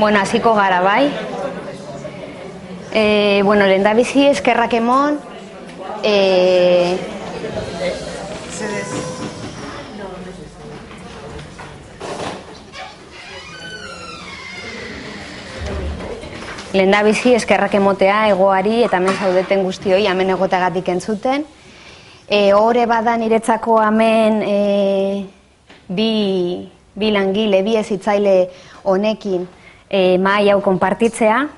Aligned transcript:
Bueno, 0.00 0.18
hasiko 0.18 0.54
gara, 0.54 0.80
bai. 0.80 1.12
E, 2.90 3.42
bueno, 3.44 3.66
lehen 3.66 3.82
da 3.82 3.92
bizi 3.92 4.22
eskerrak 4.30 4.72
emon. 4.78 5.18
E, 6.02 6.96
lehen 16.72 16.96
da 16.96 17.02
bizi 17.04 17.36
eskerrak 17.36 17.76
emotea 17.76 18.22
egoari 18.32 18.80
eta 18.88 19.02
hemen 19.02 19.20
zaudeten 19.20 19.68
guztioi 19.68 20.06
hemen 20.08 20.32
egotagatik 20.38 20.88
entzuten. 20.96 21.44
E, 22.24 22.54
Hore 22.56 22.88
bada 22.88 23.20
niretzako 23.20 23.82
hemen 23.84 24.42
e, 24.48 24.58
bi, 25.92 26.12
bi 26.96 27.16
langile, 27.20 27.60
bi 27.68 27.76
ezitzaile 27.84 28.38
honekin 28.88 29.50
eh, 29.90 30.18
mahai 30.18 30.48
hau 30.50 30.62
konpartitzea. 30.62 31.48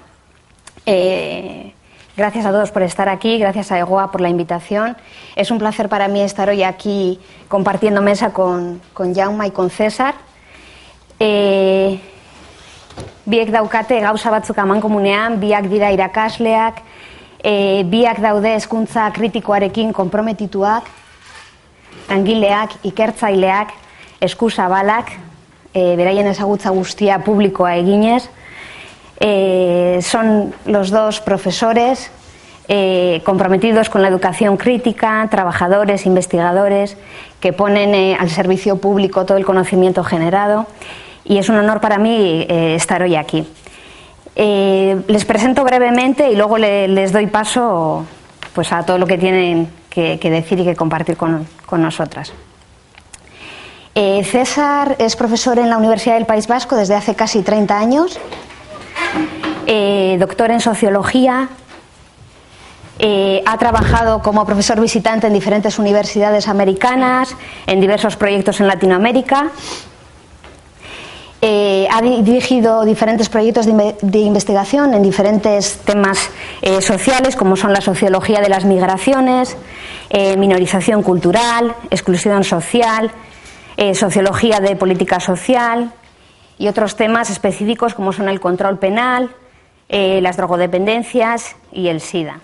Eh, 0.86 1.73
gracias 2.16 2.46
a 2.46 2.50
todos 2.50 2.70
por 2.70 2.82
estar 2.82 3.09
aquí, 3.09 3.38
gracias 3.38 3.70
a 3.70 3.78
Egoa 3.78 4.10
por 4.10 4.20
la 4.20 4.28
invitación. 4.28 4.96
Es 5.36 5.50
un 5.50 5.59
placer 5.59 5.88
para 5.88 6.09
mí 6.09 6.20
estar 6.20 6.48
hoy 6.48 6.62
aquí 6.62 7.20
compartiendo 7.48 8.02
mesa 8.02 8.32
con, 8.32 8.80
con 8.92 9.14
Jauma 9.14 9.46
y 9.46 9.50
con 9.50 9.70
César. 9.70 10.14
Eh, 11.20 12.00
biek 13.24 13.52
daukate 13.54 14.00
gauza 14.00 14.30
batzuk 14.30 14.59
amankomunean, 14.59 15.38
biak 15.40 15.68
dira 15.70 15.92
irakasleak, 15.95 16.82
e, 17.38 17.84
biak 17.87 18.18
daude 18.23 18.56
hezkuntza 18.56 19.09
kritikoarekin 19.14 19.92
konprometituak, 19.95 20.88
langileak, 22.09 22.74
ikertzaileak, 22.90 23.73
eskuzabalak, 24.20 25.12
e, 25.74 25.96
beraien 25.96 26.26
ezagutza 26.26 26.70
guztia 26.70 27.24
publikoa 27.24 27.76
eginez. 27.76 28.28
E, 29.20 30.01
son 30.02 30.54
los 30.66 30.90
dos 30.90 31.20
profesores 31.20 32.10
eh, 32.68 33.20
comprometidos 33.24 33.88
con 33.88 34.02
la 34.02 34.09
educación 34.09 34.56
crítica, 34.56 35.26
trabajadores, 35.30 36.06
investigadores, 36.06 36.96
que 37.40 37.52
ponen 37.52 38.16
al 38.18 38.30
servicio 38.30 38.76
público 38.76 39.26
todo 39.26 39.38
el 39.38 39.45
conocimiento 39.45 40.04
generado. 40.04 40.66
Y 41.24 41.38
es 41.38 41.48
un 41.48 41.56
honor 41.56 41.80
para 41.80 41.98
mí 41.98 42.46
estar 42.48 43.02
hoy 43.02 43.16
aquí. 43.16 43.46
Les 44.34 45.24
presento 45.24 45.62
brevemente 45.64 46.30
y 46.30 46.36
luego 46.36 46.59
le, 46.59 46.88
les 46.88 47.12
doy 47.12 47.26
paso 47.26 48.07
pues, 48.54 48.73
a 48.73 48.84
todo 48.84 48.98
lo 48.98 49.07
que 49.07 49.18
tienen 49.18 49.68
que, 49.90 50.18
que 50.18 50.30
decir 50.30 50.59
y 50.60 50.64
que 50.64 50.74
compartir 50.74 51.16
con, 51.16 51.46
con 51.66 51.82
nosotras. 51.82 52.32
Eh, 53.95 54.24
César 54.24 54.96
es 54.98 55.16
profesor 55.16 55.59
en 55.59 55.68
la 55.68 55.76
Universidad 55.76 56.15
del 56.15 56.24
País 56.26 56.46
Vasco 56.46 56.76
desde 56.76 56.95
hace 56.95 57.15
casi 57.15 57.43
30 57.43 57.79
años, 57.79 58.18
eh, 59.66 60.16
doctor 60.18 60.51
en 60.51 60.60
sociología, 60.60 61.48
eh, 62.98 63.43
ha 63.46 63.59
trabajado 63.59 64.22
como 64.22 64.47
profesor 64.47 64.81
visitante 64.81 65.26
en 65.26 65.34
diferentes 65.34 65.78
universidades 65.78 66.48
americanas, 66.48 67.37
en 67.66 67.81
diversos 67.81 68.16
proyectos 68.16 68.60
en 68.60 68.69
Latinoamérica. 68.69 69.50
Ha 71.94 72.00
di- 72.00 72.22
dirigido 72.22 72.84
diferentes 72.84 73.28
proyectos 73.28 73.66
de, 73.66 73.72
inve- 73.72 73.97
de 74.00 74.20
investigación 74.20 74.94
en 74.94 75.03
diferentes 75.03 75.78
temas 75.84 76.31
sociales, 76.81 77.34
como 77.37 77.56
son 77.56 77.72
la 77.72 77.81
sociología 77.81 78.41
de 78.41 78.48
las 78.48 78.65
migraciones, 78.65 79.56
minorización 80.38 81.03
cultural, 81.03 81.75
exclusión 81.91 82.44
social, 82.44 83.10
eh, 83.76 83.94
sociología 83.94 84.60
de 84.60 84.76
política 84.76 85.19
social 85.19 85.92
y 86.59 86.69
otros 86.69 86.94
temas 86.94 87.31
específicos 87.31 87.94
como 87.94 88.12
son 88.12 88.28
el 88.28 88.38
control 88.38 88.78
penal, 88.78 89.31
eh, 89.88 90.20
las 90.20 90.37
drogodependencias 90.37 91.56
y 91.72 91.88
el 91.88 92.02
SIDA. 92.02 92.41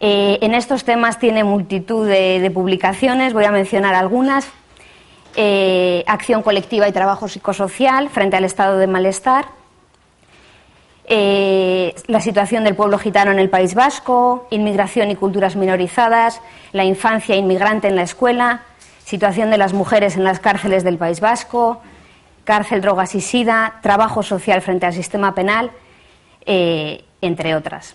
Eh, 0.00 0.38
en 0.42 0.54
estos 0.54 0.82
temas 0.84 1.20
tiene 1.20 1.44
multitud 1.44 2.08
de, 2.08 2.50
publicaciones, 2.52 3.34
voy 3.34 3.44
a 3.44 3.52
mencionar 3.52 3.94
algunas. 3.94 4.50
Acción 6.06 6.42
colectiva 6.42 6.86
y 6.88 6.92
trabajo 6.92 7.26
psicosocial 7.26 8.10
frente 8.10 8.36
al 8.36 8.44
estado 8.44 8.76
de 8.76 8.86
malestar. 8.86 9.46
La 11.08 12.20
situación 12.20 12.64
del 12.64 12.74
pueblo 12.74 12.98
gitano 12.98 13.30
en 13.30 13.38
el 13.38 13.48
País 13.48 13.74
Vasco, 13.74 14.46
inmigración 14.50 15.10
y 15.10 15.16
culturas 15.16 15.56
minorizadas, 15.56 16.42
la 16.72 16.84
infancia 16.84 17.34
inmigrante 17.34 17.88
en 17.88 17.96
la 17.96 18.02
escuela, 18.02 18.60
situación 19.12 19.50
de 19.50 19.58
las 19.58 19.74
mujeres 19.74 20.16
en 20.16 20.24
las 20.24 20.40
cárceles 20.40 20.84
del 20.84 20.96
País 20.96 21.20
Vasco, 21.20 21.82
cárcel, 22.44 22.80
drogas 22.80 23.14
y 23.14 23.20
sida, 23.20 23.74
trabajo 23.82 24.22
social 24.22 24.62
frente 24.62 24.86
al 24.86 24.94
sistema 24.94 25.34
penal, 25.34 25.70
eh, 26.46 27.04
entre 27.20 27.54
otras. 27.54 27.94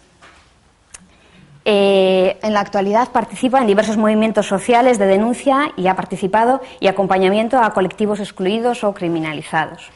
Eh, 1.66 2.38
en 2.44 2.54
la 2.54 2.60
actualidad 2.60 3.10
participa 3.10 3.60
en 3.60 3.66
diversos 3.66 3.98
movimientos 3.98 4.46
sociales 4.46 5.00
de 5.00 5.08
denuncia 5.08 5.72
y 5.76 5.88
ha 5.88 5.96
participado 5.96 6.62
y 6.80 6.86
acompañamiento 6.86 7.58
a 7.58 7.72
colectivos 7.72 8.20
excluidos 8.20 8.84
o 8.84 8.94
criminalizados. 8.94 9.90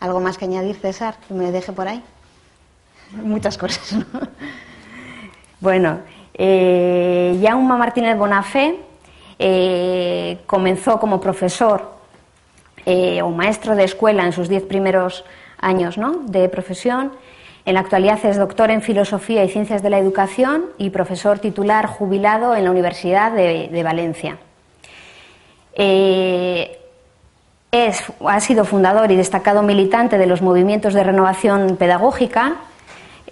¿Algo 0.00 0.18
más 0.18 0.36
que 0.36 0.46
añadir, 0.46 0.74
César? 0.74 1.14
Que 1.28 1.32
me 1.32 1.52
deje 1.52 1.70
por 1.70 1.86
ahí. 1.86 2.02
Muchas 3.12 3.56
cosas. 3.56 3.92
¿no? 3.92 4.04
Bueno, 5.58 6.00
eh, 6.34 7.40
Jaume 7.42 7.78
Martínez 7.78 8.18
Bonafé 8.18 8.85
eh, 9.38 10.38
comenzó 10.46 10.98
como 10.98 11.20
profesor 11.20 11.90
eh, 12.86 13.20
o 13.20 13.30
maestro 13.30 13.76
de 13.76 13.84
escuela 13.84 14.24
en 14.24 14.32
sus 14.32 14.48
diez 14.48 14.62
primeros 14.62 15.24
años 15.60 15.98
¿no? 15.98 16.20
de 16.26 16.48
profesión. 16.48 17.12
En 17.66 17.74
la 17.74 17.80
actualidad 17.80 18.24
es 18.24 18.38
doctor 18.38 18.70
en 18.70 18.80
Filosofía 18.80 19.44
y 19.44 19.48
Ciencias 19.50 19.82
de 19.82 19.90
la 19.90 19.98
Educación 19.98 20.66
y 20.78 20.90
profesor 20.90 21.38
titular 21.38 21.86
jubilado 21.86 22.54
en 22.54 22.64
la 22.64 22.70
Universidad 22.70 23.32
de, 23.32 23.82
Valencia. 23.82 24.38
Eh, 25.74 26.78
es, 27.72 28.04
ha 28.24 28.40
sido 28.40 28.64
fundador 28.64 29.10
y 29.10 29.16
destacado 29.16 29.62
militante 29.62 30.16
de 30.16 30.26
los 30.26 30.40
movimientos 30.40 30.94
de 30.94 31.02
renovación 31.02 31.76
pedagógica. 31.76 32.56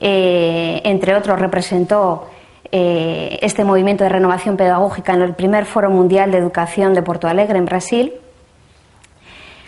Entre 0.00 1.14
otros, 1.14 1.38
representó 1.38 2.28
eh, 2.76 3.38
este 3.40 3.62
movimiento 3.62 4.02
de 4.02 4.10
renovación 4.10 4.56
pedagógica 4.56 5.14
en 5.14 5.22
el 5.22 5.34
primer 5.34 5.64
Foro 5.64 5.90
Mundial 5.90 6.32
de 6.32 6.38
Educación 6.38 6.92
de 6.92 7.02
Porto 7.02 7.28
Alegre, 7.28 7.56
en 7.56 7.66
Brasil. 7.66 8.14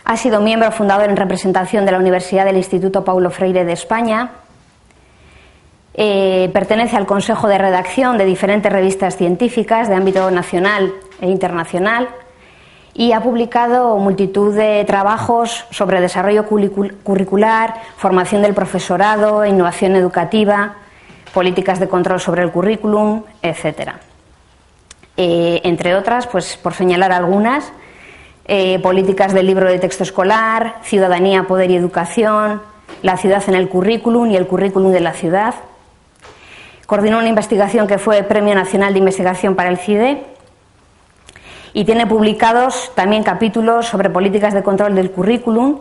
Ha 0.05 0.17
sido 0.17 0.41
miembro 0.41 0.72
fundador 0.72 1.09
en 1.09 1.17
representación 1.17 1.87
de 1.87 1.93
la 1.93 1.99
Universidad 1.99 2.44
del 2.44 2.56
Instituto 2.56 3.05
Paulo 3.05 3.31
Freire 3.31 3.65
de 3.65 3.75
España. 3.75 4.31
Eh, 5.94 6.50
pertenece 6.53 6.97
al 6.97 7.06
Consejo 7.06 7.47
de 7.47 7.59
Redacción 7.59 8.19
de 8.19 8.25
diferentes 8.25 8.72
revistas 8.72 9.17
científicas 9.17 9.88
de 9.88 9.94
ámbito 9.94 10.28
nacional 10.33 10.93
e 11.21 11.28
internacional 11.28 12.09
y 12.93 13.12
ha 13.12 13.21
publicado 13.21 13.99
multitud 13.99 14.53
de 14.53 14.84
trabajos 14.84 15.65
sobre 15.71 16.00
desarrollo 16.00 16.44
curricul- 16.49 16.97
curricular, 17.05 17.75
formación 17.99 18.43
del 18.43 18.53
profesorado, 18.53 19.47
innovación 19.47 19.94
educativa, 19.94 20.75
políticas 21.37 21.79
de 21.79 21.87
control 21.87 22.19
sobre 22.19 22.43
el 22.43 22.51
currículum, 22.51 23.23
etc. 23.43 23.91
Eh, 25.19 25.61
entre 25.65 25.95
otras, 25.95 26.27
pues 26.27 26.57
por 26.57 26.73
señalar 26.73 27.13
algunas, 27.13 27.75
eh, 28.47 28.79
políticas 28.79 29.35
del 29.35 29.47
libro 29.47 29.69
de 29.69 29.79
texto 29.79 30.03
escolar, 30.03 30.77
ciudadanía, 30.83 31.43
poder 31.43 31.71
y 31.71 31.77
educación, 31.77 32.63
la 33.03 33.19
ciudad 33.19 33.45
en 33.49 33.55
el 33.55 33.69
currículum 33.69 34.31
y 34.31 34.37
el 34.37 34.47
currículum 34.47 34.93
de 34.93 35.01
la 35.01 35.13
ciudad. 35.13 35.55
Coordinó 36.87 37.19
una 37.19 37.29
investigación 37.29 37.87
que 37.87 37.99
fue 37.99 38.23
Premio 38.23 38.55
Nacional 38.55 38.95
de 38.95 39.01
Investigación 39.01 39.57
para 39.57 39.69
el 39.69 39.77
CIDE 39.77 40.25
y 41.75 41.85
tiene 41.85 42.07
publicados 42.07 42.93
también 42.95 43.23
capítulos 43.23 43.85
sobre 43.85 44.09
políticas 44.09 44.55
de 44.55 44.62
control 44.62 44.94
del 44.94 45.11
currículum 45.11 45.81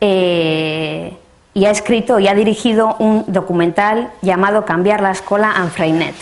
eh, 0.00 1.12
y 1.56 1.64
ha 1.64 1.70
escrito 1.70 2.20
y 2.20 2.28
ha 2.28 2.34
dirigido 2.34 2.96
un 2.98 3.24
documental 3.28 4.10
llamado 4.20 4.66
Cambiar 4.66 5.00
la 5.00 5.12
escuela 5.12 5.54
en 5.56 5.70
Freinet. 5.70 6.14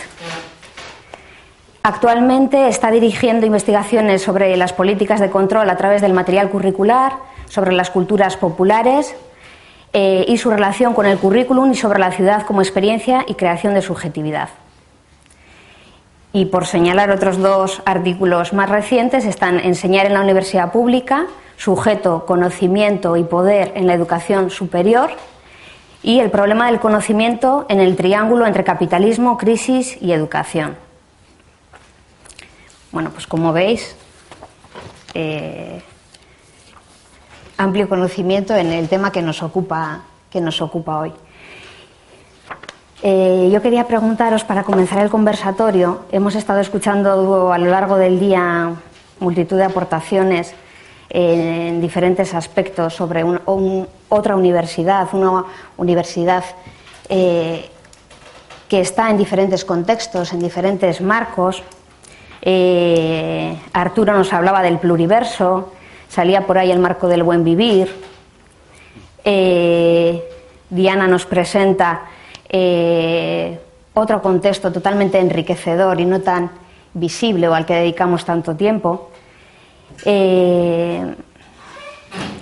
Actualmente 1.83 2.69
está 2.69 2.89
dirigiendo 2.89 3.45
investigaciones 3.45 4.21
sobre 4.21 4.55
las 4.55 4.71
políticas 4.71 5.19
de 5.19 5.29
control 5.29 5.69
a 5.69 5.75
través 5.75 6.01
del 6.01 6.13
material 6.13 6.49
curricular, 6.49 7.17
sobre 7.49 7.73
las 7.73 7.89
culturas 7.89 8.37
populares 8.37 9.13
eh, 9.91 10.23
y 10.25 10.37
su 10.37 10.49
relación 10.49 10.93
con 10.93 11.05
el 11.05 11.17
currículum 11.17 11.69
y 11.69 11.75
sobre 11.75 11.99
la 11.99 12.13
ciudad 12.13 12.43
como 12.43 12.61
experiencia 12.61 13.25
y 13.27 13.33
creación 13.33 13.73
de 13.73 13.81
subjetividad. 13.81 14.47
Y 16.31 16.45
por 16.45 16.65
señalar 16.65 17.11
otros 17.11 17.39
dos 17.39 17.81
artículos 17.85 18.53
más 18.53 18.69
recientes 18.69 19.25
están 19.25 19.59
Enseñar 19.59 20.05
en 20.05 20.13
la 20.13 20.21
universidad 20.21 20.71
pública, 20.71 21.25
sujeto, 21.57 22.25
conocimiento 22.25 23.17
y 23.17 23.23
poder 23.23 23.73
en 23.75 23.87
la 23.87 23.93
educación 23.93 24.49
superior 24.49 25.11
y 26.03 26.19
el 26.19 26.29
problema 26.29 26.67
del 26.67 26.79
conocimiento 26.79 27.65
en 27.69 27.79
el 27.79 27.95
triángulo 27.95 28.45
entre 28.45 28.63
capitalismo, 28.63 29.37
crisis 29.37 29.97
y 30.01 30.11
educación. 30.11 30.75
Bueno, 32.91 33.09
pues 33.09 33.25
como 33.27 33.51
veis, 33.51 33.95
eh, 35.13 35.81
amplio 37.57 37.89
conocimiento 37.89 38.55
en 38.55 38.71
el 38.71 38.87
tema 38.87 39.11
que 39.11 39.21
nos 39.21 39.41
ocupa, 39.41 40.03
que 40.29 40.41
nos 40.41 40.61
ocupa 40.61 40.99
hoy. 40.99 41.13
Eh, 43.01 43.49
yo 43.51 43.61
quería 43.61 43.87
preguntaros, 43.87 44.43
para 44.43 44.63
comenzar 44.63 44.99
el 44.99 45.09
conversatorio, 45.09 46.05
hemos 46.11 46.35
estado 46.35 46.59
escuchando 46.59 47.51
a 47.51 47.57
lo 47.57 47.65
largo 47.67 47.97
del 47.97 48.19
día 48.19 48.73
multitud 49.19 49.57
de 49.57 49.63
aportaciones 49.63 50.53
en 51.09 51.81
diferentes 51.81 52.33
aspectos 52.33 52.93
sobre 52.93 53.23
otra 54.09 54.35
universidad, 54.35 55.07
una 55.13 55.45
universidad 55.77 56.43
eh, 57.09 57.69
que 58.67 58.79
está 58.79 59.09
en 59.09 59.17
diferentes 59.17 59.63
contextos, 59.63 60.33
en 60.33 60.39
diferentes 60.39 61.01
marcos. 61.01 61.63
Eh, 62.41 63.57
Arturo 63.73 64.13
nos 64.13 64.33
hablaba 64.33 64.61
del 64.61 64.79
pluriverso, 64.79 65.71
salía 66.09 66.45
por 66.47 66.57
ahí 66.57 66.71
el 66.71 66.79
marco 66.79 67.07
del 67.07 67.23
buen 67.23 67.43
vivir. 67.43 67.93
Eh, 69.23 70.23
Diana 70.69 71.07
nos 71.07 71.25
presenta 71.25 72.05
otro 73.93 74.21
contexto 74.21 74.71
totalmente 74.71 75.19
enriquecedor 75.19 75.99
y 75.99 76.05
no 76.05 76.21
tan 76.21 76.51
visible 76.93 77.49
o 77.49 77.53
al 77.53 77.65
que 77.65 77.73
dedicamos 77.73 78.23
tanto 78.23 78.55
tiempo. 78.55 79.11
Eh, 80.03 81.15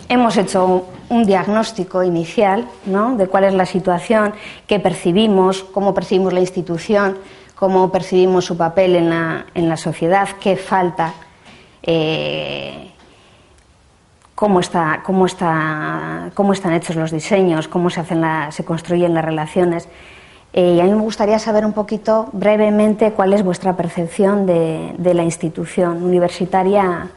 hemos 0.09 0.37
hecho 0.37 0.87
un 1.09 1.25
diagnóstico 1.25 2.03
inicial 2.03 2.67
de 2.85 3.27
cuál 3.27 3.43
es 3.45 3.53
la 3.53 3.65
situación, 3.65 4.33
qué 4.67 4.79
percibimos, 4.79 5.63
cómo 5.63 5.93
percibimos 5.93 6.33
la 6.33 6.39
institución, 6.39 7.17
cómo 7.55 7.91
percibimos 7.91 8.45
su 8.45 8.57
papel 8.57 8.95
en 8.95 9.09
la, 9.69 9.77
sociedad, 9.77 10.27
qué 10.41 10.55
falta, 10.55 11.13
eh, 11.83 12.91
cómo, 14.35 14.59
está, 14.59 15.01
cómo, 15.03 15.25
está, 15.25 16.31
cómo 16.33 16.53
están 16.53 16.73
hechos 16.73 16.95
los 16.95 17.11
diseños, 17.11 17.67
cómo 17.67 17.89
se, 17.89 18.01
hacen 18.01 18.23
se 18.49 18.65
construyen 18.65 19.13
las 19.13 19.23
relaciones. 19.23 19.87
Eh, 20.53 20.75
y 20.75 20.79
a 20.79 20.83
mí 20.83 20.91
me 20.91 21.01
gustaría 21.01 21.39
saber 21.39 21.65
un 21.65 21.73
poquito 21.73 22.29
brevemente 22.33 23.11
cuál 23.11 23.33
es 23.33 23.43
vuestra 23.43 23.75
percepción 23.75 24.45
de, 24.45 24.93
de 24.97 25.13
la 25.15 25.23
institución 25.23 26.03
universitaria 26.03 27.09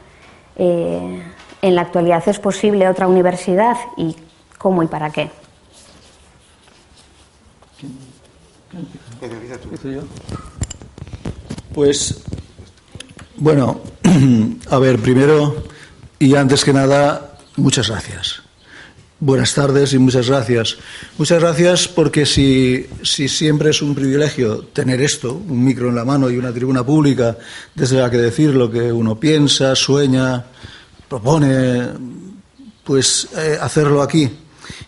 eh, 0.57 1.23
en 1.61 1.75
la 1.75 1.81
actualidad 1.81 2.27
es 2.27 2.39
posible 2.39 2.87
otra 2.87 3.07
universidad 3.07 3.77
y 3.95 4.15
cómo 4.57 4.83
y 4.83 4.87
para 4.87 5.11
qué. 5.11 5.29
Pues, 11.73 12.23
bueno, 13.37 13.81
a 14.69 14.79
ver, 14.79 14.99
primero 14.99 15.63
y 16.19 16.35
antes 16.35 16.65
que 16.65 16.73
nada, 16.73 17.37
muchas 17.55 17.89
gracias. 17.89 18.46
Buenas 19.19 19.55
tardes 19.55 19.93
y 19.93 19.97
muchas 19.97 20.29
gracias. 20.29 20.77
Muchas 21.17 21.39
gracias 21.41 21.87
porque 21.87 22.23
si, 22.27 22.85
si, 23.01 23.27
siempre 23.27 23.71
es 23.71 23.81
un 23.81 23.95
privilegio 23.95 24.59
tener 24.59 25.01
esto, 25.01 25.33
un 25.33 25.65
micro 25.65 25.89
en 25.89 25.95
la 25.95 26.05
mano 26.05 26.29
y 26.29 26.37
una 26.37 26.53
tribuna 26.53 26.85
pública 26.85 27.35
desde 27.73 27.97
la 27.97 28.11
que 28.11 28.17
decir 28.17 28.53
lo 28.53 28.69
que 28.69 28.91
uno 28.91 29.19
piensa, 29.19 29.73
sueña, 29.75 30.45
propone, 31.09 31.87
pues 32.83 33.29
eh, 33.35 33.57
hacerlo 33.59 34.03
aquí 34.03 34.29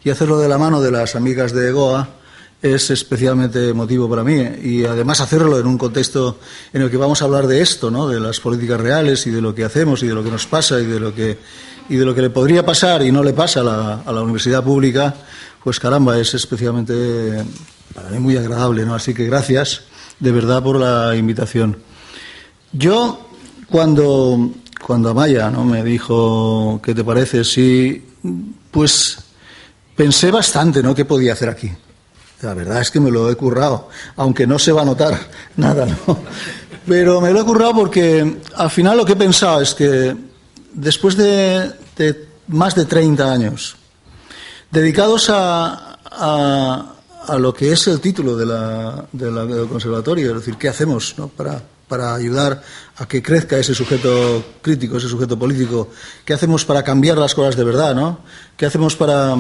y 0.04 0.12
hacerlo 0.12 0.38
de 0.38 0.48
la 0.48 0.60
mano 0.60 0.80
de 0.80 0.92
las 0.92 1.16
amigas 1.16 1.52
de 1.52 1.72
Goa 1.72 2.10
es 2.62 2.92
especialmente 2.92 3.74
motivo 3.74 4.08
para 4.08 4.24
mí 4.24 4.48
y 4.62 4.86
además 4.86 5.22
hacerlo 5.22 5.58
en 5.58 5.66
un 5.66 5.80
contexto 5.80 6.38
en 6.72 6.84
el 6.84 6.92
que 6.92 6.98
vamos 6.98 7.24
a 7.24 7.25
hablar 7.25 7.48
de 7.48 7.62
esto, 7.62 7.90
¿no? 7.90 8.08
de 8.08 8.20
las 8.20 8.40
políticas 8.40 8.80
reales 8.80 9.25
y 9.25 9.32
de 9.32 9.42
lo 9.42 9.56
que 9.56 9.64
hacemos 9.64 10.04
y 10.04 10.08
de 10.08 10.14
lo 10.14 10.24
que 10.24 10.30
nos 10.30 10.46
pasa 10.46 10.80
y 10.80 10.86
de 10.86 11.00
lo 11.00 11.16
que 11.16 11.40
y 11.89 11.95
de 11.95 12.06
lo 12.06 12.13
que 12.13 12.21
le 12.21 12.30
podría 12.30 12.63
pasar 12.63 13.01
y 13.01 13.12
no 13.12 13.24
le 13.24 13.33
pasa 13.33 13.62
a 13.62 14.12
la, 14.12 14.21
universidad 14.21 14.63
pública, 14.63 15.13
pues 15.63 15.80
caramba, 15.80 16.18
es 16.19 16.33
especialmente 16.36 17.44
para 17.94 18.09
mí 18.09 18.19
muy 18.19 18.38
agradable, 18.38 18.86
¿no? 18.86 18.94
Así 18.94 19.13
que 19.13 19.25
gracias 19.25 19.81
de 20.19 20.31
verdad 20.31 20.62
por 20.62 20.80
la 20.80 21.15
invitación. 21.15 21.77
Yo, 22.71 23.27
cuando, 23.69 24.51
cuando 24.86 25.09
Amaya 25.09 25.50
¿no? 25.50 25.65
me 25.65 25.83
dijo, 25.83 26.80
¿qué 26.83 26.94
te 26.94 27.03
parece? 27.03 27.44
Sí, 27.44 28.06
pues 28.69 29.18
pensé 29.95 30.30
bastante, 30.30 30.83
¿no? 30.83 30.94
¿Qué 30.94 31.06
podía 31.06 31.33
hacer 31.33 31.50
aquí? 31.50 31.71
La 32.41 32.53
verdad 32.53 32.81
es 32.81 32.91
que 32.91 33.00
me 33.00 33.09
lo 33.09 33.30
he 33.31 33.36
currado, 33.36 33.89
aunque 34.15 34.45
no 34.45 34.59
se 34.59 34.71
va 34.71 34.83
a 34.83 34.86
notar 34.86 35.19
nada, 35.57 35.88
¿no? 35.88 36.19
Pero 36.88 37.19
me 37.19 37.31
lo 37.31 37.41
he 37.41 37.45
currado 37.45 37.74
porque 37.74 38.38
al 38.56 38.69
final 38.69 38.97
lo 38.97 39.06
que 39.06 39.13
he 39.13 39.18
pensado 39.18 39.62
es 39.62 39.74
que 39.74 40.29
después 40.74 41.16
de, 41.18 41.74
más 42.48 42.75
de 42.75 42.86
30 42.86 43.31
años 43.31 43.75
dedicados 44.71 45.30
a, 45.30 45.98
a, 47.25 47.38
lo 47.38 47.54
que 47.54 47.71
es 47.71 47.88
el 47.88 48.00
título 48.00 48.36
de 48.36 48.45
la, 48.45 49.06
del 49.12 49.68
conservatorio, 49.68 50.30
es 50.30 50.38
decir, 50.38 50.56
qué 50.57 50.68
hacemos 50.68 51.16
para, 51.36 51.62
para 51.88 52.16
ayudar 52.16 52.62
a 52.98 53.07
que 53.07 53.21
crezca 53.21 53.57
ese 53.57 53.74
sujeto 53.74 54.44
crítico, 54.62 54.98
ese 54.98 55.10
sujeto 55.10 55.38
político, 55.38 55.89
qué 56.24 56.33
hacemos 56.33 56.66
para 56.66 56.83
cambiar 56.83 57.18
las 57.18 57.33
cosas 57.33 57.56
de 57.56 57.63
verdad, 57.63 57.95
¿no? 57.95 58.19
qué 58.56 58.65
hacemos 58.65 58.95
para, 58.95 59.36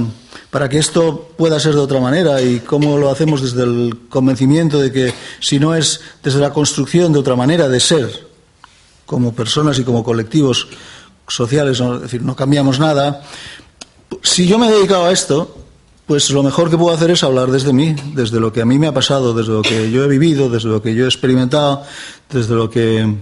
para 0.49 0.67
que 0.67 0.79
esto 0.79 1.29
pueda 1.37 1.59
ser 1.59 1.73
de 1.73 1.79
otra 1.79 1.99
manera 1.99 2.41
y 2.41 2.59
cómo 2.59 2.97
lo 2.97 3.09
hacemos 3.11 3.41
desde 3.41 3.63
el 3.63 4.07
convencimiento 4.09 4.79
de 4.79 4.91
que 4.91 5.13
si 5.39 5.59
no 5.59 5.75
es 5.75 6.01
desde 6.23 6.39
la 6.39 6.51
construcción 6.51 7.13
de 7.13 7.19
otra 7.19 7.35
manera 7.35 7.69
de 7.69 7.79
ser, 7.79 8.27
como 9.05 9.33
personas 9.33 9.79
y 9.79 9.83
como 9.83 10.03
colectivos, 10.03 10.67
sociales, 11.33 11.79
es 11.79 12.01
decir, 12.01 12.21
no 12.21 12.35
cambiamos 12.35 12.79
nada. 12.79 13.21
Si 14.23 14.47
yo 14.47 14.57
me 14.57 14.67
he 14.67 14.71
dedicado 14.71 15.05
a 15.05 15.11
esto, 15.11 15.55
pues 16.09 16.29
lo 16.31 16.41
mejor 16.41 16.69
que 16.69 16.77
puedo 16.77 16.95
hacer 16.95 17.11
es 17.11 17.23
hablar 17.23 17.51
desde 17.51 17.71
mí, 17.71 17.95
desde 18.15 18.39
lo 18.39 18.51
que 18.51 18.61
a 18.61 18.65
mí 18.65 18.79
me 18.79 18.87
ha 18.87 18.93
pasado, 18.93 19.33
desde 19.33 19.51
lo 19.51 19.61
que 19.61 19.91
yo 19.91 20.03
he 20.03 20.07
vivido, 20.07 20.49
desde 20.49 20.67
lo 20.67 20.81
que 20.81 20.95
yo 20.95 21.05
he 21.05 21.07
experimentado, 21.07 21.83
desde 22.31 22.55
lo 22.55 22.69
que 22.69 23.15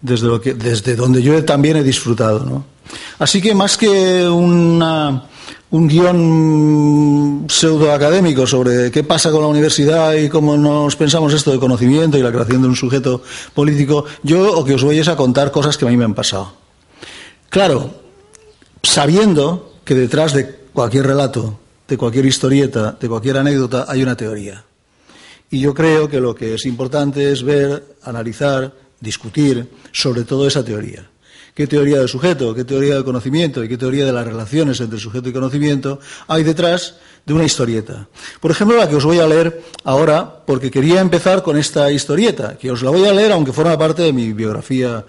desde 0.00 0.26
lo 0.26 0.40
que 0.40 0.54
desde 0.54 0.96
donde 0.96 1.22
yo 1.22 1.44
también 1.44 1.76
he 1.76 1.82
disfrutado, 1.82 2.44
¿no? 2.44 2.64
Así 3.18 3.40
que 3.40 3.54
más 3.54 3.78
que 3.78 4.28
una, 4.28 5.24
un 5.70 5.88
guion 5.88 7.46
pseudoacadémico 7.48 8.46
sobre 8.46 8.90
qué 8.90 9.04
pasa 9.04 9.30
con 9.30 9.42
la 9.42 9.46
universidad 9.46 10.14
y 10.14 10.28
cómo 10.28 10.56
nos 10.56 10.96
pensamos 10.96 11.32
esto 11.32 11.52
de 11.52 11.58
conocimiento 11.58 12.18
y 12.18 12.22
la 12.22 12.32
creación 12.32 12.62
de 12.62 12.68
un 12.68 12.76
sujeto 12.76 13.22
político, 13.54 14.04
yo 14.22 14.56
lo 14.56 14.64
que 14.64 14.74
os 14.74 14.82
voy 14.82 14.98
es 14.98 15.08
a 15.08 15.16
contar 15.16 15.50
cosas 15.50 15.78
que 15.78 15.86
a 15.86 15.88
mí 15.88 15.96
me 15.96 16.04
han 16.04 16.14
pasado. 16.14 16.63
Claro, 17.54 17.94
sabiendo 18.82 19.74
que 19.84 19.94
detrás 19.94 20.32
de 20.32 20.56
cualquier 20.72 21.06
relato, 21.06 21.56
de 21.86 21.96
cualquier 21.96 22.26
historieta, 22.26 22.96
de 22.98 23.08
cualquier 23.08 23.38
anécdota, 23.38 23.84
hay 23.86 24.02
una 24.02 24.16
teoría. 24.16 24.64
Y 25.52 25.60
yo 25.60 25.72
creo 25.72 26.08
que 26.08 26.20
lo 26.20 26.34
que 26.34 26.54
es 26.54 26.66
importante 26.66 27.30
es 27.30 27.44
ver, 27.44 27.94
analizar, 28.02 28.72
discutir 28.98 29.70
sobre 29.92 30.24
todo 30.24 30.48
esa 30.48 30.64
teoría. 30.64 31.08
¿Qué 31.54 31.68
teoría 31.68 32.00
del 32.00 32.08
sujeto, 32.08 32.52
qué 32.56 32.64
teoría 32.64 32.94
del 32.94 33.04
conocimiento 33.04 33.62
y 33.62 33.68
qué 33.68 33.78
teoría 33.78 34.04
de 34.04 34.12
las 34.12 34.26
relaciones 34.26 34.80
entre 34.80 34.98
sujeto 34.98 35.28
y 35.28 35.32
conocimiento 35.32 36.00
hay 36.26 36.42
detrás 36.42 36.96
de 37.24 37.34
una 37.34 37.44
historieta? 37.44 38.08
Por 38.40 38.50
ejemplo, 38.50 38.76
la 38.76 38.88
que 38.88 38.96
os 38.96 39.04
voy 39.04 39.20
a 39.20 39.28
leer 39.28 39.62
ahora, 39.84 40.42
porque 40.44 40.72
quería 40.72 41.00
empezar 41.00 41.44
con 41.44 41.56
esta 41.56 41.92
historieta, 41.92 42.58
que 42.58 42.72
os 42.72 42.82
la 42.82 42.90
voy 42.90 43.04
a 43.06 43.12
leer 43.12 43.30
aunque 43.30 43.52
forma 43.52 43.78
parte 43.78 44.02
de 44.02 44.12
mi 44.12 44.32
biografía 44.32 45.04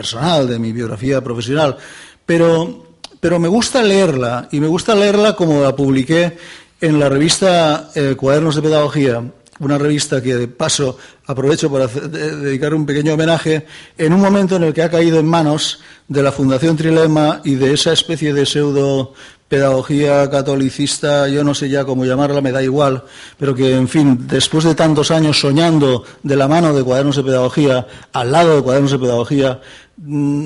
personal, 0.00 0.48
de 0.48 0.58
mi 0.58 0.72
biografía 0.72 1.20
profesional, 1.20 1.76
pero, 2.24 2.86
pero 3.20 3.38
me 3.38 3.48
gusta 3.48 3.82
leerla 3.82 4.48
y 4.50 4.58
me 4.58 4.66
gusta 4.66 4.94
leerla 4.94 5.36
como 5.36 5.62
la 5.62 5.76
publiqué 5.76 6.38
en 6.80 6.98
la 6.98 7.10
revista 7.10 7.90
eh, 7.94 8.14
Cuadernos 8.16 8.56
de 8.56 8.62
Pedagogía, 8.62 9.22
una 9.58 9.76
revista 9.76 10.22
que 10.22 10.36
de 10.36 10.48
paso 10.48 10.96
aprovecho 11.26 11.70
para 11.70 11.86
dedicar 11.86 12.72
un 12.72 12.86
pequeño 12.86 13.12
homenaje 13.12 13.66
en 13.98 14.14
un 14.14 14.22
momento 14.22 14.56
en 14.56 14.62
el 14.62 14.72
que 14.72 14.82
ha 14.82 14.90
caído 14.90 15.18
en 15.18 15.26
manos 15.26 15.80
de 16.08 16.22
la 16.22 16.32
Fundación 16.32 16.78
Trilema 16.78 17.42
y 17.44 17.56
de 17.56 17.74
esa 17.74 17.92
especie 17.92 18.32
de 18.32 18.46
pseudo 18.46 19.12
pedagogía 19.50 20.30
catolicista, 20.30 21.26
yo 21.26 21.42
no 21.42 21.54
sé 21.54 21.68
ya 21.68 21.84
cómo 21.84 22.04
llamarla, 22.04 22.40
me 22.40 22.52
da 22.52 22.62
igual, 22.62 23.02
pero 23.36 23.52
que, 23.52 23.74
en 23.74 23.88
fin, 23.88 24.28
después 24.28 24.62
de 24.62 24.76
tantos 24.76 25.10
años 25.10 25.40
soñando 25.40 26.04
de 26.22 26.36
la 26.36 26.46
mano 26.46 26.72
de 26.72 26.84
cuadernos 26.84 27.16
de 27.16 27.24
pedagogía, 27.24 27.84
al 28.12 28.30
lado 28.30 28.54
de 28.54 28.62
cuadernos 28.62 28.92
de 28.92 29.00
pedagogía, 29.00 29.60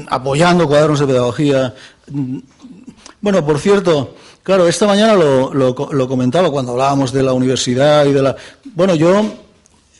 apoyando 0.09 0.67
cuadernos 0.67 1.01
de 1.01 1.07
pedagogía. 1.07 1.75
Mm, 2.11 2.39
bueno, 3.21 3.45
por 3.45 3.59
cierto, 3.59 4.15
claro, 4.43 4.69
esta 4.69 4.87
mañana 4.87 5.15
lo, 5.15 5.75
comentaba 6.09 6.51
cuando 6.51 6.73
hablábamos 6.73 7.13
de 7.13 7.23
la 7.23 7.33
universidad 7.33 8.05
y 8.07 8.13
de 8.13 8.23
la... 8.23 8.37
Bueno, 8.75 8.95
yo 8.95 9.25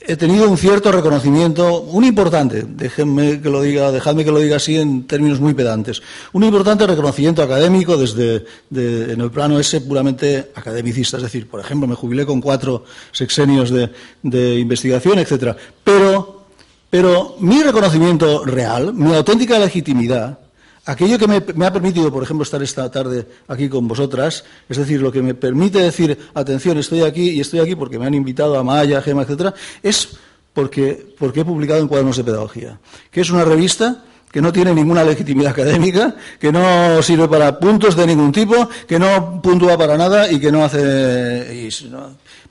he 0.07 0.17
tenido 0.17 0.51
un 0.51 0.59
cierto 0.59 0.93
reconocimiento, 0.93 1.81
un 1.81 2.05
importante, 2.05 2.65
déjenme 2.69 3.41
que 3.41 3.49
lo 3.49 3.63
diga, 3.63 3.91
dejadme 3.91 4.25
que 4.25 4.31
lo 4.31 4.39
diga 4.39 4.57
así 4.57 4.77
en 4.77 5.07
términos 5.07 5.41
muy 5.41 5.55
pedantes, 5.55 6.03
un 6.33 6.45
importante 6.45 6.87
reconocimiento 6.87 7.43
académico 7.43 7.97
desde 7.97 8.45
en 8.71 9.21
el 9.21 9.31
plano 9.31 9.59
ese 9.59 9.81
puramente 9.81 10.53
academicista, 10.55 11.17
es 11.17 11.23
decir, 11.23 11.49
por 11.49 11.61
ejemplo, 11.61 11.89
me 11.89 11.95
jubilé 11.95 12.27
con 12.27 12.41
cuatro 12.41 12.85
sexenios 13.13 13.71
de, 13.71 14.59
investigación, 14.59 15.19
etcétera. 15.19 15.57
Pero, 15.83 16.34
pero 16.95 17.35
mi 17.41 17.61
reconocimiento 17.61 18.45
real, 18.45 18.95
mi 18.95 19.13
auténtica 19.13 19.59
legitimidad, 19.59 20.39
Aquello 20.87 21.19
que 21.19 21.27
me, 21.27 21.67
ha 21.67 21.73
permitido, 21.73 22.13
por 22.13 22.23
ejemplo, 22.23 22.45
estar 22.45 22.63
esta 22.63 22.89
tarde 22.91 23.27
aquí 23.49 23.71
con 23.71 23.89
vosotras, 23.89 24.45
es 24.69 24.77
decir, 24.77 25.01
lo 25.01 25.11
que 25.11 25.23
me 25.23 25.35
permite 25.35 25.79
decir, 25.79 26.17
atención, 26.35 26.77
estoy 26.77 27.01
aquí 27.01 27.31
y 27.31 27.41
estoy 27.41 27.61
aquí 27.61 27.75
porque 27.75 27.99
me 27.99 28.07
han 28.07 28.13
invitado 28.13 28.57
a 28.59 28.63
Maya, 28.63 29.01
Gema, 29.01 29.23
etcétera, 29.23 29.55
es 29.83 30.11
porque, 30.53 31.15
porque 31.19 31.41
he 31.41 31.45
publicado 31.45 31.81
en 31.81 31.89
Cuadernos 31.89 32.19
de 32.19 32.25
Pedagogía, 32.25 32.79
que 33.11 33.23
es 33.23 33.31
una 33.31 33.45
revista 33.45 34.05
que 34.31 34.43
no 34.43 34.53
tiene 34.53 34.75
ninguna 34.75 35.03
legitimidad 35.03 35.53
académica, 35.53 36.15
que 36.39 36.53
no 36.53 37.03
sirve 37.03 37.29
para 37.29 37.59
puntos 37.59 37.97
de 37.97 38.07
ningún 38.07 38.31
tipo, 38.31 38.69
que 38.87 38.99
no 38.99 39.41
puntúa 39.41 39.79
para 39.79 39.97
nada 39.97 40.31
y 40.31 40.39
que 40.39 40.53
no 40.53 40.65
hace... 40.65 41.67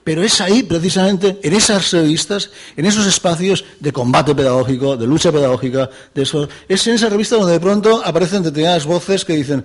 Pero 0.04 0.22
es 0.22 0.42
ahí, 0.42 0.64
precisamente, 0.64 1.40
en 1.42 1.54
esas 1.54 1.92
revistas, 1.92 2.50
en 2.76 2.86
esos 2.86 3.08
espacios 3.08 3.64
de 3.80 3.94
combate 3.94 4.36
pedagógico, 4.36 4.98
de 4.98 5.08
lucha 5.08 5.32
pedagógica, 5.32 5.90
de 6.14 6.24
eso, 6.24 6.50
es 6.68 6.86
en 6.88 6.96
esa 6.96 7.10
revista 7.10 7.38
donde 7.38 7.54
de 7.54 7.60
pronto 7.60 8.02
aparecen 8.04 8.44
determinadas 8.44 8.86
voces 8.86 9.24
que 9.24 9.34
dicen, 9.34 9.64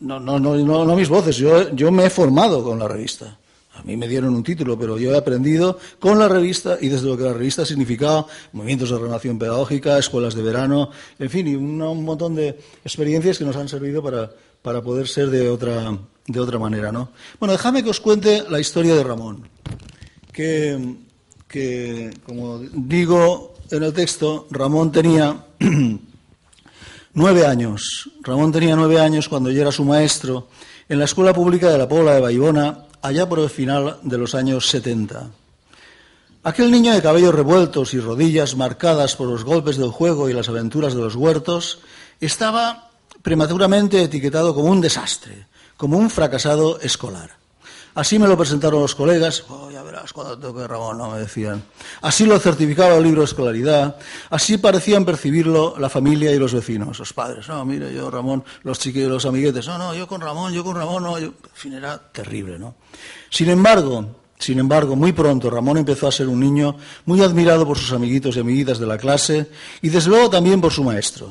no, 0.00 0.20
no, 0.20 0.38
no, 0.38 0.54
no, 0.56 0.84
no 0.84 0.96
mis 0.96 1.08
voces, 1.08 1.36
yo, 1.36 1.74
yo 1.74 1.90
me 1.90 2.06
he 2.06 2.10
formado 2.10 2.62
con 2.62 2.78
la 2.78 2.86
revista. 2.86 3.38
A 3.74 3.82
mí 3.82 3.96
me 3.96 4.06
dieron 4.06 4.34
un 4.36 4.44
título, 4.44 4.78
pero 4.78 4.98
yo 4.98 5.12
he 5.12 5.16
aprendido 5.16 5.78
con 5.98 6.16
la 6.18 6.28
revista 6.28 6.78
y 6.80 6.88
desde 6.88 7.08
lo 7.08 7.16
que 7.16 7.24
la 7.24 7.32
revista 7.32 7.66
significaba, 7.66 8.24
movimientos 8.52 8.90
de 8.90 8.98
renovación 8.98 9.36
pedagógica, 9.36 9.98
escuelas 9.98 10.34
de 10.34 10.42
verano, 10.42 10.90
en 11.18 11.28
fin, 11.28 11.48
y 11.48 11.56
un, 11.56 12.04
montón 12.04 12.36
de 12.36 12.56
experiencias 12.84 13.36
que 13.36 13.44
nos 13.44 13.56
han 13.56 13.68
servido 13.68 14.00
para, 14.00 14.30
para 14.62 14.80
poder 14.80 15.08
ser 15.08 15.28
de 15.28 15.48
otra, 15.50 15.98
de 16.26 16.40
otra 16.40 16.58
manera. 16.58 16.92
¿no? 16.92 17.10
Bueno, 17.38 17.52
déjame 17.52 17.82
que 17.82 17.90
os 17.90 18.00
cuente 18.00 18.44
la 18.48 18.60
historia 18.60 18.94
de 18.94 19.04
Ramón, 19.04 19.48
que, 20.32 20.96
que 21.48 22.10
como 22.24 22.58
digo 22.58 23.54
en 23.70 23.82
el 23.82 23.92
texto, 23.92 24.46
Ramón 24.50 24.92
tenía 24.92 25.46
nueve 27.14 27.46
años. 27.46 28.10
Ramón 28.22 28.52
tenía 28.52 28.76
nueve 28.76 29.00
años 29.00 29.28
cuando 29.28 29.50
yo 29.50 29.62
era 29.62 29.72
su 29.72 29.84
maestro 29.84 30.48
en 30.88 30.98
la 30.98 31.06
Escuela 31.06 31.32
Pública 31.32 31.70
de 31.70 31.78
la 31.78 31.88
Pobla 31.88 32.14
de 32.14 32.20
Baibona, 32.20 32.84
allá 33.02 33.28
por 33.28 33.38
el 33.38 33.50
final 33.50 33.98
de 34.02 34.18
los 34.18 34.34
años 34.34 34.68
70. 34.68 35.30
Aquel 36.42 36.70
niño 36.70 36.92
de 36.92 37.00
cabellos 37.00 37.34
revueltos 37.34 37.94
y 37.94 38.00
rodillas 38.00 38.54
marcadas 38.54 39.16
por 39.16 39.28
los 39.28 39.44
golpes 39.44 39.78
del 39.78 39.90
juego 39.90 40.28
y 40.28 40.34
las 40.34 40.50
aventuras 40.50 40.94
de 40.94 41.00
los 41.00 41.16
huertos 41.16 41.78
estaba 42.20 42.90
prematuramente 43.22 44.02
etiquetado 44.02 44.54
como 44.54 44.70
un 44.70 44.82
desastre, 44.82 45.46
como 45.76 45.98
un 45.98 46.10
fracasado 46.10 46.80
escolar. 46.80 47.30
Así 47.94 48.18
me 48.18 48.26
lo 48.26 48.36
presentaron 48.36 48.80
los 48.80 48.96
colegas, 48.96 49.44
oh, 49.48 49.70
ya 49.70 49.80
verás 49.84 50.12
cuando 50.12 50.36
toque 50.36 50.66
Ramón, 50.66 50.98
no 50.98 51.12
me 51.12 51.20
decían. 51.20 51.62
Así 52.02 52.26
lo 52.26 52.40
certificaba 52.40 52.96
el 52.96 53.04
libro 53.04 53.20
de 53.20 53.26
escolaridad, 53.26 53.96
así 54.30 54.58
parecían 54.58 55.04
percibirlo 55.04 55.76
la 55.78 55.88
familia 55.88 56.32
y 56.32 56.38
los 56.38 56.52
vecinos, 56.52 56.98
los 56.98 57.12
padres. 57.12 57.46
No, 57.46 57.64
mire, 57.64 57.94
yo 57.94 58.10
Ramón, 58.10 58.42
los 58.64 58.80
chiquillos, 58.80 59.10
los 59.10 59.26
amiguetes, 59.26 59.68
no, 59.68 59.78
no, 59.78 59.94
yo 59.94 60.08
con 60.08 60.20
Ramón, 60.20 60.52
yo 60.52 60.64
con 60.64 60.74
Ramón, 60.74 61.04
no, 61.04 61.18
yo... 61.20 61.26
En 61.26 61.34
fin, 61.52 61.72
era 61.74 61.96
terrible, 61.98 62.58
¿no? 62.58 62.74
Sin 63.30 63.48
embargo, 63.48 64.08
sin 64.40 64.58
embargo, 64.58 64.96
muy 64.96 65.12
pronto 65.12 65.48
Ramón 65.48 65.78
empezó 65.78 66.08
a 66.08 66.12
ser 66.12 66.26
un 66.26 66.40
niño 66.40 66.76
muy 67.06 67.22
admirado 67.22 67.64
por 67.64 67.78
sus 67.78 67.92
amiguitos 67.92 68.36
y 68.36 68.40
amiguitas 68.40 68.80
de 68.80 68.86
la 68.86 68.98
clase 68.98 69.48
y 69.82 69.88
desde 69.88 70.10
luego 70.10 70.30
también 70.30 70.60
por 70.60 70.72
su 70.72 70.82
maestro. 70.82 71.30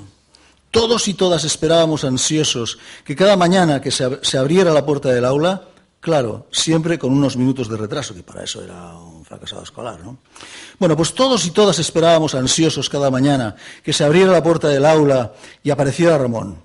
Todos 0.73 1.07
y 1.07 1.13
todas 1.13 1.45
esperábamos 1.45 2.03
ansiosos 2.03 2.79
que 3.05 3.15
cada 3.15 3.37
mañana 3.37 3.79
que 3.79 3.91
se 3.91 4.37
abriera 4.37 4.73
la 4.73 4.85
puerta 4.85 5.09
del 5.09 5.23
aula 5.23 5.69
Claro, 6.03 6.47
siempre 6.51 6.99
con 6.99 7.13
unos 7.13 7.37
minutos 7.37 7.69
de 7.69 7.77
retraso, 7.77 8.13
que 8.13 8.23
para 8.23 8.43
eso 8.43 8.61
era 8.61 8.93
un 8.97 9.23
fracasado 9.23 9.63
escolar, 9.63 10.01
¿no? 10.03 10.17
Bueno, 10.77 10.97
pues 10.97 11.13
todos 11.13 11.45
y 11.45 11.51
todas 11.51 11.79
esperábamos 11.79 12.35
ansiosos 12.35 12.89
cada 12.89 13.09
mañana 13.09 13.55
que 13.81 13.93
se 13.93 14.03
abriera 14.03 14.33
la 14.33 14.43
puerta 14.43 14.67
del 14.67 14.85
aula 14.85 15.31
y 15.63 15.69
apareciera 15.69 16.17
Ramón. 16.17 16.57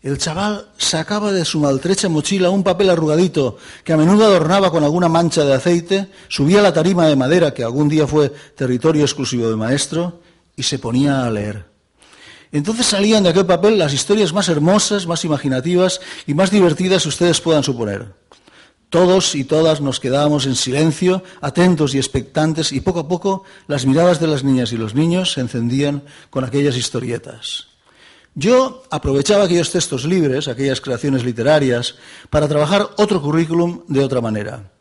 El 0.00 0.16
chaval 0.16 0.70
sacaba 0.78 1.30
de 1.30 1.44
su 1.44 1.60
maltrecha 1.60 2.08
mochila 2.08 2.48
un 2.48 2.64
papel 2.64 2.88
arrugadito 2.88 3.58
que 3.84 3.92
a 3.92 3.98
menudo 3.98 4.24
adornaba 4.24 4.70
con 4.70 4.82
alguna 4.82 5.10
mancha 5.10 5.44
de 5.44 5.52
aceite, 5.52 6.08
subía 6.28 6.62
la 6.62 6.72
tarima 6.72 7.06
de 7.06 7.16
madera 7.16 7.52
que 7.52 7.64
algún 7.64 7.90
día 7.90 8.06
fue 8.06 8.30
territorio 8.30 9.02
exclusivo 9.02 9.50
de 9.50 9.56
maestro 9.56 10.22
y 10.56 10.62
se 10.62 10.78
ponía 10.78 11.26
a 11.26 11.30
leer. 11.30 11.73
Entonces 12.54 12.86
salían 12.86 13.24
de 13.24 13.30
aquel 13.30 13.46
papel 13.46 13.76
las 13.76 13.92
historias 13.92 14.32
más 14.32 14.48
hermosas, 14.48 15.08
más 15.08 15.24
imaginativas 15.24 16.00
y 16.24 16.34
más 16.34 16.52
divertidas 16.52 17.02
que 17.02 17.08
ustedes 17.08 17.40
puedan 17.40 17.64
suponer. 17.64 18.14
Todos 18.90 19.34
y 19.34 19.42
todas 19.42 19.80
nos 19.80 19.98
quedábamos 19.98 20.46
en 20.46 20.54
silencio, 20.54 21.24
atentos 21.40 21.96
y 21.96 21.98
expectantes, 21.98 22.70
y 22.70 22.80
poco 22.80 23.00
a 23.00 23.08
poco 23.08 23.42
las 23.66 23.86
miradas 23.86 24.20
de 24.20 24.28
las 24.28 24.44
niñas 24.44 24.72
y 24.72 24.76
los 24.76 24.94
niños 24.94 25.32
se 25.32 25.40
encendían 25.40 26.04
con 26.30 26.44
aquellas 26.44 26.76
historietas. 26.76 27.66
Yo 28.36 28.84
aprovechaba 28.88 29.46
aquellos 29.46 29.72
textos 29.72 30.04
libres, 30.04 30.46
aquellas 30.46 30.80
creaciones 30.80 31.24
literarias, 31.24 31.96
para 32.30 32.46
trabajar 32.46 32.88
otro 32.98 33.20
currículum 33.20 33.82
de 33.88 34.04
otra 34.04 34.20
manera. 34.20 34.73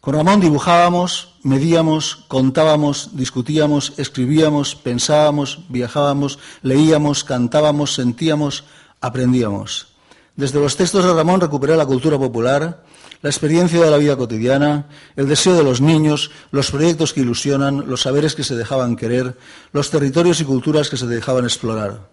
Con 0.00 0.14
Ramón 0.14 0.40
dibujábamos, 0.40 1.34
medíamos, 1.42 2.24
contábamos, 2.28 3.10
discutíamos, 3.14 3.92
escribíamos, 3.96 4.76
pensábamos, 4.76 5.60
viajábamos, 5.68 6.38
leíamos, 6.62 7.24
cantábamos, 7.24 7.94
sentíamos, 7.94 8.64
aprendíamos. 9.00 9.88
Desde 10.36 10.60
los 10.60 10.76
textos 10.76 11.04
de 11.04 11.12
Ramón 11.12 11.40
recuperé 11.40 11.76
la 11.76 11.86
cultura 11.86 12.18
popular, 12.18 12.84
la 13.22 13.30
experiencia 13.30 13.80
de 13.80 13.90
la 13.90 13.96
vida 13.96 14.16
cotidiana, 14.16 14.86
el 15.16 15.26
deseo 15.26 15.54
de 15.56 15.64
los 15.64 15.80
niños, 15.80 16.30
los 16.50 16.70
proyectos 16.70 17.12
que 17.12 17.22
ilusionan, 17.22 17.88
los 17.88 18.02
saberes 18.02 18.34
que 18.34 18.44
se 18.44 18.54
dejaban 18.54 18.96
querer, 18.96 19.36
los 19.72 19.90
territorios 19.90 20.40
y 20.40 20.44
culturas 20.44 20.90
que 20.90 20.96
se 20.96 21.06
dejaban 21.06 21.44
explorar. 21.44 22.08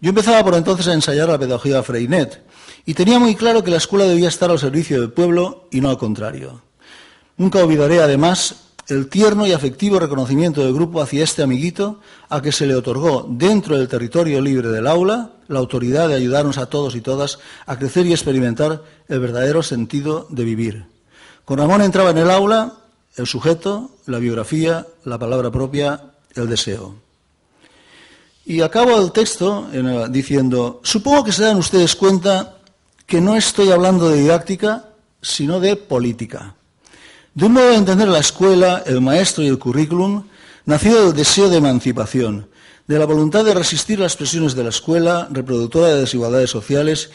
Yo 0.00 0.10
empezaba 0.10 0.42
por 0.42 0.54
entonces 0.54 0.88
a 0.88 0.94
ensayar 0.94 1.28
la 1.28 1.38
pedagogía 1.38 1.82
Freinet 1.82 2.42
y 2.86 2.94
tenía 2.94 3.18
muy 3.18 3.34
claro 3.34 3.62
que 3.62 3.70
la 3.70 3.76
escuela 3.76 4.06
debía 4.06 4.28
estar 4.28 4.50
al 4.50 4.58
servicio 4.58 5.00
del 5.00 5.12
pueblo 5.12 5.68
y 5.70 5.80
no 5.80 5.90
al 5.90 5.98
contrario. 5.98 6.62
Nunca 7.40 7.64
olvidaré, 7.64 8.02
además, 8.02 8.56
el 8.86 9.08
tierno 9.08 9.46
y 9.46 9.52
afectivo 9.52 9.98
reconocimiento 9.98 10.62
del 10.62 10.74
grupo 10.74 11.00
hacia 11.00 11.24
este 11.24 11.42
amiguito 11.42 11.98
a 12.28 12.42
que 12.42 12.52
se 12.52 12.66
le 12.66 12.74
otorgó 12.74 13.26
dentro 13.30 13.78
del 13.78 13.88
territorio 13.88 14.42
libre 14.42 14.68
del 14.68 14.86
aula 14.86 15.30
la 15.48 15.58
autoridad 15.58 16.08
de 16.08 16.16
ayudarnos 16.16 16.58
a 16.58 16.66
todos 16.66 16.94
y 16.96 17.00
todas 17.00 17.38
a 17.64 17.78
crecer 17.78 18.04
y 18.04 18.12
experimentar 18.12 18.82
el 19.08 19.20
verdadero 19.20 19.62
sentido 19.62 20.26
de 20.28 20.44
vivir. 20.44 20.84
Con 21.46 21.56
Ramón 21.56 21.80
entraba 21.80 22.10
en 22.10 22.18
el 22.18 22.30
aula 22.30 22.74
el 23.16 23.26
sujeto, 23.26 23.88
la 24.04 24.18
biografía, 24.18 24.86
la 25.06 25.16
palabra 25.16 25.50
propia, 25.50 26.12
el 26.34 26.46
deseo. 26.46 26.96
Y 28.44 28.60
acabo 28.60 29.00
el 29.00 29.12
texto 29.12 29.66
diciendo, 30.10 30.82
supongo 30.82 31.24
que 31.24 31.32
se 31.32 31.44
dan 31.44 31.56
ustedes 31.56 31.96
cuenta 31.96 32.58
que 33.06 33.22
no 33.22 33.34
estoy 33.34 33.70
hablando 33.70 34.10
de 34.10 34.18
didáctica, 34.18 34.90
sino 35.22 35.58
de 35.58 35.76
política. 35.76 36.56
De 37.34 37.46
un 37.46 37.52
modo 37.52 37.68
de 37.68 37.76
entender 37.76 38.08
la 38.08 38.18
escuela, 38.18 38.82
el 38.86 39.00
maestro 39.00 39.44
y 39.44 39.46
el 39.46 39.58
currículum, 39.58 40.24
nacido 40.66 41.06
del 41.06 41.16
deseo 41.16 41.48
de 41.48 41.58
emancipación, 41.58 42.48
de 42.88 42.98
la 42.98 43.06
voluntad 43.06 43.44
de 43.44 43.54
resistir 43.54 44.00
las 44.00 44.16
presiones 44.16 44.56
de 44.56 44.64
la 44.64 44.70
escuela, 44.70 45.28
reproductora 45.30 45.88
de 45.88 46.00
desigualdades 46.00 46.50
sociales, 46.50 47.10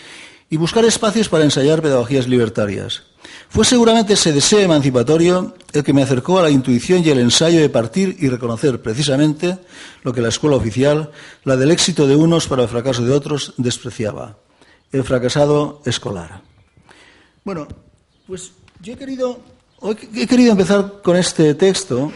y 0.49 0.55
buscar 0.55 0.85
espacios 0.85 1.27
para 1.27 1.43
ensayar 1.43 1.81
pedagogías 1.81 2.27
libertarias. 2.27 3.03
Fue 3.49 3.65
seguramente 3.65 4.13
ese 4.13 4.31
deseo 4.31 4.59
emancipatorio 4.59 5.55
el 5.73 5.83
que 5.83 5.91
me 5.91 6.03
acercó 6.03 6.39
a 6.39 6.43
la 6.43 6.49
intuición 6.49 7.03
y 7.03 7.09
el 7.09 7.19
ensayo 7.19 7.59
de 7.59 7.69
partir 7.69 8.15
y 8.19 8.29
reconocer 8.29 8.81
precisamente 8.81 9.57
lo 10.03 10.13
que 10.13 10.21
la 10.21 10.29
escuela 10.29 10.55
oficial, 10.55 11.11
la 11.43 11.57
del 11.57 11.71
éxito 11.71 12.07
de 12.07 12.15
unos 12.15 12.47
para 12.47 12.63
el 12.63 12.69
fracaso 12.69 13.03
de 13.03 13.11
otros, 13.11 13.53
despreciaba, 13.57 14.37
el 14.91 15.03
fracasado 15.03 15.81
escolar. 15.85 16.41
Bueno, 17.43 17.67
pues 18.27 18.51
yo 18.81 18.93
he 18.93 18.97
querido 18.97 19.39
Hoy 19.79 19.97
he 20.15 20.25
querido 20.25 20.51
empezar 20.51 21.01
con 21.03 21.17
este 21.17 21.53
texto 21.53 22.11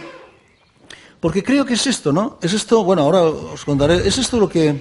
porque 1.20 1.44
creo 1.44 1.66
que 1.66 1.74
es 1.74 1.88
esto, 1.88 2.14
¿no? 2.14 2.40
Es 2.42 2.54
esto, 2.54 2.86
bueno, 2.86 3.02
ahora 3.02 3.24
os 3.24 3.66
contaré, 3.66 4.08
es 4.08 4.18
esto 4.18 4.40
lo 4.40 4.48
que, 4.48 4.80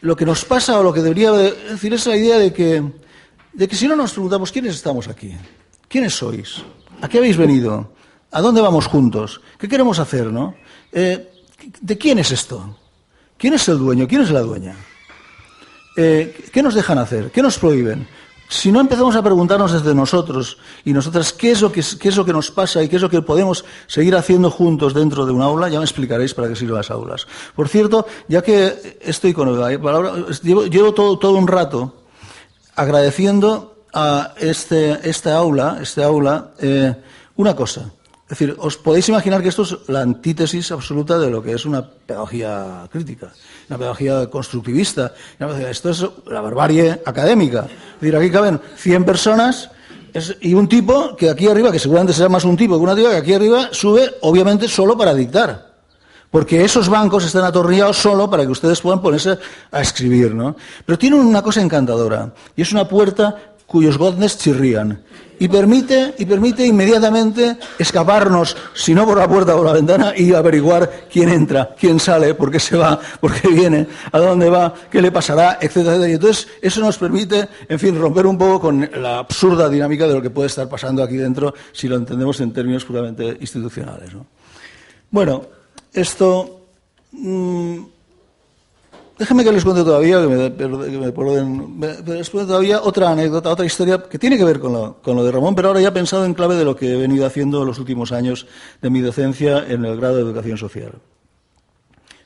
lo 0.00 0.16
que 0.16 0.26
nos 0.26 0.44
pasa 0.44 0.78
o 0.80 0.82
lo 0.82 0.92
que 0.92 1.02
debería 1.02 1.30
decir, 1.30 1.94
es 1.94 2.04
la 2.06 2.16
idea 2.16 2.38
de 2.38 2.52
que, 2.52 2.82
de 3.52 3.68
que 3.68 3.76
si 3.76 3.86
no 3.86 3.94
nos 3.94 4.12
preguntamos 4.12 4.50
quiénes 4.50 4.74
estamos 4.74 5.06
aquí, 5.06 5.36
quiénes 5.88 6.14
sois, 6.14 6.64
a 7.00 7.08
qué 7.08 7.18
habéis 7.18 7.36
venido, 7.36 7.92
a 8.32 8.40
dónde 8.40 8.60
vamos 8.60 8.86
juntos, 8.86 9.40
qué 9.56 9.68
queremos 9.68 10.00
hacer, 10.00 10.32
¿no? 10.32 10.56
Eh, 10.90 11.30
¿De 11.80 11.96
quién 11.96 12.18
es 12.18 12.32
esto? 12.32 12.76
¿Quién 13.38 13.54
es 13.54 13.68
el 13.68 13.78
dueño? 13.78 14.08
¿Quién 14.08 14.22
es 14.22 14.30
la 14.30 14.40
dueña? 14.40 14.74
Eh, 15.96 16.48
¿Qué 16.52 16.62
nos 16.62 16.74
dejan 16.74 16.98
hacer? 16.98 17.30
¿Qué 17.30 17.40
nos 17.40 17.56
prohíben? 17.58 18.08
Si 18.48 18.70
no 18.70 18.80
empezamos 18.80 19.16
a 19.16 19.22
preguntarnos 19.22 19.72
desde 19.72 19.94
nosotros 19.94 20.58
y 20.84 20.92
nosotras 20.92 21.32
qué 21.32 21.50
es, 21.50 21.60
lo 21.60 21.72
que, 21.72 21.82
qué 21.98 22.08
es 22.08 22.16
lo 22.16 22.24
que 22.24 22.32
nos 22.32 22.50
pasa 22.50 22.82
y 22.82 22.88
qué 22.88 22.96
es 22.96 23.02
lo 23.02 23.10
que 23.10 23.20
podemos 23.22 23.64
seguir 23.86 24.14
haciendo 24.14 24.50
juntos 24.50 24.94
dentro 24.94 25.26
de 25.26 25.32
un 25.32 25.42
aula, 25.42 25.68
ya 25.68 25.78
me 25.78 25.84
explicaréis 25.84 26.32
para 26.32 26.48
qué 26.48 26.56
sirven 26.56 26.76
las 26.76 26.90
aulas. 26.90 27.26
Por 27.54 27.68
cierto, 27.68 28.06
ya 28.28 28.42
que 28.42 28.98
estoy 29.00 29.32
con 29.32 29.48
llevo, 30.42 30.94
todo, 30.94 31.18
todo, 31.18 31.32
un 31.32 31.48
rato 31.48 31.94
agradeciendo 32.76 33.84
a 33.92 34.34
este, 34.38 35.08
esta 35.08 35.36
aula, 35.36 35.78
este 35.80 36.04
aula 36.04 36.52
eh, 36.60 36.94
una 37.36 37.56
cosa, 37.56 37.90
Es 38.26 38.30
decir, 38.30 38.56
os 38.58 38.76
podéis 38.76 39.08
imaginar 39.08 39.40
que 39.40 39.50
esto 39.50 39.62
es 39.62 39.76
la 39.86 40.00
antítesis 40.00 40.72
absoluta 40.72 41.16
de 41.16 41.30
lo 41.30 41.40
que 41.40 41.52
es 41.52 41.64
una 41.64 41.86
pedagogía 41.86 42.88
crítica, 42.90 43.32
una 43.68 43.78
pedagogía 43.78 44.28
constructivista. 44.28 45.14
Esto 45.70 45.90
es 45.90 46.04
la 46.26 46.40
barbarie 46.40 47.00
académica. 47.06 47.66
Es 47.94 48.00
decir, 48.00 48.16
aquí 48.16 48.30
caben 48.30 48.60
100 48.78 49.04
personas 49.04 49.70
y 50.40 50.54
un 50.54 50.66
tipo 50.68 51.14
que 51.14 51.30
aquí 51.30 51.46
arriba, 51.46 51.70
que 51.70 51.78
seguramente 51.78 52.14
será 52.14 52.28
más 52.28 52.42
un 52.42 52.56
tipo 52.56 52.76
que 52.76 52.82
una 52.82 52.96
tía, 52.96 53.10
que 53.10 53.16
aquí 53.16 53.32
arriba 53.32 53.68
sube, 53.70 54.16
obviamente, 54.22 54.66
solo 54.66 54.98
para 54.98 55.14
dictar. 55.14 55.76
Porque 56.28 56.64
esos 56.64 56.88
bancos 56.88 57.24
están 57.24 57.44
atornillados 57.44 57.96
solo 57.96 58.28
para 58.28 58.44
que 58.44 58.50
ustedes 58.50 58.80
puedan 58.80 59.00
ponerse 59.00 59.38
a 59.70 59.80
escribir, 59.80 60.34
¿no? 60.34 60.56
Pero 60.84 60.98
tienen 60.98 61.20
una 61.20 61.42
cosa 61.42 61.62
encantadora, 61.62 62.34
y 62.56 62.62
es 62.62 62.72
una 62.72 62.88
puerta 62.88 63.54
cuyos 63.66 63.96
godnes 63.98 64.36
chirrían 64.36 65.04
y 65.38 65.48
permite, 65.48 66.14
y 66.18 66.24
permite 66.24 66.66
inmediatamente 66.66 67.56
escaparnos, 67.78 68.56
si 68.74 68.94
no 68.94 69.04
por 69.04 69.18
la 69.18 69.28
puerta 69.28 69.54
o 69.54 69.58
por 69.58 69.66
la 69.66 69.72
ventana, 69.72 70.12
y 70.16 70.32
averiguar 70.32 71.06
quién 71.10 71.28
entra, 71.28 71.74
quién 71.78 72.00
sale, 72.00 72.34
por 72.34 72.50
qué 72.50 72.60
se 72.60 72.76
va, 72.76 72.98
por 73.20 73.32
qué 73.34 73.48
viene, 73.48 73.86
a 74.12 74.18
dónde 74.18 74.48
va, 74.50 74.72
qué 74.90 75.02
le 75.02 75.12
pasará, 75.12 75.58
etcétera, 75.60 76.08
Y 76.08 76.12
entonces 76.12 76.48
eso 76.62 76.80
nos 76.80 76.98
permite, 76.98 77.48
en 77.68 77.78
fin, 77.78 77.98
romper 77.98 78.26
un 78.26 78.38
poco 78.38 78.60
con 78.60 78.88
la 78.96 79.18
absurda 79.18 79.68
dinámica 79.68 80.06
de 80.06 80.14
lo 80.14 80.22
que 80.22 80.30
puede 80.30 80.48
estar 80.48 80.68
pasando 80.68 81.02
aquí 81.02 81.16
dentro 81.16 81.54
si 81.72 81.88
lo 81.88 81.96
entendemos 81.96 82.40
en 82.40 82.52
términos 82.52 82.84
puramente 82.84 83.36
institucionales. 83.40 84.10
Bueno, 85.10 85.42
esto. 85.92 86.60
Mm, 87.12 87.95
Déjenme 89.18 89.44
que 89.44 89.52
les 89.52 89.64
cuente 89.64 89.82
todavía, 89.82 90.20
que 90.20 90.28
me, 90.28 92.14
les 92.14 92.30
todavía 92.30 92.82
otra 92.82 93.10
anécdota, 93.10 93.48
otra 93.48 93.64
historia 93.64 94.02
que 94.02 94.18
tiene 94.18 94.36
que 94.36 94.44
ver 94.44 94.60
con 94.60 94.72
lo, 94.74 95.24
de 95.24 95.32
Ramón, 95.32 95.54
pero 95.54 95.68
ahora 95.68 95.80
ya 95.80 95.92
pensado 95.92 96.26
en 96.26 96.34
clave 96.34 96.54
de 96.54 96.66
lo 96.66 96.76
que 96.76 96.92
he 96.92 96.96
venido 96.96 97.24
haciendo 97.24 97.62
en 97.62 97.66
los 97.66 97.78
últimos 97.78 98.12
años 98.12 98.46
de 98.82 98.90
mi 98.90 99.00
docencia 99.00 99.66
en 99.68 99.86
el 99.86 99.96
grado 99.96 100.16
de 100.16 100.22
educación 100.22 100.58
social. 100.58 100.92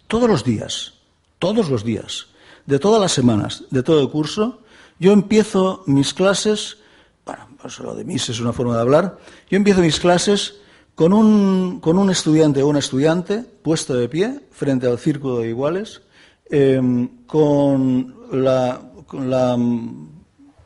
Todos 0.09 0.29
los 0.29 0.43
días, 0.43 0.95
todos 1.39 1.71
los 1.71 1.85
días, 1.85 2.27
de 2.67 2.81
todas 2.81 3.01
las 3.01 3.13
semanas, 3.13 3.65
de 3.71 3.85
todo 3.85 4.01
el 4.01 4.11
curso, 4.11 4.63
yo 4.99 5.13
empiezo 5.13 5.85
mis 5.87 6.13
clases, 6.13 6.79
bueno, 7.25 7.47
pues 7.63 7.79
lo 7.79 7.95
de 7.95 8.05
mis 8.05 8.29
es 8.29 8.41
una 8.41 8.53
forma 8.53 8.75
de 8.75 8.81
hablar, 8.81 9.17
yo 9.49 9.57
empiezo 9.57 9.81
mis 9.81 10.01
clases 10.01 10.57
con 10.97 11.13
un, 11.13 11.79
con 11.79 11.99
un 11.99 12.11
estudiante 12.11 12.65
o 12.65 12.67
una 12.67 12.81
estudiante 12.81 13.45
puesto 13.63 13.95
de 13.95 14.09
pie 14.09 14.41
frente 14.51 14.89
al 14.89 14.99
círculo 14.99 15.39
de 15.39 15.49
iguales, 15.51 16.03
Em, 16.53 17.27
con, 17.29 18.13
la, 18.33 18.81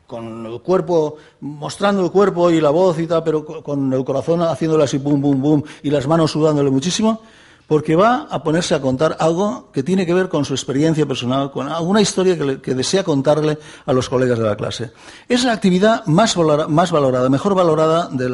con, 0.06 0.46
el 0.46 0.60
cuerpo, 0.62 1.16
mostrando 1.40 2.02
el 2.02 2.10
cuerpo 2.10 2.50
y 2.50 2.58
la 2.58 2.70
voz 2.70 2.98
y 2.98 3.06
tal, 3.06 3.22
pero 3.22 3.44
con 3.44 3.92
el 3.92 4.02
corazón 4.02 4.40
haciéndole 4.40 4.84
así, 4.84 4.96
bum, 4.96 5.20
bum, 5.20 5.42
bum, 5.42 5.62
y 5.82 5.90
las 5.90 6.06
manos 6.06 6.30
sudándole 6.30 6.70
muchísimo, 6.70 7.20
porque 7.66 7.96
va 7.96 8.28
a 8.30 8.42
ponerse 8.42 8.74
a 8.74 8.80
contar 8.80 9.18
algo 9.20 9.70
que 9.72 9.82
tiene 9.82 10.06
que 10.06 10.14
ver 10.14 10.30
con 10.30 10.46
su 10.46 10.54
experiencia 10.54 11.04
personal, 11.04 11.50
con 11.50 11.68
alguna 11.68 12.00
historia 12.00 12.38
que, 12.38 12.74
desea 12.74 13.04
contarle 13.04 13.58
a 13.84 13.92
los 13.92 14.08
colegas 14.08 14.38
de 14.38 14.46
la 14.46 14.56
clase. 14.56 14.92
Es 15.28 15.44
la 15.44 15.52
actividad 15.52 16.06
más 16.06 16.34
valorada, 16.34 17.28
mejor 17.28 17.54
valorada 17.54 18.08
de 18.10 18.30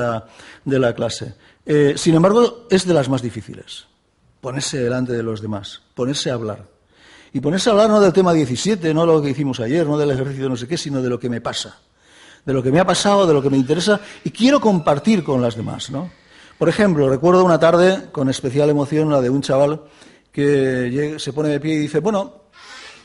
la, 0.78 0.94
clase. 0.94 1.34
Eh, 1.66 1.94
sin 1.96 2.14
embargo, 2.14 2.68
es 2.70 2.86
de 2.86 2.94
las 2.94 3.08
más 3.08 3.22
difíciles. 3.22 3.86
Ponerse 4.40 4.78
delante 4.78 5.14
de 5.14 5.24
los 5.24 5.40
demás, 5.40 5.82
ponerse 5.94 6.30
a 6.30 6.34
hablar 6.34 6.69
y 7.32 7.40
ponerse 7.40 7.70
a 7.70 7.72
hablar 7.72 7.90
no 7.90 8.00
del 8.00 8.12
tema 8.12 8.32
17, 8.32 8.92
no 8.92 9.02
de 9.02 9.06
lo 9.06 9.22
que 9.22 9.30
hicimos 9.30 9.60
ayer, 9.60 9.86
no 9.86 9.96
del 9.96 10.10
ejercicio 10.10 10.48
no 10.48 10.56
sé 10.56 10.66
qué, 10.66 10.76
sino 10.76 11.00
de 11.00 11.08
lo 11.08 11.18
que 11.18 11.28
me 11.28 11.40
pasa, 11.40 11.78
de 12.44 12.52
lo 12.52 12.62
que 12.62 12.72
me 12.72 12.80
ha 12.80 12.86
pasado, 12.86 13.26
de 13.26 13.34
lo 13.34 13.42
que 13.42 13.50
me 13.50 13.56
interesa 13.56 14.00
y 14.24 14.30
quiero 14.30 14.60
compartir 14.60 15.22
con 15.22 15.40
las 15.40 15.56
demás, 15.56 15.90
¿no? 15.90 16.10
Por 16.58 16.68
ejemplo, 16.68 17.08
recuerdo 17.08 17.44
una 17.44 17.58
tarde 17.58 18.08
con 18.12 18.28
especial 18.28 18.68
emoción 18.68 19.10
la 19.10 19.20
de 19.22 19.30
un 19.30 19.40
chaval 19.40 19.80
que 20.30 21.16
se 21.18 21.32
pone 21.32 21.48
de 21.48 21.60
pie 21.60 21.74
y 21.74 21.78
dice, 21.78 22.00
bueno, 22.00 22.34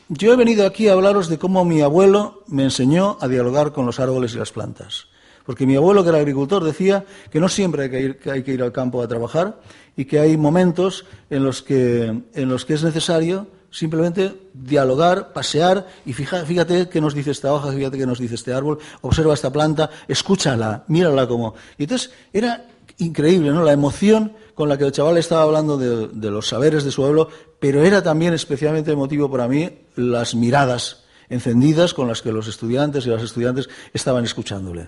yo 0.10 0.34
he 0.34 0.36
venido 0.36 0.66
aquí 0.66 0.88
a 0.88 0.94
hablaros 0.94 1.30
de 1.30 1.40
cómo 1.40 1.64
mi 1.66 1.82
abuelo 1.82 2.44
me 2.48 2.64
enseñó 2.64 3.18
a 3.22 3.28
dialogar 3.28 3.72
con 3.72 3.86
los 3.86 4.00
árboles 4.00 4.36
y 4.36 4.38
las 4.38 4.52
plantas. 4.52 5.08
Porque 5.46 5.66
mi 5.66 5.76
abuelo, 5.76 6.04
que 6.04 6.10
era 6.10 6.18
agricultor, 6.18 6.64
decía 6.64 7.06
que 7.32 7.40
no 7.40 7.50
siempre 7.50 7.84
hay 7.84 7.90
que 7.90 8.02
ir, 8.02 8.20
que 8.20 8.32
hay 8.32 8.44
que 8.44 8.54
ir 8.54 8.62
al 8.62 8.72
campo 8.72 9.02
a 9.02 9.08
trabajar 9.08 9.60
y 9.96 10.06
que 10.06 10.20
hay 10.20 10.38
momentos 10.38 11.06
en 11.30 11.44
los 11.44 11.62
que, 11.62 12.22
en 12.34 12.50
los 12.50 12.66
que 12.66 12.74
es 12.74 12.84
necesario 12.84 13.48
simplemente 13.76 14.34
dialogar, 14.54 15.34
pasear 15.34 15.86
y 16.06 16.14
fíjate, 16.14 16.46
fíjate 16.46 16.90
qué 16.90 17.02
nos 17.02 17.14
dice 17.14 17.32
esta 17.32 17.52
hoja, 17.52 17.74
fíjate 17.74 17.98
qué 17.98 18.06
nos 18.06 18.20
dice 18.20 18.36
este 18.36 18.54
árbol, 18.54 18.80
observa 19.02 19.34
esta 19.34 19.52
planta, 19.52 19.90
escúchala, 20.08 20.86
mírala 20.88 21.28
como. 21.28 21.56
Y 21.78 21.84
entonces 21.84 22.12
era 22.32 22.68
increíble, 23.00 23.52
¿no? 23.52 23.64
La 23.64 23.74
emoción 23.74 24.32
con 24.54 24.70
la 24.70 24.78
que 24.78 24.86
el 24.86 24.94
chaval 24.94 25.18
estaba 25.18 25.42
hablando 25.42 25.78
de, 25.78 26.08
de 26.08 26.32
los 26.32 26.48
saberes 26.48 26.86
de 26.86 26.92
su 26.92 27.04
abuelo, 27.04 27.28
pero 27.60 27.84
era 27.84 28.02
también 28.02 28.34
especialmente 28.34 28.94
emotivo 28.94 29.30
para 29.30 29.50
mí 29.50 29.70
las 29.98 30.36
miradas 30.36 31.04
encendidas 31.28 31.94
con 31.94 32.08
las 32.08 32.22
que 32.22 32.32
los 32.32 32.48
estudiantes 32.48 33.06
y 33.06 33.10
las 33.10 33.24
estudiantes 33.24 33.68
estaban 33.94 34.24
escuchándole. 34.24 34.88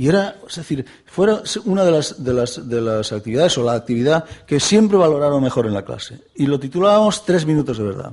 Y 0.00 0.08
era, 0.08 0.36
es 0.48 0.56
decir, 0.56 0.82
fuera 1.04 1.42
una 1.66 1.84
de 1.84 1.90
las, 1.90 2.24
de, 2.24 2.32
las, 2.32 2.66
de 2.66 2.80
las 2.80 3.12
actividades 3.12 3.58
o 3.58 3.64
la 3.64 3.74
actividad 3.74 4.24
que 4.46 4.58
siempre 4.58 4.96
valoraron 4.96 5.42
mejor 5.42 5.66
en 5.66 5.74
la 5.74 5.84
clase. 5.84 6.22
Y 6.36 6.46
lo 6.46 6.58
titulábamos 6.58 7.22
Tres 7.26 7.44
minutos 7.44 7.76
de 7.76 7.84
verdad. 7.84 8.12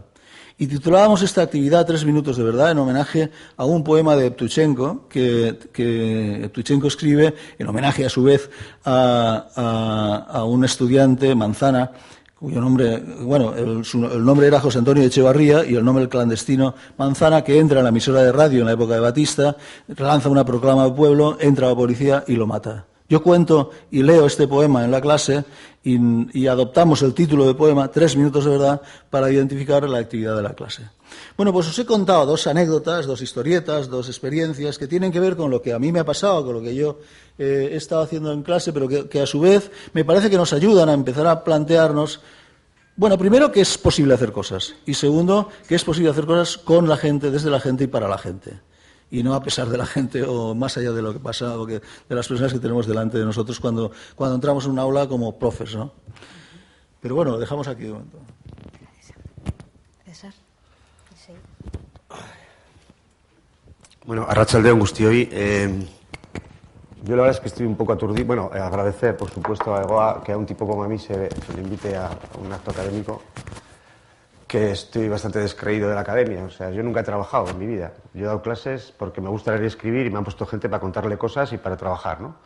Y 0.57 0.67
titulábamos 0.67 1.21
esta 1.21 1.43
actividad 1.43 1.85
Tres 1.85 2.03
minutos 2.03 2.35
de 2.35 2.43
verdad 2.43 2.71
en 2.71 2.79
homenaje 2.79 3.31
a 3.55 3.63
un 3.63 3.85
poema 3.85 4.17
de 4.17 4.25
Eptuchenko 4.25 5.07
que, 5.07 5.57
que 5.71 6.51
escribe 6.87 7.33
en 7.57 7.67
homenaje 7.67 8.05
a 8.05 8.09
su 8.09 8.21
vez 8.21 8.49
a, 8.83 10.25
a 10.27 10.43
un 10.43 10.65
estudiante, 10.65 11.35
Manzana, 11.35 11.93
cuyo 12.39 12.61
nombre, 12.61 12.99
bueno, 13.21 13.53
el, 13.55 13.83
nombre 14.23 14.47
era 14.47 14.59
José 14.59 14.79
Antonio 14.79 15.03
Echevarría 15.03 15.65
y 15.65 15.75
el 15.75 15.83
nombre 15.83 16.07
clandestino 16.07 16.75
Manzana, 16.97 17.43
que 17.43 17.59
entra 17.59 17.79
en 17.79 17.83
la 17.83 17.89
emisora 17.89 18.21
de 18.21 18.31
radio 18.31 18.59
en 18.59 18.67
la 18.67 18.73
época 18.73 18.93
de 18.93 18.99
Batista, 18.99 19.55
lanza 19.97 20.29
una 20.29 20.45
proclama 20.45 20.83
al 20.83 20.93
pueblo, 20.93 21.37
entra 21.39 21.67
la 21.69 21.75
policía 21.75 22.23
y 22.27 22.35
lo 22.35 22.45
mata. 22.45 22.85
Yo 23.09 23.23
cuento 23.23 23.71
y 23.89 24.03
leo 24.03 24.25
este 24.25 24.47
poema 24.47 24.83
en 24.83 24.91
la 24.91 25.01
clase 25.01 25.45
y 25.83 26.47
adoptamos 26.47 27.01
el 27.01 27.13
título 27.13 27.47
de 27.47 27.53
poema, 27.53 27.87
Tres 27.87 28.17
minutos 28.17 28.43
de 28.43 28.51
verdad, 28.51 28.81
para 29.09 29.31
identificar 29.31 29.87
la 29.89 29.99
actividad 29.99 30.35
de 30.35 30.43
la 30.43 30.53
clase. 30.53 30.83
Bueno, 31.35 31.53
pues 31.53 31.67
os 31.67 31.77
he 31.79 31.85
contado 31.85 32.25
dos 32.25 32.47
anécdotas, 32.47 33.05
dos 33.05 33.21
historietas, 33.21 33.89
dos 33.89 34.07
experiencias 34.07 34.77
que 34.77 34.87
tienen 34.87 35.11
que 35.11 35.19
ver 35.19 35.35
con 35.35 35.51
lo 35.51 35.61
que 35.61 35.73
a 35.73 35.79
mí 35.79 35.91
me 35.91 35.99
ha 35.99 36.05
pasado, 36.05 36.43
con 36.45 36.55
lo 36.55 36.61
que 36.61 36.75
yo 36.75 36.99
eh, 37.37 37.69
he 37.71 37.75
estado 37.75 38.01
haciendo 38.01 38.31
en 38.31 38.43
clase, 38.43 38.73
pero 38.73 38.87
que, 38.87 39.21
a 39.21 39.25
su 39.25 39.39
vez 39.39 39.71
me 39.93 40.03
parece 40.03 40.29
que 40.29 40.37
nos 40.37 40.53
ayudan 40.53 40.89
a 40.89 40.93
empezar 40.93 41.27
a 41.27 41.43
plantearnos, 41.43 42.21
bueno, 42.95 43.17
primero 43.17 43.51
que 43.51 43.61
es 43.61 43.77
posible 43.77 44.13
hacer 44.13 44.31
cosas 44.31 44.73
y 44.85 44.95
segundo 44.95 45.49
que 45.67 45.75
es 45.75 45.83
posible 45.83 46.09
hacer 46.09 46.25
cosas 46.25 46.57
con 46.57 46.87
la 46.87 46.97
gente, 46.97 47.29
desde 47.29 47.49
la 47.49 47.59
gente 47.59 47.83
y 47.83 47.87
para 47.87 48.07
la 48.07 48.17
gente 48.17 48.59
y 49.09 49.23
no 49.23 49.33
a 49.33 49.41
pesar 49.41 49.69
de 49.69 49.77
la 49.77 49.85
gente 49.85 50.23
o 50.23 50.53
más 50.53 50.77
allá 50.77 50.91
de 50.91 51.01
lo 51.01 51.13
que 51.13 51.19
pasa 51.19 51.57
o 51.57 51.65
de 51.65 51.81
las 52.09 52.27
personas 52.27 52.51
que 52.51 52.59
tenemos 52.59 52.87
delante 52.87 53.17
de 53.17 53.25
nosotros 53.25 53.59
cuando, 53.59 53.91
cuando 54.15 54.35
entramos 54.35 54.65
en 54.65 54.71
un 54.71 54.79
aula 54.79 55.07
como 55.07 55.37
profes, 55.37 55.75
¿no? 55.75 55.93
Pero 56.99 57.15
bueno, 57.15 57.31
lo 57.31 57.39
dejamos 57.39 57.67
aquí 57.67 57.85
un 57.85 57.93
momento. 57.93 58.19
Bueno, 64.07 64.25
Arrachaldeón 64.25 64.79
Gustioy. 64.79 65.27
Eh, 65.33 65.85
yo 67.03 67.15
la 67.17 67.23
verdad 67.23 67.35
es 67.35 67.41
que 67.41 67.49
estoy 67.49 67.65
un 67.65 67.75
poco 67.75 67.91
aturdido. 67.91 68.25
Bueno, 68.25 68.49
eh, 68.55 68.57
agradecer, 68.57 69.17
por 69.17 69.29
supuesto, 69.29 69.75
a 69.75 69.81
Egoa 69.81 70.23
que 70.23 70.31
a 70.31 70.37
un 70.37 70.45
tipo 70.45 70.65
como 70.65 70.81
a 70.81 70.87
mí 70.87 70.97
se, 70.97 71.27
le 71.53 71.61
invite 71.61 71.97
a, 71.97 72.11
un 72.41 72.53
acto 72.53 72.71
académico, 72.71 73.21
que 74.47 74.71
estoy 74.71 75.09
bastante 75.09 75.39
descreído 75.39 75.89
de 75.89 75.95
la 75.95 76.01
academia. 76.01 76.45
O 76.45 76.49
sea, 76.49 76.71
yo 76.71 76.83
nunca 76.83 77.01
he 77.01 77.03
trabajado 77.03 77.49
en 77.49 77.59
mi 77.59 77.65
vida. 77.65 77.91
Yo 78.13 78.21
he 78.21 78.27
dado 78.27 78.41
clases 78.41 78.93
porque 78.97 79.19
me 79.19 79.27
gusta 79.27 79.51
leer 79.51 79.65
y 79.65 79.67
escribir 79.67 80.05
y 80.05 80.09
me 80.09 80.19
han 80.19 80.23
puesto 80.23 80.45
gente 80.45 80.69
para 80.69 80.79
contarle 80.79 81.17
cosas 81.17 81.51
y 81.51 81.57
para 81.57 81.75
trabajar, 81.75 82.21
¿no? 82.21 82.37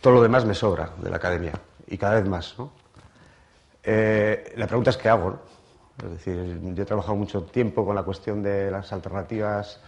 Todo 0.00 0.12
lo 0.12 0.22
demás 0.22 0.44
me 0.44 0.54
sobra 0.54 0.90
de 0.98 1.10
la 1.10 1.16
academia 1.16 1.54
y 1.88 1.98
cada 1.98 2.14
vez 2.14 2.28
más. 2.28 2.54
Eh, 3.82 4.52
la 4.56 4.68
pregunta 4.68 4.90
es 4.90 4.96
qué 4.96 5.08
hago, 5.08 5.30
¿no? 5.30 6.06
Es 6.06 6.12
decir, 6.12 6.60
yo 6.62 6.82
he 6.84 6.86
trabajado 6.86 7.16
mucho 7.16 7.42
tiempo 7.42 7.84
con 7.84 7.96
la 7.96 8.04
cuestión 8.04 8.40
de 8.40 8.70
las 8.70 8.92
alternativas 8.92 9.80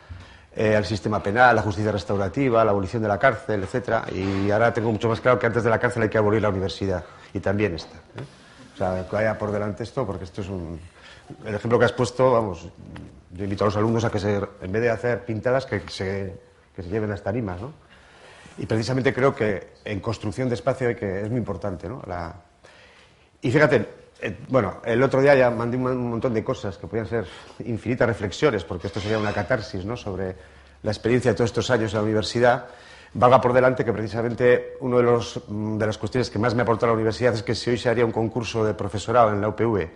eh, 0.56 0.76
al 0.76 0.84
sistema 0.84 1.20
penal, 1.22 1.56
la 1.56 1.62
justicia 1.62 1.90
restaurativa, 1.90 2.64
la 2.64 2.70
abolición 2.70 3.02
de 3.02 3.08
la 3.08 3.18
cárcel, 3.18 3.64
etcétera. 3.64 4.04
Y 4.12 4.50
ahora 4.50 4.72
tengo 4.72 4.92
mucho 4.92 5.08
más 5.08 5.20
claro 5.20 5.38
que 5.38 5.46
antes 5.46 5.64
de 5.64 5.70
la 5.70 5.80
cárcel 5.80 6.04
hay 6.04 6.08
que 6.08 6.18
abolir 6.18 6.40
la 6.42 6.48
universidad. 6.48 7.04
Y 7.32 7.40
también 7.40 7.74
esta. 7.74 7.96
¿eh? 7.96 8.24
O 8.74 8.76
sea, 8.76 9.06
que 9.08 9.16
vaya 9.16 9.36
por 9.36 9.50
delante 9.50 9.82
esto, 9.82 10.06
porque 10.06 10.24
esto 10.24 10.42
es 10.42 10.48
un. 10.48 10.78
El 11.44 11.54
ejemplo 11.54 11.78
que 11.78 11.86
has 11.86 11.92
puesto, 11.92 12.32
vamos, 12.32 12.68
yo 13.32 13.44
invito 13.44 13.64
a 13.64 13.66
los 13.66 13.76
alumnos 13.76 14.04
a 14.04 14.10
que 14.10 14.20
se, 14.20 14.36
en 14.36 14.72
vez 14.72 14.82
de 14.82 14.90
hacer 14.90 15.24
pintadas, 15.24 15.66
que 15.66 15.80
se, 15.88 16.40
que 16.76 16.82
se 16.82 16.88
lleven 16.88 17.10
hasta 17.10 17.24
tarimas, 17.24 17.60
¿no? 17.60 17.72
Y 18.58 18.66
precisamente 18.66 19.12
creo 19.12 19.34
que 19.34 19.72
en 19.84 20.00
construcción 20.00 20.48
de 20.48 20.54
espacio 20.54 20.88
hay 20.88 20.94
que, 20.94 21.22
es 21.22 21.30
muy 21.30 21.38
importante, 21.38 21.88
¿no? 21.88 22.02
Y 23.40 23.50
fíjate, 23.50 23.88
eh, 24.20 24.36
bueno, 24.48 24.80
el 24.84 25.02
otro 25.02 25.20
día 25.20 25.34
ya 25.34 25.50
mandé 25.50 25.76
un 25.76 26.10
montón 26.10 26.32
de 26.34 26.44
cosas 26.44 26.78
que 26.78 26.86
podían 26.86 27.06
ser 27.06 27.26
infinitas 27.64 28.08
reflexiones, 28.08 28.64
porque 28.64 28.86
esto 28.86 29.00
sería 29.00 29.18
una 29.18 29.32
catarsis 29.32 29.84
¿no? 29.84 29.96
sobre 29.96 30.34
la 30.82 30.90
experiencia 30.90 31.32
de 31.32 31.36
todos 31.36 31.50
estos 31.50 31.70
años 31.70 31.92
en 31.92 31.98
la 31.98 32.04
universidad. 32.04 32.66
Valga 33.14 33.40
por 33.40 33.52
delante 33.52 33.84
que 33.84 33.92
precisamente 33.92 34.76
una 34.80 34.98
de, 34.98 35.20
mm, 35.48 35.78
de 35.78 35.86
las 35.86 35.98
cuestiones 35.98 36.30
que 36.30 36.38
más 36.38 36.54
me 36.54 36.62
ha 36.62 36.64
aportado 36.64 36.88
la 36.88 36.94
universidad 36.94 37.34
es 37.34 37.42
que 37.42 37.54
si 37.54 37.70
hoy 37.70 37.78
se 37.78 37.88
haría 37.88 38.04
un 38.04 38.12
concurso 38.12 38.64
de 38.64 38.74
profesorado 38.74 39.30
en 39.30 39.40
la 39.40 39.48
UPV, 39.48 39.90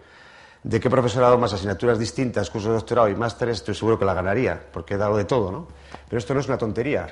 de 0.62 0.80
qué 0.80 0.90
profesorado 0.90 1.38
más 1.38 1.52
asignaturas 1.52 1.98
distintas, 1.98 2.50
cursos 2.50 2.70
de 2.70 2.74
doctorado 2.76 3.08
y 3.08 3.14
másteres, 3.14 3.58
estoy 3.58 3.74
seguro 3.74 3.98
que 3.98 4.04
la 4.04 4.14
ganaría, 4.14 4.60
porque 4.72 4.94
he 4.94 4.96
dado 4.96 5.16
de 5.16 5.24
todo, 5.24 5.52
¿no? 5.52 5.68
Pero 6.08 6.18
esto 6.18 6.34
no 6.34 6.40
es 6.40 6.48
una 6.48 6.58
tontería, 6.58 7.08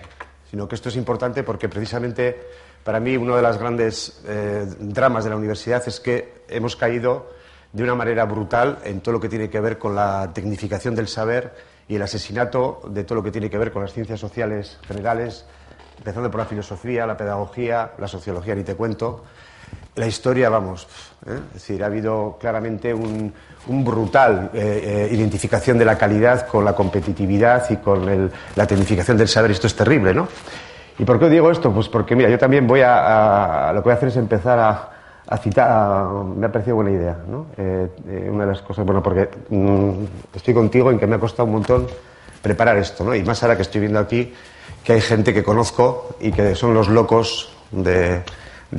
sino 0.50 0.68
que 0.68 0.74
esto 0.74 0.88
es 0.88 0.96
importante 0.96 1.42
porque 1.42 1.68
precisamente 1.68 2.40
para 2.86 3.00
mí 3.00 3.16
uno 3.16 3.34
de 3.34 3.42
los 3.42 3.58
grandes 3.58 4.20
eh, 4.28 4.64
dramas 4.78 5.24
de 5.24 5.30
la 5.30 5.36
universidad 5.36 5.82
es 5.88 5.98
que 5.98 6.44
hemos 6.48 6.76
caído 6.76 7.32
de 7.72 7.82
una 7.82 7.96
manera 7.96 8.24
brutal 8.26 8.78
en 8.84 9.00
todo 9.00 9.14
lo 9.14 9.20
que 9.20 9.28
tiene 9.28 9.50
que 9.50 9.58
ver 9.58 9.76
con 9.76 9.96
la 9.96 10.30
tecnificación 10.32 10.94
del 10.94 11.08
saber 11.08 11.52
y 11.88 11.96
el 11.96 12.02
asesinato 12.02 12.82
de 12.88 13.02
todo 13.02 13.16
lo 13.16 13.24
que 13.24 13.32
tiene 13.32 13.50
que 13.50 13.58
ver 13.58 13.72
con 13.72 13.82
las 13.82 13.92
ciencias 13.92 14.20
sociales 14.20 14.78
generales, 14.86 15.46
empezando 15.98 16.30
por 16.30 16.38
la 16.38 16.46
filosofía, 16.46 17.08
la 17.08 17.16
pedagogía, 17.16 17.90
la 17.98 18.06
sociología, 18.06 18.54
ni 18.54 18.62
te 18.62 18.76
cuento. 18.76 19.24
La 19.96 20.06
historia, 20.06 20.48
vamos, 20.48 20.86
¿eh? 21.26 21.40
es 21.48 21.54
decir, 21.54 21.82
ha 21.82 21.86
habido 21.86 22.36
claramente 22.40 22.94
un, 22.94 23.34
brutal 23.66 24.52
eh, 24.54 25.08
eh, 25.10 25.14
identificación 25.14 25.76
de 25.76 25.84
la 25.84 25.98
calidad 25.98 26.46
con 26.46 26.64
la 26.64 26.72
competitividad 26.72 27.68
y 27.68 27.78
con 27.78 28.30
la 28.54 28.66
tecnificación 28.66 29.16
del 29.16 29.26
saber. 29.26 29.50
Esto 29.50 29.66
es 29.66 29.74
terrible, 29.74 30.14
¿no? 30.14 30.28
¿Y 30.98 31.04
por 31.04 31.18
qué 31.18 31.28
digo 31.28 31.50
esto? 31.50 31.72
Pues 31.72 31.88
porque, 31.88 32.16
mira, 32.16 32.28
yo 32.28 32.38
también 32.38 32.66
voy 32.66 32.80
a, 32.82 33.70
lo 33.74 33.82
que 33.82 33.84
voy 33.84 33.92
a 33.92 33.96
hacer 33.96 34.08
es 34.08 34.16
empezar 34.16 34.58
a, 34.58 35.38
citar, 35.38 36.06
me 36.36 36.46
ha 36.46 36.52
parecido 36.52 36.76
buena 36.76 36.92
idea, 36.92 37.16
¿no? 37.28 37.46
una 38.30 38.44
de 38.44 38.50
las 38.52 38.62
cosas, 38.62 38.86
bueno, 38.86 39.02
porque 39.02 39.28
mm, 39.50 40.04
estoy 40.34 40.54
contigo 40.54 40.90
en 40.90 40.98
que 40.98 41.06
me 41.06 41.16
ha 41.16 41.18
costado 41.18 41.46
un 41.46 41.52
montón 41.52 41.86
preparar 42.40 42.76
esto, 42.76 43.02
¿no? 43.02 43.12
Y 43.12 43.24
más 43.24 43.42
ahora 43.42 43.56
que 43.56 43.62
estoy 43.62 43.80
viendo 43.80 43.98
aquí 43.98 44.32
que 44.86 44.92
hay 44.92 45.00
gente 45.00 45.34
que 45.34 45.42
conozco 45.42 46.16
y 46.20 46.30
que 46.30 46.54
son 46.54 46.72
los 46.72 46.88
locos 46.88 47.50
de, 47.72 48.22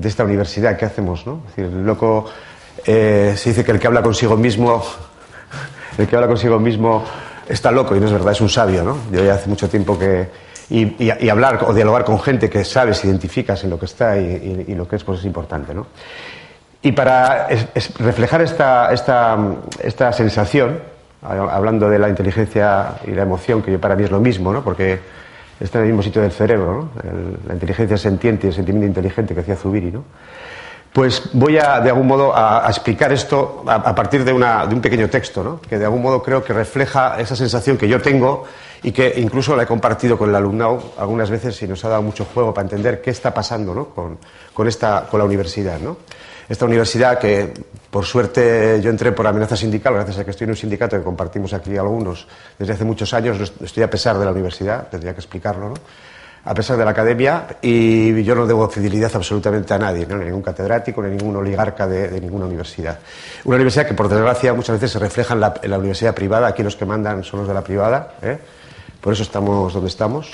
esta 0.01 0.23
universidad. 0.23 0.77
¿Qué 0.77 0.86
hacemos? 0.86 1.27
No? 1.27 1.41
Es 1.49 1.56
decir, 1.58 1.65
el 1.65 1.86
loco 1.86 2.27
eh, 2.86 3.34
se 3.36 3.49
dice 3.49 3.65
que 3.65 3.73
el 3.73 3.80
que 3.80 3.88
habla 3.88 4.01
consigo 4.01 4.38
mismo, 4.38 4.82
el 5.97 6.08
que 6.08 6.15
habla 6.15 6.27
consigo 6.27 6.60
mismo 6.60 7.03
está 7.49 7.71
loco 7.71 7.93
y 7.93 7.99
no 7.99 8.06
es 8.06 8.13
verdad, 8.13 8.32
es 8.32 8.39
un 8.39 8.47
sabio. 8.47 8.84
¿no? 8.84 8.97
Yo 9.12 9.21
ya 9.21 9.34
hace 9.34 9.49
mucho 9.49 9.67
tiempo 9.67 9.99
que 9.99 10.30
y, 10.69 11.30
hablar 11.30 11.63
o 11.65 11.73
dialogar 11.73 12.03
con 12.03 12.19
gente 12.19 12.49
que 12.49 12.63
sabe, 12.65 12.93
se 12.93 13.08
identificas 13.08 13.63
en 13.63 13.69
lo 13.69 13.80
que 13.80 13.86
está 13.86 14.17
y, 14.17 14.75
lo 14.75 14.88
que 14.88 14.97
es, 14.97 15.03
pues 15.03 15.19
es 15.19 15.25
importante. 15.25 15.73
¿no? 15.73 15.88
Y 16.82 16.91
para 16.91 17.47
reflejar 17.99 18.41
esta, 18.41 18.91
esta, 18.91 19.38
esta 19.82 20.12
sensación, 20.13 20.80
hablando 21.21 21.89
de 21.89 21.99
la 21.99 22.10
inteligencia 22.10 22.95
y 23.06 23.12
la 23.12 23.23
emoción, 23.23 23.62
que 23.62 23.80
para 23.80 23.95
mí 23.95 24.03
es 24.03 24.12
lo 24.12 24.19
mismo, 24.19 24.51
¿no? 24.51 24.63
porque 24.63 24.99
está 25.60 25.80
en 25.80 25.86
el 25.86 25.91
mismo 25.91 26.03
sitio 26.03 26.21
del 26.21 26.32
cerebro, 26.32 26.89
la 27.47 27.53
inteligencia 27.53 27.97
sentiente 27.97 28.47
y 28.47 28.49
el 28.49 28.56
sentimiento 28.56 28.88
inteligente 28.88 29.34
que 29.34 29.41
hacía 29.41 29.56
Zubiri. 29.56 29.91
¿no? 29.91 30.03
Pues 30.91 31.30
voy 31.34 31.58
a, 31.58 31.80
de 31.80 31.89
algún 31.89 32.08
modo, 32.08 32.36
a, 32.36 32.65
explicar 32.67 33.12
esto 33.13 33.63
a, 33.67 33.95
partir 33.95 34.25
de, 34.25 34.34
un 34.34 34.82
pequeño 34.82 35.10
texto, 35.10 35.43
¿no? 35.43 35.62
que 35.62 35.77
de 35.77 35.86
algún 35.86 36.01
modo 36.01 36.21
creo 36.21 36.43
que 36.43 36.53
refleja 36.53 37.19
esa 37.19 37.38
sensación 37.38 37.77
que 37.77 37.88
yo 37.88 38.01
tengo 38.01 38.45
y 38.84 38.92
que 38.92 39.13
incluso 39.18 39.56
la 39.56 39.63
he 39.63 39.68
compartido 39.68 40.18
con 40.18 40.30
el 40.30 40.36
alumnado 40.36 40.94
algunas 40.98 41.30
veces 41.30 41.62
y 41.62 41.68
nos 41.68 41.84
ha 41.86 41.90
dado 41.90 42.02
mucho 42.02 42.26
juego 42.26 42.54
para 42.54 42.66
entender 42.66 43.02
qué 43.02 43.12
está 43.12 43.34
pasando 43.34 43.74
¿no? 43.74 43.90
con, 43.90 44.18
con, 44.54 44.68
esta, 44.68 45.08
con 45.10 45.20
la 45.20 45.26
universidad. 45.26 45.80
¿no? 45.80 45.98
esta 46.50 46.66
universidad 46.66 47.20
que, 47.20 47.54
por 47.90 48.06
suerte, 48.06 48.80
yo 48.82 48.90
entré 48.90 49.12
por 49.12 49.28
amenaza 49.28 49.56
sindical, 49.56 49.94
gracias 49.94 50.20
a 50.20 50.24
que 50.24 50.32
estoy 50.32 50.46
en 50.46 50.52
un 50.52 50.56
sindicato 50.56 50.98
que 50.98 51.04
compartimos 51.04 51.54
aquí 51.54 51.76
algunos 51.78 52.28
desde 52.58 52.74
hace 52.74 52.86
muchos 52.86 53.13
años, 53.13 53.54
estoy 53.62 53.84
a 53.84 53.90
pesar 53.90 54.18
de 54.18 54.26
la 54.26 54.32
universidad, 54.32 54.88
tendría 54.88 55.13
que 55.13 55.20
explicarlo, 55.20 55.70
¿no? 55.70 55.76
a 56.46 56.54
pesar 56.54 56.78
de 56.78 56.86
la 56.86 56.92
academia, 56.92 57.46
y 57.62 58.24
yo 58.24 58.34
no 58.34 58.48
debo 58.48 58.70
fidelidad 58.70 59.12
absolutamente 59.13 59.74
a 59.74 59.78
nadie, 59.78 60.06
¿no? 60.06 60.16
ni 60.16 60.22
a 60.22 60.26
ningún 60.28 60.42
catedrático, 60.42 61.02
ni 61.02 61.10
a 61.10 61.12
ningún 61.12 61.36
oligarca 61.36 61.86
de, 61.86 62.22
ninguna 62.22 62.46
universidad. 62.46 63.00
Una 63.44 63.56
universidad 63.56 63.86
que, 63.86 63.94
por 63.94 64.08
desgracia, 64.08 64.54
muchas 64.54 64.76
veces 64.78 64.92
se 64.92 65.00
refleja 65.00 65.34
en 65.34 65.42
la, 65.42 65.78
universidad 65.78 66.16
privada, 66.16 66.48
aquí 66.48 66.63
los 66.63 66.78
que 66.78 66.86
mandan 66.86 67.26
son 67.26 67.42
los 67.42 67.50
de 67.50 67.54
la 67.54 67.62
privada, 67.62 68.13
¿eh? 68.22 68.38
Por 69.01 69.13
eso 69.13 69.23
estamos 69.23 69.73
donde 69.73 69.89
estamos. 69.89 70.31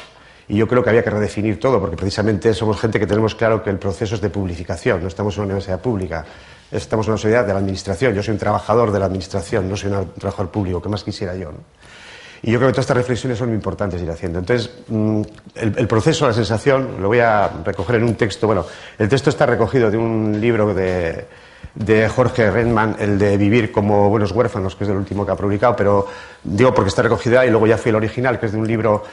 Y 0.48 0.58
yo 0.58 0.68
creo 0.68 0.84
que 0.84 0.90
había 0.90 1.04
que 1.04 1.10
redefinir 1.10 1.60
todo, 1.60 1.80
porque 1.80 1.96
precisamente 1.96 2.54
somos 2.54 2.80
gente 2.80 3.00
que 3.00 3.08
tenemos 3.08 3.34
claro 3.34 3.64
que 3.64 3.70
el 3.70 3.80
proceso 3.80 4.16
es 4.16 4.22
de 4.22 4.30
publificación, 4.30 5.02
no 5.02 5.08
estamos 5.08 5.36
en 5.36 5.42
una 5.42 5.54
universidad 5.54 5.80
pública, 5.80 6.26
estamos 6.70 7.08
en 7.08 7.14
una 7.14 7.18
sociedad 7.18 7.46
de 7.46 7.54
la 7.54 7.60
administración. 7.60 8.14
Yo 8.14 8.22
soy 8.22 8.34
un 8.34 8.40
trabajador 8.40 8.92
de 8.92 9.00
la 9.00 9.06
administración, 9.06 9.70
no 9.70 9.78
soy 9.78 9.92
un 9.92 10.12
trabajador 10.14 10.52
público, 10.52 10.82
que 10.82 10.90
más 10.90 11.04
quisiera 11.04 11.36
yo. 11.36 11.52
Y 12.42 12.52
yo 12.52 12.60
creo 12.60 12.70
que 12.70 12.74
todas 12.74 12.84
estas 12.84 12.98
reflexiones 12.98 13.38
son 13.38 13.48
muy 13.48 13.56
importantes 13.56 14.02
ir 14.02 14.12
haciendo. 14.12 14.40
Entonces, 14.40 14.70
mm, 14.90 15.22
el, 15.56 15.88
proceso, 15.88 16.28
la 16.28 16.34
sensación, 16.34 17.02
lo 17.02 17.08
voy 17.08 17.20
a 17.20 17.50
recoger 17.64 17.96
en 17.96 18.04
un 18.04 18.16
texto. 18.16 18.48
Bueno, 18.48 18.66
el 19.00 19.08
texto 19.08 19.30
está 19.30 19.46
recogido 19.46 19.90
de 19.90 19.98
un 19.98 20.42
libro 20.42 20.74
de, 20.74 21.26
de 21.76 22.08
Jorge 22.08 22.52
Redman, 22.52 22.98
el 23.00 23.18
de 23.18 23.36
Vivir 23.36 23.72
como 23.72 24.10
buenos 24.10 24.32
huérfanos, 24.32 24.76
que 24.76 24.84
es 24.84 24.90
el 24.90 24.96
último 24.96 25.26
que 25.26 25.32
ha 25.32 25.36
publicado, 25.36 25.76
pero 25.76 26.08
digo 26.44 26.74
porque 26.74 26.90
está 26.90 27.02
recogida 27.02 27.46
y 27.46 27.50
luego 27.50 27.66
ya 27.66 27.78
fui 27.78 27.90
el 27.90 27.96
original, 27.96 28.40
que 28.40 28.46
es 28.46 28.52
de 28.52 28.60
un 28.60 28.68
libro 28.68 29.04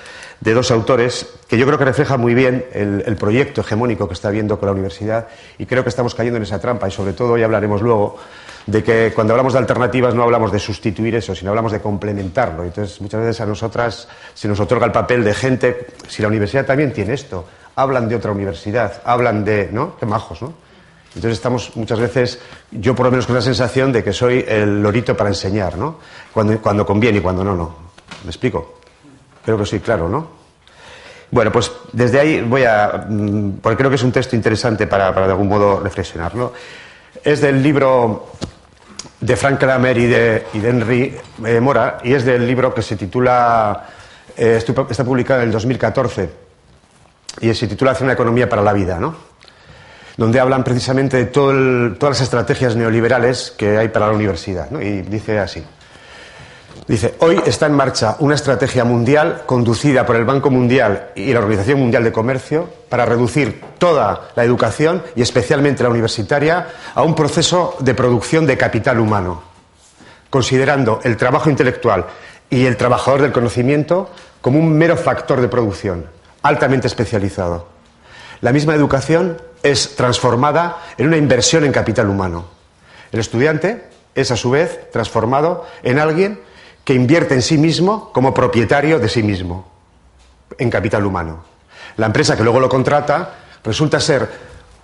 de 0.41 0.55
dos 0.55 0.71
autores, 0.71 1.27
que 1.49 1.57
yo 1.57 1.67
creo 1.67 1.79
que 1.79 1.85
refleja 1.85 2.17
muy 2.17 2.35
bien 2.35 2.67
el, 2.73 3.17
proyecto 3.17 3.63
hegemónico 3.63 4.09
que 4.09 4.15
está 4.15 4.29
habiendo 4.29 4.59
con 4.59 4.67
la 4.67 4.73
universidad 4.73 5.29
y 5.59 5.67
creo 5.67 5.83
que 5.83 5.89
estamos 5.89 6.15
cayendo 6.15 6.37
en 6.37 6.43
esa 6.43 6.59
trampa 6.59 6.89
y 6.89 6.91
sobre 6.91 7.15
todo, 7.15 7.39
ya 7.39 7.47
hablaremos 7.47 7.81
luego, 7.81 8.19
de 8.67 8.83
que 8.83 9.13
cuando 9.15 9.33
hablamos 9.33 9.55
de 9.55 9.59
alternativas 9.59 10.15
no 10.15 10.23
hablamos 10.23 10.53
de 10.53 10.59
sustituir 10.59 11.15
eso, 11.15 11.35
sino 11.35 11.51
hablamos 11.51 11.73
de 11.73 11.81
complementarlo. 11.81 12.65
Entonces, 12.65 13.01
muchas 13.01 13.21
veces 13.21 13.41
a 13.41 13.47
nosotras 13.47 14.07
se 14.35 14.49
nos 14.49 14.61
otorga 14.61 14.85
el 14.85 14.93
papel 14.93 15.25
de 15.25 15.35
gente, 15.35 15.87
si 16.09 16.21
la 16.21 16.29
universidad 16.29 16.67
también 16.67 16.93
tiene 16.93 17.15
esto, 17.15 17.47
hablan 17.75 18.09
de 18.09 18.17
otra 18.17 18.33
universidad, 18.33 19.01
hablan 19.05 19.45
de, 19.45 19.71
¿no? 19.73 19.97
Qué 19.97 20.05
majos, 20.05 20.43
¿no? 20.43 20.70
Entonces 21.15 21.39
estamos 21.39 21.77
muchas 21.77 21.99
veces, 21.99 22.39
yo 22.71 22.95
por 22.95 23.07
lo 23.07 23.11
menos 23.11 23.27
con 23.27 23.35
la 23.35 23.43
sensación 23.43 23.93
de 23.93 24.05
que 24.05 24.13
soy 24.13 24.45
el 24.47 24.81
lorito 24.81 25.17
para 25.17 25.31
enseñar, 25.31 25.77
¿no? 25.77 25.99
Cuando, 26.33 26.61
cuando 26.61 26.87
conviene 26.87 27.19
y 27.19 27.21
cuando 27.21 27.43
no, 27.43 27.57
no. 27.57 27.75
¿Me 28.23 28.31
explico? 28.31 28.81
Creo 29.45 29.59
que 29.59 29.67
soy 29.67 29.81
claro, 29.81 30.09
¿no? 30.09 30.41
Bueno, 31.33 31.53
pues 31.53 31.71
desde 31.93 32.21
ahí 32.21 32.41
voy 32.41 32.65
a. 32.65 33.07
Mm, 33.09 33.59
porque 33.63 33.77
creo 33.77 33.91
que 33.91 33.97
es 33.97 34.03
un 34.03 34.13
texto 34.13 34.37
interesante 34.37 34.87
para, 34.87 35.13
de 35.13 35.23
algún 35.23 35.49
modo 35.49 35.81
reflexionarlo. 35.81 36.53
Es 37.23 37.41
del 37.41 37.63
libro 37.63 38.31
de 39.21 39.37
Frank 39.37 39.59
Kramer 39.59 39.99
y 39.99 40.07
de, 40.07 40.47
Henry 40.55 41.17
eh, 41.45 41.61
Mora, 41.61 41.99
y 42.03 42.15
es 42.15 42.25
del 42.25 42.47
libro 42.47 42.73
que 42.73 42.83
se 42.83 42.97
titula. 42.97 43.87
Eh, 44.37 44.59
está 44.59 45.05
publicado 45.05 45.41
en 45.41 45.49
el 45.49 45.53
2014, 45.53 46.31
y 47.41 47.53
se 47.55 47.67
titula 47.67 47.93
Hacer 47.93 48.05
una 48.05 48.15
economía 48.15 48.49
para 48.49 48.63
la 48.63 48.73
vida, 48.73 48.99
¿no? 48.99 49.30
Donde 50.17 50.41
hablan 50.41 50.65
precisamente 50.65 51.17
de 51.17 51.27
todas 51.27 52.01
las 52.01 52.21
estrategias 52.21 52.77
neoliberales 52.77 53.53
que 53.57 53.79
hay 53.79 53.89
para 53.89 54.07
la 54.07 54.13
universidad. 54.13 54.71
Y 54.81 55.03
dice 55.03 55.39
así. 55.39 55.65
Dice, 56.87 57.15
hoy 57.21 57.41
está 57.47 57.67
en 57.67 57.75
marcha 57.75 58.17
una 58.19 58.35
estrategia 58.35 58.85
mundial 58.85 59.43
conducida 59.47 60.05
por 60.05 60.17
el 60.17 60.25
Banco 60.25 60.51
Mundial 60.51 61.11
y 61.15 61.33
la 61.33 61.39
Organización 61.39 61.79
Mundial 61.79 62.03
de 62.03 62.11
Comercio 62.11 62.69
para 62.89 63.07
reducir 63.07 63.63
toda 63.79 64.31
la 64.35 64.43
educación 64.43 65.03
y 65.15 65.23
especialmente 65.23 65.85
la 65.85 65.89
universitaria 65.91 66.67
a 66.95 67.03
un 67.03 67.15
proceso 67.15 67.77
de 67.79 67.95
producción 67.95 68.45
de 68.45 68.59
capital 68.59 68.99
humano, 68.99 69.41
considerando 70.31 70.99
el 71.05 71.17
trabajo 71.17 71.49
intelectual 71.49 72.07
y 72.49 72.67
el 72.67 72.77
trabajador 72.77 73.23
del 73.23 73.31
conocimiento 73.31 74.11
como 74.41 74.59
un 74.59 74.73
mero 74.77 74.97
factor 74.97 75.41
de 75.41 75.49
producción, 75.49 76.07
altamente 76.43 76.89
especializado. 76.89 77.69
La 78.41 78.53
misma 78.53 78.75
educación 78.75 79.41
es 79.63 79.97
transformada 79.97 80.79
en 80.97 81.09
una 81.09 81.17
inversión 81.17 81.65
en 81.65 81.73
capital 81.73 82.09
humano. 82.09 82.47
El 83.13 83.21
estudiante 83.21 83.89
es 84.15 84.31
a 84.31 84.37
su 84.37 84.51
vez 84.51 84.91
transformado 84.91 85.67
en 85.83 85.99
alguien 85.99 86.41
que 86.85 86.95
invierte 86.95 87.35
en 87.35 87.43
sí 87.43 87.59
mismo 87.59 88.13
como 88.13 88.35
propietario 88.35 88.99
de 88.99 89.09
sí 89.09 89.23
mismo, 89.23 89.71
en 90.59 90.71
capital 90.71 91.05
humano. 91.05 91.45
La 91.97 92.07
empresa 92.07 92.37
que 92.37 92.43
luego 92.43 92.61
lo 92.61 92.69
contrata 92.69 93.35
resulta 93.63 94.01
ser 94.01 94.29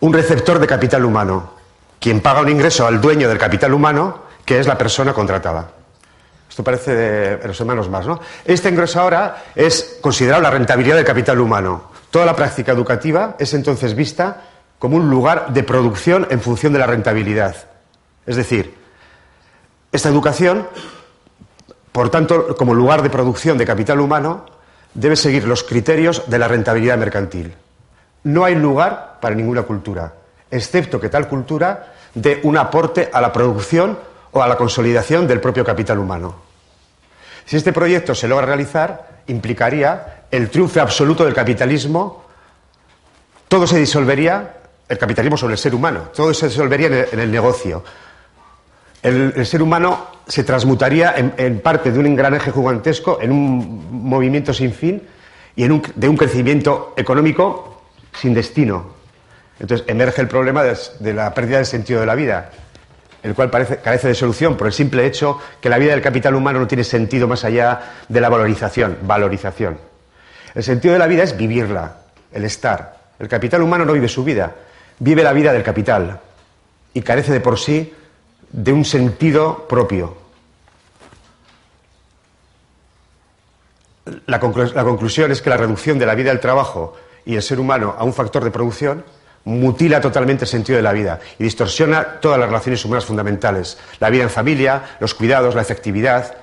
un 0.01 0.13
receptor 0.13 0.59
de 0.59 0.67
capital 0.67 1.05
humano, 1.05 1.55
quien 1.99 2.21
paga 2.21 2.43
un 2.43 2.49
ingreso 2.51 2.87
al 2.87 3.01
dueño 3.01 3.29
del 3.29 3.39
capital 3.39 3.73
humano, 3.73 4.27
que 4.45 4.61
es 4.61 4.67
la 4.67 4.77
persona 4.77 5.13
contratada. 5.13 5.71
Esto 6.49 6.63
parece 6.63 6.95
de 6.95 7.47
los 7.47 7.59
hermanos 7.61 7.89
más, 7.89 8.07
¿no? 8.07 8.21
Este 8.45 8.69
ingreso 8.69 9.01
ahora 9.01 9.45
es 9.55 9.99
considerado 10.01 10.43
la 10.43 10.51
rentabilidad 10.51 10.97
del 10.97 11.05
capital 11.05 11.41
humano. 11.41 11.91
Toda 12.11 12.25
la 12.25 12.37
práctica 12.37 12.73
educativa 12.73 13.37
es 13.39 13.53
entonces 13.55 13.95
vista 13.95 14.43
como 14.79 14.97
un 14.97 15.11
lugar 15.11 15.53
de 15.53 15.63
producción 15.63 16.27
en 16.31 16.41
función 16.41 16.73
de 16.73 16.79
la 16.79 16.87
rentabilidad. 16.87 17.57
Es 18.27 18.37
decir, 18.37 18.75
esta 19.93 20.09
educación, 20.09 20.67
por 21.93 22.11
tanto, 22.11 22.57
como 22.57 22.75
lugar 22.75 23.03
de 23.03 23.11
producción 23.11 23.57
de 23.57 23.65
capital 23.65 24.01
humano, 24.01 24.47
debe 24.95 25.17
seguir 25.17 25.47
los 25.47 25.63
criterios 25.63 26.25
de 26.27 26.39
la 26.39 26.49
rentabilidad 26.49 26.99
mercantil. 26.99 27.55
No 28.25 28.45
hay 28.45 28.55
lugar 28.55 29.19
para 29.21 29.35
ninguna 29.35 29.63
cultura, 29.63 30.13
excepto 30.51 31.01
que 31.01 31.09
tal 31.09 31.29
cultura 31.29 31.95
dé 32.15 32.41
un 32.43 32.57
aporte 32.57 33.09
a 33.13 33.21
la 33.21 33.33
producción 33.33 33.99
o 34.33 34.43
a 34.43 34.49
la 34.49 34.57
consolidación 34.57 35.27
del 35.27 35.41
propio 35.41 35.65
capital 35.65 35.99
humano. 35.99 36.35
Si 37.45 37.57
este 37.57 37.73
proyecto 37.73 38.15
se 38.15 38.27
logra 38.27 38.47
realizar, 38.47 39.23
implicaría 39.29 40.25
el 40.31 40.51
triunfo 40.51 40.81
absoluto 40.81 41.25
del 41.25 41.35
capitalismo 41.35 42.27
todo 43.49 43.67
se 43.67 43.79
disolvería, 43.79 44.55
el 44.89 44.99
capitalismo 44.99 45.37
sobre 45.37 45.55
el 45.55 45.59
ser 45.59 45.75
humano, 45.75 46.11
todo 46.15 46.33
se 46.33 46.49
disolvería 46.49 47.07
en 47.11 47.19
el, 47.19 47.31
negocio. 47.31 47.83
El, 49.03 49.45
ser 49.45 49.63
humano 49.63 50.09
se 50.27 50.45
transmutaría 50.45 51.15
en, 51.17 51.35
en, 51.37 51.61
parte 51.61 51.91
de 51.91 51.99
un 51.99 52.07
engranaje 52.07 52.53
gigantesco 52.53 53.19
en 53.21 53.33
un 53.33 54.09
movimiento 54.09 54.53
sin 54.53 54.73
fin 54.73 55.03
y 55.55 55.65
en 55.65 55.73
un, 55.73 55.83
de 55.95 56.09
un 56.09 56.17
crecimiento 56.17 56.95
económico 56.97 57.83
sin 58.13 58.35
destino. 58.35 58.95
Entonces 59.59 59.87
emerge 59.89 60.21
el 60.23 60.29
problema 60.29 60.63
de, 60.63 60.77
de 61.01 61.15
la 61.15 61.33
pérdida 61.35 61.57
del 61.57 61.67
sentido 61.67 62.01
de 62.01 62.07
la 62.07 62.15
vida 62.15 62.51
el 63.27 63.35
cual 63.35 63.51
parece, 63.51 63.79
carece 63.79 64.07
de 64.07 64.15
solución 64.15 64.57
por 64.57 64.69
el 64.69 64.73
simple 64.73 65.05
hecho 65.05 65.41
que 65.61 65.69
la 65.69 65.79
vida 65.79 65.91
del 65.91 66.01
capital 66.01 66.37
humano 66.37 66.61
no 66.61 66.69
tiene 66.69 66.85
sentido 66.85 67.27
más 67.27 67.45
allá 67.45 67.95
de 68.09 68.21
la 68.21 68.29
valorización, 68.29 68.99
valorización. 69.03 69.79
El 70.55 70.63
sentido 70.63 70.93
de 70.93 71.01
la 71.01 71.09
vida 71.09 71.25
es 71.25 71.37
vivirla, 71.37 71.97
el 72.33 72.45
estar. 72.45 72.97
El 73.19 73.27
capital 73.27 73.63
humano 73.63 73.85
no 73.85 73.95
vive 73.95 74.09
su 74.09 74.23
vida, 74.23 74.55
vive 74.99 75.23
la 75.23 75.33
vida 75.33 75.53
del 75.53 75.63
capital 75.63 76.21
y 76.95 77.03
carece 77.03 77.33
de 77.33 77.41
por 77.41 77.59
sí 77.59 77.93
de 78.51 78.73
un 78.73 78.85
sentido 78.85 79.67
propio. 79.69 80.17
La, 84.27 84.39
conclu 84.39 84.73
la 84.73 84.85
conclusión 84.85 85.33
es 85.33 85.43
que 85.43 85.51
la 85.51 85.57
reducción 85.57 85.99
de 85.99 86.07
la 86.07 86.15
vida 86.15 86.31
del 86.31 86.41
trabajo 86.41 86.97
y 87.25 87.35
el 87.35 87.43
ser 87.43 87.59
humano 87.59 87.95
a 87.99 88.05
un 88.05 88.15
factor 88.15 88.45
de 88.45 88.51
producción 88.51 89.05
mutila 89.45 90.01
totalmente 90.01 90.45
el 90.45 90.49
sentido 90.49 90.77
de 90.77 90.83
la 90.83 90.93
vida 90.93 91.21
y 91.39 91.45
distorsiona 91.45 92.21
todas 92.21 92.39
las 92.39 92.49
relaciones 92.49 92.85
humanas 92.85 93.05
fundamentales. 93.05 93.79
La 94.01 94.11
vida 94.11 94.23
en 94.23 94.31
familia, 94.31 94.97
los 95.01 95.15
cuidados, 95.15 95.55
la 95.55 95.63
efectividad, 95.63 96.35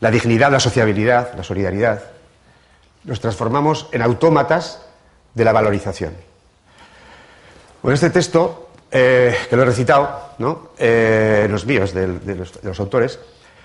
la 0.00 0.10
dignidad, 0.10 0.50
la 0.50 0.60
sociabilidad, 0.60 1.34
la 1.34 1.44
solidaridad. 1.44 2.02
Nos 3.04 3.20
transformamos 3.20 3.88
en 3.92 4.02
autómatas 4.02 4.82
de 5.34 5.44
la 5.44 5.52
valorización. 5.52 6.31
Bueno, 7.82 7.94
este 7.94 8.10
texto, 8.10 8.68
eh, 8.92 9.34
que 9.50 9.56
lo 9.56 9.62
he 9.62 9.66
recitado, 9.66 10.34
¿no? 10.38 10.68
eh, 10.78 11.48
los 11.50 11.66
míos, 11.66 11.92
de, 11.92 12.06
los, 12.62 12.78
autores, 12.78 13.18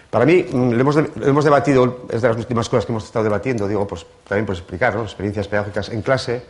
para 0.09 0.25
mí 0.25 0.43
mm, 0.51 0.71
lo 0.71 0.81
hemos, 0.81 1.45
debatido, 1.45 2.07
es 2.09 2.23
de 2.23 2.27
las 2.27 2.37
últimas 2.37 2.67
cosas 2.67 2.87
que 2.87 2.93
hemos 2.93 3.03
estado 3.03 3.25
debatiendo, 3.25 3.67
digo, 3.67 3.85
pues 3.85 4.07
también 4.27 4.47
por 4.47 4.55
explicar, 4.55 4.95
¿no? 4.95 5.03
experiencias 5.03 5.47
pedagógicas 5.47 5.89
en 5.89 6.01
clase, 6.01 6.41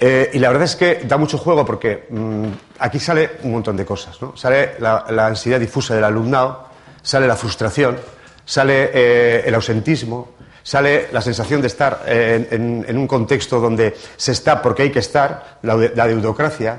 eh, 0.00 0.30
y 0.32 0.38
la 0.38 0.48
verdad 0.48 0.64
es 0.64 0.76
que 0.76 1.02
da 1.04 1.18
mucho 1.18 1.36
juego 1.36 1.66
porque 1.66 2.06
mmm, 2.08 2.46
aquí 2.78 2.98
sale 2.98 3.32
un 3.42 3.52
montón 3.52 3.76
de 3.76 3.84
cosas. 3.84 4.16
Sale 4.34 4.76
la, 4.78 5.04
ansiedad 5.26 5.60
difusa 5.60 5.94
del 5.94 6.04
alumnado, 6.04 6.68
sale 7.02 7.26
la 7.26 7.36
frustración, 7.36 7.98
sale 8.46 9.46
el 9.46 9.54
ausentismo, 9.54 10.37
sale 10.68 11.08
la 11.12 11.22
sensación 11.22 11.62
de 11.62 11.66
estar 11.66 12.04
eh, 12.06 12.46
en, 12.50 12.98
un 12.98 13.06
contexto 13.06 13.58
donde 13.58 13.96
se 14.18 14.32
está 14.32 14.60
porque 14.60 14.82
hay 14.82 14.90
que 14.90 14.98
estar, 14.98 15.56
la, 15.62 15.74
la 15.74 16.06
deudocracia, 16.06 16.78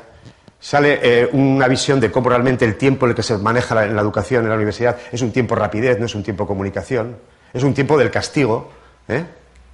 sale 0.59 0.99
eh, 1.01 1.29
una 1.33 1.67
visión 1.67 1.99
de 1.99 2.11
cómo 2.11 2.29
realmente 2.29 2.65
el 2.65 2.75
tiempo 2.75 3.07
en 3.07 3.11
el 3.11 3.15
que 3.15 3.23
se 3.23 3.35
maneja 3.39 3.73
la, 3.73 3.85
en 3.85 3.95
la 3.95 4.03
educación, 4.03 4.43
en 4.43 4.49
la 4.49 4.55
universidad, 4.57 4.95
es 5.11 5.23
un 5.23 5.31
tiempo 5.31 5.55
rapidez, 5.55 5.97
no 5.97 6.05
es 6.05 6.13
un 6.13 6.21
tiempo 6.21 6.45
comunicación, 6.45 7.17
es 7.51 7.63
un 7.63 7.73
tiempo 7.73 7.97
del 7.97 8.11
castigo. 8.11 8.69
¿eh? 9.07 9.25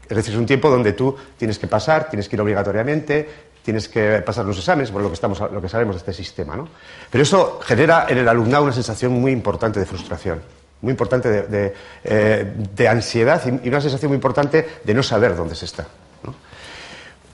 Es 0.07 0.15
decir, 0.15 0.33
es 0.33 0.39
un 0.39 0.45
tiempo 0.45 0.69
donde 0.69 0.93
tú 0.93 1.13
tienes 1.35 1.59
que 1.59 1.67
pasar, 1.67 2.07
tienes 2.09 2.29
que 2.29 2.37
ir 2.37 2.41
obligatoriamente, 2.41 3.27
tienes 3.63 3.89
que 3.89 4.23
pasar 4.25 4.45
los 4.45 4.57
exámenes, 4.57 4.91
por 4.91 5.01
lo 5.01 5.09
que, 5.09 5.15
estamos, 5.15 5.41
lo 5.41 5.61
que 5.61 5.67
sabemos 5.67 5.97
de 5.97 5.99
este 5.99 6.13
sistema. 6.13 6.55
¿no? 6.55 6.69
Pero 7.11 7.21
eso 7.21 7.59
genera 7.65 8.05
en 8.07 8.19
el 8.19 8.29
alumnado 8.29 8.63
una 8.63 8.71
sensación 8.71 9.11
muy 9.11 9.33
importante 9.33 9.77
de 9.77 9.85
frustración, 9.85 10.41
muy 10.85 10.91
importante 10.91 11.29
de, 11.29 11.41
de, 11.43 11.73
eh, 12.03 12.87
ansiedad 12.87 13.41
y, 13.45 13.67
una 13.67 13.81
sensación 13.81 14.09
muy 14.09 14.15
importante 14.15 14.65
de 14.83 14.93
no 14.93 15.03
saber 15.03 15.35
dónde 15.35 15.55
se 15.55 15.65
está. 15.65 15.85
¿no? 16.23 16.33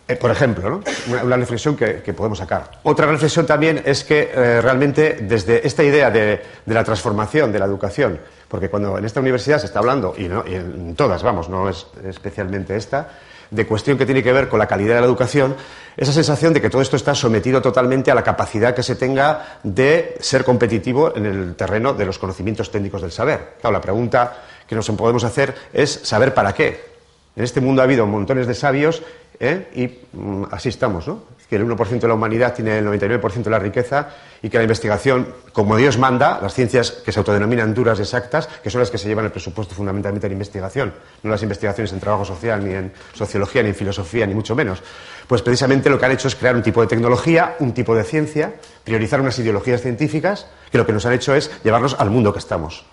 Eh, 0.08 0.16
por 0.16 0.32
ejemplo, 0.32 0.70
¿no? 0.70 0.82
una, 1.10 1.24
una, 1.24 1.38
reflexión 1.38 1.76
que, 1.76 2.02
que, 2.02 2.14
podemos 2.14 2.40
sacar. 2.40 2.80
Otra 2.84 3.06
reflexión 3.06 3.46
también 3.46 3.84
es 3.86 4.04
que 4.04 4.32
eh, 4.34 4.62
realmente 4.62 5.20
desde 5.22 5.66
esta 5.68 5.84
idea 5.84 6.10
de, 6.10 6.42
de 6.66 6.74
la 6.74 6.84
transformación 6.84 7.52
de 7.52 7.60
la 7.60 7.66
educación, 7.66 8.20
porque 8.48 8.70
cuando 8.70 8.98
en 8.98 9.06
esta 9.06 9.20
universidad 9.20 9.60
se 9.60 9.68
está 9.68 9.80
hablando, 9.80 10.16
y, 10.18 10.28
no, 10.28 10.44
y 10.48 10.56
en 10.56 10.96
todas, 10.96 11.22
vamos, 11.22 11.50
no 11.50 11.70
es 11.70 11.86
especialmente 12.06 12.76
esta, 12.76 13.10
de 13.52 13.68
cuestión 13.68 13.98
que 13.98 14.06
tiene 14.06 14.24
que 14.24 14.32
ver 14.32 14.48
con 14.48 14.58
la 14.58 14.66
calidad 14.66 14.96
de 14.96 15.02
la 15.02 15.08
educación, 15.08 15.56
esa 15.98 16.14
sensación 16.14 16.54
de 16.54 16.62
que 16.62 16.70
todo 16.70 16.82
esto 16.82 16.96
está 16.96 17.14
sometido 17.14 17.62
totalmente 17.62 18.10
a 18.10 18.16
la 18.16 18.24
capacidad 18.24 18.74
que 18.74 18.82
se 18.82 18.96
tenga 18.96 19.60
de 19.62 20.16
ser 20.22 20.44
competitivo 20.44 21.16
en 21.16 21.26
el 21.26 21.56
terreno 21.56 21.94
de 21.94 22.06
los 22.06 22.18
conocimientos 22.18 22.72
técnicos 22.72 23.02
del 23.02 23.12
saber. 23.12 23.56
Claro, 23.60 23.74
la 23.74 23.82
pregunta 23.82 24.38
que 24.66 24.76
nos 24.76 24.90
podemos 24.90 25.24
hacer 25.26 25.54
es 25.74 25.92
saber 26.04 26.34
para 26.34 26.54
qué. 26.54 26.92
En 27.36 27.44
este 27.44 27.62
mundo 27.62 27.82
ha 27.82 27.86
habido 27.86 28.08
montones 28.08 28.48
de 28.48 28.54
sabios 28.54 29.04
¿eh? 29.42 29.68
y 29.76 30.18
mm, 30.18 30.46
así 30.52 30.70
estamos, 30.70 31.08
¿no? 31.08 31.32
que 31.52 31.58
el 31.58 31.68
1% 31.68 32.00
de 32.00 32.08
la 32.08 32.14
humanidad 32.14 32.54
tiene 32.54 32.78
el 32.78 32.86
99% 32.88 33.44
de 33.44 33.50
la 33.50 33.60
riqueza 33.60 34.08
y 34.42 34.50
que 34.50 34.56
la 34.56 34.64
investigación, 34.64 35.28
como 35.52 35.76
Dios 35.76 35.98
manda, 35.98 36.40
las 36.42 36.54
ciencias 36.54 36.92
que 36.92 37.12
se 37.12 37.20
autodenominan 37.20 37.74
duras 37.74 38.00
y 38.00 38.04
exactas, 38.04 38.48
que 38.48 38.70
son 38.70 38.80
las 38.80 38.90
que 38.90 38.98
se 38.98 39.10
llevan 39.10 39.26
el 39.26 39.32
presupuesto 39.32 39.76
fundamentalmente 39.76 40.28
en 40.28 40.32
investigación, 40.32 40.94
no 41.24 41.30
las 41.30 41.44
investigaciones 41.44 41.92
en 41.92 42.00
trabajo 42.00 42.24
social, 42.24 42.64
ni 42.64 42.74
en 42.74 42.94
sociología, 43.12 43.64
ni 43.64 43.70
en 43.70 43.76
filosofía, 43.76 44.26
ni 44.26 44.34
mucho 44.34 44.56
menos. 44.56 44.82
Pues 45.28 45.42
precisamente 45.42 45.90
lo 45.90 46.00
que 46.00 46.06
han 46.06 46.14
hecho 46.14 46.30
es 46.30 46.36
crear 46.36 46.56
un 46.56 46.64
tipo 46.64 46.80
de 46.80 46.88
tecnología, 46.88 47.58
un 47.60 47.74
tipo 47.74 47.94
de 47.96 48.06
ciencia, 48.06 48.54
priorizar 48.86 49.20
unas 49.20 49.38
ideologías 49.38 49.82
científicas, 49.82 50.48
que 50.72 50.78
lo 50.78 50.86
que 50.86 50.94
nos 50.94 51.06
han 51.06 51.12
hecho 51.12 51.36
es 51.36 51.52
llevarnos 51.66 51.98
al 52.00 52.12
mundo 52.12 52.32
que 52.32 52.40
estamos. 52.40 52.86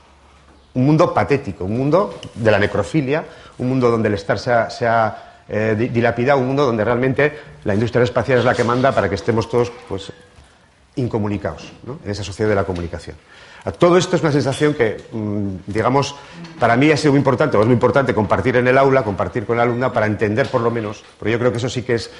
Un 0.75 0.85
mundo 0.85 1.15
patético, 1.15 1.65
un 1.65 1.79
mundo 1.79 2.19
de 2.35 2.51
la 2.51 2.59
necrofilia, 2.59 3.25
un 3.59 3.69
mundo 3.69 3.89
donde 3.89 4.09
el 4.09 4.15
estar 4.15 4.41
se 4.41 4.53
se 4.71 4.85
ha 4.85 5.28
eh, 5.49 5.91
dilapidado, 5.93 6.39
un 6.41 6.49
mundo 6.49 6.67
donde 6.67 6.85
realmente 6.85 7.39
la 7.65 7.75
industria 7.75 8.03
espacial 8.03 8.39
es 8.39 8.45
la 8.45 8.55
que 8.55 8.65
manda 8.65 8.93
para 8.93 9.09
que 9.09 9.15
estemos 9.15 9.49
todos 9.49 9.73
pues, 9.89 10.13
incomunicados 10.97 11.73
¿no? 11.85 11.99
en 12.05 12.11
esa 12.11 12.25
sociedad 12.25 12.51
de 12.51 12.57
la 12.57 12.65
comunicación. 12.65 13.17
Todo 13.79 13.99
esto 13.99 14.17
es 14.17 14.23
una 14.23 14.33
sensación 14.33 14.75
que, 14.75 14.97
mm, 15.13 15.57
digamos, 15.67 16.15
para 16.59 16.77
mí 16.77 16.91
ha 16.91 16.97
sido 16.97 17.13
muy 17.13 17.19
importante, 17.19 17.57
o 17.57 17.61
es 17.61 17.67
muy 17.67 17.75
importante 17.75 18.15
compartir 18.15 18.57
en 18.57 18.69
el 18.69 18.79
aula, 18.79 19.03
compartir 19.03 19.45
con 19.45 19.57
el 19.57 19.63
alumna 19.63 19.93
para 19.93 20.07
entender 20.07 20.49
por 20.49 20.61
lo 20.61 20.71
menos, 20.71 21.05
porque 21.19 21.33
yo 21.33 21.39
creo 21.39 21.51
que 21.51 21.59
eso 21.59 21.69
sí 21.69 21.83
que 21.83 21.95
es 21.95 22.11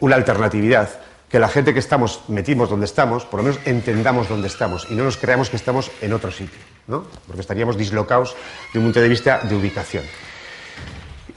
una 0.00 0.16
alternatividad, 0.16 0.88
que 1.28 1.38
la 1.38 1.48
gente 1.48 1.72
que 1.72 1.78
estamos, 1.78 2.22
metimos 2.28 2.70
donde 2.70 2.86
estamos, 2.86 3.24
por 3.24 3.40
lo 3.40 3.44
menos 3.44 3.60
entendamos 3.66 4.28
dónde 4.28 4.48
estamos 4.48 4.86
y 4.90 4.94
no 4.94 5.04
nos 5.04 5.16
creamos 5.16 5.50
que 5.50 5.56
estamos 5.56 5.90
en 6.00 6.12
otro 6.12 6.30
sitio, 6.30 6.58
¿no? 6.86 7.04
porque 7.26 7.42
estaríamos 7.42 7.76
dislocados 7.76 8.34
de 8.72 8.78
un 8.78 8.86
punto 8.86 9.00
de 9.00 9.08
vista 9.08 9.40
de 9.40 9.54
ubicación. 9.54 10.04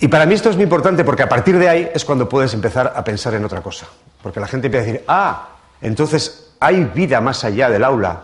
Y 0.02 0.08
para 0.08 0.26
mí 0.26 0.34
esto 0.34 0.50
es 0.50 0.56
muy 0.56 0.64
importante 0.64 1.04
porque 1.04 1.22
a 1.22 1.30
partir 1.30 1.60
de 1.60 1.70
ahí 1.70 1.92
es 1.94 2.04
cuando 2.04 2.28
puedes 2.28 2.52
empezar 2.56 2.92
a 2.96 3.04
pensar 3.04 3.36
en 3.36 3.46
otra 3.46 3.62
cosa. 3.62 3.86
Porque 4.24 4.40
la 4.40 4.48
gente 4.48 4.66
empieza 4.66 4.84
a 4.84 4.88
decir, 4.88 5.06
ah, 5.08 5.50
entonces 5.80 6.54
hay 6.60 6.86
vida 6.86 7.22
más 7.22 7.44
allá 7.44 7.70
del 7.70 7.84
aula. 7.84 8.24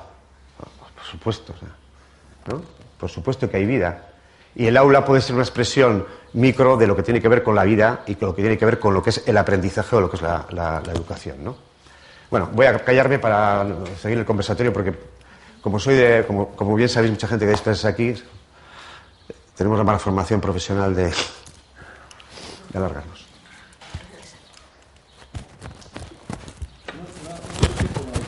Por 0.57 1.05
supuesto, 1.05 1.53
¿no? 2.47 2.63
Por 2.99 3.09
supuesto 3.11 3.47
que 3.47 3.57
hay 3.57 3.67
vida. 3.67 4.05
Y 4.55 4.65
el 4.65 4.75
aula 4.75 5.05
puede 5.05 5.21
ser 5.21 5.35
una 5.35 5.43
expresión 5.43 6.03
micro 6.33 6.77
de 6.77 6.87
lo 6.87 6.95
que 6.95 7.03
tiene 7.03 7.21
que 7.21 7.27
ver 7.27 7.43
con 7.43 7.53
la 7.53 7.63
vida 7.63 8.01
y 8.07 8.15
con 8.15 8.29
lo 8.29 8.35
que 8.35 8.41
tiene 8.41 8.57
que 8.57 8.65
ver 8.65 8.79
con 8.79 8.95
lo 8.95 9.03
que 9.03 9.11
es 9.11 9.23
el 9.27 9.37
aprendizaje 9.37 9.95
o 9.95 10.01
lo 10.01 10.09
que 10.09 10.15
es 10.15 10.23
la, 10.23 10.81
educación, 10.91 11.43
¿no? 11.43 11.55
Bueno, 12.31 12.49
voy 12.53 12.65
a 12.65 12.83
callarme 12.83 13.19
para 13.19 13.67
seguir 14.01 14.17
el 14.17 14.25
conversatorio 14.25 14.73
porque, 14.73 14.95
como 15.61 15.79
soy 15.79 15.93
de, 15.93 16.25
como, 16.25 16.49
como 16.55 16.73
bien 16.73 16.89
sabéis, 16.89 17.11
mucha 17.11 17.27
gente 17.27 17.45
que 17.45 17.51
dais 17.51 17.61
clases 17.61 17.85
aquí, 17.85 18.15
tenemos 19.55 19.77
la 19.77 19.83
mala 19.83 19.99
formación 19.99 20.41
profesional 20.41 20.95
de, 20.95 21.13
de 22.71 22.77
alargarnos. 22.77 23.25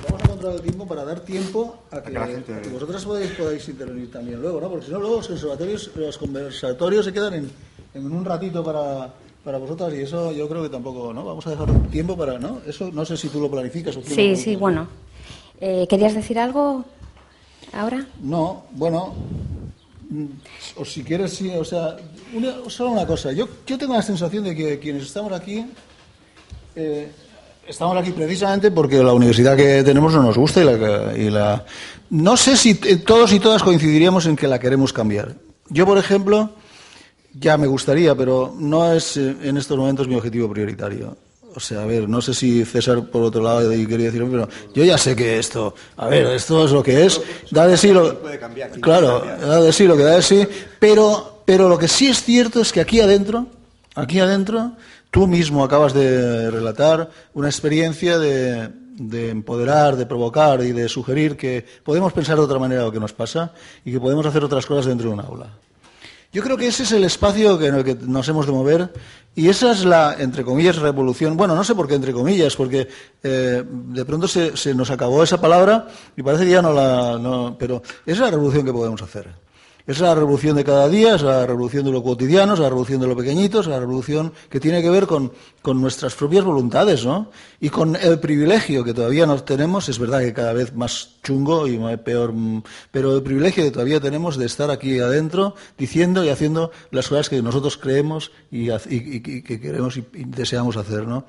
Vamos 0.05 0.21
a 0.21 0.25
encontrar 0.25 0.53
el 0.55 0.61
tiempo 0.61 0.87
para 0.87 1.05
dar 1.05 1.19
tiempo 1.21 1.77
a 1.91 2.01
que, 2.01 2.17
a 2.17 2.25
que, 2.25 2.33
gente... 2.33 2.61
que 2.61 2.69
podáis, 2.69 3.31
podáis, 3.31 3.69
intervenir 3.69 4.11
también 4.11 4.41
luego, 4.41 4.61
¿no? 4.61 4.69
Porque 4.69 4.85
si 4.85 4.91
no, 4.91 4.99
luego 4.99 5.17
los 5.17 5.27
conservatorios, 5.27 5.91
los 5.95 6.17
conversatorios 6.17 7.05
se 7.05 7.13
quedan 7.13 7.33
en, 7.33 7.51
en 7.93 8.11
un 8.11 8.25
ratito 8.25 8.63
para, 8.63 9.13
para 9.43 9.57
vosotras 9.57 9.93
y 9.93 10.01
eso 10.01 10.31
yo 10.31 10.47
creo 10.47 10.63
que 10.63 10.69
tampoco, 10.69 11.13
¿no? 11.13 11.25
Vamos 11.25 11.45
a 11.47 11.51
dejar 11.51 11.69
tiempo 11.89 12.17
para, 12.17 12.39
¿no? 12.39 12.61
Eso 12.65 12.89
no 12.91 13.05
sé 13.05 13.17
si 13.17 13.29
tú 13.29 13.39
lo 13.39 13.49
planificas 13.49 13.95
o 13.97 14.01
Sí, 14.03 14.35
sí, 14.35 14.55
bueno. 14.55 14.87
Eh, 15.61 15.87
¿Querías 15.89 16.13
decir 16.13 16.39
algo 16.39 16.85
ahora? 17.73 18.05
No, 18.21 18.65
bueno, 18.71 19.13
o 20.75 20.85
si 20.85 21.03
quieres, 21.03 21.33
sí, 21.33 21.49
o 21.49 21.63
sea, 21.63 21.97
una, 22.33 22.69
solo 22.69 22.91
una 22.91 23.05
cosa. 23.05 23.31
Yo, 23.31 23.47
tengo 23.65 23.93
la 23.93 24.01
sensación 24.01 24.43
de 24.43 24.55
que 24.55 24.79
quienes 24.79 25.03
estamos 25.03 25.31
aquí, 25.31 25.65
eh, 26.75 27.11
estamos 27.67 27.97
aquí 27.97 28.11
precisamente 28.11 28.71
porque 28.71 29.03
la 29.03 29.13
universidad 29.13 29.55
que 29.55 29.83
tenemos 29.83 30.13
no 30.13 30.23
nos 30.23 30.37
gusta 30.37 30.61
y 30.61 30.65
la, 30.65 31.17
y 31.17 31.29
la, 31.29 31.65
no 32.09 32.37
sé 32.37 32.57
si 32.57 32.75
todos 32.75 33.33
y 33.33 33.39
todas 33.39 33.63
coincidiríamos 33.63 34.25
en 34.25 34.35
que 34.35 34.47
la 34.47 34.59
queremos 34.59 34.93
cambiar. 34.93 35.35
Yo, 35.69 35.85
por 35.85 35.97
ejemplo, 35.97 36.51
ya 37.33 37.57
me 37.57 37.67
gustaría, 37.67 38.15
pero 38.15 38.53
no 38.57 38.91
es 38.93 39.17
eh, 39.17 39.35
en 39.43 39.57
estos 39.57 39.77
momentos 39.77 40.07
mi 40.07 40.15
objetivo 40.15 40.49
prioritario. 40.49 41.15
O 41.55 41.59
sea, 41.59 41.81
a 41.81 41.85
ver, 41.85 42.07
no 42.07 42.21
sé 42.21 42.33
si 42.33 42.63
César 42.63 43.05
por 43.05 43.23
otro 43.23 43.41
lado 43.41 43.69
quería 43.69 44.05
decirlo, 44.05 44.29
pero 44.29 44.49
yo 44.73 44.83
ya 44.83 44.97
sé 44.97 45.15
que 45.15 45.39
esto, 45.39 45.73
a 45.97 46.07
ver, 46.07 46.27
esto 46.27 46.65
es 46.65 46.71
lo 46.71 46.83
que 46.83 47.05
es, 47.05 47.21
da 47.51 47.67
de 47.67 47.75
sí 47.75 47.91
lo, 47.91 48.19
claro, 48.79 49.19
da 49.19 49.61
de 49.61 49.73
sí 49.73 49.85
lo 49.85 49.97
que 49.97 50.03
da 50.03 50.15
de 50.15 50.21
sí, 50.21 50.47
pero, 50.79 51.41
pero 51.45 51.67
lo 51.67 51.77
que 51.77 51.87
sí 51.87 52.07
es 52.07 52.23
cierto 52.23 52.61
es 52.61 52.71
que 52.71 52.81
aquí 52.81 53.01
adentro, 53.01 53.47
Aquí 53.95 54.19
adentro, 54.19 54.73
tú 55.11 55.27
mismo 55.27 55.63
acabas 55.63 55.93
de 55.93 56.49
relatar 56.51 57.09
una 57.33 57.49
experiencia 57.49 58.17
de, 58.17 58.69
de 58.95 59.29
empoderar, 59.29 59.97
de 59.97 60.05
provocar 60.05 60.63
y 60.63 60.71
de 60.71 60.87
sugerir 60.87 61.35
que 61.35 61.65
podemos 61.83 62.13
pensar 62.13 62.37
de 62.37 62.43
otra 62.43 62.59
manera 62.59 62.83
lo 62.83 62.91
que 62.91 62.99
nos 62.99 63.13
pasa 63.13 63.51
y 63.83 63.91
que 63.91 63.99
podemos 63.99 64.25
hacer 64.25 64.43
otras 64.43 64.65
cosas 64.65 64.85
dentro 64.85 65.09
de 65.09 65.15
un 65.15 65.19
aula. 65.19 65.47
Yo 66.31 66.43
creo 66.43 66.57
que 66.57 66.67
ese 66.67 66.83
es 66.83 66.91
el 66.91 67.03
espacio 67.03 67.59
en 67.59 67.73
el 67.73 67.83
que 67.83 67.95
nos 67.95 68.27
hemos 68.29 68.45
de 68.45 68.51
mover 68.51 68.93
y 69.35 69.49
esa 69.49 69.71
es 69.71 69.83
la, 69.83 70.15
entre 70.19 70.43
comillas, 70.43 70.75
revolución. 70.77 71.35
Bueno, 71.35 71.55
no 71.55 71.63
sé 71.63 71.73
por 71.73 71.87
qué 71.87 71.95
entre 71.95 72.13
comillas, 72.13 72.55
porque 72.55 72.87
eh, 73.23 73.63
de 73.65 74.05
pronto 74.05 74.27
se, 74.27 74.75
nos 74.75 74.91
acabó 74.91 75.23
esa 75.23 75.41
palabra 75.41 75.87
y 76.15 76.21
parece 76.21 76.45
que 76.45 76.51
ya 76.51 76.61
no 76.61 76.71
la... 76.71 77.55
Pero 77.57 77.81
es 78.05 78.19
la 78.19 78.29
revolución 78.29 78.63
que 78.63 78.73
podemos 78.73 79.01
hacer. 79.01 79.27
Es 79.89 79.99
la 79.99 80.13
revolución 80.13 80.55
de 80.55 80.63
cada 80.63 80.87
día, 80.87 81.15
es 81.15 81.23
la 81.23 81.47
revolución 81.47 81.83
de 81.83 81.91
lo 81.91 82.03
cotidiano, 82.03 82.53
es 82.53 82.59
la 82.59 82.69
revolución 82.69 83.01
de 83.01 83.07
lo 83.07 83.17
pequeñito, 83.17 83.61
es 83.61 83.65
la 83.65 83.79
revolución 83.79 84.31
que 84.47 84.59
tiene 84.59 84.83
que 84.83 84.89
ver 84.91 85.07
con, 85.07 85.33
con, 85.63 85.81
nuestras 85.81 86.13
propias 86.13 86.43
voluntades, 86.43 87.03
¿no? 87.03 87.31
Y 87.59 87.69
con 87.69 87.95
el 87.95 88.19
privilegio 88.19 88.83
que 88.83 88.93
todavía 88.93 89.25
no 89.25 89.41
tenemos, 89.41 89.89
es 89.89 89.97
verdad 89.97 90.19
que 90.19 90.31
cada 90.31 90.53
vez 90.53 90.75
más 90.75 91.15
chungo 91.23 91.67
y 91.67 91.79
peor, 91.97 92.35
pero 92.91 93.15
el 93.15 93.23
privilegio 93.23 93.63
que 93.63 93.71
todavía 93.71 93.99
tenemos 93.99 94.37
de 94.37 94.45
estar 94.45 94.69
aquí 94.69 94.99
adentro 94.99 95.55
diciendo 95.75 96.23
y 96.23 96.29
haciendo 96.29 96.69
las 96.91 97.07
cosas 97.07 97.27
que 97.27 97.41
nosotros 97.41 97.75
creemos 97.75 98.31
y, 98.51 98.67
que 98.69 99.59
queremos 99.59 99.97
y, 99.97 100.05
deseamos 100.13 100.77
hacer, 100.77 101.07
¿no? 101.07 101.25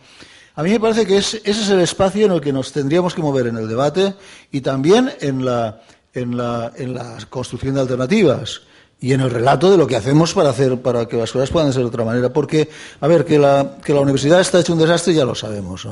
A 0.55 0.63
mí 0.63 0.69
me 0.69 0.81
parece 0.81 1.07
que 1.07 1.17
es, 1.17 1.33
ese 1.33 1.63
es 1.63 1.71
el 1.71 1.81
espacio 1.81 2.27
en 2.27 2.33
el 2.33 2.43
que 2.43 2.53
nos 2.53 2.73
tendríamos 2.73 3.15
que 3.15 3.23
mover 3.23 3.47
en 3.47 3.57
el 3.57 3.69
debate 3.69 4.17
y 4.53 4.61
también 4.61 5.11
en 5.21 5.47
la 5.47 5.81
en 6.15 6.37
la, 6.37 6.73
en 6.77 6.95
la 6.95 7.19
construcción 7.29 7.75
de 7.75 7.83
alternativas 7.83 8.63
y 9.01 9.13
en 9.13 9.21
el 9.23 9.31
relato 9.31 9.71
de 9.71 9.79
lo 9.79 9.87
que 9.87 9.97
hacemos 9.97 10.35
para 10.35 10.51
hacer 10.51 10.79
para 10.81 11.07
que 11.07 11.17
las 11.17 11.33
cosas 11.33 11.51
puedan 11.51 11.73
ser 11.73 11.83
de 11.83 11.89
otra 11.89 12.05
manera. 12.05 12.33
Porque, 12.33 12.69
a 13.01 13.07
ver, 13.07 13.25
que 13.25 13.39
la, 13.39 13.77
que 13.83 13.95
la 13.95 14.01
universidad 14.01 14.41
está 14.41 14.61
hecha 14.61 14.73
un 14.73 14.79
desastre 14.79 15.15
ya 15.15 15.25
lo 15.25 15.35
sabemos. 15.35 15.87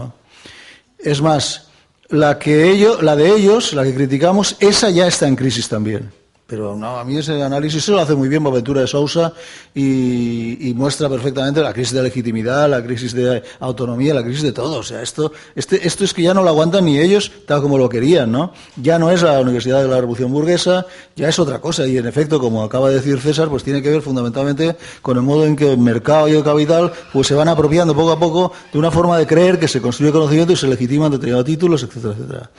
Es 0.98 1.22
más, 1.22 1.68
la, 2.09 2.38
que 2.38 2.70
ellos, 2.70 3.02
la 3.02 3.16
de 3.16 3.35
ellos, 3.35 3.72
la 3.72 3.85
que 3.85 3.94
criticamos, 3.94 4.57
esa 4.61 4.90
ya 4.90 5.07
está 5.07 5.26
en 5.26 5.37
crisis 5.37 5.68
también. 5.68 6.11
Pero 6.48 6.74
no, 6.74 6.98
a 6.98 7.04
mí 7.04 7.18
ese 7.18 7.42
análisis 7.42 7.84
se 7.84 7.92
lo 7.92 8.00
hace 8.00 8.14
muy 8.14 8.26
bien 8.26 8.42
Boaventura 8.42 8.80
de 8.80 8.87
Sousa 8.87 9.34
y, 9.74 10.72
muestra 10.74 11.06
perfectamente 11.06 11.61
la 11.61 11.74
crisis 11.74 11.92
de 11.92 12.02
legitimidad, 12.02 12.70
la 12.70 12.82
crisis 12.82 13.12
de 13.12 13.42
autonomía, 13.61 14.14
la 14.14 14.22
crisis 14.22 14.44
de 14.44 14.52
todo. 14.52 14.78
O 14.78 14.82
sea, 14.82 15.02
esto, 15.02 15.30
este, 15.54 15.87
esto 15.87 16.04
es 16.04 16.14
que 16.14 16.22
ya 16.22 16.32
no 16.32 16.42
lo 16.42 16.48
aguantan 16.48 16.87
ni 16.87 16.98
ellos 16.98 17.30
tal 17.44 17.61
como 17.61 17.76
lo 17.76 17.90
querían, 17.90 18.32
¿no? 18.32 18.54
Ya 18.76 18.98
no 18.98 19.11
es 19.11 19.20
la 19.20 19.38
Universidad 19.40 19.82
de 19.82 19.88
la 19.88 19.96
Revolución 20.00 20.32
Burguesa, 20.32 20.87
ya 21.16 21.28
es 21.28 21.38
otra 21.38 21.61
cosa. 21.61 21.87
Y 21.87 21.98
en 21.98 22.06
efecto, 22.06 22.40
como 22.40 22.62
acaba 22.62 22.88
de 22.88 22.94
decir 22.94 23.20
César, 23.20 23.50
pues 23.50 23.62
tiene 23.62 23.82
que 23.82 23.90
ver 23.90 24.00
fundamentalmente 24.00 24.74
con 25.02 25.18
el 25.18 25.24
modo 25.24 25.44
en 25.44 25.54
que 25.54 25.72
el 25.72 25.78
mercado 25.78 26.28
y 26.28 26.32
el 26.32 26.44
capital 26.44 26.90
pues 27.12 27.26
se 27.26 27.34
van 27.34 27.48
apropiando 27.48 27.94
poco 27.94 28.12
a 28.12 28.18
poco 28.18 28.52
de 28.72 28.78
una 28.78 28.90
forma 28.90 29.18
de 29.18 29.26
creer 29.26 29.58
que 29.58 29.68
se 29.68 29.82
construye 29.82 30.12
conocimiento 30.12 30.54
y 30.54 30.56
se 30.56 30.66
legitiman 30.66 31.11
determinados 31.11 31.44
títulos, 31.44 31.82
etcétera, 31.82 32.14
etcétera. 32.14 32.50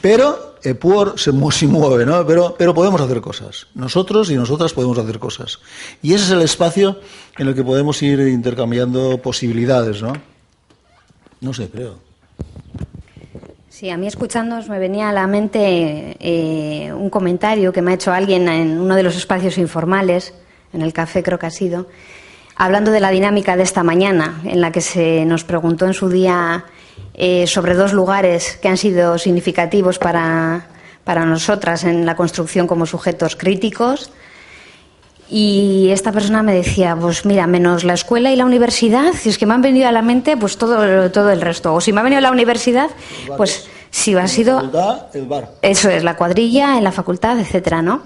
Pero 0.00 0.56
Epuor 0.62 1.18
se 1.18 1.32
mueve, 1.32 2.04
¿no? 2.04 2.26
Pero, 2.26 2.56
pero 2.58 2.74
podemos 2.74 3.00
hacer 3.00 3.20
cosas. 3.20 3.68
Nosotros 3.74 4.30
y 4.30 4.34
nosotras 4.34 4.72
podemos 4.72 4.98
hacer 4.98 5.18
cosas. 5.18 5.60
Y 6.02 6.14
ese 6.14 6.24
es 6.24 6.30
el 6.30 6.42
espacio 6.42 6.98
en 7.38 7.48
el 7.48 7.54
que 7.54 7.62
podemos 7.62 8.02
ir 8.02 8.18
intercambiando 8.20 9.18
posibilidades, 9.18 10.02
¿no? 10.02 10.12
No 11.40 11.54
sé, 11.54 11.68
creo. 11.68 11.98
Sí, 13.68 13.90
a 13.90 13.96
mí 13.96 14.06
escuchándoos 14.06 14.68
me 14.68 14.78
venía 14.78 15.10
a 15.10 15.12
la 15.12 15.26
mente 15.26 16.16
eh, 16.18 16.92
un 16.92 17.10
comentario 17.10 17.72
que 17.72 17.82
me 17.82 17.90
ha 17.90 17.94
hecho 17.94 18.10
alguien 18.10 18.48
en 18.48 18.80
uno 18.80 18.96
de 18.96 19.02
los 19.02 19.16
espacios 19.16 19.58
informales, 19.58 20.32
en 20.72 20.80
el 20.80 20.92
café 20.94 21.22
creo 21.22 21.38
que 21.38 21.46
ha 21.46 21.50
sido, 21.50 21.86
hablando 22.56 22.90
de 22.90 23.00
la 23.00 23.10
dinámica 23.10 23.54
de 23.54 23.62
esta 23.62 23.82
mañana, 23.82 24.40
en 24.44 24.62
la 24.62 24.72
que 24.72 24.80
se 24.80 25.26
nos 25.26 25.44
preguntó 25.44 25.86
en 25.86 25.92
su 25.92 26.08
día 26.08 26.64
eh, 27.14 27.46
sobre 27.46 27.74
dos 27.74 27.92
lugares 27.92 28.58
que 28.60 28.68
han 28.68 28.76
sido 28.76 29.18
significativos 29.18 29.98
para, 29.98 30.68
para 31.04 31.24
nosotras 31.24 31.84
en 31.84 32.04
la 32.04 32.16
construcción 32.16 32.66
como 32.66 32.86
sujetos 32.86 33.36
críticos. 33.36 34.10
Y 35.28 35.88
esta 35.90 36.12
persona 36.12 36.42
me 36.42 36.54
decía, 36.54 36.96
pues 37.00 37.24
mira, 37.24 37.46
menos 37.46 37.82
la 37.84 37.94
escuela 37.94 38.30
y 38.30 38.36
la 38.36 38.44
universidad, 38.44 39.12
si 39.12 39.28
es 39.28 39.38
que 39.38 39.46
me 39.46 39.54
han 39.54 39.62
venido 39.62 39.88
a 39.88 39.92
la 39.92 40.02
mente, 40.02 40.36
pues 40.36 40.56
todo, 40.56 41.10
todo 41.10 41.30
el 41.30 41.40
resto. 41.40 41.74
O 41.74 41.80
si 41.80 41.92
me 41.92 42.00
ha 42.00 42.04
venido 42.04 42.18
a 42.18 42.22
la 42.22 42.30
universidad, 42.30 42.90
pues 43.36 43.66
si 43.90 44.14
ha 44.14 44.28
sido... 44.28 44.60
el 45.14 45.26
bar. 45.26 45.52
Eso 45.62 45.90
es, 45.90 46.04
la 46.04 46.16
cuadrilla, 46.16 46.78
en 46.78 46.84
la 46.84 46.92
facultad, 46.92 47.40
etcétera, 47.40 47.82
¿no? 47.82 48.02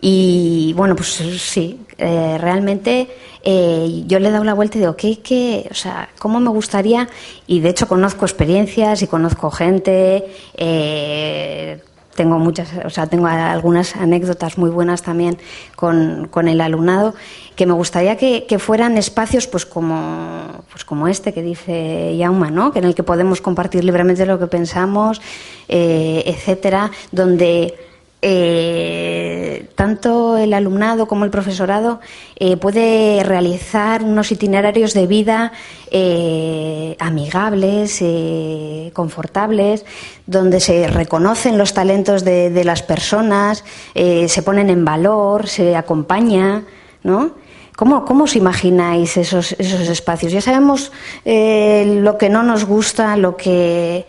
Y 0.00 0.74
bueno, 0.76 0.94
pues 0.94 1.08
sí, 1.08 1.80
eh, 1.98 2.36
realmente 2.38 3.08
eh, 3.42 4.02
yo 4.06 4.18
le 4.18 4.28
he 4.28 4.30
dado 4.30 4.44
la 4.44 4.54
vuelta 4.54 4.76
y 4.76 4.80
digo, 4.80 4.96
¿qué, 4.96 5.66
o 5.70 5.74
sea, 5.74 6.10
¿cómo 6.18 6.38
me 6.40 6.50
gustaría? 6.50 7.08
Y 7.46 7.60
de 7.60 7.70
hecho 7.70 7.88
conozco 7.88 8.26
experiencias 8.26 9.00
y 9.00 9.06
conozco 9.06 9.50
gente, 9.50 10.26
eh, 10.54 11.80
tengo 12.14 12.38
muchas, 12.38 12.68
o 12.84 12.90
sea, 12.90 13.06
tengo 13.06 13.26
algunas 13.26 13.96
anécdotas 13.96 14.58
muy 14.58 14.68
buenas 14.68 15.02
también 15.02 15.38
con, 15.76 16.28
con 16.30 16.48
el 16.48 16.60
alumnado, 16.60 17.14
que 17.56 17.64
me 17.64 17.72
gustaría 17.72 18.16
que, 18.16 18.44
que, 18.46 18.58
fueran 18.58 18.98
espacios 18.98 19.46
pues 19.46 19.64
como, 19.64 20.64
pues 20.70 20.84
como 20.84 21.08
este 21.08 21.32
que 21.32 21.42
dice 21.42 22.16
Yauma, 22.18 22.50
¿no? 22.50 22.72
Que 22.72 22.80
en 22.80 22.86
el 22.86 22.94
que 22.94 23.02
podemos 23.02 23.40
compartir 23.40 23.84
libremente 23.84 24.26
lo 24.26 24.38
que 24.38 24.46
pensamos, 24.46 25.22
etcétera, 25.68 26.90
donde 27.12 27.85
eh, 28.22 29.68
tanto 29.74 30.38
el 30.38 30.54
alumnado 30.54 31.06
como 31.06 31.24
el 31.24 31.30
profesorado 31.30 32.00
eh, 32.36 32.56
puede 32.56 33.22
realizar 33.22 34.02
unos 34.02 34.32
itinerarios 34.32 34.94
de 34.94 35.06
vida 35.06 35.52
eh, 35.90 36.96
amigables, 36.98 37.98
eh, 38.00 38.90
confortables, 38.94 39.84
donde 40.26 40.60
se 40.60 40.88
reconocen 40.88 41.58
los 41.58 41.74
talentos 41.74 42.24
de, 42.24 42.64
las 42.64 42.82
personas, 42.82 43.64
se 43.94 44.42
ponen 44.42 44.70
en 44.70 44.84
valor, 44.84 45.46
se 45.46 45.76
acompaña, 45.76 46.64
¿no? 47.04 47.32
¿Cómo, 47.76 48.06
¿Cómo, 48.06 48.24
os 48.24 48.34
imagináis 48.34 49.18
esos, 49.18 49.52
espacios? 49.52 50.32
Ya 50.32 50.40
sabemos 50.40 50.90
lo 51.24 52.18
que 52.18 52.28
no 52.30 52.42
nos 52.42 52.64
gusta, 52.64 53.16
lo 53.16 53.36
que 53.36 54.06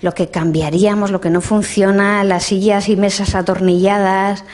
lo 0.00 0.12
que 0.12 0.28
cambiaríamos, 0.28 1.10
lo 1.10 1.20
que 1.20 1.30
no 1.30 1.40
funciona, 1.40 2.22
las 2.24 2.44
sillas 2.44 2.88
y 2.88 2.96
mesas 2.96 3.34
atornilladas, 3.34 4.44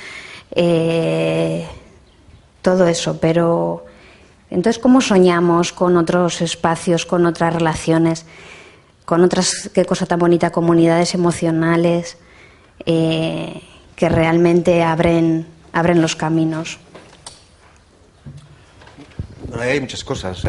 eh, 0.54 1.66
todo 2.62 2.86
eso. 2.86 3.18
Pero 3.20 3.84
entonces, 4.50 4.80
¿cómo 4.80 5.00
soñamos 5.00 5.72
con 5.72 5.96
otros 5.96 6.40
espacios, 6.40 7.06
con 7.06 7.26
otras 7.26 7.54
relaciones, 7.54 8.26
con 9.04 9.22
otras, 9.22 9.70
qué 9.74 9.84
cosa 9.84 10.06
tan 10.06 10.18
bonita, 10.18 10.50
comunidades 10.50 11.14
emocionales 11.14 12.18
eh, 12.86 13.62
que 13.96 14.08
realmente 14.08 14.82
abren, 14.82 15.46
abren 15.72 16.00
los 16.00 16.16
caminos? 16.16 16.78
Hay 19.60 19.80
muchas 19.80 20.04
cosas. 20.04 20.42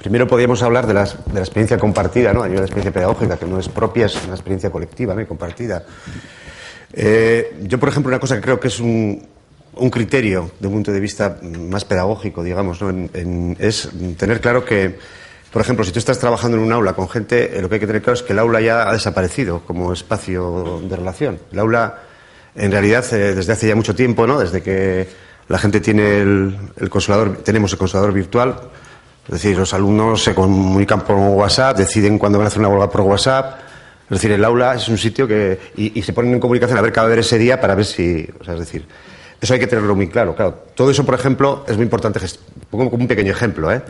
Primero 0.00 0.26
podríamos 0.26 0.62
hablar 0.62 0.86
de, 0.86 0.94
las, 0.94 1.16
de, 1.26 1.34
la 1.34 1.40
experiencia 1.40 1.78
compartida, 1.78 2.32
¿no? 2.32 2.42
Hay 2.42 2.52
una 2.52 2.60
experiencia 2.60 2.92
pedagógica 2.92 3.36
que 3.36 3.46
no 3.46 3.58
es 3.58 3.68
propia, 3.68 4.06
es 4.06 4.16
una 4.24 4.34
experiencia 4.34 4.70
colectiva, 4.70 5.14
¿no? 5.14 5.20
Y 5.20 5.26
compartida. 5.26 5.84
Eh, 6.92 7.56
yo, 7.62 7.78
por 7.78 7.88
ejemplo, 7.88 8.10
una 8.10 8.20
cosa 8.20 8.36
que 8.36 8.42
creo 8.42 8.60
que 8.60 8.68
es 8.68 8.80
un, 8.80 9.26
un 9.74 9.90
criterio 9.90 10.50
de 10.60 10.66
un 10.66 10.74
punto 10.74 10.92
de 10.92 11.00
vista 11.00 11.38
más 11.42 11.84
pedagógico, 11.84 12.42
digamos, 12.42 12.82
¿no? 12.82 13.08
es 13.58 13.88
tener 14.18 14.40
claro 14.40 14.64
que, 14.64 14.98
por 15.50 15.62
ejemplo, 15.62 15.84
si 15.84 15.92
tú 15.92 15.98
estás 15.98 16.18
trabajando 16.18 16.58
en 16.58 16.62
un 16.62 16.72
aula 16.72 16.92
con 16.92 17.08
gente, 17.08 17.56
eh, 17.56 17.62
lo 17.62 17.68
que 17.68 17.76
hay 17.76 17.80
que 17.80 17.86
tener 17.86 18.02
claro 18.02 18.14
es 18.14 18.22
que 18.22 18.32
el 18.32 18.38
aula 18.38 18.60
ya 18.60 18.88
ha 18.88 18.92
desaparecido 18.92 19.60
como 19.66 19.92
espacio 19.92 20.80
de 20.82 20.96
relación. 20.96 21.38
El 21.52 21.58
aula, 21.58 22.00
en 22.54 22.70
realidad, 22.70 23.04
eh, 23.12 23.34
desde 23.34 23.52
hace 23.52 23.68
ya 23.68 23.74
mucho 23.74 23.94
tiempo, 23.94 24.26
¿no? 24.26 24.38
Desde 24.38 24.62
que 24.62 25.08
la 25.48 25.58
gente 25.58 25.80
tiene 25.80 26.20
el, 26.20 26.56
el, 26.76 26.90
consolador, 26.90 27.38
tenemos 27.38 27.72
el 27.72 27.78
consolador 27.78 28.12
virtual, 28.12 28.56
es 29.26 29.32
decir, 29.32 29.56
los 29.56 29.72
alumnos 29.72 30.22
se 30.22 30.34
comunican 30.34 31.02
por 31.02 31.16
WhatsApp, 31.16 31.76
deciden 31.78 32.18
cuándo 32.18 32.38
van 32.38 32.46
a 32.46 32.48
hacer 32.48 32.58
una 32.58 32.68
huelga 32.68 32.90
por 32.90 33.02
WhatsApp. 33.02 33.60
Es 34.04 34.10
decir, 34.10 34.32
el 34.32 34.44
aula 34.44 34.74
es 34.74 34.88
un 34.88 34.98
sitio 34.98 35.28
que. 35.28 35.58
Y, 35.76 36.02
se 36.02 36.12
ponen 36.12 36.34
en 36.34 36.40
comunicación 36.40 36.76
a 36.76 36.82
ver 36.82 36.92
qué 36.92 37.00
va 37.00 37.14
ese 37.14 37.38
día 37.38 37.60
para 37.60 37.74
ver 37.74 37.84
si. 37.84 38.28
O 38.40 38.44
sea, 38.44 38.54
es 38.54 38.60
decir, 38.60 38.84
eso 39.40 39.54
hay 39.54 39.60
que 39.60 39.68
tenerlo 39.68 39.94
muy 39.94 40.08
claro. 40.08 40.34
Claro, 40.34 40.64
todo 40.74 40.90
eso, 40.90 41.04
por 41.06 41.14
ejemplo, 41.14 41.64
es 41.68 41.76
muy 41.76 41.84
importante. 41.84 42.20
Pongo 42.68 42.90
como 42.90 43.02
un 43.02 43.08
pequeño 43.08 43.30
ejemplo, 43.30 43.72
¿eh? 43.72 43.80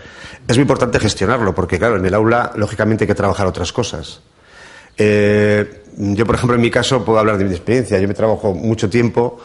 Es 0.47 0.57
muy 0.57 0.63
importante 0.63 1.01
gestionarlo, 1.01 1.55
porque, 1.55 1.79
claro, 1.79 1.97
en 1.97 2.05
el 2.05 2.15
aula, 2.15 2.53
lógicamente, 2.57 3.05
hay 3.05 3.09
que 3.09 3.15
trabajar 3.15 3.47
otras 3.47 3.73
cosas. 3.73 4.21
Eh, 4.99 5.83
yo, 5.97 6.27
por 6.27 6.35
ejemplo, 6.35 6.57
en 6.57 6.63
mi 6.63 6.71
caso, 6.71 7.05
puedo 7.05 7.19
hablar 7.19 7.39
de 7.39 7.45
mi 7.45 7.53
experiencia. 7.53 7.99
Yo 7.99 8.07
me 8.07 8.15
trabajo 8.15 8.53
mucho 8.53 8.91
tiempo 8.91 9.41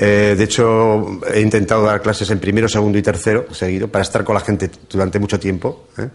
eh, 0.00 0.36
de 0.38 0.44
hecho, 0.44 1.20
he 1.34 1.40
intentado 1.40 1.82
dar 1.82 2.00
clases 2.00 2.30
en 2.30 2.38
primero, 2.38 2.68
segundo 2.68 2.96
y 2.98 3.02
tercero 3.02 3.46
seguido 3.52 3.88
para 3.88 4.04
estar 4.04 4.22
con 4.22 4.34
la 4.34 4.40
gente 4.40 4.70
durante 4.88 5.18
mucho 5.18 5.40
tiempo. 5.40 5.86
¿eh? 5.98 6.08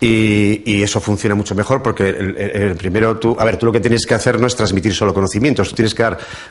Y, 0.00 0.82
eso 0.82 1.00
funciona 1.00 1.34
mucho 1.34 1.54
mejor 1.54 1.82
porque 1.82 2.08
el, 2.10 2.76
primero 2.76 3.18
tú, 3.18 3.34
a 3.38 3.44
ver, 3.44 3.56
tú 3.56 3.66
lo 3.66 3.72
que 3.72 3.80
tienes 3.80 4.06
que 4.06 4.14
hacer 4.14 4.38
no 4.38 4.46
es 4.46 4.54
transmitir 4.54 4.94
solo 4.94 5.12
conocimientos, 5.12 5.70
tú 5.70 5.74
tienes 5.74 5.94
que 5.94 6.08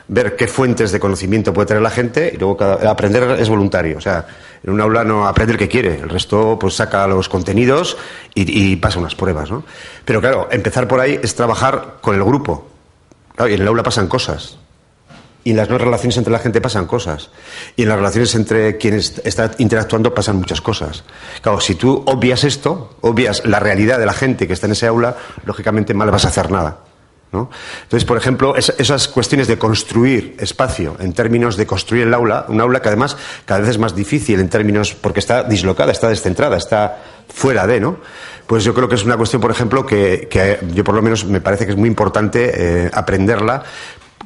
ver 0.08 0.36
qué 0.36 0.46
fuentes 0.46 0.92
de 0.92 1.00
conocimiento 1.00 1.52
puede 1.52 1.66
tener 1.66 1.82
la 1.82 1.90
gente 1.90 2.30
y 2.34 2.36
luego 2.36 2.62
aprender 2.62 3.38
es 3.40 3.48
voluntario. 3.48 3.96
O 3.96 4.00
sea, 4.00 4.26
en 4.62 4.70
un 4.70 4.80
aula 4.80 5.02
no 5.04 5.26
aprende 5.26 5.52
el 5.52 5.58
que 5.58 5.68
quiere, 5.68 6.00
el 6.00 6.08
resto 6.08 6.58
pues 6.60 6.74
saca 6.74 7.06
los 7.06 7.28
contenidos 7.28 7.96
y, 8.34 8.76
pasa 8.76 8.98
unas 8.98 9.14
pruebas, 9.14 9.50
¿no? 9.50 9.64
Pero 10.04 10.20
claro, 10.20 10.48
empezar 10.50 10.86
por 10.86 11.00
ahí 11.00 11.18
es 11.22 11.34
trabajar 11.34 11.98
con 12.00 12.16
el 12.16 12.24
grupo. 12.24 12.68
y 13.38 13.54
en 13.54 13.62
el 13.62 13.68
aula 13.68 13.82
pasan 13.82 14.08
cosas. 14.08 14.58
Y 15.48 15.52
en 15.52 15.56
las 15.56 15.70
no 15.70 15.78
relaciones 15.78 16.18
entre 16.18 16.30
la 16.30 16.40
gente 16.40 16.60
pasan 16.60 16.84
cosas. 16.84 17.30
Y 17.74 17.84
en 17.84 17.88
las 17.88 17.96
relaciones 17.96 18.34
entre 18.34 18.76
quienes 18.76 19.18
está 19.24 19.52
interactuando 19.56 20.12
pasan 20.12 20.36
muchas 20.36 20.60
cosas. 20.60 21.04
Claro, 21.40 21.58
si 21.58 21.74
tú 21.74 22.02
obvias 22.04 22.44
esto, 22.44 22.98
obvias 23.00 23.46
la 23.46 23.58
realidad 23.58 23.98
de 23.98 24.04
la 24.04 24.12
gente 24.12 24.46
que 24.46 24.52
está 24.52 24.66
en 24.66 24.72
ese 24.72 24.86
aula, 24.86 25.16
lógicamente 25.46 25.94
mal 25.94 26.10
vas 26.10 26.26
a 26.26 26.28
hacer 26.28 26.50
nada. 26.50 26.80
¿no? 27.32 27.48
Entonces, 27.84 28.04
por 28.04 28.18
ejemplo, 28.18 28.56
esas 28.56 29.08
cuestiones 29.08 29.48
de 29.48 29.56
construir 29.56 30.36
espacio 30.38 30.96
en 31.00 31.14
términos 31.14 31.56
de 31.56 31.66
construir 31.66 32.06
el 32.06 32.12
aula, 32.12 32.44
un 32.48 32.60
aula 32.60 32.82
que 32.82 32.88
además 32.88 33.16
cada 33.46 33.60
vez 33.60 33.70
es 33.70 33.78
más 33.78 33.94
difícil 33.94 34.40
en 34.40 34.50
términos 34.50 34.94
porque 34.94 35.20
está 35.20 35.44
dislocada, 35.44 35.92
está 35.92 36.10
descentrada, 36.10 36.58
está 36.58 36.98
fuera 37.26 37.66
de, 37.66 37.80
¿no? 37.80 37.98
Pues 38.46 38.64
yo 38.64 38.72
creo 38.72 38.88
que 38.88 38.94
es 38.94 39.04
una 39.04 39.18
cuestión, 39.18 39.42
por 39.42 39.50
ejemplo, 39.50 39.84
que, 39.84 40.58
yo 40.72 40.82
por 40.82 40.94
lo 40.94 41.02
menos 41.02 41.26
me 41.26 41.42
parece 41.42 41.66
que 41.66 41.72
es 41.72 41.76
muy 41.76 41.86
importante 41.86 42.50
eh, 42.86 42.90
aprenderla, 42.94 43.62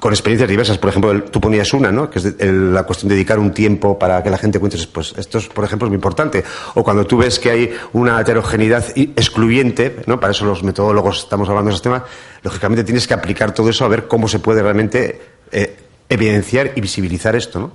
con 0.03 0.13
experiencias 0.13 0.51
diversas. 0.51 0.79
Por 0.79 0.91
ejemplo, 0.91 1.23
tú 1.23 1.41
ponías 1.41 1.73
una, 1.73 1.93
¿no? 1.93 2.11
Que 2.11 2.19
es 2.19 2.35
la 2.41 2.83
cuestión 2.83 3.09
de 3.09 3.15
dedicar 3.15 3.39
un 3.39 3.53
tiempo 3.53 3.97
para 3.97 4.21
que 4.21 4.31
la 4.31 4.37
gente 4.37 4.59
cuente. 4.59 4.77
Pues 4.93 5.15
esto, 5.17 5.39
es, 5.39 5.47
por 5.47 5.65
ejemplo, 5.65 5.87
es 5.87 5.91
muy 5.91 5.95
importante. 5.95 6.43
O 6.75 6.83
cuando 6.83 7.07
tú 7.07 7.19
ves 7.19 7.39
que 7.39 7.51
hay 7.51 7.73
una 7.93 8.21
heterogeneidad 8.21 8.85
excluyente, 8.97 9.99
¿no? 10.07 10.19
Para 10.19 10.33
eso 10.33 10.45
los 10.45 10.65
metodólogos 10.65 11.21
estamos 11.21 11.49
hablando 11.49 11.69
de 11.69 11.75
esos 11.75 11.83
temas, 11.83 12.03
lógicamente 12.43 12.83
tienes 12.83 13.07
que 13.07 13.15
aplicar 13.15 13.55
todo 13.55 13.71
eso 13.71 13.85
a 13.85 13.89
ver 13.89 14.09
cómo 14.09 14.27
se 14.27 14.41
puede 14.41 14.61
realmente 14.61 15.21
eh, 15.53 15.77
evidenciar 16.09 16.73
y 16.75 16.81
visibilizar 16.81 17.37
esto, 17.37 17.61
¿no? 17.61 17.73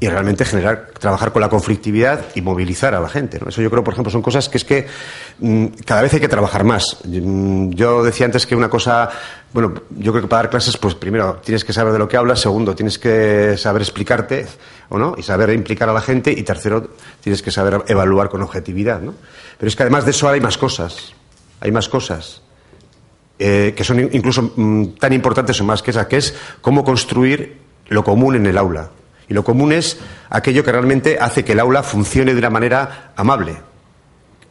y 0.00 0.08
realmente 0.08 0.44
generar, 0.44 0.90
trabajar 0.98 1.32
con 1.32 1.40
la 1.40 1.48
conflictividad 1.48 2.26
y 2.34 2.42
movilizar 2.42 2.94
a 2.94 3.00
la 3.00 3.08
gente. 3.08 3.38
¿no? 3.40 3.48
Eso 3.48 3.62
yo 3.62 3.70
creo, 3.70 3.84
por 3.84 3.94
ejemplo, 3.94 4.10
son 4.10 4.22
cosas 4.22 4.48
que 4.48 4.58
es 4.58 4.64
que 4.64 4.86
mm, 5.38 5.66
cada 5.86 6.02
vez 6.02 6.12
hay 6.12 6.20
que 6.20 6.28
trabajar 6.28 6.64
más. 6.64 6.98
Mm, 7.04 7.70
yo 7.70 8.02
decía 8.02 8.26
antes 8.26 8.46
que 8.46 8.56
una 8.56 8.68
cosa, 8.68 9.08
bueno, 9.54 9.72
yo 9.90 10.10
creo 10.10 10.22
que 10.22 10.28
para 10.28 10.42
dar 10.42 10.50
clases, 10.50 10.76
pues 10.76 10.96
primero 10.96 11.36
tienes 11.36 11.64
que 11.64 11.72
saber 11.72 11.92
de 11.92 12.00
lo 12.00 12.08
que 12.08 12.16
hablas, 12.16 12.40
segundo 12.40 12.74
tienes 12.74 12.98
que 12.98 13.56
saber 13.56 13.82
explicarte, 13.82 14.46
¿o 14.88 14.98
no? 14.98 15.14
Y 15.16 15.22
saber 15.22 15.50
implicar 15.50 15.88
a 15.88 15.92
la 15.92 16.00
gente, 16.00 16.32
y 16.32 16.42
tercero 16.42 16.90
tienes 17.20 17.40
que 17.40 17.52
saber 17.52 17.84
evaluar 17.86 18.28
con 18.28 18.42
objetividad, 18.42 19.00
¿no? 19.00 19.14
Pero 19.56 19.68
es 19.68 19.76
que 19.76 19.84
además 19.84 20.06
de 20.06 20.10
eso 20.10 20.28
hay 20.28 20.40
más 20.40 20.58
cosas, 20.58 21.14
hay 21.60 21.70
más 21.70 21.88
cosas. 21.88 22.42
Eh, 23.38 23.74
que 23.76 23.84
son 23.84 24.00
incluso 24.00 24.52
mm, 24.56 24.96
tan 24.98 25.12
importantes 25.12 25.60
o 25.60 25.64
más 25.64 25.82
que 25.82 25.92
esa, 25.92 26.08
que 26.08 26.16
es 26.16 26.34
cómo 26.60 26.82
construir 26.82 27.58
lo 27.86 28.02
común 28.02 28.34
en 28.34 28.46
el 28.46 28.58
aula. 28.58 28.90
Y 29.28 29.34
lo 29.34 29.44
común 29.44 29.72
es 29.72 29.98
aquello 30.30 30.64
que 30.64 30.72
realmente 30.72 31.18
hace 31.20 31.44
que 31.44 31.52
el 31.52 31.60
aula 31.60 31.84
funcione 31.84 32.32
de 32.32 32.40
una 32.40 32.50
manera 32.50 33.12
amable. 33.14 33.58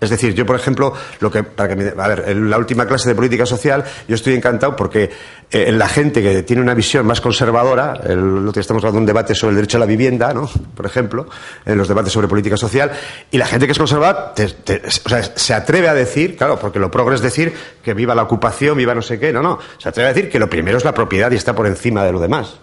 Es 0.03 0.09
decir, 0.09 0.33
yo, 0.33 0.45
por 0.45 0.55
ejemplo, 0.55 0.93
lo 1.19 1.31
que, 1.31 1.43
para 1.43 1.69
que 1.69 1.75
me, 1.75 2.01
a 2.01 2.07
ver, 2.07 2.25
en 2.27 2.49
la 2.49 2.57
última 2.57 2.85
clase 2.85 3.09
de 3.09 3.15
política 3.15 3.45
social, 3.45 3.83
yo 4.07 4.15
estoy 4.15 4.35
encantado 4.35 4.75
porque 4.75 5.09
eh, 5.49 5.71
la 5.71 5.87
gente 5.87 6.21
que 6.21 6.43
tiene 6.43 6.61
una 6.61 6.73
visión 6.73 7.05
más 7.05 7.21
conservadora, 7.21 7.93
lo 8.05 8.51
que 8.51 8.59
estamos 8.59 8.83
hablando 8.83 8.99
de 8.99 9.03
un 9.03 9.05
debate 9.05 9.35
sobre 9.35 9.51
el 9.51 9.55
derecho 9.57 9.77
a 9.77 9.79
la 9.79 9.85
vivienda, 9.85 10.33
¿no? 10.33 10.49
Por 10.75 10.85
ejemplo, 10.85 11.27
en 11.65 11.77
los 11.77 11.87
debates 11.87 12.11
sobre 12.11 12.27
política 12.27 12.57
social, 12.57 12.91
y 13.31 13.37
la 13.37 13.45
gente 13.45 13.65
que 13.65 13.71
es 13.71 13.77
conservadora 13.77 14.33
o 14.35 15.09
sea, 15.09 15.23
se 15.35 15.53
atreve 15.53 15.87
a 15.87 15.93
decir, 15.93 16.35
claro, 16.35 16.59
porque 16.59 16.79
lo 16.79 16.91
progres 16.91 17.19
es 17.19 17.23
decir 17.23 17.53
que 17.83 17.93
viva 17.93 18.15
la 18.15 18.23
ocupación, 18.23 18.77
viva 18.77 18.93
no 18.95 19.01
sé 19.01 19.19
qué, 19.19 19.31
no, 19.31 19.41
no, 19.41 19.59
se 19.77 19.89
atreve 19.89 20.09
a 20.09 20.13
decir 20.13 20.29
que 20.29 20.39
lo 20.39 20.49
primero 20.49 20.77
es 20.77 20.85
la 20.85 20.93
propiedad 20.93 21.31
y 21.31 21.35
está 21.35 21.55
por 21.55 21.67
encima 21.67 22.03
de 22.03 22.11
lo 22.11 22.19
demás. 22.19 22.57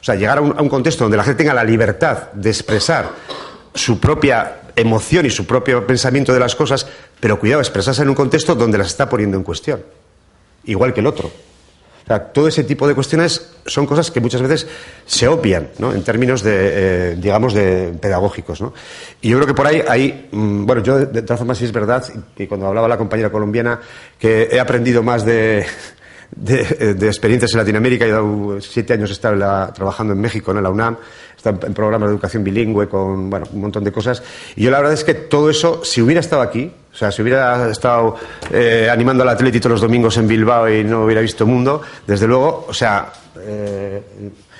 O 0.00 0.04
sea, 0.04 0.16
llegar 0.16 0.38
a 0.38 0.40
un, 0.40 0.68
contexto 0.68 1.04
donde 1.04 1.16
la 1.16 1.22
gente 1.22 1.38
tenga 1.38 1.54
la 1.54 1.62
libertad 1.62 2.32
de 2.32 2.50
expresar 2.50 3.10
su 3.72 4.00
propia 4.00 4.61
emoción 4.76 5.26
y 5.26 5.30
su 5.30 5.46
propio 5.46 5.86
pensamiento 5.86 6.32
de 6.32 6.40
las 6.40 6.54
cosas, 6.54 6.86
pero 7.20 7.38
cuidado, 7.38 7.60
expresarse 7.60 8.02
en 8.02 8.08
un 8.08 8.14
contexto 8.14 8.54
donde 8.54 8.78
las 8.78 8.88
está 8.88 9.08
poniendo 9.08 9.36
en 9.36 9.42
cuestión, 9.42 9.82
igual 10.64 10.92
que 10.92 11.00
el 11.00 11.06
otro. 11.06 11.28
O 11.28 12.06
sea, 12.06 12.32
todo 12.32 12.48
ese 12.48 12.64
tipo 12.64 12.88
de 12.88 12.94
cuestiones 12.94 13.52
son 13.64 13.86
cosas 13.86 14.10
que 14.10 14.20
muchas 14.20 14.42
veces 14.42 14.66
se 15.06 15.28
obvian, 15.28 15.68
¿no? 15.78 15.92
En 15.92 16.02
términos 16.02 16.42
de, 16.42 16.52
eh, 16.54 17.16
digamos, 17.16 17.54
de 17.54 17.94
pedagógicos, 18.00 18.60
¿no? 18.60 18.74
Y 19.20 19.28
yo 19.28 19.36
creo 19.36 19.46
que 19.46 19.54
por 19.54 19.68
ahí, 19.68 19.84
hay, 19.86 20.28
mm, 20.32 20.66
bueno, 20.66 20.82
yo 20.82 20.98
de 20.98 21.22
todas 21.22 21.38
formas 21.38 21.58
sí 21.58 21.64
es 21.64 21.72
verdad, 21.72 22.04
y 22.36 22.46
cuando 22.48 22.66
hablaba 22.66 22.88
la 22.88 22.98
compañera 22.98 23.30
colombiana, 23.30 23.80
que 24.18 24.48
he 24.50 24.58
aprendido 24.58 25.04
más 25.04 25.24
de, 25.24 25.64
de, 26.36 27.06
experiencias 27.06 27.52
en 27.52 27.58
Latinoamérica. 27.58 28.06
He 28.06 28.10
dado 28.10 28.60
siete 28.60 28.94
años 28.94 29.10
estar 29.10 29.36
trabajando 29.72 30.12
en 30.12 30.20
México, 30.20 30.52
en 30.52 30.62
la 30.62 30.70
UNAM, 30.70 30.96
está 31.36 31.50
en 31.50 31.74
programas 31.74 32.08
de 32.08 32.14
educación 32.14 32.44
bilingüe, 32.44 32.88
con 32.88 33.30
bueno, 33.30 33.46
un 33.52 33.60
montón 33.60 33.84
de 33.84 33.92
cosas. 33.92 34.22
Y 34.56 34.64
yo 34.64 34.70
la 34.70 34.78
verdad 34.78 34.94
es 34.94 35.04
que 35.04 35.14
todo 35.14 35.50
eso, 35.50 35.84
si 35.84 36.00
hubiera 36.00 36.20
estado 36.20 36.42
aquí, 36.42 36.72
o 36.92 36.96
sea, 36.96 37.10
si 37.10 37.22
hubiera 37.22 37.70
estado 37.70 38.16
eh, 38.50 38.88
animando 38.90 39.22
al 39.22 39.30
Atleti 39.30 39.60
todos 39.60 39.72
los 39.72 39.80
domingos 39.80 40.16
en 40.16 40.28
Bilbao 40.28 40.68
y 40.68 40.84
no 40.84 41.04
hubiera 41.04 41.20
visto 41.20 41.46
mundo, 41.46 41.82
desde 42.06 42.26
luego, 42.26 42.66
o 42.68 42.74
sea, 42.74 43.12
eh, 43.40 44.02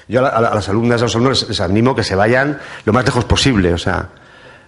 yo 0.09 0.27
a, 0.27 0.41
las 0.41 0.69
alumnas 0.69 1.01
a 1.01 1.05
los 1.05 1.15
alumnos 1.15 1.49
les 1.49 1.61
animo 1.61 1.95
que 1.95 2.05
se 2.05 2.15
vayan 2.15 2.59
lo 2.85 2.93
más 2.93 3.05
lejos 3.05 3.25
posible, 3.25 3.73
o 3.73 3.79
sea, 3.79 4.09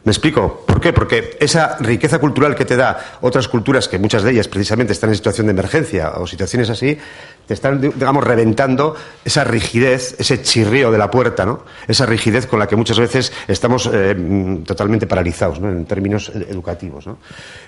¿Me 0.05 0.13
explico? 0.13 0.65
¿Por 0.67 0.83
qué? 0.83 0.93
Porque 0.93 1.39
esa 1.41 1.79
riqueza 1.79 2.19
cultural 2.19 2.55
que 2.55 2.67
te 2.67 2.77
da 2.77 3.19
otras 3.23 3.49
culturas, 3.49 3.89
que 3.89 3.99
muchas 3.99 4.23
de 4.23 4.33
ellas 4.33 4.49
precisamente 4.49 4.93
están 4.93 5.09
en 5.09 5.17
situación 5.17 5.47
de 5.47 5.53
emergencia 5.53 6.13
o 6.17 6.27
situaciones 6.27 6.69
así, 6.69 6.99
te 7.47 7.55
están, 7.55 7.81
digamos, 7.81 8.23
reventando 8.23 8.97
esa 9.25 9.45
rigidez, 9.45 10.15
ese 10.19 10.43
chirrío 10.43 10.91
de 10.91 10.99
la 10.99 11.11
puerta, 11.11 11.47
¿no? 11.47 11.65
Esa 11.89 12.05
rigidez 12.05 12.47
con 12.47 12.59
la 12.59 12.67
que 12.67 12.77
muchas 12.77 12.99
veces 12.99 13.33
estamos 13.49 13.89
eh, 13.91 14.63
totalmente 14.67 15.07
paralizados, 15.07 15.59
¿no? 15.59 15.71
En 15.71 15.87
términos 15.87 16.31
educativos, 16.35 17.07
¿no? 17.07 17.17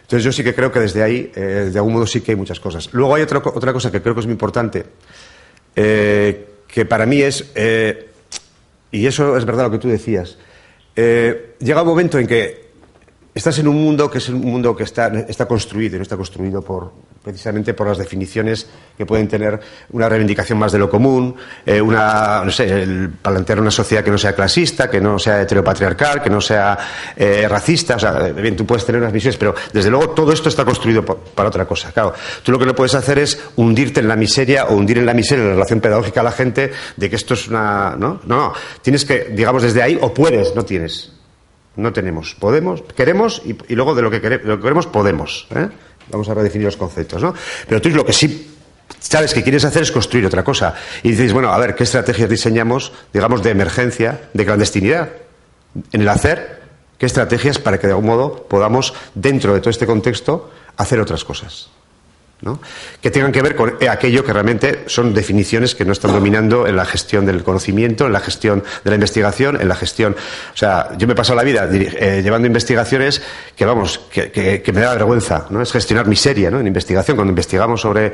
Entonces 0.02 0.22
yo 0.22 0.30
sí 0.30 0.44
que 0.44 0.54
creo 0.54 0.70
que 0.70 0.80
desde 0.80 1.02
ahí, 1.02 1.32
eh, 1.34 1.70
de 1.72 1.78
algún 1.78 1.94
modo, 1.94 2.06
sí 2.06 2.20
que 2.20 2.32
hay 2.32 2.36
muchas 2.36 2.60
cosas. 2.60 2.90
Luego 2.92 3.14
hay 3.14 3.22
otra, 3.22 3.38
otra 3.38 3.72
cosa 3.72 3.90
que 3.90 4.02
creo 4.02 4.14
que 4.14 4.20
es 4.20 4.26
muy 4.26 4.34
importante, 4.34 4.84
eh, 5.74 6.48
que 6.68 6.84
para 6.84 7.06
mí 7.06 7.22
es, 7.22 7.50
y 8.90 9.06
eso 9.06 9.38
es 9.38 9.44
verdad 9.46 9.64
lo 9.64 9.70
que 9.70 9.78
tú 9.78 9.88
decías, 9.88 10.36
eh, 10.96 11.54
llega 11.60 11.82
un 11.82 11.88
momento 11.88 12.18
en 12.18 12.26
que 12.26 12.66
estás 13.34 13.58
en 13.58 13.68
un 13.68 13.76
mundo 13.76 14.10
que 14.10 14.18
es 14.18 14.28
un 14.30 14.40
mundo 14.40 14.74
que 14.74 14.84
está, 14.84 15.08
está 15.28 15.46
construido 15.46 15.96
y 15.96 15.98
no 15.98 16.02
está 16.02 16.16
construido 16.16 16.62
por, 16.62 16.92
precisamente 17.26 17.74
por 17.74 17.88
las 17.88 17.98
definiciones 17.98 18.68
que 18.96 19.04
pueden 19.04 19.26
tener 19.26 19.58
una 19.90 20.08
reivindicación 20.08 20.60
más 20.60 20.70
de 20.70 20.78
lo 20.78 20.88
común, 20.88 21.34
eh, 21.66 21.80
una, 21.80 22.44
no 22.44 22.52
sé, 22.52 22.82
el 22.84 23.10
plantear 23.20 23.58
una 23.58 23.72
sociedad 23.72 24.04
que 24.04 24.12
no 24.12 24.16
sea 24.16 24.32
clasista, 24.32 24.88
que 24.88 25.00
no 25.00 25.18
sea 25.18 25.42
heteropatriarcal, 25.42 26.22
que 26.22 26.30
no 26.30 26.40
sea 26.40 26.78
eh, 27.16 27.48
racista. 27.48 27.96
O 27.96 27.98
sea, 27.98 28.12
bien, 28.28 28.54
tú 28.54 28.64
puedes 28.64 28.86
tener 28.86 29.00
unas 29.00 29.12
visiones, 29.12 29.36
pero 29.38 29.56
desde 29.72 29.90
luego 29.90 30.10
todo 30.10 30.30
esto 30.30 30.48
está 30.48 30.64
construido 30.64 31.04
para 31.04 31.48
otra 31.48 31.66
cosa. 31.66 31.90
Claro, 31.90 32.14
tú 32.44 32.52
lo 32.52 32.60
que 32.60 32.66
no 32.66 32.76
puedes 32.76 32.94
hacer 32.94 33.18
es 33.18 33.42
hundirte 33.56 33.98
en 33.98 34.06
la 34.06 34.14
miseria 34.14 34.66
o 34.66 34.76
hundir 34.76 34.98
en 34.98 35.06
la 35.06 35.12
miseria 35.12 35.46
la 35.46 35.50
relación 35.54 35.80
pedagógica 35.80 36.20
a 36.20 36.24
la 36.24 36.32
gente 36.32 36.70
de 36.96 37.10
que 37.10 37.16
esto 37.16 37.34
es 37.34 37.48
una. 37.48 37.96
No, 37.98 38.20
no, 38.24 38.36
no. 38.36 38.52
Tienes 38.82 39.04
que, 39.04 39.32
digamos, 39.34 39.64
desde 39.64 39.82
ahí, 39.82 39.98
o 40.00 40.14
puedes, 40.14 40.54
no 40.54 40.64
tienes. 40.64 41.10
No 41.74 41.92
tenemos. 41.92 42.36
Podemos, 42.36 42.82
queremos 42.96 43.42
y, 43.44 43.74
luego 43.74 43.96
de 43.96 44.02
lo 44.02 44.12
que, 44.12 44.20
queremos, 44.20 44.46
lo 44.46 44.56
que 44.58 44.62
queremos 44.62 44.86
podemos. 44.86 45.48
¿eh? 45.56 45.68
Vamos 46.10 46.28
a 46.28 46.34
redefinir 46.34 46.66
los 46.66 46.76
conceptos, 46.76 47.22
¿no? 47.22 47.34
Pero 47.68 47.80
tú 47.80 47.88
lo 47.90 48.04
que 48.04 48.12
sí 48.12 48.56
sabes 48.98 49.34
que 49.34 49.42
quieres 49.42 49.64
hacer 49.64 49.82
es 49.82 49.92
construir 49.92 50.26
otra 50.26 50.44
cosa. 50.44 50.74
Y 51.02 51.10
dices, 51.10 51.32
bueno, 51.32 51.52
a 51.52 51.58
ver, 51.58 51.74
¿qué 51.74 51.84
estrategias 51.84 52.28
diseñamos, 52.28 52.92
digamos, 53.12 53.42
de 53.42 53.50
emergencia, 53.50 54.28
de 54.32 54.44
clandestinidad? 54.44 55.10
En 55.92 56.02
el 56.02 56.08
hacer, 56.08 56.62
¿qué 56.98 57.06
estrategias 57.06 57.58
para 57.58 57.78
que 57.78 57.86
de 57.86 57.92
algún 57.92 58.06
modo 58.06 58.46
podamos, 58.48 58.94
dentro 59.14 59.54
de 59.54 59.60
todo 59.60 59.70
este 59.70 59.86
contexto, 59.86 60.50
hacer 60.76 61.00
otras 61.00 61.24
cosas? 61.24 61.68
Que 63.00 63.10
tengan 63.10 63.32
que 63.32 63.40
ver 63.40 63.56
con 63.56 63.76
aquello 63.88 64.22
que 64.22 64.32
realmente 64.32 64.84
son 64.86 65.14
definiciones 65.14 65.74
que 65.74 65.86
no 65.86 65.92
están 65.92 66.12
dominando 66.12 66.66
en 66.66 66.76
la 66.76 66.84
gestión 66.84 67.24
del 67.24 67.42
conocimiento, 67.42 68.06
en 68.06 68.12
la 68.12 68.20
gestión 68.20 68.62
de 68.84 68.90
la 68.90 68.94
investigación, 68.94 69.58
en 69.60 69.68
la 69.68 69.74
gestión. 69.74 70.14
O 70.52 70.56
sea, 70.56 70.90
yo 70.98 71.06
me 71.06 71.14
he 71.14 71.16
pasado 71.16 71.36
la 71.36 71.44
vida 71.44 71.66
eh, 71.72 72.20
llevando 72.22 72.46
investigaciones 72.46 73.22
que, 73.56 73.64
vamos, 73.64 74.00
que, 74.10 74.62
me 74.72 74.80
da 74.80 74.92
vergüenza, 74.92 75.46
¿no? 75.48 75.62
Es 75.62 75.72
gestionar 75.72 76.06
miseria, 76.06 76.50
¿no? 76.50 76.60
En 76.60 76.66
investigación, 76.66 77.16
cuando 77.16 77.30
investigamos 77.30 77.80
sobre. 77.80 78.12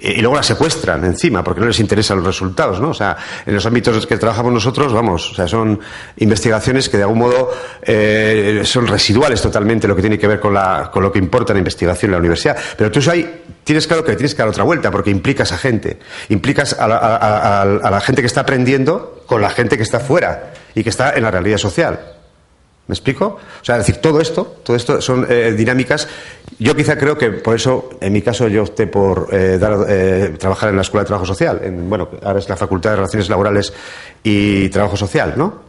Y, 0.00 0.20
luego 0.20 0.36
la 0.36 0.44
secuestran 0.44 1.04
encima, 1.04 1.42
porque 1.42 1.60
no 1.60 1.66
les 1.66 1.80
interesan 1.80 2.18
los 2.18 2.26
resultados, 2.26 2.80
¿no? 2.80 2.90
O 2.90 2.94
sea, 2.94 3.16
en 3.44 3.54
los 3.54 3.66
ámbitos 3.66 3.92
en 3.92 3.96
los 3.96 4.06
que 4.06 4.16
trabajamos 4.18 4.52
nosotros, 4.52 4.92
vamos, 4.92 5.32
o 5.32 5.34
sea, 5.34 5.48
son 5.48 5.80
investigaciones 6.18 6.88
que 6.88 6.96
de 6.96 7.02
algún 7.02 7.18
modo 7.18 7.50
eh, 7.82 8.62
son 8.64 8.86
residuales 8.86 9.42
totalmente 9.42 9.88
lo 9.88 9.96
que 9.96 10.02
tiene 10.02 10.18
que 10.18 10.28
ver 10.28 10.38
con, 10.38 10.54
la, 10.54 10.90
con 10.92 11.02
lo 11.02 11.10
que 11.10 11.18
importa 11.18 11.52
la 11.52 11.58
investigación 11.58 12.10
en 12.10 12.12
la 12.12 12.18
universidad. 12.18 12.56
Pero 12.76 12.90
tú 12.90 13.00
hay 13.10 13.42
tienes 13.64 13.86
claro 13.86 14.04
que 14.04 14.14
tienes 14.14 14.34
que 14.34 14.38
dar 14.42 14.48
otra 14.48 14.64
vuelta, 14.64 14.90
porque 14.90 15.10
implicas 15.10 15.52
a 15.52 15.58
gente. 15.58 15.98
Implicas 16.28 16.76
a 16.78 16.86
la, 16.86 18.00
gente 18.00 18.22
que 18.22 18.26
está 18.26 18.42
aprendiendo 18.42 19.22
con 19.26 19.40
la 19.40 19.50
gente 19.50 19.76
que 19.76 19.82
está 19.82 20.00
fuera 20.00 20.52
y 20.74 20.82
que 20.84 20.90
está 20.90 21.14
en 21.14 21.22
la 21.22 21.30
realidad 21.30 21.58
social. 21.58 21.98
¿Me 22.86 22.92
explico? 22.92 23.38
O 23.62 23.64
sea, 23.64 23.76
es 23.76 23.86
decir, 23.86 24.02
todo 24.02 24.20
esto, 24.20 24.58
todo 24.62 24.76
esto 24.76 25.00
son 25.00 25.26
eh, 25.30 25.54
dinámicas. 25.56 26.06
Yo 26.58 26.76
quizá 26.76 26.98
creo 26.98 27.16
que 27.16 27.30
por 27.30 27.56
eso, 27.56 27.88
en 27.98 28.12
mi 28.12 28.20
caso, 28.20 28.46
yo 28.46 28.62
opté 28.62 28.86
por 28.86 29.30
eh, 29.32 29.58
eh, 29.88 30.36
trabajar 30.38 30.68
en 30.68 30.76
la 30.76 30.82
Escuela 30.82 31.04
de 31.04 31.06
Trabajo 31.06 31.24
Social. 31.24 31.60
En, 31.64 31.88
bueno, 31.88 32.10
ahora 32.22 32.38
es 32.38 32.48
la 32.48 32.56
Facultad 32.56 32.90
de 32.90 32.96
Relaciones 32.96 33.30
Laborales 33.30 33.72
y 34.22 34.68
Trabajo 34.68 34.98
Social, 34.98 35.32
¿no? 35.34 35.62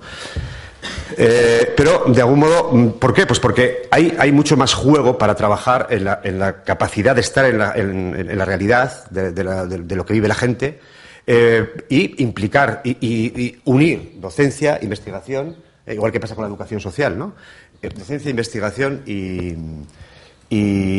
Pero, 1.15 2.05
de 2.07 2.21
algún 2.21 2.39
modo, 2.39 2.93
¿por 2.99 3.13
qué? 3.13 3.25
Pues 3.25 3.39
porque 3.39 3.87
hay, 3.91 4.31
mucho 4.31 4.57
más 4.57 4.73
juego 4.73 5.17
para 5.17 5.35
trabajar 5.35 5.87
en 5.89 6.03
la, 6.05 6.21
la 6.23 6.63
capacidad 6.63 7.15
de 7.15 7.21
estar 7.21 7.45
en 7.45 7.57
la, 7.57 7.73
en, 7.75 8.37
la 8.37 8.45
realidad 8.45 9.09
de, 9.09 9.95
lo 9.95 10.05
que 10.05 10.13
vive 10.13 10.27
la 10.27 10.35
gente 10.35 10.79
y 11.27 12.23
implicar 12.23 12.81
y, 12.83 13.57
unir 13.65 14.13
docencia, 14.19 14.79
investigación 14.81 15.55
eh, 15.85 15.93
igual 15.93 16.11
que 16.11 16.19
pasa 16.19 16.35
con 16.35 16.43
la 16.43 16.47
educación 16.47 16.79
social, 16.79 17.17
¿no? 17.17 17.33
Eh, 17.81 17.89
docencia, 17.89 18.29
investigación 18.29 19.03
y, 19.05 19.83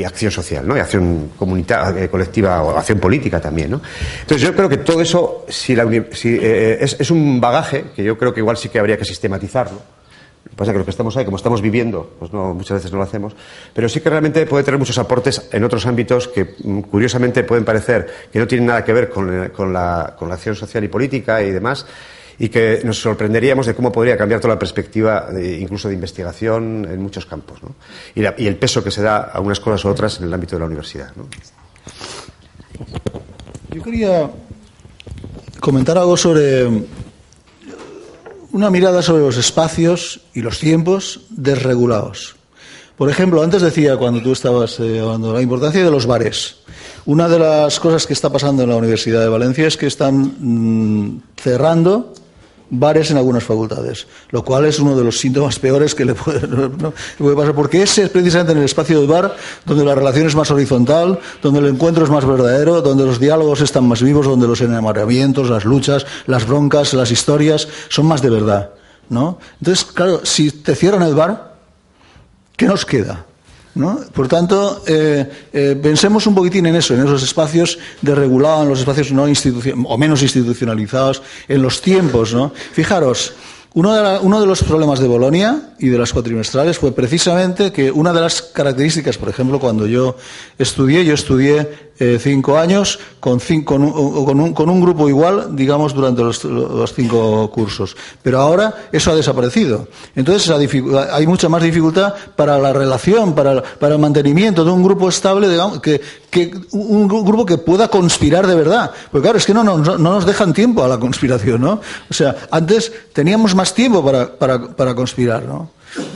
acción 0.05 0.31
social, 0.31 0.67
¿no? 0.69 0.77
Y 0.77 0.81
acción 0.81 1.33
comunitaria, 1.37 2.05
eh, 2.05 2.09
colectiva 2.09 2.63
o 2.63 2.77
acción 2.77 3.01
política 3.01 3.41
también, 3.41 3.71
¿no? 3.71 3.81
Entonces 4.21 4.43
yo 4.47 4.55
creo 4.55 4.69
que 4.69 4.77
todo 4.77 5.01
eso, 5.01 5.47
si, 5.49 5.75
es, 5.75 7.11
un 7.11 7.41
bagaje 7.41 7.87
que 7.97 8.05
yo 8.05 8.19
creo 8.19 8.35
que 8.35 8.41
igual 8.41 8.57
sí 8.57 8.69
que 8.69 8.79
habría 8.79 8.99
que 8.99 9.05
sistematizarlo. 9.05 9.96
Pasa 10.57 10.73
que 10.73 10.79
lo 10.79 10.85
que 10.85 10.91
estamos 10.91 11.17
ahí, 11.17 11.25
como 11.25 11.37
estamos 11.37 11.61
viviendo, 11.61 12.15
pues 12.19 12.33
no, 12.33 12.55
muchas 12.55 12.79
veces 12.79 12.91
no 12.91 12.99
lo 12.99 13.05
hacemos, 13.05 13.35
pero 13.75 13.89
sí 13.89 14.01
que 14.01 14.09
realmente 14.09 14.47
puede 14.47 14.65
tener 14.65 14.79
muchos 14.79 14.97
aportes 14.99 15.49
en 15.53 15.63
otros 15.65 15.85
ámbitos 15.87 16.29
que 16.29 16.57
mm, 16.65 16.81
curiosamente 16.81 17.45
pueden 17.45 17.65
parecer 17.65 18.07
que 18.33 18.39
no 18.39 18.47
tienen 18.47 18.67
nada 18.67 18.85
que 18.85 18.93
ver 18.93 19.11
con 19.11 19.73
la 19.73 20.17
acción 20.31 20.57
social 20.57 20.83
y 20.83 20.89
política 20.89 21.43
y 21.43 21.51
demás, 21.51 21.87
y 22.39 22.49
que 22.49 22.81
nos 22.85 23.01
sorprenderíamos 23.01 23.67
de 23.67 23.75
cómo 23.75 23.91
podría 23.91 24.17
cambiar 24.17 24.41
toda 24.41 24.55
la 24.55 24.59
perspectiva, 24.59 25.29
incluso 25.59 25.89
de 25.89 25.95
investigación 25.95 26.87
en 26.91 27.01
muchos 27.01 27.27
campos, 27.27 27.63
¿no? 27.63 27.75
y, 28.15 28.47
el 28.47 28.57
peso 28.57 28.85
que 28.85 28.91
se 28.91 29.03
da 29.03 29.31
a 29.33 29.41
unas 29.41 29.61
cosas 29.61 29.85
u 29.85 29.89
otras 29.89 30.19
en 30.19 30.27
el 30.27 30.35
ámbito 30.35 30.57
de 30.57 30.61
la 30.61 30.67
universidad. 30.67 31.11
Yo 33.73 33.83
quería 33.83 34.31
comentar 35.61 35.97
algo 35.99 36.17
sobre 36.17 36.67
una 38.57 38.71
mirada 38.71 39.03
sobre 39.03 39.23
los 39.23 39.37
espacios 39.37 40.21
y 40.33 40.41
los 40.41 40.59
tiempos 40.59 41.21
desregulados. 41.29 42.37
Por 42.97 43.11
ejemplo, 43.11 43.43
antes 43.43 43.61
decía 43.61 43.99
cuando 43.99 44.23
tú 44.23 44.33
estabas 44.33 44.81
eh, 44.81 44.99
hablando 44.99 45.35
la 45.35 45.43
importancia 45.43 45.85
de 45.85 45.91
los 45.91 46.07
bares. 46.07 46.57
Una 47.05 47.29
de 47.29 47.39
las 47.39 47.79
cosas 47.79 48.07
que 48.07 48.15
está 48.15 48.31
pasando 48.31 48.63
en 48.63 48.71
la 48.71 48.77
Universidad 48.77 49.21
de 49.21 49.29
Valencia 49.29 49.67
es 49.67 49.77
que 49.77 49.87
están 49.87 50.37
mm, 50.41 51.23
cerrando 51.37 52.15
bares 52.71 53.11
en 53.11 53.17
algunas 53.17 53.45
facultades, 53.45 54.07
lo 54.31 54.45
cual 54.45 54.65
es 54.65 54.79
uno 54.79 54.97
de 54.97 55.05
los 55.05 55.19
síntomas 55.19 55.59
peores 55.59 55.95
que 55.95 56.05
le 56.05 56.15
puede, 56.15 56.41
pasar, 57.37 57.55
porque 57.55 57.83
ese 57.83 58.05
es 58.05 58.11
precisamente 58.11 58.53
en 58.53 58.59
el 58.59 58.65
espacio 58.65 58.99
del 58.99 59.09
bar 59.09 59.37
donde 59.65 59.85
la 59.85 59.95
relación 59.95 60.27
es 60.27 60.35
más 60.35 60.51
horizontal, 60.51 61.19
donde 61.43 61.61
el 61.61 61.67
encuentro 61.67 62.05
es 62.05 62.11
más 62.11 62.27
verdadero, 62.27 62.83
donde 62.83 63.05
los 63.05 63.21
diálogos 63.21 63.61
están 63.61 63.87
más 63.87 64.03
vivos, 64.03 64.27
donde 64.27 64.49
los 64.49 64.61
enamoramientos, 64.61 65.51
las 65.51 65.65
luchas, 65.65 66.07
las 66.27 66.47
broncas, 66.47 66.95
las 66.95 67.11
historias 67.11 67.69
son 67.89 68.07
más 68.07 68.23
de 68.23 68.31
verdad. 68.31 68.71
¿no? 69.09 69.39
Entonces, 69.61 69.85
claro, 69.85 70.21
si 70.25 70.51
te 70.51 70.75
cierran 70.75 71.03
el 71.03 71.15
bar, 71.15 71.55
¿qué 72.57 72.67
nos 72.67 72.85
queda? 72.85 73.26
Por 74.13 74.29
tanto, 74.29 74.83
eh, 74.87 75.31
eh, 75.53 75.79
pensemos 75.81 76.27
un 76.27 76.35
poquitín 76.35 76.67
en 76.67 76.77
eso, 76.77 76.95
en 76.95 77.01
esos 77.01 77.23
espacios 77.23 77.79
desregulados, 78.01 78.63
en 78.63 78.69
los 78.71 78.81
espacios 78.81 79.13
no 79.13 79.25
o 79.25 79.99
menos 79.99 80.23
institucionalizados, 80.23 81.23
en 81.47 81.63
los 81.63 81.83
tiempos. 81.83 82.33
¿no? 82.33 82.53
Fijaros, 82.73 83.35
uno 83.77 83.93
de, 83.93 84.19
uno 84.21 84.41
de, 84.41 84.47
los 84.47 84.63
problemas 84.63 85.01
de 85.01 85.07
Bolonia 85.07 85.75
y 85.79 85.89
de 85.89 85.99
las 85.99 86.11
cuatrimestrales 86.11 86.79
fue 86.79 86.93
precisamente 86.93 87.73
que 87.73 87.91
una 87.91 88.11
de 88.15 88.23
las 88.23 88.41
características, 88.41 89.19
por 89.19 89.29
ejemplo, 89.29 89.61
cuando 89.61 89.87
yo 89.87 90.17
estudié, 90.59 91.05
yo 91.05 91.13
estudié 91.13 91.87
eh, 91.99 92.19
cinco 92.21 92.59
años 92.59 92.99
con, 93.21 93.39
con, 93.65 93.83
un, 93.83 94.55
con, 94.55 94.71
un, 94.71 94.81
grupo 94.81 95.09
igual, 95.09 95.57
digamos, 95.57 95.95
durante 95.95 96.23
los, 96.23 96.95
cinco 96.95 97.51
cursos. 97.51 97.97
Pero 98.23 98.39
ahora 98.39 98.89
eso 98.93 99.11
ha 99.11 99.15
desaparecido. 99.15 99.89
Entonces 100.15 100.51
hay 100.51 101.27
mucha 101.27 101.49
más 101.49 101.63
dificultad 101.63 102.15
para 102.35 102.59
la 102.59 102.73
relación, 102.73 103.35
para, 103.35 103.63
para 103.63 103.95
el 103.95 104.01
mantenimiento 104.01 104.65
de 104.65 104.71
un 104.71 104.83
grupo 104.83 105.09
estable, 105.09 105.49
digamos, 105.49 105.81
que, 105.81 106.01
que 106.31 106.51
un 106.73 107.09
grupo 107.09 107.45
que 107.45 107.59
pueda 107.59 107.89
conspirar 107.89 108.47
de 108.47 108.55
verdad. 108.55 108.91
Porque 109.11 109.23
claro, 109.23 109.39
es 109.39 109.47
que 109.47 109.55
no, 109.55 109.65
no, 109.65 109.79
no 109.79 109.97
nos 109.97 110.27
dejan 110.27 110.53
tiempo 110.53 110.83
a 110.83 110.89
la 110.89 110.99
conspiración, 110.99 111.63
¿no? 111.63 111.81
O 112.11 112.15
sea, 112.15 112.37
antes 112.51 112.93
teníamos 113.13 113.55
más 113.55 113.66
tiempo 113.75 114.05
para, 114.05 114.37
para, 114.37 114.95
conspirar, 114.95 115.45
¿no? 115.45 115.71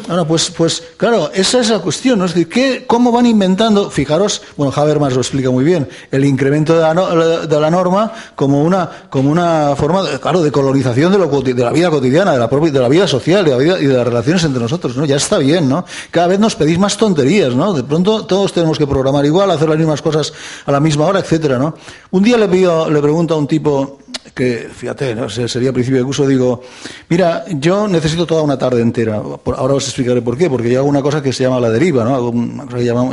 Ahora, 0.09 0.25
pues, 0.25 0.51
pues 0.51 0.83
claro, 0.97 1.31
esa 1.33 1.61
es 1.61 1.71
la 1.71 1.79
cuestión, 1.79 2.19
¿no? 2.19 2.25
Es 2.25 2.35
decir, 2.35 2.49
¿qué, 2.49 2.85
¿cómo 2.87 3.13
van 3.13 3.25
inventando? 3.25 3.91
Fijaros, 3.91 4.43
bueno, 4.57 4.73
Habermas 4.77 5.15
lo 5.15 5.21
explica 5.21 5.51
muy 5.51 5.65
bien, 5.65 5.89
el 6.11 6.25
incremento 6.25 6.75
de 6.75 6.81
la, 6.81 7.47
de 7.47 7.61
la 7.61 7.71
norma 7.71 8.13
como 8.35 8.63
una, 8.63 8.91
como 9.09 9.31
una 9.31 9.75
forma, 9.77 10.03
de, 10.03 10.19
claro, 10.19 10.43
de 10.43 10.51
colonización 10.51 11.13
de, 11.13 11.19
lo, 11.19 11.29
de 11.29 11.55
la 11.55 11.71
vida 11.71 11.89
cotidiana, 11.91 12.33
de 12.33 12.39
la, 12.39 12.51
propia, 12.51 12.73
de 12.73 12.81
la 12.81 12.89
vida 12.89 13.07
social 13.07 13.45
de 13.45 13.51
la 13.53 13.57
vida, 13.57 13.81
y 13.81 13.87
de 13.87 13.95
las 13.95 14.07
relaciones 14.07 14.45
entre 14.45 14.61
nosotros, 14.61 14.97
¿no? 14.97 15.05
Ya 15.05 15.17
está 15.17 15.39
bien, 15.39 15.69
¿no? 15.69 15.85
Cada 16.11 16.27
vez 16.27 16.41
nos 16.41 16.57
pedís 16.57 16.79
más 16.79 16.97
tonterías, 16.97 17.55
¿no? 17.55 17.73
De 17.73 17.85
pronto 17.85 18.27
todos 18.27 18.53
tenemos 18.53 18.77
que 18.77 18.87
programar 18.87 19.25
igual, 19.25 19.51
hacer 19.51 19.69
las 19.69 19.79
mismas 19.79 20.03
cosas 20.03 20.33
a 20.67 20.73
la 20.73 20.81
misma 20.81 21.07
hora, 21.07 21.21
etcétera, 21.21 21.59
¿no? 21.59 21.75
Un 22.11 22.23
día 22.23 22.37
le, 22.37 22.49
pido, 22.49 22.91
le 22.91 23.01
pregunto 23.01 23.35
a 23.35 23.39
un 23.39 23.47
tipo 23.47 24.01
que, 24.33 24.69
fíjate, 24.73 25.15
¿no? 25.15 25.29
sería 25.29 25.73
principio 25.73 25.99
de 25.99 26.05
curso, 26.05 26.27
digo, 26.27 26.63
mira, 27.09 27.45
yo 27.49 27.89
necesito 27.89 28.27
toda 28.27 28.43
una 28.43 28.59
tarde 28.59 28.81
entera, 28.81 29.17
ahora 29.17 29.75
os 29.75 29.85
explicaré 29.85 30.23
por 30.23 30.37
qué, 30.37 30.49
porque 30.49 30.71
yo 30.71 30.81
hago 30.81 30.89
una 30.89 31.03
cosa 31.03 31.23
que 31.23 31.33
se 31.33 31.45
llama 31.45 31.61
la 31.61 31.71
deriva, 31.71 32.05
¿no? 32.05 32.29
una 32.29 32.65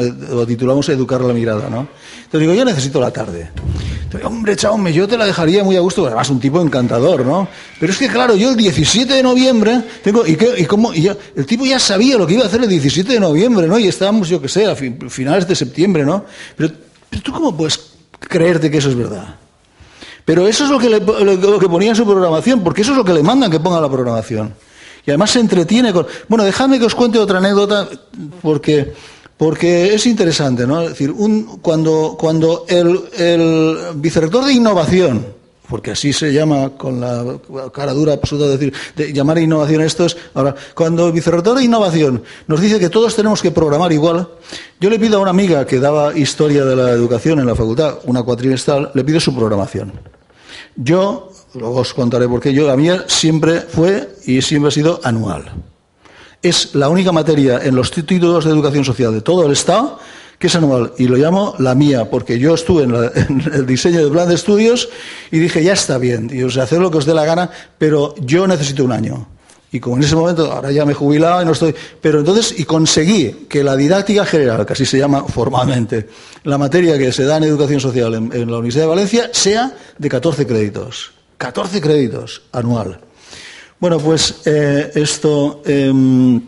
eh, 0.01 0.13
lo 0.29 0.45
titulamos 0.45 0.87
educar 0.89 1.21
la 1.21 1.33
mirada, 1.33 1.69
¿no? 1.69 1.87
Entonces 2.17 2.41
digo, 2.41 2.53
yo 2.53 2.65
necesito 2.65 2.99
la 2.99 3.11
tarde. 3.11 3.49
Hombre, 4.23 4.55
chaume, 4.55 4.93
yo 4.93 5.07
te 5.07 5.17
la 5.17 5.25
dejaría 5.25 5.63
muy 5.63 5.75
a 5.75 5.81
gusto, 5.81 6.05
además 6.05 6.29
un 6.29 6.39
tipo 6.39 6.61
encantador, 6.61 7.25
¿no? 7.25 7.47
Pero 7.79 7.91
es 7.91 7.99
que, 7.99 8.07
claro, 8.07 8.35
yo 8.35 8.49
el 8.49 8.55
17 8.55 9.13
de 9.13 9.23
noviembre 9.23 9.81
tengo, 10.03 10.25
¿y, 10.25 10.37
y 10.57 10.65
cómo? 10.65 10.93
Y 10.93 11.07
el 11.07 11.45
tipo 11.45 11.65
ya 11.65 11.79
sabía 11.79 12.17
lo 12.17 12.25
que 12.25 12.35
iba 12.35 12.43
a 12.43 12.47
hacer 12.47 12.61
el 12.63 12.69
17 12.69 13.13
de 13.13 13.19
noviembre, 13.19 13.67
¿no? 13.67 13.77
Y 13.77 13.87
estábamos, 13.87 14.29
yo 14.29 14.41
qué 14.41 14.47
sé, 14.47 14.65
a 14.65 14.75
finales 14.75 15.47
de 15.47 15.55
septiembre, 15.55 16.05
¿no? 16.05 16.25
Pero, 16.55 16.73
pero 17.09 17.21
tú 17.21 17.31
cómo 17.33 17.55
puedes 17.55 17.79
creerte 18.19 18.71
que 18.71 18.77
eso 18.77 18.89
es 18.89 18.95
verdad? 18.95 19.35
Pero 20.27 20.45
eso 20.45 20.65
es 20.65 20.69
lo 20.69 20.77
que, 20.77 20.89
que 20.89 21.69
ponía 21.69 21.91
en 21.91 21.95
su 21.95 22.05
programación, 22.05 22.61
porque 22.61 22.81
eso 22.81 22.91
es 22.91 22.97
lo 22.97 23.05
que 23.05 23.13
le 23.13 23.23
mandan 23.23 23.49
que 23.49 23.61
ponga 23.61 23.79
la 23.79 23.89
programación. 23.89 24.53
Y 25.05 25.09
además 25.09 25.31
se 25.31 25.39
entretiene 25.39 25.93
con... 25.93 26.05
Bueno, 26.27 26.43
dejadme 26.43 26.79
que 26.79 26.83
os 26.83 26.95
cuente 26.95 27.17
otra 27.17 27.37
anécdota, 27.37 27.87
porque, 28.41 28.91
porque 29.37 29.95
es 29.95 30.05
interesante, 30.05 30.67
¿no? 30.67 30.81
Es 30.81 30.89
decir, 30.89 31.11
un, 31.11 31.59
cuando, 31.61 32.17
cuando 32.19 32.65
el, 32.67 32.99
el 33.17 33.77
vicerrector 33.95 34.43
de 34.43 34.51
innovación, 34.51 35.27
porque 35.69 35.91
así 35.91 36.11
se 36.11 36.33
llama 36.33 36.71
con 36.71 36.99
la 36.99 37.39
cara 37.71 37.93
dura 37.93 38.11
absoluta 38.11 38.49
de 38.49 38.57
decir, 38.57 38.73
de 38.97 39.13
llamar 39.13 39.37
innovación 39.37 39.79
esto 39.79 40.07
es, 40.07 40.17
ahora, 40.33 40.53
cuando 40.75 41.07
el 41.07 41.13
vicerrector 41.13 41.57
de 41.57 41.63
innovación 41.63 42.21
nos 42.47 42.59
dice 42.59 42.79
que 42.79 42.89
todos 42.89 43.15
tenemos 43.15 43.41
que 43.41 43.51
programar 43.51 43.93
igual, 43.93 44.27
yo 44.81 44.89
le 44.89 44.99
pido 44.99 45.19
a 45.19 45.21
una 45.21 45.31
amiga 45.31 45.65
que 45.65 45.79
daba 45.79 46.17
historia 46.17 46.65
de 46.65 46.75
la 46.75 46.89
educación 46.91 47.39
en 47.39 47.45
la 47.45 47.55
facultad, 47.55 47.99
una 48.03 48.23
cuatrimestral, 48.23 48.91
le 48.93 49.05
pido 49.05 49.21
su 49.21 49.33
programación. 49.33 50.16
Yo, 50.77 51.31
os 51.59 51.93
contaré 51.93 52.27
por 52.27 52.39
qué, 52.39 52.53
yo, 52.53 52.67
la 52.67 52.77
mía 52.77 53.03
siempre 53.07 53.61
fue 53.61 54.09
y 54.25 54.41
siempre 54.41 54.69
ha 54.69 54.71
sido 54.71 54.99
anual. 55.03 55.51
Es 56.41 56.75
la 56.75 56.87
única 56.87 57.11
materia 57.11 57.59
en 57.63 57.75
los 57.75 57.91
títulos 57.91 58.45
de 58.45 58.51
educación 58.51 58.85
social 58.85 59.11
de 59.11 59.21
todo 59.21 59.45
el 59.45 59.51
Estado 59.51 59.99
que 60.39 60.47
es 60.47 60.55
anual. 60.55 60.93
Y 60.97 61.07
lo 61.07 61.17
llamo 61.17 61.55
la 61.59 61.75
mía, 61.75 62.09
porque 62.09 62.39
yo 62.39 62.53
estuve 62.53 62.83
en, 62.83 62.93
el 63.53 63.65
diseño 63.65 63.99
del 63.99 64.11
plan 64.11 64.29
de 64.29 64.35
estudios 64.35 64.89
y 65.31 65.39
dije, 65.39 65.63
ya 65.63 65.73
está 65.73 65.97
bien, 65.97 66.29
y 66.31 66.43
os 66.43 66.57
hacer 66.57 66.79
lo 66.79 66.91
que 66.91 66.97
os 66.97 67.05
dé 67.05 67.13
la 67.13 67.25
gana, 67.25 67.49
pero 67.77 68.15
yo 68.19 68.47
necesito 68.47 68.83
un 68.83 68.91
año. 68.91 69.27
Y 69.71 69.79
como 69.79 69.97
en 69.97 70.03
ese 70.03 70.15
momento, 70.15 70.51
ahora 70.51 70.71
ya 70.71 70.85
me 70.85 70.93
he 70.93 70.95
jubilado 70.95 71.41
y 71.41 71.45
no 71.45 71.51
estoy. 71.51 71.75
Pero 72.01 72.19
entonces, 72.19 72.57
y 72.57 72.63
conseguí 72.63 73.47
que 73.49 73.63
la 73.63 73.75
didáctica 73.75 74.25
general, 74.25 74.65
que 74.65 74.73
así 74.73 74.85
se 74.85 74.97
llama 74.97 75.25
formalmente, 75.25 76.07
la 76.43 76.57
materia 76.57 76.97
que 76.97 77.11
se 77.11 77.25
da 77.25 77.37
en 77.37 77.43
educación 77.43 77.79
social 77.79 78.13
en, 78.15 78.51
la 78.51 78.57
Universidad 78.57 78.83
de 78.83 78.89
Valencia, 78.89 79.29
sea 79.33 79.73
de 79.97 80.09
14 80.09 80.47
créditos. 80.47 81.11
14 81.37 81.81
créditos 81.81 82.43
anual. 82.53 82.99
Bueno, 83.79 83.99
pues 83.99 84.41
eh, 84.45 84.91
esto, 84.95 85.61
em, 85.65 86.41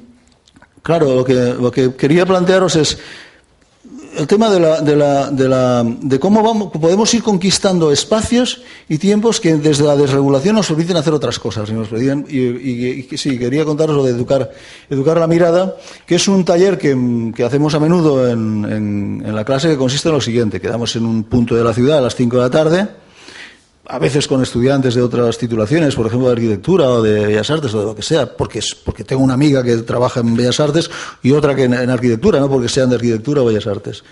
claro, 0.82 1.14
lo 1.14 1.26
que, 1.26 1.34
lo 1.34 1.70
que 1.70 1.94
quería 1.96 2.26
plantearos 2.26 2.76
es 2.78 2.98
el 4.18 4.28
tema 4.28 4.50
de, 4.50 4.60
la, 4.60 4.82
de, 4.82 5.48
la, 5.48 5.84
de, 5.84 6.20
cómo 6.20 6.72
podemos 6.72 7.14
ir 7.14 7.24
conquistando 7.24 7.92
espacios 7.92 8.62
y 8.88 8.98
tiempos 8.98 9.40
que 9.40 9.56
desde 9.56 9.84
la 9.84 9.96
desregulación 9.96 10.56
nos 10.56 10.68
permiten 10.68 10.98
hacer 10.98 11.14
otras 11.14 11.40
cosas. 11.40 11.70
Y, 11.70 11.74
nos 11.74 11.88
pedían, 11.88 12.26
y, 12.30 13.04
sí, 13.18 13.38
quería 13.38 13.66
contaros 13.66 13.96
lo 13.96 14.04
de 14.04 14.12
educar, 14.12 14.52
educar 14.90 15.18
la 15.18 15.28
mirada, 15.28 15.76
que 16.06 16.16
es 16.16 16.28
un 16.28 16.44
taller 16.46 16.78
que, 16.78 17.32
que 17.36 17.44
hacemos 17.44 17.74
a 17.76 17.80
menudo 17.80 18.30
en, 18.30 19.22
en, 19.26 19.36
la 19.36 19.46
clase 19.46 19.70
que 19.70 19.78
consiste 19.78 20.10
en 20.10 20.16
lo 20.16 20.22
siguiente. 20.22 20.60
Quedamos 20.60 20.96
en 20.96 21.06
un 21.06 21.24
punto 21.24 21.56
de 21.56 21.64
la 21.64 21.74
ciudad 21.74 22.00
a 22.00 22.02
las 22.02 22.16
5 22.16 22.36
de 22.36 22.42
la 22.42 22.50
tarde 22.50 22.88
a 23.92 23.98
veces 23.98 24.28
con 24.28 24.44
estudiantes 24.44 24.94
de 24.94 25.02
otras 25.02 25.40
titulaciones, 25.40 25.96
por 25.96 26.06
ejemplo 26.06 26.28
de 26.28 26.34
arquitectura 26.34 26.88
o 26.90 27.02
de 27.02 27.26
bellas 27.26 27.50
artes 27.50 27.74
o 27.74 27.80
de 27.80 27.86
lo 27.86 27.96
que 27.96 28.04
sea, 28.04 28.38
porque, 28.38 28.62
porque 28.86 29.04
tengo 29.04 29.24
una 29.24 29.34
amiga 29.34 29.64
que 29.64 29.78
trabaja 29.78 30.20
en 30.20 30.36
bellas 30.36 30.60
artes 30.60 30.92
y 31.24 31.32
otra 31.32 31.56
que 31.56 31.64
en, 31.64 31.74
arquitectura, 31.74 32.40
no 32.40 32.48
porque 32.48 32.70
sean 32.70 32.90
de 32.92 32.98
arquitectura 32.98 33.42
o 33.42 33.46
bellas 33.46 33.66
artes. 33.66 34.04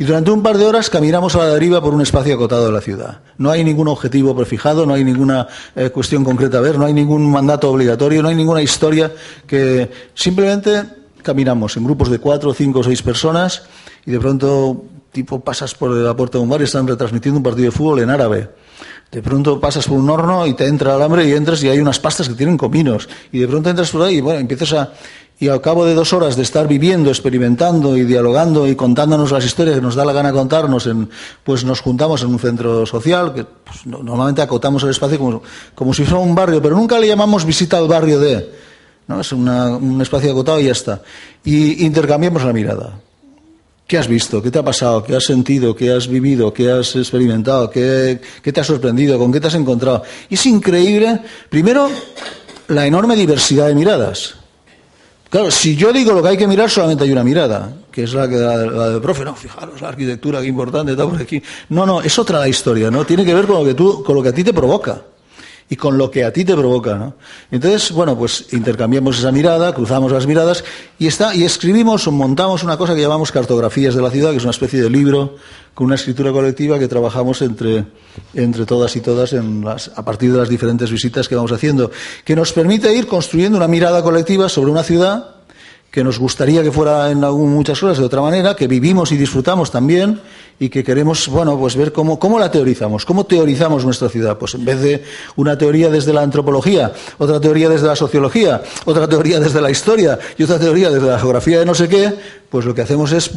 Y 0.00 0.04
durante 0.04 0.32
un 0.32 0.42
par 0.42 0.58
de 0.58 0.66
horas 0.66 0.90
caminamos 0.90 1.36
a 1.36 1.38
la 1.38 1.54
deriva 1.54 1.80
por 1.80 1.94
un 1.94 2.00
espacio 2.00 2.34
acotado 2.34 2.66
de 2.66 2.72
la 2.72 2.80
ciudad. 2.80 3.20
No 3.38 3.52
hay 3.52 3.62
ningún 3.62 3.86
objetivo 3.86 4.34
prefijado, 4.34 4.84
no 4.84 4.94
hay 4.94 5.04
ninguna 5.04 5.46
eh, 5.76 5.90
cuestión 5.90 6.24
concreta 6.24 6.58
a 6.58 6.62
ver, 6.62 6.76
no 6.76 6.86
hay 6.86 6.92
ningún 6.92 7.30
mandato 7.30 7.70
obligatorio, 7.70 8.22
no 8.22 8.30
hay 8.30 8.34
ninguna 8.34 8.62
historia 8.62 9.12
que 9.46 9.88
simplemente 10.12 10.82
caminamos 11.22 11.76
en 11.76 11.84
grupos 11.84 12.10
de 12.10 12.18
cuatro, 12.18 12.52
cinco 12.52 12.80
o 12.80 12.82
seis 12.82 13.00
personas 13.00 13.62
y 14.04 14.10
de 14.10 14.18
pronto 14.18 14.82
tipo 15.12 15.38
pasas 15.38 15.72
por 15.76 15.92
la 15.92 16.16
puerta 16.16 16.38
de 16.38 16.42
un 16.42 16.50
bar 16.50 16.60
y 16.62 16.64
están 16.64 16.88
retransmitiendo 16.88 17.38
un 17.38 17.44
partido 17.44 17.66
de 17.66 17.70
fútbol 17.70 18.00
en 18.00 18.10
árabe 18.10 18.48
de 19.10 19.22
pronto 19.22 19.58
pasas 19.58 19.86
por 19.86 19.98
un 19.98 20.08
horno 20.08 20.46
y 20.46 20.54
te 20.54 20.66
entra 20.66 20.94
el 20.94 21.02
hambre 21.02 21.28
y 21.28 21.32
entras 21.32 21.62
y 21.64 21.68
hay 21.68 21.80
unas 21.80 21.98
pastas 21.98 22.28
que 22.28 22.34
tienen 22.34 22.56
cominos. 22.56 23.08
Y 23.32 23.40
de 23.40 23.48
pronto 23.48 23.70
entras 23.70 23.90
por 23.90 24.02
ahí 24.02 24.16
y 24.16 24.20
bueno, 24.20 24.40
empiezas 24.40 24.72
a... 24.72 24.92
Y 25.40 25.48
al 25.48 25.62
cabo 25.62 25.86
de 25.86 25.94
dos 25.94 26.12
horas 26.12 26.36
de 26.36 26.42
estar 26.42 26.68
viviendo, 26.68 27.08
experimentando 27.08 27.96
y 27.96 28.04
dialogando 28.04 28.68
y 28.68 28.76
contándonos 28.76 29.32
las 29.32 29.42
historias 29.42 29.76
que 29.76 29.80
nos 29.80 29.94
da 29.94 30.04
la 30.04 30.12
gana 30.12 30.32
contarnos, 30.32 30.86
en, 30.86 31.08
pues 31.42 31.64
nos 31.64 31.80
juntamos 31.80 32.20
en 32.20 32.28
un 32.28 32.38
centro 32.38 32.84
social, 32.84 33.32
que 33.32 33.44
pues, 33.44 33.86
normalmente 33.86 34.42
acotamos 34.42 34.82
el 34.82 34.90
espacio 34.90 35.18
como, 35.18 35.42
como 35.74 35.94
si 35.94 36.04
fuera 36.04 36.22
un 36.22 36.34
barrio, 36.34 36.60
pero 36.60 36.76
nunca 36.76 36.98
le 36.98 37.08
llamamos 37.08 37.46
visita 37.46 37.78
al 37.78 37.88
barrio 37.88 38.20
de... 38.20 38.52
¿no? 39.08 39.22
Es 39.22 39.32
un 39.32 39.98
espacio 40.02 40.30
acotado 40.30 40.60
y 40.60 40.64
ya 40.64 40.72
está. 40.72 41.00
Y 41.42 41.86
intercambiamos 41.86 42.44
la 42.44 42.52
mirada. 42.52 43.00
¿Qué 43.90 43.98
has 43.98 44.06
visto? 44.06 44.40
¿Qué 44.40 44.52
te 44.52 44.58
ha 44.60 44.62
pasado? 44.62 45.02
¿Qué 45.02 45.16
has 45.16 45.24
sentido? 45.24 45.74
¿Qué 45.74 45.90
has 45.90 46.06
vivido? 46.06 46.52
¿Qué 46.52 46.70
has 46.70 46.94
experimentado? 46.94 47.68
¿Qué, 47.68 48.20
te 48.40 48.60
ha 48.60 48.62
sorprendido? 48.62 49.18
¿Con 49.18 49.32
qué 49.32 49.40
te 49.40 49.48
has 49.48 49.54
encontrado? 49.56 50.04
Y 50.28 50.34
es 50.34 50.46
increíble, 50.46 51.18
primero, 51.48 51.90
la 52.68 52.86
enorme 52.86 53.16
diversidad 53.16 53.66
de 53.66 53.74
miradas. 53.74 54.36
Claro, 55.28 55.50
si 55.50 55.74
yo 55.74 55.92
digo 55.92 56.12
lo 56.12 56.22
que 56.22 56.28
hay 56.28 56.36
que 56.36 56.46
mirar, 56.46 56.70
solamente 56.70 57.02
hay 57.02 57.10
una 57.10 57.24
mirada, 57.24 57.78
que 57.90 58.04
es 58.04 58.14
la, 58.14 58.28
que, 58.28 58.36
del 58.36 59.00
profe. 59.00 59.24
No, 59.24 59.34
fijaros, 59.34 59.80
la 59.80 59.88
arquitectura, 59.88 60.40
qué 60.40 60.46
importante 60.46 60.92
está 60.92 61.08
por 61.08 61.20
aquí. 61.20 61.42
No, 61.70 61.84
no, 61.84 62.00
es 62.00 62.16
otra 62.16 62.38
la 62.38 62.46
historia, 62.46 62.92
¿no? 62.92 63.04
Tiene 63.04 63.24
que 63.24 63.34
ver 63.34 63.48
con 63.48 63.56
lo 63.56 63.64
que, 63.64 63.74
tú, 63.74 64.04
con 64.04 64.14
lo 64.14 64.22
que 64.22 64.28
a 64.28 64.32
ti 64.32 64.44
te 64.44 64.52
provoca 64.52 65.02
y 65.70 65.76
con 65.76 65.96
lo 65.96 66.10
que 66.10 66.24
a 66.24 66.32
ti 66.32 66.44
te 66.44 66.54
provoca. 66.54 66.96
¿no? 66.96 67.14
Entonces, 67.50 67.92
bueno, 67.92 68.18
pues 68.18 68.52
intercambiamos 68.52 69.18
esa 69.18 69.30
mirada, 69.30 69.72
cruzamos 69.72 70.10
las 70.10 70.26
miradas 70.26 70.64
y, 70.98 71.06
está, 71.06 71.34
y 71.34 71.44
escribimos 71.44 72.06
o 72.08 72.12
montamos 72.12 72.64
una 72.64 72.76
cosa 72.76 72.94
que 72.94 73.00
llamamos 73.00 73.30
cartografías 73.30 73.94
de 73.94 74.02
la 74.02 74.10
ciudad, 74.10 74.32
que 74.32 74.38
es 74.38 74.42
una 74.42 74.50
especie 74.50 74.82
de 74.82 74.90
libro 74.90 75.36
con 75.72 75.86
una 75.86 75.94
escritura 75.94 76.32
colectiva 76.32 76.78
que 76.80 76.88
trabajamos 76.88 77.40
entre, 77.40 77.84
entre 78.34 78.66
todas 78.66 78.94
y 78.96 79.00
todas 79.00 79.32
en 79.32 79.64
las, 79.64 79.92
a 79.94 80.04
partir 80.04 80.32
de 80.32 80.38
las 80.38 80.48
diferentes 80.48 80.90
visitas 80.90 81.28
que 81.28 81.36
vamos 81.36 81.52
haciendo, 81.52 81.92
que 82.24 82.34
nos 82.34 82.52
permite 82.52 82.92
ir 82.92 83.06
construyendo 83.06 83.56
una 83.56 83.68
mirada 83.68 84.02
colectiva 84.02 84.48
sobre 84.48 84.72
una 84.72 84.82
ciudad 84.82 85.39
que 85.90 86.04
nos 86.04 86.18
gustaría 86.18 86.62
que 86.62 86.70
fuera 86.70 87.10
en 87.10 87.18
muchas 87.18 87.82
horas 87.82 87.98
de 87.98 88.04
otra 88.04 88.20
manera, 88.20 88.54
que 88.54 88.68
vivimos 88.68 89.10
y 89.10 89.16
disfrutamos 89.16 89.70
también 89.70 90.20
y 90.60 90.68
que 90.68 90.84
queremos, 90.84 91.26
bueno, 91.28 91.58
pues 91.58 91.74
ver 91.74 91.90
cómo, 91.90 92.18
cómo 92.18 92.38
la 92.38 92.50
teorizamos, 92.50 93.06
cómo 93.06 93.24
teorizamos 93.24 93.84
nuestra 93.84 94.10
ciudad. 94.10 94.36
Pues 94.36 94.54
en 94.54 94.64
vez 94.64 94.80
de 94.82 95.04
una 95.36 95.56
teoría 95.56 95.88
desde 95.88 96.12
la 96.12 96.20
antropología, 96.20 96.92
otra 97.16 97.40
teoría 97.40 97.68
desde 97.70 97.86
la 97.86 97.96
sociología, 97.96 98.62
otra 98.84 99.08
teoría 99.08 99.40
desde 99.40 99.60
la 99.60 99.70
historia 99.70 100.18
y 100.36 100.42
otra 100.42 100.58
teoría 100.58 100.90
desde 100.90 101.08
la 101.08 101.18
geografía 101.18 101.58
de 101.58 101.64
no 101.64 101.74
sé 101.74 101.88
qué, 101.88 102.12
pues 102.50 102.66
lo 102.66 102.74
que 102.74 102.82
hacemos 102.82 103.10
es 103.12 103.30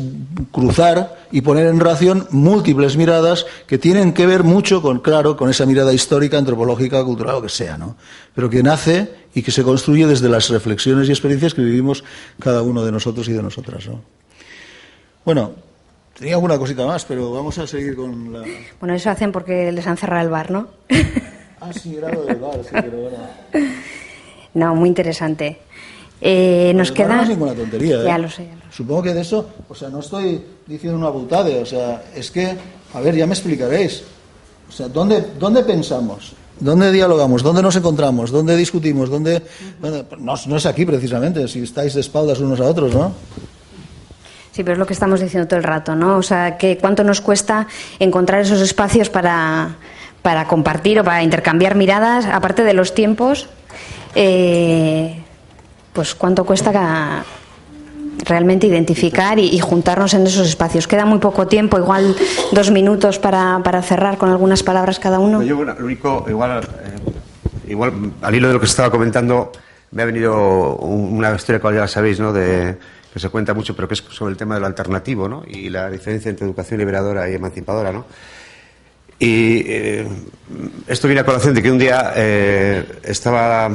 cruzar 0.51 1.23
y 1.31 1.41
poner 1.41 1.67
en 1.67 1.79
relación 1.79 2.27
múltiples 2.29 2.97
miradas 2.97 3.45
que 3.67 3.77
tienen 3.77 4.13
que 4.13 4.25
ver 4.25 4.43
mucho 4.43 4.81
con, 4.81 4.99
claro, 4.99 5.37
con 5.37 5.49
esa 5.49 5.65
mirada 5.65 5.93
histórica, 5.93 6.37
antropológica, 6.37 7.03
cultural, 7.05 7.35
o 7.35 7.41
que 7.41 7.49
sea, 7.49 7.77
¿no? 7.77 7.95
Pero 8.35 8.49
que 8.49 8.61
nace 8.61 9.22
y 9.33 9.41
que 9.41 9.51
se 9.51 9.63
construye 9.63 10.05
desde 10.05 10.29
las 10.29 10.49
reflexiones 10.49 11.09
y 11.09 11.11
experiencias 11.11 11.53
que 11.53 11.61
vivimos 11.61 12.03
cada 12.39 12.61
uno 12.61 12.83
de 12.85 12.91
nosotros 12.91 13.27
y 13.27 13.33
de 13.33 13.43
nosotras, 13.43 13.87
¿no? 13.87 14.01
Bueno, 15.25 15.53
Tenía 16.17 16.35
alguna 16.35 16.59
cosita 16.59 16.85
más, 16.85 17.05
pero 17.05 17.31
vamos 17.31 17.57
a 17.57 17.65
seguir 17.65 17.95
con 17.95 18.31
la... 18.31 18.43
Bueno, 18.79 18.93
eso 18.93 19.09
hacen 19.09 19.31
porque 19.31 19.71
les 19.71 19.87
han 19.87 19.97
cerrado 19.97 20.23
el 20.23 20.29
bar, 20.29 20.51
¿no? 20.51 20.67
ah, 21.59 21.73
sí, 21.73 21.95
era 21.95 22.11
lo 22.11 22.23
del 22.23 22.35
bar, 22.35 22.59
sí, 22.63 22.69
pero 22.71 22.97
bueno. 22.97 23.17
No, 24.53 24.75
muy 24.75 24.87
interesante. 24.87 25.57
Eh, 26.21 26.71
nos 26.75 26.91
queda... 26.91 27.15
No 27.15 27.23
es 27.23 27.29
ninguna 27.29 27.55
tontería, 27.55 28.01
¿eh? 28.01 28.03
Ya 28.05 28.19
lo 28.19 28.29
sé, 28.29 28.45
ya 28.45 28.53
lo 28.53 28.61
sé. 28.61 28.67
Supongo 28.77 29.01
que 29.01 29.13
de 29.15 29.21
eso, 29.21 29.49
o 29.67 29.73
sea, 29.73 29.89
no 29.89 29.99
estoy 29.99 30.39
diciendo 30.67 30.99
una 30.99 31.09
butade, 31.09 31.59
o 31.59 31.65
sea, 31.65 32.03
es 32.15 32.29
que, 32.29 32.55
a 32.93 33.01
ver, 33.01 33.15
ya 33.15 33.25
me 33.25 33.33
explicaréis. 33.33 34.03
O 34.69 34.71
sea, 34.71 34.87
¿dónde, 34.89 35.25
dónde 35.39 35.63
pensamos? 35.63 36.33
¿Dónde 36.59 36.91
dialogamos? 36.91 37.43
¿Dónde 37.43 37.61
nos 37.61 37.75
encontramos? 37.75 38.31
¿Dónde 38.31 38.55
discutimos? 38.55 39.09
¿Dónde... 39.09 39.41
no, 40.19 40.35
no 40.45 40.55
es 40.57 40.65
aquí 40.65 40.85
precisamente, 40.85 41.47
si 41.47 41.63
estáis 41.63 41.93
de 41.93 42.01
espaldas 42.01 42.39
unos 42.39 42.59
a 42.59 42.65
otros, 42.65 42.93
¿no? 42.93 43.13
Sí, 44.51 44.63
pero 44.63 44.73
es 44.73 44.77
lo 44.79 44.85
que 44.85 44.93
estamos 44.93 45.19
diciendo 45.19 45.47
todo 45.47 45.57
el 45.57 45.63
rato, 45.63 45.95
¿no? 45.95 46.17
O 46.17 46.21
sea, 46.21 46.57
que 46.57 46.77
cuánto 46.77 47.03
nos 47.03 47.21
cuesta 47.21 47.67
encontrar 47.97 48.41
esos 48.41 48.61
espacios 48.61 49.09
para, 49.09 49.77
para 50.21 50.47
compartir 50.47 50.99
o 50.99 51.03
para 51.03 51.23
intercambiar 51.23 51.73
miradas, 51.73 52.25
aparte 52.25 52.63
de 52.63 52.75
los 52.75 52.93
tiempos, 52.93 53.49
eh, 54.13 55.23
pues 55.91 56.13
cuánto 56.13 56.45
cuesta 56.45 57.23
realmente 58.25 58.67
identificar 58.67 59.39
y, 59.39 59.59
juntarnos 59.59 60.13
en 60.13 60.25
esos 60.27 60.47
espacios. 60.47 60.87
Queda 60.87 61.05
muy 61.05 61.19
poco 61.19 61.47
tiempo, 61.47 61.77
igual 61.77 62.15
dos 62.51 62.71
minutos 62.71 63.19
para, 63.19 63.61
para 63.63 63.81
cerrar 63.81 64.17
con 64.17 64.29
algunas 64.29 64.63
palabras 64.63 64.99
cada 64.99 65.19
uno. 65.19 65.41
Yo, 65.41 65.55
bueno, 65.57 65.75
lo 65.77 65.89
eh, 65.89 65.95
igual 67.67 68.11
al 68.21 68.35
hilo 68.35 68.47
de 68.47 68.53
lo 68.53 68.59
que 68.59 68.65
estaba 68.65 68.89
comentando, 68.89 69.51
me 69.91 70.03
ha 70.03 70.05
venido 70.05 70.75
una 70.77 71.33
historia 71.35 71.61
que 71.61 71.75
ya 71.75 71.87
sabéis, 71.87 72.19
¿no? 72.19 72.33
De, 72.33 72.77
que 73.13 73.19
se 73.19 73.29
cuenta 73.29 73.53
mucho, 73.53 73.75
pero 73.75 73.87
que 73.87 73.93
es 73.93 74.03
sobre 74.09 74.31
el 74.31 74.37
tema 74.37 74.55
de 74.55 74.61
lo 74.61 74.65
alternativo, 74.65 75.29
¿no? 75.29 75.43
Y 75.47 75.69
la 75.69 75.89
diferencia 75.89 76.29
entre 76.29 76.47
educación 76.47 76.79
liberadora 76.79 77.29
y 77.29 77.35
emancipadora, 77.35 77.91
¿no? 77.91 78.05
Y 79.19 79.63
eh, 79.67 80.07
esto 80.87 81.07
viene 81.07 81.21
a 81.21 81.25
colación 81.25 81.53
de 81.53 81.61
que 81.61 81.71
un 81.71 81.77
día 81.77 82.11
eh, 82.15 82.83
estaba. 83.03 83.69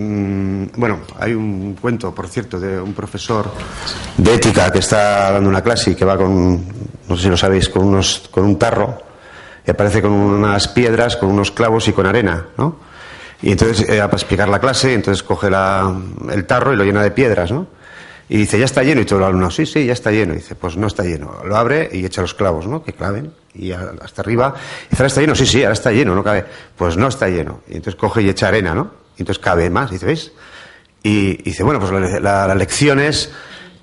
Mm, 0.00 0.66
bueno, 0.76 1.00
hay 1.18 1.34
un 1.34 1.74
cuento, 1.74 2.14
por 2.14 2.28
cierto, 2.28 2.60
de 2.60 2.80
un 2.80 2.94
profesor 2.94 3.50
de 4.16 4.34
ética 4.34 4.70
que 4.70 4.78
está 4.78 5.32
dando 5.32 5.50
una 5.50 5.60
clase 5.60 5.90
y 5.90 5.94
que 5.96 6.04
va 6.04 6.16
con, 6.16 6.64
no 7.08 7.16
sé 7.16 7.24
si 7.24 7.28
lo 7.28 7.36
sabéis, 7.36 7.68
con, 7.68 7.84
unos, 7.84 8.28
con 8.30 8.44
un 8.44 8.56
tarro 8.56 8.96
y 9.66 9.70
aparece 9.72 10.00
con 10.00 10.12
unas 10.12 10.68
piedras, 10.68 11.16
con 11.16 11.30
unos 11.30 11.50
clavos 11.50 11.88
y 11.88 11.92
con 11.92 12.06
arena, 12.06 12.46
¿no? 12.56 12.76
Y 13.42 13.50
entonces, 13.50 13.88
eh, 13.88 13.98
para 13.98 14.12
explicar 14.12 14.48
la 14.48 14.60
clase, 14.60 14.94
entonces 14.94 15.24
coge 15.24 15.50
la, 15.50 15.92
el 16.32 16.46
tarro 16.46 16.72
y 16.72 16.76
lo 16.76 16.84
llena 16.84 17.02
de 17.02 17.10
piedras, 17.10 17.50
¿no? 17.50 17.66
Y 18.28 18.36
dice, 18.36 18.58
ya 18.58 18.66
está 18.66 18.82
lleno. 18.82 19.00
Y 19.00 19.04
todo 19.04 19.18
el 19.20 19.24
alumno, 19.24 19.50
sí, 19.50 19.64
sí, 19.64 19.86
ya 19.86 19.94
está 19.94 20.10
lleno. 20.10 20.34
Y 20.34 20.38
dice, 20.38 20.54
pues 20.54 20.76
no 20.76 20.86
está 20.86 21.02
lleno. 21.02 21.38
Lo 21.44 21.56
abre 21.56 21.88
y 21.92 22.04
echa 22.04 22.20
los 22.20 22.34
clavos, 22.34 22.66
¿no? 22.66 22.82
Que 22.82 22.92
claven. 22.92 23.32
Y 23.54 23.72
hasta 23.72 24.22
arriba. 24.22 24.54
Y 24.86 24.90
dice, 24.90 25.02
ahora 25.02 25.06
está 25.06 25.20
lleno. 25.20 25.34
Sí, 25.34 25.46
sí, 25.46 25.62
ahora 25.62 25.72
está 25.72 25.92
lleno, 25.92 26.14
no 26.14 26.22
cabe. 26.22 26.44
Pues 26.76 26.96
no 26.96 27.08
está 27.08 27.28
lleno. 27.28 27.60
Y 27.68 27.76
entonces 27.76 27.94
coge 27.94 28.22
y 28.22 28.28
echa 28.28 28.48
arena, 28.48 28.74
¿no? 28.74 29.07
Y 29.18 29.22
entonces 29.22 29.42
cabe 29.42 29.68
más. 29.68 29.90
Dice, 29.90 30.06
¿veis? 30.06 30.32
Y, 31.02 31.42
dice, 31.42 31.62
bueno, 31.62 31.80
pues 31.80 32.22
la 32.22 32.54
lección 32.54 33.00
es 33.00 33.30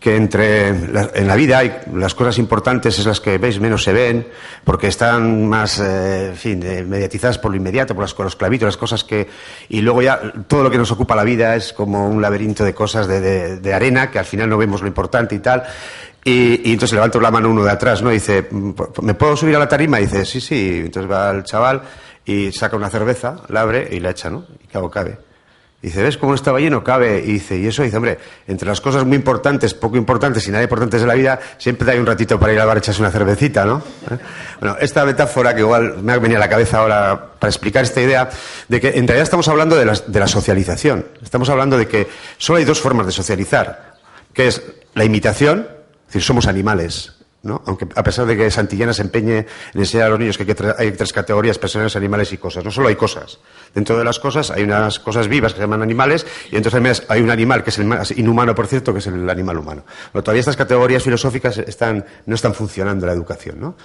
que 0.05 0.15
entre 0.15 0.67
en 0.67 1.27
la 1.27 1.36
vida 1.36 1.57
hay 1.57 1.79
las 1.95 2.13
cosas 2.13 2.38
importantes 2.38 2.99
es 2.99 3.07
las 3.07 3.19
que 3.19 3.39
veis 3.39 3.59
menos 3.59 3.81
se 3.83 3.91
ven 3.91 4.27
porque 4.63 4.86
están 4.88 5.47
más 5.47 5.79
eh, 5.79 6.27
en 6.27 6.36
fin 6.36 6.61
eh, 6.61 6.83
mediatizadas 6.83 7.39
por 7.39 7.49
lo 7.49 7.57
inmediato 7.57 7.95
por 7.95 8.03
las, 8.03 8.15
los 8.15 8.36
clavitos 8.36 8.67
las 8.67 8.77
cosas 8.77 9.03
que 9.03 9.27
y 9.67 9.81
luego 9.81 10.03
ya 10.03 10.21
todo 10.47 10.61
lo 10.61 10.69
que 10.69 10.77
nos 10.77 10.91
ocupa 10.91 11.15
la 11.15 11.23
vida 11.23 11.55
es 11.55 11.73
como 11.73 12.07
un 12.07 12.21
laberinto 12.21 12.63
de 12.63 12.75
cosas 12.75 13.07
de, 13.07 13.57
de, 13.57 13.73
arena 13.73 14.11
que 14.11 14.19
al 14.19 14.25
final 14.25 14.47
no 14.47 14.59
vemos 14.59 14.81
lo 14.81 14.88
importante 14.88 15.33
y 15.33 15.39
tal. 15.39 15.63
Y, 16.23 16.69
y, 16.69 16.73
entonces 16.73 16.93
levanto 16.93 17.19
la 17.19 17.31
mano 17.31 17.49
uno 17.49 17.63
de 17.63 17.71
atrás 17.71 18.03
no 18.03 18.11
y 18.11 18.15
dice 18.15 18.47
me 19.01 19.15
puedo 19.15 19.36
subir 19.36 19.55
a 19.55 19.59
la 19.59 19.67
tarima 19.67 19.99
y 19.99 20.03
dice 20.03 20.23
sí 20.23 20.39
sí. 20.39 20.83
Entonces 20.86 21.11
va 21.11 21.31
el 21.31 21.43
chaval 21.45 21.81
y 22.23 22.51
saca 22.51 22.75
una 22.75 22.91
cerveza 22.91 23.38
la 23.47 23.61
abre 23.61 23.89
y 23.91 23.99
la 23.99 24.11
echa 24.11 24.29
no 24.29 24.45
y 24.63 24.67
cabo 24.67 24.91
cabe 24.91 25.24
dice, 25.86 26.01
¿ves 26.01 26.17
cómo 26.17 26.33
estaba 26.33 26.59
lleno? 26.59 26.83
Cabe. 26.83 27.19
Y 27.19 27.33
dice, 27.33 27.57
y 27.57 27.67
eso 27.67 27.83
dice, 27.83 27.97
hombre, 27.97 28.17
entre 28.47 28.67
las 28.67 28.81
cosas 28.81 29.05
muy 29.05 29.15
importantes, 29.15 29.73
poco 29.73 29.97
importantes 29.97 30.47
y 30.47 30.51
nada 30.51 30.63
importantes 30.63 31.01
de 31.01 31.07
la 31.07 31.13
vida, 31.13 31.39
siempre 31.57 31.91
hay 31.91 31.99
un 31.99 32.05
ratito 32.05 32.39
para 32.39 32.53
ir 32.53 32.59
al 32.59 32.67
bar 32.67 32.77
echarse 32.77 33.01
una 33.01 33.11
cervecita, 33.11 33.65
¿no? 33.65 33.81
¿Eh? 34.09 34.17
Bueno, 34.59 34.77
esta 34.79 35.05
metáfora 35.05 35.53
que 35.53 35.61
igual 35.61 35.97
me 36.01 36.13
ha 36.13 36.17
venido 36.17 36.38
a 36.38 36.41
la 36.41 36.49
cabeza 36.49 36.79
ahora 36.79 37.33
para 37.39 37.49
explicar 37.49 37.83
esta 37.83 38.01
idea 38.01 38.29
de 38.67 38.81
que 38.81 38.88
en 38.89 39.07
realidad 39.07 39.23
estamos 39.23 39.47
hablando 39.47 39.75
de 39.75 39.86
la, 39.86 39.93
de 39.93 40.19
la 40.19 40.27
socialización. 40.27 41.05
Estamos 41.21 41.49
hablando 41.49 41.77
de 41.77 41.88
que 41.88 42.07
solo 42.38 42.57
hay 42.57 42.65
dos 42.65 42.81
formas 42.81 43.05
de 43.05 43.11
socializar, 43.11 43.95
que 44.33 44.47
es 44.47 44.61
la 44.93 45.05
imitación, 45.05 45.67
es 46.01 46.07
decir, 46.07 46.23
somos 46.23 46.47
animales. 46.47 47.14
Aunque 47.65 47.87
a 47.95 48.03
pesar 48.03 48.25
de 48.25 48.35
que 48.35 48.49
Santillana 48.49 48.93
se 48.93 49.03
empeñe 49.03 49.37
en 49.73 49.79
enseñar 49.79 50.07
a 50.07 50.09
los 50.09 50.19
niños 50.19 50.37
que 50.37 50.43
hay, 50.77 50.91
tres 50.91 51.13
categorías, 51.13 51.57
personas, 51.59 51.95
animales 51.95 52.33
y 52.33 52.37
cosas. 52.37 52.65
No 52.65 52.71
solo 52.71 52.87
hay 52.87 52.95
cosas. 52.95 53.39
Dentro 53.73 53.97
de 53.97 54.03
las 54.03 54.19
cosas 54.19 54.49
hay 54.51 54.63
unas 54.63 54.99
cosas 54.99 55.27
vivas 55.27 55.53
que 55.53 55.57
se 55.57 55.63
llaman 55.63 55.81
animales 55.83 56.25
y 56.51 56.55
entonces 56.55 57.03
hay 57.07 57.21
un 57.21 57.29
animal 57.29 57.63
que 57.63 57.69
es 57.69 57.77
el 57.77 57.85
más 57.85 58.11
inhumano, 58.11 58.55
por 58.55 58.67
cierto, 58.67 58.91
que 58.93 58.99
es 58.99 59.07
el 59.07 59.29
animal 59.29 59.57
humano. 59.59 59.85
Pero 60.11 60.23
todavía 60.23 60.39
estas 60.39 60.57
categorías 60.57 61.03
filosóficas 61.03 61.57
están, 61.59 62.03
no 62.25 62.33
están 62.35 62.53
funcionando 62.55 63.05
en 63.05 63.09
la 63.09 63.13
educación, 63.13 63.59
¿no? 63.59 63.75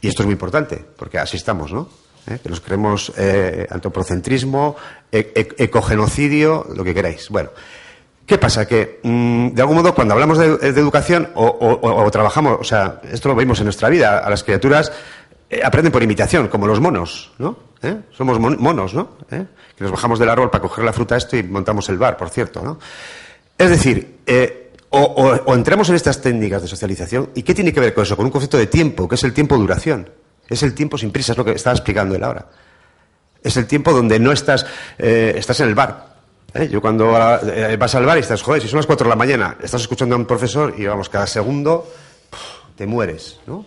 Y 0.00 0.08
esto 0.08 0.22
es 0.22 0.26
muy 0.26 0.32
importante, 0.32 0.82
porque 0.96 1.18
así 1.18 1.36
estamos, 1.36 1.72
¿no? 1.72 1.88
¿eh? 2.26 2.38
que 2.42 2.48
nos 2.48 2.60
creemos 2.60 3.12
eh, 3.16 3.66
antropocentrismo, 3.70 4.76
e- 5.12 5.32
e- 5.34 5.64
ecogenocidio, 5.64 6.66
lo 6.74 6.84
que 6.84 6.94
queráis. 6.94 7.28
Bueno, 7.28 7.50
¿qué 8.30 8.38
pasa? 8.38 8.64
Que, 8.64 9.00
mm, 9.02 9.48
de 9.54 9.60
algún 9.60 9.78
modo, 9.78 9.92
cuando 9.92 10.14
hablamos 10.14 10.38
de, 10.38 10.46
educación 10.68 11.30
o, 11.34 12.08
trabajamos, 12.12 12.58
o 12.60 12.62
sea, 12.64 13.00
esto 13.10 13.28
lo 13.28 13.34
vemos 13.34 13.58
en 13.58 13.64
nuestra 13.64 13.88
vida, 13.88 14.20
a 14.20 14.30
las 14.30 14.44
criaturas 14.44 14.92
eh, 15.50 15.62
aprenden 15.64 15.90
por 15.90 16.00
imitación, 16.00 16.46
como 16.46 16.68
los 16.68 16.78
monos, 16.78 17.32
¿no? 17.38 17.56
¿Eh? 17.82 17.96
Somos 18.16 18.38
mon- 18.38 18.56
monos, 18.62 18.94
¿no? 18.94 19.16
¿Eh? 19.32 19.44
Que 19.76 19.82
nos 19.82 19.90
bajamos 19.90 20.20
del 20.20 20.28
árbol 20.28 20.48
para 20.48 20.62
coger 20.62 20.84
la 20.84 20.92
fruta 20.92 21.16
esto 21.16 21.36
y 21.36 21.42
montamos 21.42 21.88
el 21.88 21.98
bar, 21.98 22.16
por 22.16 22.28
cierto, 22.30 22.62
¿no? 22.62 22.78
Es 23.58 23.68
decir, 23.68 24.20
o, 24.90 25.52
entramos 25.52 25.88
en 25.88 25.96
estas 25.96 26.22
técnicas 26.22 26.62
de 26.62 26.68
socialización, 26.68 27.30
¿y 27.34 27.42
qué 27.42 27.52
tiene 27.52 27.72
que 27.72 27.80
ver 27.80 27.92
con 27.92 28.04
eso? 28.04 28.16
Con 28.16 28.26
un 28.26 28.30
concepto 28.30 28.58
de 28.58 28.68
tiempo, 28.68 29.08
que 29.08 29.16
es 29.16 29.24
el 29.24 29.32
tiempo 29.32 29.56
duración. 29.56 30.08
Es 30.48 30.62
el 30.62 30.72
tiempo 30.72 30.96
sin 30.96 31.10
prisa, 31.10 31.32
es 31.32 31.38
lo 31.38 31.44
que 31.44 31.50
estaba 31.50 31.74
explicando 31.74 32.14
él 32.14 32.22
ahora. 32.22 32.46
Es 33.42 33.56
el 33.56 33.66
tiempo 33.66 33.92
donde 33.92 34.20
no 34.20 34.30
estás, 34.30 34.66
estás 34.98 35.58
en 35.58 35.68
el 35.68 35.74
bar. 35.74 36.19
¿Eh? 36.54 36.68
Yo 36.70 36.80
cuando 36.80 37.12
eh, 37.54 37.76
vas 37.78 37.94
al 37.94 38.04
bar 38.06 38.16
y 38.18 38.20
estás, 38.20 38.42
joder, 38.42 38.62
si 38.62 38.68
son 38.68 38.78
las 38.78 38.86
4 38.86 39.04
de 39.04 39.08
la 39.10 39.16
mañana, 39.16 39.56
estás 39.62 39.82
escuchando 39.82 40.14
a 40.14 40.18
un 40.18 40.26
profesor 40.26 40.74
y 40.76 40.86
vamos, 40.86 41.08
cada 41.08 41.26
segundo 41.26 41.88
te 42.76 42.86
mueres, 42.86 43.38
¿no? 43.46 43.64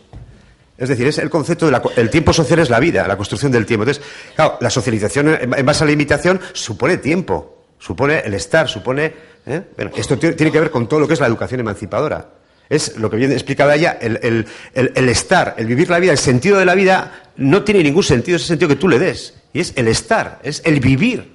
Es 0.78 0.90
decir, 0.90 1.08
es 1.08 1.20
el 1.20 1.30
concepto 1.30 1.70
del 1.70 2.10
tiempo 2.10 2.34
social 2.34 2.60
es 2.60 2.70
la 2.70 2.80
vida, 2.80 3.08
la 3.08 3.16
construcción 3.16 3.52
del 3.52 3.66
tiempo. 3.66 3.84
Entonces, 3.84 4.04
claro, 4.36 4.58
la 4.60 4.70
socialización 4.72 5.30
en 5.30 5.54
en 5.54 5.66
base 5.66 5.84
a 5.84 5.88
la 5.88 5.94
imitación 5.94 6.42
supone 6.52 6.98
tiempo, 6.98 7.64
supone 7.80 8.20
el 8.26 8.34
estar, 8.34 8.68
supone. 8.68 9.14
¿eh? 9.46 9.62
Bueno, 9.76 9.92
esto 9.96 10.18
tiene 10.18 10.52
que 10.52 10.60
ver 10.60 10.72
con 10.72 10.90
todo 10.90 11.00
lo 11.00 11.08
que 11.08 11.14
es 11.14 11.20
la 11.20 11.28
educación 11.28 11.60
emancipadora. 11.60 12.28
Es 12.70 12.98
lo 12.98 13.10
que 13.10 13.18
viene 13.18 13.34
explicada 13.36 13.76
el, 13.76 14.20
el- 14.24 14.48
el- 14.74 14.92
el 14.96 15.10
estar, 15.10 15.54
el 15.58 15.68
vivir 15.68 15.90
la 15.90 16.00
vida, 16.00 16.12
el 16.12 16.18
sentido 16.18 16.58
de 16.58 16.66
la 16.66 16.74
vida 16.74 17.22
no 17.38 17.64
tiene 17.64 17.84
ningún 17.84 18.04
sentido, 18.04 18.38
ese 18.38 18.48
sentido 18.48 18.68
que 18.70 18.76
tú 18.76 18.90
le 18.90 18.98
des. 18.98 19.36
Y 19.54 19.60
es 19.60 19.74
el 19.76 19.88
estar, 19.88 20.40
es 20.44 20.62
el 20.66 20.80
vivir. 20.80 21.33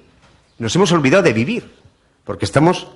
Nos 0.59 0.75
hemos 0.75 0.91
olvidado 0.91 1.23
de 1.23 1.33
vivir, 1.33 1.71
porque 2.23 2.45
estamos 2.45 2.87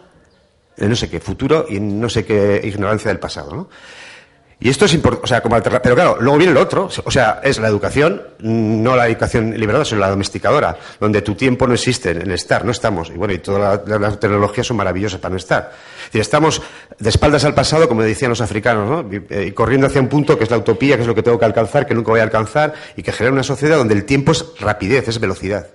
en 0.77 0.89
no 0.89 0.95
sé 0.95 1.09
qué 1.09 1.19
futuro 1.19 1.65
y 1.69 1.77
en 1.77 1.99
no 1.99 2.09
sé 2.09 2.25
qué 2.25 2.61
ignorancia 2.63 3.09
del 3.09 3.19
pasado, 3.19 3.55
¿no? 3.55 3.69
Y 4.59 4.69
esto 4.69 4.85
es 4.85 4.93
importante, 4.93 5.25
o 5.25 5.27
sea, 5.27 5.41
como 5.41 5.55
alterna- 5.57 5.81
pero 5.81 5.93
claro, 5.93 6.17
luego 6.21 6.37
viene 6.37 6.53
lo 6.53 6.61
otro, 6.61 6.87
o 7.03 7.11
sea, 7.11 7.41
es 7.43 7.59
la 7.59 7.67
educación, 7.67 8.21
no 8.39 8.95
la 8.95 9.07
educación 9.07 9.51
liberada, 9.59 9.83
sino 9.83 9.99
la 9.99 10.09
domesticadora, 10.09 10.77
donde 11.01 11.21
tu 11.21 11.35
tiempo 11.35 11.67
no 11.67 11.73
existe, 11.73 12.11
en 12.11 12.21
el 12.21 12.31
estar, 12.31 12.63
no 12.63 12.71
estamos. 12.71 13.09
Y 13.09 13.13
bueno, 13.13 13.33
y 13.33 13.39
todas 13.39 13.81
las 13.85 14.19
tecnologías 14.21 14.65
son 14.67 14.77
maravillosas 14.77 15.19
para 15.19 15.31
no 15.31 15.37
estar. 15.37 15.73
Es 15.99 16.05
decir, 16.05 16.21
estamos 16.21 16.61
de 16.97 17.09
espaldas 17.09 17.43
al 17.43 17.53
pasado, 17.53 17.89
como 17.89 18.03
decían 18.03 18.29
los 18.29 18.39
africanos, 18.39 18.89
¿no? 18.89 19.13
Y, 19.13 19.21
eh, 19.33 19.45
y 19.47 19.51
corriendo 19.51 19.87
hacia 19.87 19.99
un 19.99 20.07
punto 20.07 20.37
que 20.37 20.45
es 20.45 20.49
la 20.51 20.57
utopía, 20.59 20.95
que 20.95 21.01
es 21.01 21.07
lo 21.09 21.15
que 21.15 21.23
tengo 21.23 21.37
que 21.37 21.45
alcanzar, 21.45 21.85
que 21.85 21.93
nunca 21.93 22.11
voy 22.11 22.21
a 22.21 22.23
alcanzar, 22.23 22.73
y 22.95 23.03
que 23.03 23.11
genera 23.11 23.33
una 23.33 23.43
sociedad 23.43 23.75
donde 23.77 23.95
el 23.95 24.05
tiempo 24.05 24.31
es 24.31 24.45
rapidez, 24.61 25.09
es 25.09 25.19
velocidad. 25.19 25.67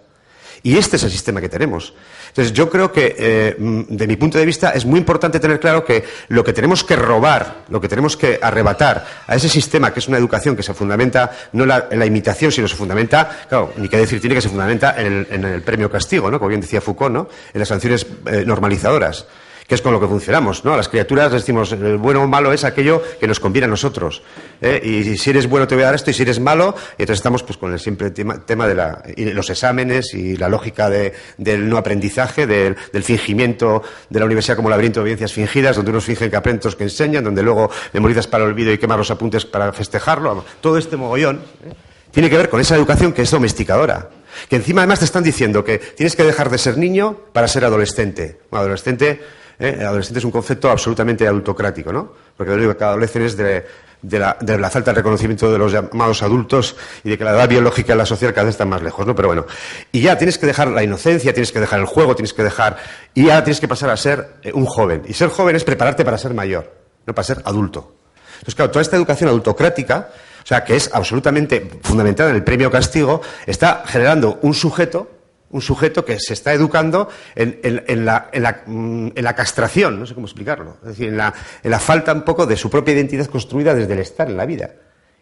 Y 0.63 0.77
este 0.77 0.97
es 0.97 1.03
el 1.03 1.11
sistema 1.11 1.41
que 1.41 1.49
tenemos. 1.49 1.95
Entonces, 2.29 2.53
yo 2.53 2.69
creo 2.69 2.93
que, 2.93 3.15
eh, 3.19 3.57
mm, 3.59 3.83
de 3.89 4.07
mi 4.07 4.17
punto 4.17 4.39
de 4.39 4.47
vista, 4.47 4.71
es 4.71 4.85
muy 4.85 4.99
importante 4.99 5.41
tener 5.41 5.61
claro 5.61 5.85
que 5.85 6.05
lo 6.29 6.45
que 6.45 6.53
tenemos 6.53 6.85
que 6.85 6.97
robar, 6.97 7.65
lo 7.69 7.81
que 7.81 7.89
tenemos 7.89 8.17
que 8.17 8.39
arrebatar 8.41 9.07
a 9.27 9.35
ese 9.35 9.49
sistema, 9.49 9.93
que 9.93 10.01
es 10.01 10.09
una 10.09 10.19
educación 10.19 10.57
que 10.57 10.63
se 10.63 10.75
fundamenta 10.75 11.31
no 11.53 11.65
en 11.65 11.99
la, 11.99 12.07
imitación, 12.07 12.53
sino 12.53 12.69
se 12.69 12.77
fundamenta, 12.77 13.47
claro, 13.49 13.73
ni 13.77 13.89
qué 13.89 13.97
decir 13.99 14.21
tiene 14.21 14.35
que 14.35 14.43
se 14.43 14.49
fundamenta 14.49 14.95
en 14.99 15.07
el, 15.07 15.27
en 15.31 15.45
el 15.45 15.63
premio 15.63 15.91
castigo, 15.91 16.31
¿no? 16.31 16.39
Como 16.39 16.49
bien 16.49 16.61
decía 16.61 16.81
Foucault, 16.81 17.15
¿no? 17.15 17.29
En 17.53 17.59
las 17.59 17.69
sanciones 17.69 18.07
eh, 18.27 18.45
normalizadoras 18.47 19.27
que 19.69 19.75
es 19.75 19.83
con 19.83 19.93
lo 19.93 20.01
que 20.01 20.07
funcionamos, 20.07 20.65
¿no? 20.65 20.73
A 20.73 20.79
las 20.79 20.89
criaturas 20.89 21.31
decimos, 21.31 21.71
el 21.73 21.99
bueno 21.99 22.23
o 22.23 22.27
malo 22.27 22.55
es 22.55 22.65
aquello 22.65 23.03
que 23.21 23.27
nos 23.29 23.39
conviene 23.39 23.67
a 23.67 23.69
nosotros. 23.69 24.23
¿eh? 24.63 24.81
Y 24.83 25.19
si 25.19 25.29
eres 25.29 25.47
bueno 25.47 25.69
te 25.69 25.75
voy 25.75 25.83
a 25.85 25.87
dar 25.89 25.95
esto, 25.95 26.11
y 26.11 26.15
si 26.15 26.23
eres 26.23 26.41
malo, 26.41 26.75
y 26.97 27.03
entonces 27.03 27.19
estamos 27.19 27.43
pues 27.43 27.59
con 27.59 27.75
el 27.75 27.79
siempre 27.79 28.11
tema, 28.11 28.67
de 28.67 29.35
los 29.35 29.51
exámenes 29.51 30.15
y 30.15 30.39
la 30.39 30.49
lógica 30.49 30.89
de- 30.89 31.13
del 31.37 31.69
no 31.69 31.77
aprendizaje, 31.77 32.47
del, 32.47 32.77
fingimiento 33.03 33.83
de 34.09 34.19
la 34.19 34.25
universidad 34.25 34.57
como 34.57 34.71
laberinto 34.71 35.01
de 35.01 35.05
evidencias 35.05 35.35
fingidas, 35.35 35.77
donde 35.77 35.91
unos 35.91 36.05
fingen 36.05 36.31
que 36.31 36.37
aprenden, 36.37 36.61
otros 36.61 36.75
que 36.75 36.85
enseñan, 36.85 37.23
donde 37.23 37.43
luego 37.43 37.71
memorizas 37.93 38.27
para 38.27 38.45
el 38.45 38.51
olvido 38.51 38.73
y 38.73 38.79
quemas 38.79 38.97
los 38.97 39.11
apuntes 39.11 39.45
para 39.45 39.71
festejarlo. 39.75 40.47
Todo 40.63 40.79
este 40.79 40.97
mogollón 40.97 41.43
¿eh? 41.67 41.75
tiene 42.11 42.31
que 42.31 42.39
ver 42.39 42.49
con 42.49 42.59
esa 42.61 42.75
educación 42.75 43.13
que 43.13 43.21
es 43.21 43.31
domesticadora. 43.31 44.09
Que 44.49 44.57
encima 44.57 44.81
además 44.81 45.01
te 45.01 45.05
están 45.05 45.25
diciendo 45.25 45.63
que 45.63 45.77
tienes 45.79 46.17
que 46.17 46.23
dejar 46.23 46.49
de 46.49 46.57
ser 46.57 46.79
niño 46.79 47.19
para 47.35 47.49
ser 47.49 47.65
adolescente. 47.67 48.39
Bueno, 48.51 48.63
adolescente, 48.63 49.21
¿eh? 49.59 49.79
Adolescente 49.85 50.19
es 50.19 50.25
un 50.25 50.31
concepto 50.31 50.71
absolutamente 50.71 51.27
adultocrático, 51.27 51.93
¿no? 51.93 52.13
Porque 52.37 52.51
lo 52.51 52.59
único 52.59 52.77
que 52.77 52.85
adolecen 52.85 53.23
es 53.23 53.37
de, 53.37 53.67
de 54.03 54.19
la, 54.19 54.37
de 54.41 54.59
la 54.59 54.71
falta 54.71 54.93
de 54.93 54.97
reconocimiento 54.97 55.51
de 55.51 55.59
los 55.59 55.73
llamados 55.73 56.23
adultos 56.23 56.77
y 57.03 57.11
de 57.11 57.19
que 57.19 57.25
la 57.25 57.33
edad 57.33 57.49
biológica 57.49 57.95
y 57.95 57.97
la 57.97 58.07
social 58.07 58.33
cada 58.33 58.45
vez 58.45 58.55
están 58.55 58.69
más 58.69 58.83
lejos, 58.83 59.07
¿no? 59.07 59.15
Pero 59.15 59.29
bueno, 59.29 59.47
y 59.93 60.01
ya 60.01 60.17
tienes 60.17 60.39
que 60.39 60.47
dejar 60.47 60.69
la 60.69 60.83
inocencia, 60.83 61.33
tienes 61.33 61.53
que 61.53 61.61
dejar 61.61 61.81
el 61.81 61.87
juego, 61.87 62.15
tienes 62.15 62.33
que 62.33 62.43
dejar. 62.43 62.77
Y 63.15 63.27
ya 63.27 63.43
tienes 63.43 63.61
que 63.61 63.69
pasar 63.69 63.91
a 63.91 63.97
ser 63.97 64.37
eh, 64.43 64.53
un 64.53 64.67
joven. 64.67 65.03
Y 65.07 65.15
ser 65.15 65.29
joven 65.29 65.57
es 65.57 65.65
prepararte 65.65 66.05
para 66.05 66.19
ser 66.19 66.35
mayor, 66.35 66.73
no 67.07 67.15
para 67.15 67.25
ser 67.25 67.43
adulto. 67.45 67.95
Entonces, 68.35 68.55
claro, 68.55 68.71
toda 68.71 68.83
esta 68.83 68.97
educación 68.97 69.29
adultocrática, 69.29 70.11
o 70.45 70.47
sea, 70.47 70.65
que 70.65 70.77
es 70.77 70.91
absolutamente 70.93 71.69
fundamentada 71.83 72.31
en 72.31 72.37
el 72.37 72.45
premio 72.45 72.71
castigo, 72.71 73.21
está 73.47 73.83
generando 73.85 74.39
un 74.43 74.55
sujeto, 74.55 75.18
un 75.51 75.63
sujeto 75.63 76.05
que 76.05 76.19
se 76.21 76.35
está 76.35 76.53
educando 76.53 77.09
en, 77.35 77.59
en- 77.63 77.85
en 77.87 78.05
la, 78.05 78.29
en 78.33 78.43
la- 78.43 78.63
mm, 78.67 79.09
la 79.17 79.35
castración, 79.35 79.99
no 79.99 80.07
sé 80.07 80.15
cómo 80.15 80.27
explicarlo, 80.27 80.77
es 80.83 80.89
decir, 80.89 81.09
en 81.09 81.17
la, 81.17 81.33
en 81.63 81.71
la 81.71 81.79
falta 81.79 82.13
un 82.13 82.23
poco 82.23 82.47
de 82.47 82.57
su 82.57 82.69
propia 82.69 82.95
identidad 82.95 83.27
construida 83.27 83.75
desde 83.75 83.93
el 83.95 84.01
estar 84.01 84.29
en 84.29 84.37
la 84.37 84.45
vida 84.47 84.71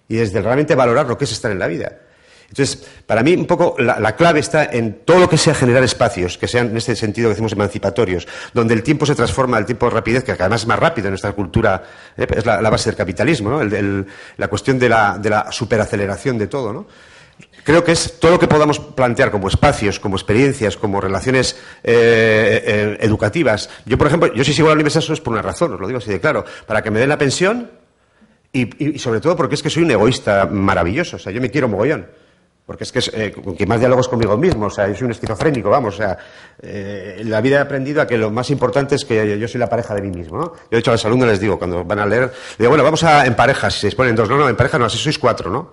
y 0.09 0.17
desde 0.17 0.41
realmente 0.43 0.75
valorar 0.75 1.07
lo 1.07 1.17
que 1.19 1.25
es 1.25 1.33
estar 1.33 1.51
en 1.51 1.59
la 1.59 1.67
vida. 1.69 1.99
Entonces, 2.49 2.87
para 3.07 3.25
mí, 3.25 3.35
un 3.35 3.45
poco 3.47 3.75
la, 3.81 3.99
la 3.99 4.15
clave 4.15 4.39
está 4.39 4.67
en 4.67 5.01
todo 5.05 5.19
lo 5.19 5.29
que 5.29 5.37
sea 5.37 5.53
generar 5.53 5.83
espacios, 5.83 6.39
que 6.39 6.47
sean 6.47 6.69
en 6.71 6.77
este 6.77 6.95
sentido 6.95 7.27
que 7.29 7.31
decimos 7.31 7.51
emancipatorios, 7.53 8.29
donde 8.55 8.73
el 8.73 8.85
tiempo 8.85 9.05
se 9.05 9.17
transforma, 9.17 9.59
el 9.59 9.67
tiempo 9.67 9.87
de 9.87 9.91
rapidez, 9.97 10.23
que 10.23 10.31
además 10.31 10.61
es 10.61 10.67
más 10.69 10.79
rápido 10.79 11.09
en 11.09 11.11
nuestra 11.13 11.33
cultura, 11.33 11.83
eh, 12.17 12.25
es 12.37 12.47
la, 12.47 12.61
base 12.71 12.89
del 12.91 12.97
capitalismo, 12.97 13.51
¿no? 13.51 13.61
El- 13.63 14.07
la 14.37 14.47
cuestión 14.47 14.79
de 14.79 14.89
la, 14.89 15.19
de 15.19 15.29
la 15.31 15.51
superaceleración 15.51 16.39
de 16.39 16.47
todo, 16.47 16.73
¿no? 16.73 16.87
Creo 17.67 17.83
que 17.83 17.91
es 17.91 18.21
todo 18.21 18.31
lo 18.31 18.39
que 18.39 18.47
podamos 18.47 18.79
plantear 18.79 19.33
como 19.33 19.49
espacios, 19.49 19.99
como 19.99 20.15
experiencias, 20.15 20.77
como 20.77 21.01
relaciones 21.01 21.57
eh, 21.83 22.63
eh, 22.65 22.99
educativas. 23.01 23.69
Yo, 23.85 23.99
por 23.99 24.07
ejemplo, 24.07 24.33
yo 24.33 24.45
si 24.45 24.53
sigo 24.53 24.69
a 24.69 24.71
la 24.71 24.75
universidad 24.75 25.03
solo 25.03 25.15
es 25.15 25.21
por 25.21 25.33
una 25.33 25.43
razón, 25.43 25.75
os 25.75 25.81
lo 25.81 25.89
digo 25.89 25.99
así 25.99 26.09
de 26.09 26.21
claro, 26.21 26.45
para 26.65 26.81
que 26.81 26.93
me 26.93 27.01
den 27.01 27.09
la 27.09 27.19
pensión 27.19 27.69
y, 28.53 29.01
sobre 29.01 29.19
todo 29.19 29.35
porque 29.35 29.57
es 29.57 29.65
que 29.65 29.71
soy 29.71 29.83
un 29.83 29.91
egoísta 29.91 30.47
maravilloso, 30.47 31.17
o 31.17 31.19
sea, 31.19 31.33
yo 31.33 31.41
me 31.41 31.51
quiero 31.51 31.67
mogollón. 31.67 32.07
Porque 32.65 32.85
es 32.85 32.93
que 32.93 33.01
es, 33.01 33.11
eh, 33.13 33.35
quien 33.57 33.69
más 33.69 33.81
diálogos 33.81 34.07
conmigo 34.07 34.37
mismo, 34.37 34.67
o 34.67 34.71
sea, 34.71 34.87
yo 34.87 34.95
soy 34.95 35.07
un 35.07 35.11
esquizofrénico, 35.11 35.69
vamos, 35.69 35.95
o 35.95 35.97
sea, 35.99 36.19
eh, 36.63 37.21
la 37.25 37.41
vida 37.41 37.57
he 37.57 37.61
aprendido 37.61 38.01
a 38.01 38.07
que 38.07 38.17
lo 38.17 38.31
más 38.31 38.49
importante 38.51 38.95
es 38.95 39.05
que 39.05 39.39
yo 39.41 39.49
soy 39.49 39.59
la 39.59 39.69
pareja 39.69 39.93
de 39.93 40.03
mí 40.03 40.17
mismo, 40.17 40.39
¿no? 40.39 40.53
Yo 40.55 40.71
de 40.71 40.79
hecho 40.79 40.93
a 40.93 40.95
los 40.95 41.05
alumnos 41.05 41.29
les 41.29 41.41
digo, 41.41 41.59
cuando 41.59 41.85
van 41.85 41.99
a 41.99 42.07
leer, 42.07 42.33
digo, 42.59 42.71
bueno, 42.71 42.85
vamos 42.85 43.03
a, 43.03 43.27
en 43.27 43.35
parejas, 43.35 43.75
si 43.75 43.81
se 43.81 43.87
disponen 43.89 44.15
dos, 44.15 44.29
no, 44.29 44.37
no, 44.37 44.49
en 44.49 44.55
pareja 44.55 44.79
no, 44.79 44.85
así 44.85 44.99
sois 44.99 45.19
cuatro, 45.19 45.51
¿no? 45.51 45.73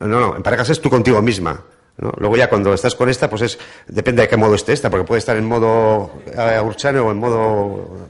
No, 0.00 0.06
no, 0.06 0.36
en 0.36 0.42
parejas 0.42 0.70
es 0.70 0.80
tú 0.80 0.90
contigo 0.90 1.20
misma. 1.22 1.62
¿no? 1.98 2.12
Luego 2.18 2.36
ya 2.36 2.48
cuando 2.48 2.72
estás 2.72 2.94
con 2.94 3.08
esta, 3.08 3.28
pues 3.28 3.42
es, 3.42 3.58
depende 3.86 4.22
de 4.22 4.28
qué 4.28 4.36
modo 4.36 4.54
esté 4.54 4.72
esta, 4.72 4.90
porque 4.90 5.06
puede 5.06 5.18
estar 5.18 5.36
en 5.36 5.46
modo 5.46 6.12
eh, 6.26 6.60
urchano 6.62 7.06
o 7.06 7.10
en 7.10 7.18
modo... 7.18 8.08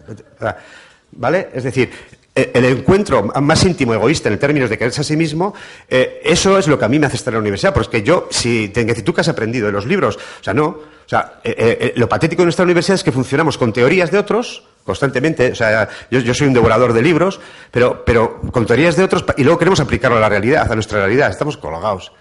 ¿Vale? 1.12 1.48
Es 1.54 1.64
decir, 1.64 1.90
eh, 1.90 2.17
el 2.54 2.64
encuentro 2.64 3.24
más 3.40 3.64
íntimo, 3.64 3.94
egoísta, 3.94 4.28
en 4.28 4.38
términos 4.38 4.70
de 4.70 4.78
quererse 4.78 5.00
a 5.00 5.04
sí 5.04 5.16
mismo, 5.16 5.54
eh, 5.88 6.20
eso 6.24 6.58
es 6.58 6.68
lo 6.68 6.78
que 6.78 6.84
a 6.84 6.88
mí 6.88 6.98
me 6.98 7.06
hace 7.06 7.16
estar 7.16 7.32
en 7.32 7.36
la 7.36 7.40
universidad, 7.40 7.74
porque 7.74 8.02
yo, 8.02 8.28
si 8.30 8.68
te 8.68 8.84
decir, 8.84 9.04
¿tú 9.04 9.12
qué 9.12 9.20
has 9.22 9.28
aprendido 9.28 9.66
de 9.66 9.72
los 9.72 9.86
libros? 9.86 10.16
O 10.16 10.44
sea, 10.44 10.54
no. 10.54 10.66
O 10.66 11.08
sea, 11.08 11.40
eh, 11.42 11.54
eh, 11.56 11.92
lo 11.96 12.08
patético 12.08 12.42
de 12.42 12.46
nuestra 12.46 12.64
universidad 12.64 12.96
es 12.96 13.04
que 13.04 13.12
funcionamos 13.12 13.56
con 13.56 13.72
teorías 13.72 14.10
de 14.10 14.18
otros 14.18 14.62
constantemente. 14.84 15.52
O 15.52 15.54
sea, 15.54 15.88
yo, 16.10 16.20
yo 16.20 16.34
soy 16.34 16.46
un 16.46 16.54
devorador 16.54 16.92
de 16.92 17.02
libros, 17.02 17.40
pero, 17.70 18.04
pero 18.04 18.40
con 18.52 18.66
teorías 18.66 18.96
de 18.96 19.04
otros, 19.04 19.24
y 19.36 19.42
luego 19.42 19.58
queremos 19.58 19.80
aplicarlo 19.80 20.16
a 20.16 20.20
la 20.20 20.28
realidad, 20.28 20.70
a 20.70 20.74
nuestra 20.74 20.98
realidad. 20.98 21.30
Estamos 21.30 21.56
colgados. 21.56 22.12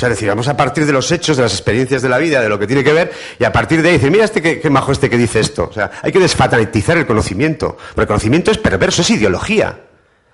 O 0.00 0.02
sea, 0.02 0.08
es 0.08 0.14
decir, 0.14 0.30
vamos 0.30 0.48
a 0.48 0.56
partir 0.56 0.86
de 0.86 0.94
los 0.94 1.12
hechos, 1.12 1.36
de 1.36 1.42
las 1.42 1.52
experiencias 1.52 2.00
de 2.00 2.08
la 2.08 2.16
vida, 2.16 2.40
de 2.40 2.48
lo 2.48 2.58
que 2.58 2.66
tiene 2.66 2.82
que 2.82 2.94
ver, 2.94 3.12
y 3.38 3.44
a 3.44 3.52
partir 3.52 3.82
de 3.82 3.90
ahí 3.90 3.94
decir, 3.96 4.10
mira 4.10 4.24
este 4.24 4.40
qué, 4.40 4.58
qué 4.58 4.70
majo 4.70 4.92
este 4.92 5.10
que 5.10 5.18
dice 5.18 5.40
esto. 5.40 5.68
O 5.68 5.72
sea, 5.74 5.90
hay 6.02 6.10
que 6.10 6.18
desfatalitizar 6.18 6.96
el 6.96 7.06
conocimiento. 7.06 7.76
Porque 7.76 8.00
el 8.00 8.06
conocimiento 8.06 8.50
es 8.50 8.56
perverso, 8.56 9.02
es 9.02 9.10
ideología. 9.10 9.78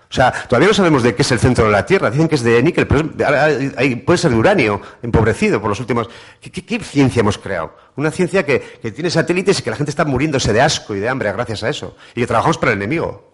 O 0.08 0.14
sea, 0.14 0.30
todavía 0.30 0.68
no 0.68 0.74
sabemos 0.74 1.02
de 1.02 1.16
qué 1.16 1.22
es 1.22 1.32
el 1.32 1.40
centro 1.40 1.64
de 1.64 1.72
la 1.72 1.84
Tierra. 1.84 2.12
Dicen 2.12 2.28
que 2.28 2.36
es 2.36 2.44
de 2.44 2.62
níquel, 2.62 2.86
puede 2.86 4.18
ser 4.18 4.30
de 4.30 4.36
uranio, 4.36 4.80
empobrecido 5.02 5.60
por 5.60 5.70
los 5.70 5.80
últimos... 5.80 6.08
¿Qué, 6.40 6.78
ciencia 6.78 7.18
hemos 7.18 7.36
creado? 7.36 7.76
Una 7.96 8.12
ciencia 8.12 8.46
que, 8.46 8.60
que 8.80 8.92
tiene 8.92 9.10
satélites 9.10 9.58
y 9.58 9.62
que 9.62 9.70
la 9.70 9.76
gente 9.76 9.90
está 9.90 10.04
muriéndose 10.04 10.52
de 10.52 10.60
asco 10.60 10.94
y 10.94 11.00
de 11.00 11.08
hambre 11.08 11.32
gracias 11.32 11.64
a 11.64 11.70
eso. 11.70 11.96
Y 12.14 12.20
que 12.20 12.28
trabajamos 12.28 12.56
para 12.56 12.70
el 12.70 12.78
enemigo. 12.78 13.25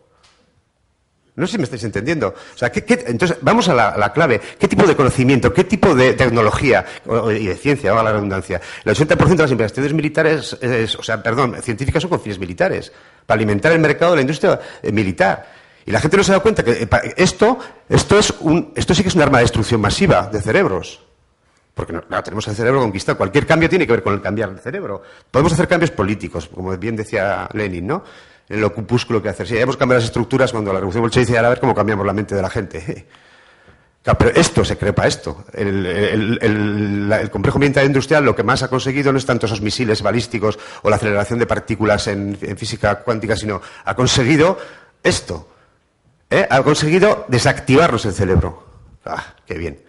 No 1.34 1.46
sé 1.46 1.52
si 1.52 1.58
me 1.58 1.64
estáis 1.64 1.82
entendiendo. 1.84 2.28
O 2.28 2.58
sea, 2.58 2.70
¿qué- 2.70 2.84
entonces, 3.06 3.38
vamos 3.40 3.66
a 3.68 3.74
la, 3.74 3.88
a 3.88 3.98
la 3.98 4.12
clave. 4.12 4.38
¿Qué 4.58 4.68
tipo 4.68 4.86
de 4.86 4.94
conocimiento, 4.94 5.52
qué 5.52 5.64
tipo 5.64 5.94
de 5.94 6.12
tecnología 6.12 6.84
y 7.06 7.46
de 7.46 7.54
ciencia, 7.56 7.90
valga 7.92 8.10
la 8.10 8.16
redundancia? 8.16 8.60
El 8.84 8.92
80% 8.94 9.36
de 9.36 9.42
las 9.44 9.50
investigaciones 9.50 9.94
militares, 9.94 10.58
es- 10.60 10.94
o 10.96 11.02
sea, 11.02 11.22
perdón, 11.22 11.56
científicas 11.62 12.02
son 12.02 12.10
con 12.10 12.20
fines 12.20 12.38
militares, 12.38 12.92
para 13.24 13.36
alimentar 13.38 13.72
el 13.72 13.78
mercado 13.78 14.12
de 14.12 14.16
la 14.16 14.20
industria 14.22 14.60
eh, 14.82 14.92
militar. 14.92 15.46
Y 15.86 15.90
la 15.90 16.00
gente 16.00 16.16
no 16.18 16.22
se 16.22 16.32
da 16.32 16.40
cuenta 16.40 16.62
que 16.62 16.72
eh, 16.82 16.88
esto, 17.16 17.58
esto, 17.88 18.18
es 18.18 18.32
un, 18.40 18.72
esto 18.76 18.94
sí 18.94 19.02
que 19.02 19.08
es 19.08 19.14
un 19.14 19.22
arma 19.22 19.38
de 19.38 19.44
destrucción 19.44 19.80
masiva 19.80 20.28
de 20.30 20.40
cerebros. 20.40 21.00
Porque 21.74 21.94
no, 21.94 22.02
tenemos 22.22 22.46
el 22.48 22.54
cerebro 22.54 22.80
conquistado. 22.82 23.16
Cualquier 23.16 23.46
cambio 23.46 23.66
tiene 23.70 23.86
que 23.86 23.92
ver 23.94 24.02
con 24.02 24.12
el 24.12 24.20
cambiar 24.20 24.50
el 24.50 24.58
cerebro. 24.58 25.02
Podemos 25.30 25.54
hacer 25.54 25.66
cambios 25.66 25.90
políticos, 25.90 26.46
como 26.54 26.76
bien 26.76 26.94
decía 26.94 27.48
Lenin, 27.54 27.86
¿no? 27.86 28.04
En 28.52 28.60
lo 28.60 28.74
cupúsculo 28.74 29.22
que 29.22 29.30
hacer. 29.30 29.48
Si 29.48 29.56
hemos 29.56 29.78
cambiado 29.78 30.00
las 30.00 30.04
estructuras 30.04 30.52
cuando 30.52 30.74
la 30.74 30.78
revolución 30.78 31.00
bolchevique, 31.00 31.34
ahora 31.38 31.48
a 31.48 31.50
ver 31.52 31.60
cómo 31.60 31.74
cambiamos 31.74 32.04
la 32.04 32.12
mente 32.12 32.34
de 32.34 32.42
la 32.42 32.50
gente. 32.50 33.06
pero 34.18 34.30
esto 34.34 34.62
se 34.62 34.76
crepa 34.76 35.06
esto. 35.06 35.46
El, 35.54 37.30
complejo 37.32 37.58
militar 37.58 37.86
industrial 37.86 38.26
lo 38.26 38.36
que 38.36 38.42
más 38.42 38.62
ha 38.62 38.68
conseguido 38.68 39.10
no 39.10 39.16
es 39.16 39.24
tanto 39.24 39.46
esos 39.46 39.62
misiles 39.62 40.02
balísticos 40.02 40.58
o 40.82 40.90
la 40.90 40.96
aceleración 40.96 41.38
de 41.38 41.46
partículas 41.46 42.06
en, 42.08 42.36
física 42.36 42.96
cuántica, 42.96 43.36
sino 43.36 43.62
ha 43.86 43.94
conseguido 43.94 44.58
esto. 45.02 45.48
¿eh? 46.28 46.46
Ha 46.50 46.62
conseguido 46.62 47.24
desactivarnos 47.28 48.04
el 48.04 48.12
cerebro. 48.12 48.66
Ah, 49.06 49.34
qué 49.46 49.56
bien. 49.56 49.80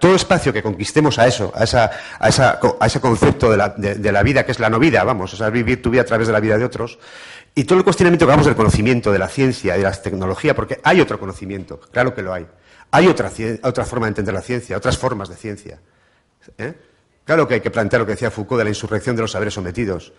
Todo 0.00 0.16
espacio 0.16 0.52
que 0.52 0.62
conquistemos 0.62 1.18
a 1.18 1.26
eso, 1.26 1.52
a, 1.54 2.86
ese 2.86 3.00
concepto 3.00 3.50
de 3.50 4.12
la, 4.12 4.22
vida 4.22 4.44
que 4.44 4.52
es 4.52 4.58
la 4.58 4.68
no 4.68 4.78
vida, 4.78 5.04
vamos, 5.04 5.32
o 5.34 5.36
sea, 5.36 5.50
vivir 5.50 5.80
tu 5.80 5.90
vida 5.90 6.02
a 6.02 6.04
través 6.04 6.26
de 6.26 6.32
la 6.32 6.40
vida 6.40 6.58
de 6.58 6.64
otros, 6.64 6.98
y 7.54 7.64
todo 7.64 7.78
el 7.78 7.84
cuestionamiento 7.84 8.26
que 8.26 8.32
hagamos 8.32 8.46
del 8.46 8.56
conocimiento, 8.56 9.12
de 9.12 9.18
la 9.18 9.28
ciencia, 9.28 9.74
de 9.74 9.82
la 9.82 9.92
tecnología, 9.92 10.54
porque 10.54 10.80
hay 10.82 11.00
otro 11.00 11.20
conocimiento, 11.20 11.80
claro 11.92 12.14
que 12.14 12.22
lo 12.22 12.32
hay. 12.32 12.46
Hay 12.90 13.08
otra, 13.08 13.30
otra 13.62 13.84
forma 13.84 14.06
de 14.06 14.10
entender 14.10 14.34
la 14.34 14.40
ciencia, 14.40 14.76
otras 14.76 14.96
formas 14.96 15.28
de 15.28 15.34
ciencia. 15.34 15.80
¿eh? 16.58 16.74
Claro 17.24 17.48
que 17.48 17.54
hay 17.54 17.60
que 17.60 17.70
plantear 17.70 18.00
lo 18.00 18.06
que 18.06 18.12
decía 18.12 18.30
Foucault 18.30 18.58
de 18.58 18.64
la 18.64 18.70
insurrección 18.70 19.16
de 19.16 19.22
los 19.22 19.32
saberes 19.32 19.54
sometidos. 19.54 20.12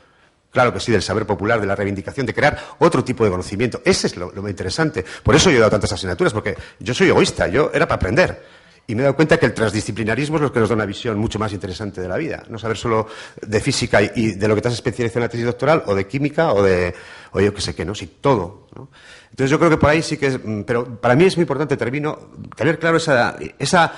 Claro 0.52 0.74
que 0.74 0.80
sí, 0.80 0.92
del 0.92 1.02
saber 1.02 1.26
popular, 1.26 1.60
de 1.62 1.68
la 1.68 1.76
reivindicación, 1.76 2.26
de 2.26 2.34
crear 2.34 2.58
otro 2.80 3.04
tipo 3.04 3.24
de 3.24 3.32
conocimiento. 3.32 3.82
Ese 3.84 4.08
es 4.08 4.18
lo, 4.18 4.32
lo 4.32 4.48
interesante. 4.50 5.06
Por 5.24 5.36
eso 5.36 5.50
yo 5.50 5.58
he 5.58 5.60
dado 5.60 5.72
tantas 5.72 5.92
asignaturas, 5.92 6.34
porque 6.34 6.58
yo 6.80 6.94
soy 6.94 7.10
egoísta, 7.10 7.48
yo 7.48 7.72
era 7.74 7.88
para 7.88 7.96
aprender. 7.96 8.44
Y 8.88 8.94
me 8.94 9.02
he 9.02 9.04
dado 9.04 9.16
cuenta 9.16 9.38
que 9.38 9.48
el 9.48 9.54
transdisciplinarismo 9.54 10.36
es 10.36 10.44
lo 10.44 10.52
que 10.54 10.60
nos 10.60 10.70
da 10.70 10.76
una 10.76 10.86
visión 10.86 11.18
mucho 11.18 11.40
más 11.40 11.52
interesante 11.54 12.02
de 12.02 12.08
la 12.08 12.18
vida. 12.18 12.44
No 12.50 12.60
saber 12.60 12.78
solo 12.78 13.08
de 13.42 13.60
física 13.60 14.00
y, 14.02 14.34
de 14.34 14.48
lo 14.48 14.54
que 14.54 14.62
te 14.62 14.68
has 14.68 14.76
especializado 14.76 15.20
en 15.20 15.24
la 15.24 15.30
tesis 15.30 15.46
doctoral, 15.46 15.84
o 15.88 15.96
de 15.96 16.08
química, 16.08 16.54
o 16.54 16.62
de, 16.62 16.94
o 17.32 17.40
yo 17.40 17.54
qué 17.54 17.62
sé 17.62 17.74
qué, 17.74 17.84
¿no? 17.84 17.96
Sí, 17.96 18.18
todo. 18.22 18.68
Entonces 19.32 19.50
yo 19.50 19.58
creo 19.58 19.72
que 19.72 19.78
por 19.78 19.90
ahí 19.90 20.02
sí 20.04 20.18
que 20.18 20.28
es, 20.28 20.40
mm, 20.44 20.62
pero 20.62 21.02
para 21.02 21.16
mí 21.16 21.26
es 21.26 21.36
muy 21.36 21.44
importante, 21.44 21.78
termino, 21.78 22.32
tener 22.56 22.78
claro 22.78 22.98
esa, 22.98 23.38
esa 23.58 23.92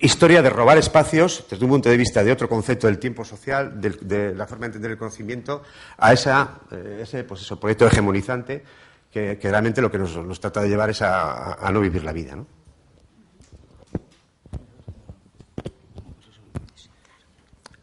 historia 0.00 0.42
de 0.42 0.50
robar 0.50 0.78
espacios 0.78 1.44
desde 1.50 1.64
un 1.64 1.70
punto 1.70 1.88
de 1.88 1.96
vista 1.96 2.22
de 2.22 2.32
otro 2.32 2.48
concepto 2.48 2.86
del 2.86 2.98
tiempo 2.98 3.24
social, 3.24 3.80
de, 3.80 4.34
la 4.34 4.46
forma 4.46 4.62
de 4.62 4.66
entender 4.66 4.92
el 4.92 4.98
conocimiento, 4.98 5.62
a 5.98 6.12
esa, 6.12 6.60
eh, 6.70 7.00
ese 7.02 7.24
pues 7.24 7.42
eso, 7.42 7.58
proyecto 7.58 7.86
hegemonizante 7.86 8.62
que, 9.10 9.38
realmente 9.42 9.82
lo 9.82 9.90
que 9.90 9.98
nos, 9.98 10.40
trata 10.40 10.62
de 10.62 10.68
llevar 10.68 10.90
es 10.90 11.02
a, 11.02 11.68
no 11.72 11.80
vivir 11.80 12.04
la 12.04 12.12
vida. 12.12 12.34
¿no? 12.34 12.46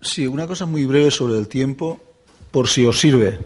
Sí, 0.02 0.28
una 0.28 0.48
cosa 0.48 0.66
muy 0.66 0.86
breve 0.86 1.12
sobre 1.12 1.38
el 1.38 1.48
tiempo, 1.48 2.00
por 2.52 2.68
si 2.68 2.86
os 2.86 3.00
sirve 3.00 3.40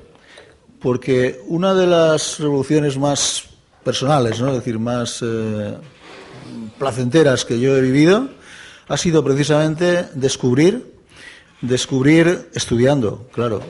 porque 0.84 1.40
una 1.48 1.74
de 1.74 1.88
las 1.88 2.40
revoluciones 2.40 2.98
más 2.98 3.46
personales, 3.86 4.42
¿no? 4.42 4.50
es 4.50 4.56
decir, 4.56 4.78
más 4.78 5.24
eh, 5.24 5.78
placenteras 6.78 7.46
que 7.46 7.58
yo 7.58 7.78
he 7.78 7.82
vivido, 7.82 8.28
ha 8.90 8.98
sido 8.98 9.24
precisamente 9.24 10.10
descubrir, 10.14 10.94
descubrir 11.62 12.50
estudiando, 12.54 13.30
claro, 13.32 13.62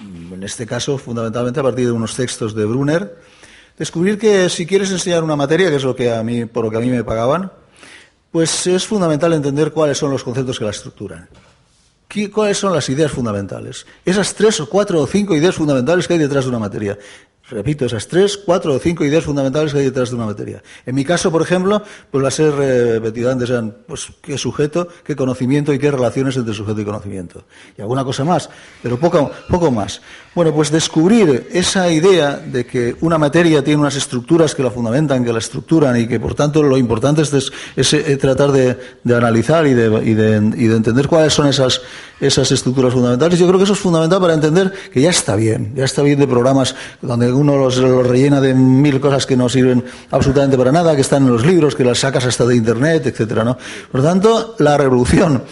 en 0.00 0.42
este 0.42 0.66
caso 0.66 0.98
fundamentalmente 0.98 1.60
a 1.60 1.62
partir 1.62 1.86
de 1.86 1.92
unos 1.92 2.16
textos 2.16 2.56
de 2.56 2.64
Brunner, 2.64 3.16
descubrir 3.78 4.18
que 4.18 4.48
si 4.48 4.66
quieres 4.66 4.90
enseñar 4.90 5.22
una 5.22 5.36
materia, 5.36 5.70
que 5.70 5.76
es 5.76 5.84
lo 5.84 5.94
que 5.94 6.12
a 6.12 6.24
mí, 6.24 6.44
por 6.46 6.64
lo 6.64 6.72
que 6.72 6.78
a 6.78 6.80
mí 6.80 6.88
me 6.88 7.04
pagaban, 7.04 7.52
pues 8.32 8.66
es 8.66 8.84
fundamental 8.84 9.32
entender 9.32 9.70
cuáles 9.70 9.96
son 9.96 10.10
los 10.10 10.24
conceptos 10.24 10.58
que 10.58 10.64
la 10.64 10.72
estructuran. 10.72 11.28
¿Cuáles 12.32 12.56
son 12.56 12.72
las 12.72 12.88
ideas 12.88 13.12
fundamentales? 13.12 13.86
Esas 14.04 14.34
tres 14.34 14.60
o 14.60 14.68
cuatro 14.68 15.00
o 15.02 15.06
cinco 15.06 15.36
ideas 15.36 15.54
fundamentales 15.54 16.08
que 16.08 16.14
hay 16.14 16.18
detrás 16.18 16.44
de 16.44 16.50
una 16.50 16.58
materia. 16.58 16.98
Repito, 17.50 17.86
esas 17.86 18.08
tres, 18.08 18.36
cuatro 18.36 18.74
o 18.74 18.78
cinco 18.78 19.04
ideas 19.04 19.24
fundamentales 19.24 19.72
que 19.72 19.78
hay 19.78 19.84
detrás 19.86 20.10
de 20.10 20.16
una 20.16 20.26
materia. 20.26 20.62
En 20.84 20.94
mi 20.94 21.02
caso, 21.04 21.32
por 21.32 21.40
ejemplo, 21.40 21.82
pues 22.10 22.22
las 22.22 22.38
he 22.40 22.50
repetido 22.50 23.30
antes, 23.30 23.48
eran 23.48 23.74
pues, 23.86 24.12
qué 24.20 24.36
sujeto, 24.36 24.88
qué 25.02 25.16
conocimiento 25.16 25.72
y 25.72 25.78
qué 25.78 25.90
relaciones 25.90 26.36
entre 26.36 26.52
sujeto 26.52 26.80
y 26.82 26.84
conocimiento. 26.84 27.44
Y 27.76 27.80
alguna 27.80 28.04
cosa 28.04 28.22
más, 28.24 28.50
pero 28.82 28.98
poco, 28.98 29.30
poco 29.48 29.70
más. 29.70 30.02
Bueno, 30.38 30.54
pues 30.54 30.70
descubrir 30.70 31.48
esa 31.52 31.90
idea 31.90 32.36
de 32.36 32.64
que 32.64 32.94
una 33.00 33.18
materia 33.18 33.64
tiene 33.64 33.80
unas 33.80 33.96
estructuras 33.96 34.54
que 34.54 34.62
la 34.62 34.70
fundamentan, 34.70 35.24
que 35.24 35.32
la 35.32 35.40
estructuran 35.40 35.98
y 35.98 36.06
que, 36.06 36.20
por 36.20 36.36
tanto, 36.36 36.62
lo 36.62 36.78
importante 36.78 37.22
es, 37.22 37.92
eh, 37.92 38.16
tratar 38.18 38.52
de, 38.52 38.78
analizar 39.12 39.66
y 39.66 39.74
de, 39.74 40.36
entender 40.36 41.08
cuáles 41.08 41.32
son 41.32 41.48
esas, 41.48 41.80
estructuras 42.20 42.92
fundamentales. 42.92 43.36
Yo 43.36 43.48
creo 43.48 43.58
que 43.58 43.64
eso 43.64 43.72
es 43.72 43.80
fundamental 43.80 44.20
para 44.20 44.34
entender 44.34 44.72
que 44.92 45.00
ya 45.00 45.10
está 45.10 45.34
bien, 45.34 45.72
ya 45.74 45.84
está 45.84 46.02
bien 46.02 46.20
de 46.20 46.28
programas 46.28 46.76
donde 47.02 47.32
uno 47.32 47.56
los, 47.56 47.76
rellena 48.06 48.40
de 48.40 48.54
mil 48.54 49.00
cosas 49.00 49.26
que 49.26 49.36
no 49.36 49.48
sirven 49.48 49.84
absolutamente 50.12 50.56
para 50.56 50.70
nada, 50.70 50.94
que 50.94 51.00
están 51.00 51.24
en 51.24 51.32
los 51.32 51.44
libros, 51.44 51.74
que 51.74 51.82
las 51.82 51.98
sacas 51.98 52.24
hasta 52.26 52.46
de 52.46 52.54
internet, 52.54 53.04
etcétera, 53.06 53.42
¿no? 53.42 53.58
Por 53.90 54.04
tanto, 54.04 54.54
la 54.60 54.76
revolución 54.76 55.42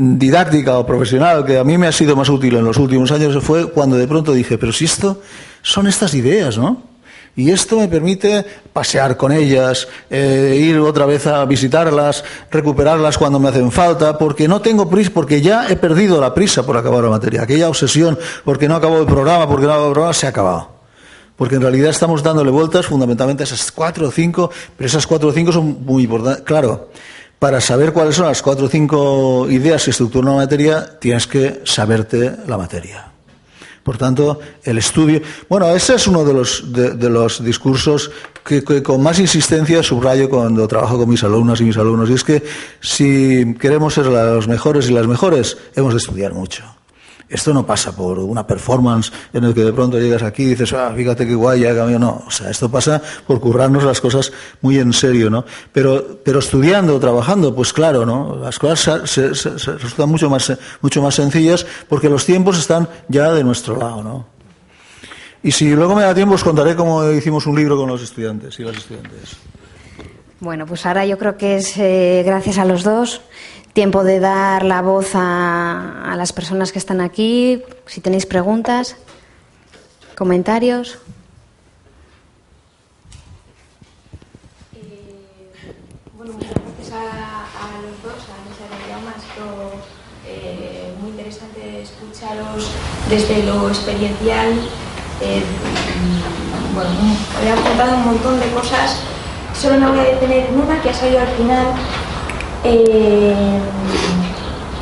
didáctica 0.00 0.78
o 0.78 0.86
profesional 0.88 1.44
que 1.44 1.58
a 1.60 1.64
mí 1.64 1.76
me 1.76 1.86
ha 1.86 1.92
sido 1.92 2.16
más 2.16 2.30
útil 2.30 2.56
en 2.56 2.64
los 2.64 2.78
últimos 2.78 3.12
años 3.12 3.36
fue 3.44 3.70
cuando 3.70 3.96
de 3.96 4.08
pronto 4.08 4.32
dije, 4.32 4.56
pero 4.56 4.72
si 4.72 4.86
esto 4.86 5.20
son 5.60 5.86
estas 5.86 6.14
ideas, 6.14 6.56
¿no? 6.56 6.88
Y 7.36 7.50
esto 7.50 7.78
me 7.78 7.86
permite 7.86 8.44
pasear 8.72 9.16
con 9.16 9.30
ellas, 9.30 9.86
eh, 10.08 10.58
ir 10.60 10.78
otra 10.78 11.06
vez 11.06 11.26
a 11.26 11.44
visitarlas, 11.44 12.24
recuperarlas 12.50 13.18
cuando 13.18 13.38
me 13.38 13.50
hacen 13.50 13.70
falta, 13.70 14.18
porque 14.18 14.48
no 14.48 14.60
tengo 14.60 14.88
prisa, 14.88 15.10
porque 15.12 15.40
ya 15.40 15.68
he 15.68 15.76
perdido 15.76 16.20
la 16.20 16.34
prisa 16.34 16.64
por 16.64 16.76
acabar 16.76 17.04
la 17.04 17.10
materia. 17.10 17.42
Aquella 17.42 17.68
obsesión, 17.68 18.18
porque 18.44 18.68
no 18.68 18.76
acabo 18.76 18.98
el 18.98 19.06
programa, 19.06 19.46
porque 19.46 19.66
no 19.66 19.72
acabo 19.72 19.88
el 19.88 19.92
programa, 19.92 20.14
se 20.14 20.26
ha 20.26 20.30
acabado. 20.30 20.80
Porque 21.36 21.54
en 21.54 21.62
realidad 21.62 21.90
estamos 21.90 22.22
dándole 22.22 22.50
vueltas 22.50 22.86
fundamentalmente 22.86 23.42
a 23.42 23.46
esas 23.46 23.70
cuatro 23.70 24.08
o 24.08 24.10
cinco, 24.10 24.50
pero 24.76 24.88
esas 24.88 25.06
cuatro 25.06 25.28
o 25.28 25.32
cinco 25.32 25.52
son 25.52 25.84
muy 25.84 26.04
importantes. 26.04 26.42
Claro, 26.44 26.90
para 27.40 27.60
saber 27.62 27.94
cuáles 27.94 28.16
son 28.16 28.26
las 28.26 28.42
cuatro 28.42 28.66
o 28.66 28.68
cinco 28.68 29.46
ideas 29.48 29.84
que 29.84 29.90
estructuran 29.90 30.28
una 30.28 30.42
materia, 30.44 31.00
tienes 31.00 31.26
que 31.26 31.62
saberte 31.64 32.36
la 32.46 32.58
materia. 32.58 33.10
Por 33.82 33.96
tanto, 33.96 34.38
el 34.62 34.76
estudio. 34.76 35.22
Bueno, 35.48 35.74
ese 35.74 35.94
es 35.94 36.06
uno 36.06 36.22
de 36.22 36.34
los, 36.34 36.70
de, 36.70 37.08
los 37.08 37.42
discursos 37.42 38.10
que, 38.44 38.62
con 38.82 39.02
más 39.02 39.18
insistencia 39.18 39.82
subrayo 39.82 40.28
cuando 40.28 40.68
trabajo 40.68 40.98
con 40.98 41.08
mis 41.08 41.24
alumnos 41.24 41.62
y 41.62 41.64
mis 41.64 41.78
alumnos. 41.78 42.10
Y 42.10 42.12
es 42.12 42.24
que 42.24 42.44
si 42.82 43.54
queremos 43.58 43.94
ser 43.94 44.06
los 44.06 44.46
mejores 44.46 44.90
y 44.90 44.92
las 44.92 45.06
mejores, 45.06 45.56
hemos 45.74 45.94
de 45.94 45.98
estudiar 45.98 46.34
mucho. 46.34 46.62
Esto 47.30 47.54
no 47.54 47.64
pasa 47.64 47.94
por 47.94 48.18
una 48.18 48.44
performance 48.44 49.12
en 49.32 49.44
el 49.44 49.54
que 49.54 49.62
de 49.62 49.72
pronto 49.72 50.00
llegas 50.00 50.24
aquí 50.24 50.42
y 50.42 50.46
dices, 50.46 50.72
ah, 50.72 50.92
fíjate 50.94 51.24
qué 51.24 51.36
guay, 51.36 51.60
ya 51.60 51.74
cambió. 51.76 51.96
No, 51.96 52.24
o 52.26 52.30
sea, 52.30 52.50
esto 52.50 52.68
pasa 52.68 53.00
por 53.24 53.40
currarnos 53.40 53.84
las 53.84 54.00
cosas 54.00 54.32
muy 54.62 54.78
en 54.78 54.92
serio, 54.92 55.30
¿no? 55.30 55.44
Pero, 55.72 56.18
pero 56.24 56.40
estudiando, 56.40 56.98
trabajando, 56.98 57.54
pues 57.54 57.72
claro, 57.72 58.04
¿no? 58.04 58.34
Las 58.34 58.58
cosas 58.58 59.08
se, 59.08 59.28
resultan 59.28 60.08
mucho 60.08 60.28
más, 60.28 60.52
mucho 60.80 61.00
más 61.00 61.14
sencillas 61.14 61.64
porque 61.88 62.08
los 62.08 62.26
tiempos 62.26 62.58
están 62.58 62.88
ya 63.08 63.32
de 63.32 63.44
nuestro 63.44 63.76
lado, 63.76 64.02
¿no? 64.02 64.26
Y 65.44 65.52
si 65.52 65.70
luego 65.70 65.94
me 65.94 66.02
da 66.02 66.12
tiempo, 66.12 66.34
os 66.34 66.42
contaré 66.42 66.74
cómo 66.74 67.08
hicimos 67.12 67.46
un 67.46 67.54
libro 67.54 67.76
con 67.76 67.88
los 67.88 68.02
estudiantes 68.02 68.58
y 68.58 68.64
las 68.64 68.76
estudiantes. 68.76 69.36
Bueno, 70.40 70.66
pues 70.66 70.84
ahora 70.84 71.06
yo 71.06 71.16
creo 71.16 71.36
que 71.36 71.56
es 71.56 71.76
eh, 71.76 72.22
gracias 72.26 72.58
a 72.58 72.64
los 72.64 72.82
dos 72.82 73.20
tiempo 73.72 74.04
de 74.04 74.20
dar 74.20 74.64
la 74.64 74.82
voz 74.82 75.12
a, 75.14 76.14
las 76.16 76.32
personas 76.32 76.72
que 76.72 76.78
están 76.78 77.00
aquí. 77.00 77.62
Si 77.86 78.00
tenéis 78.00 78.26
preguntas, 78.26 78.96
comentarios. 80.16 80.98
Eh, 84.74 85.50
bueno, 86.16 86.32
muchas 86.32 86.50
gracias 86.50 86.92
a, 86.92 87.80
los 87.82 88.02
dos, 88.02 88.20
a 88.28 88.36
Lisa 88.44 88.64
y 88.88 88.92
a 88.92 88.96
Ha 88.96 89.10
eh, 90.28 90.94
muy 91.00 91.10
interesante 91.10 91.82
escucharos 91.82 92.70
desde 93.08 93.44
lo 93.44 93.68
experiencial. 93.68 94.52
Eh, 95.22 95.42
bueno, 96.74 96.90
he 97.44 97.50
apuntado 97.50 97.96
un 97.96 98.04
montón 98.04 98.40
de 98.40 98.50
cosas. 98.50 99.00
Solo 99.54 99.78
me 99.78 99.88
voy 99.88 99.98
a 100.00 100.04
detener 100.04 100.46
en 100.46 100.60
una 100.60 100.80
que 100.80 100.90
ha 100.90 100.94
salido 100.94 101.20
al 101.20 101.28
final, 101.28 101.66
eh, 102.64 103.34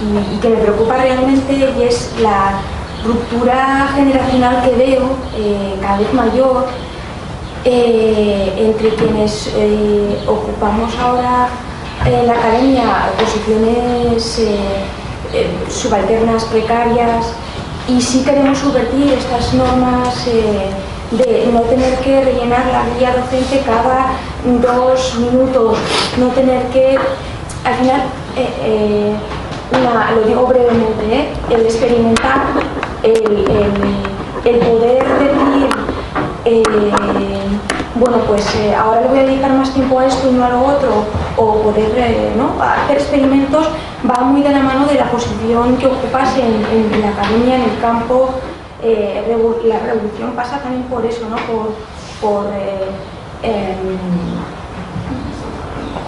y, 0.00 0.38
que 0.40 0.48
me 0.48 0.56
preocupa 0.56 0.96
realmente 0.96 1.52
y 1.52 1.82
es 1.82 2.12
la 2.20 2.60
ruptura 3.04 3.88
generacional 3.94 4.62
que 4.62 4.76
veo 4.76 5.16
eh, 5.36 5.76
cada 5.80 5.98
vez 5.98 6.12
mayor 6.12 6.66
eh, 7.64 8.52
entre 8.58 8.94
quienes 8.96 9.52
ocupamos 10.26 10.92
ahora 10.98 11.48
en 12.04 12.26
la 12.26 12.32
academia 12.32 13.10
posiciones 13.18 14.40
subalternas, 15.68 16.44
precarias 16.44 17.32
y 17.88 18.00
si 18.00 18.24
queremos 18.24 18.58
subvertir 18.58 19.12
estas 19.12 19.54
normas 19.54 20.24
de 21.10 21.50
no 21.52 21.60
tener 21.62 21.98
que 22.00 22.22
rellenar 22.22 22.66
la 22.66 22.98
guía 22.98 23.16
docente 23.16 23.62
cada 23.64 24.12
dos 24.44 25.14
minutos, 25.16 25.78
no 26.18 26.28
tener 26.28 26.62
que 26.68 26.98
al 27.64 27.74
final, 27.74 28.02
eh, 28.36 28.48
eh, 28.62 29.14
lo 30.14 30.22
digo 30.28 30.46
brevemente, 30.46 31.04
¿eh? 31.12 31.28
el 31.50 31.60
experimentar, 31.62 32.42
el, 33.02 33.12
el- 33.14 34.18
el 34.44 34.58
poder 34.60 35.04
decir, 35.18 35.68
bueno, 37.96 38.18
pues 38.26 38.46
ahora 38.78 39.00
le 39.02 39.08
voy 39.08 39.18
a 39.18 39.22
dedicar 39.24 39.52
más 39.52 39.72
tiempo 39.74 39.98
a 39.98 40.06
esto 40.06 40.28
y 40.30 40.32
no 40.34 40.44
a 40.44 40.50
lo 40.50 40.60
otro, 40.64 41.04
o 41.36 41.54
poder 41.62 41.90
hacer 42.62 42.96
experimentos, 42.96 43.68
va 44.08 44.22
muy 44.22 44.42
de 44.42 44.50
la 44.50 44.60
mano 44.60 44.86
de 44.86 44.94
la 44.94 45.10
posición 45.10 45.76
que 45.76 45.86
ocupas 45.86 46.36
en, 46.38 47.00
la 47.02 47.08
academia, 47.08 47.56
en 47.56 47.62
el 47.62 47.78
campo. 47.80 48.30
la 49.64 49.80
revolución 49.80 50.32
pasa 50.36 50.60
también 50.60 50.84
por 50.84 51.04
eso, 51.04 51.26
¿no? 51.28 51.36
por, 51.36 51.74
por 52.20 52.46
em, 53.42 53.98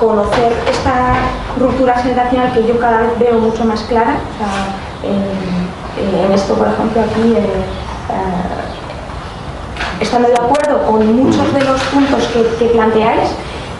conocer 0.01 0.53
esta 0.69 1.15
ruptura 1.59 1.95
generacional 1.97 2.53
que 2.55 2.67
yo 2.67 2.81
cada 2.81 3.03
vez 3.03 3.19
veo 3.19 3.39
mucho 3.39 3.65
más 3.65 3.83
clara. 3.83 4.17
En, 5.05 6.33
esto, 6.33 6.55
por 6.55 6.69
ejemplo, 6.69 7.03
aquí, 7.03 7.35
eh, 7.35 7.41
eh, 7.41 8.61
estando 10.01 10.29
de 10.29 10.35
acuerdo 10.35 10.83
con 10.87 11.15
muchos 11.15 11.53
de 11.53 11.63
los 11.65 11.81
puntos 11.83 12.27
que, 12.59 12.67
planteáis 12.67 13.31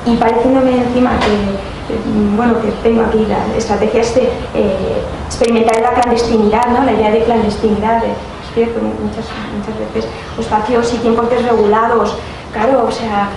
y 0.05 0.17
pareciéndome 0.17 0.83
encima 0.83 1.19
que, 1.21 1.33
eh, 1.33 2.01
bueno, 2.37 2.61
que 2.61 2.73
tengo 2.83 3.03
aquí 3.03 3.27
la 3.27 3.57
estrategia 3.57 4.01
este, 4.03 4.25
eh, 4.55 5.03
experimentar 5.27 5.77
en 5.77 5.83
la 5.85 5.95
clandestinidad, 5.95 6.67
¿no? 6.67 6.85
la 6.85 6.93
idea 6.93 7.11
de 7.11 7.25
clandestinidad, 7.25 8.03
de- 8.03 8.09
es 8.11 8.55
cierto, 8.55 8.81
muchas, 8.81 9.25
muchas 9.57 9.79
veces 9.79 10.11
espacios 10.39 10.93
y 10.93 10.97
tiempos 10.99 11.31
desregulados, 11.31 12.17
claro, 12.53 12.85
o 12.89 12.91
sea, 12.91 13.29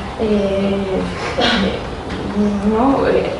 ¿no? 2.69 3.07
Eh, 3.07 3.31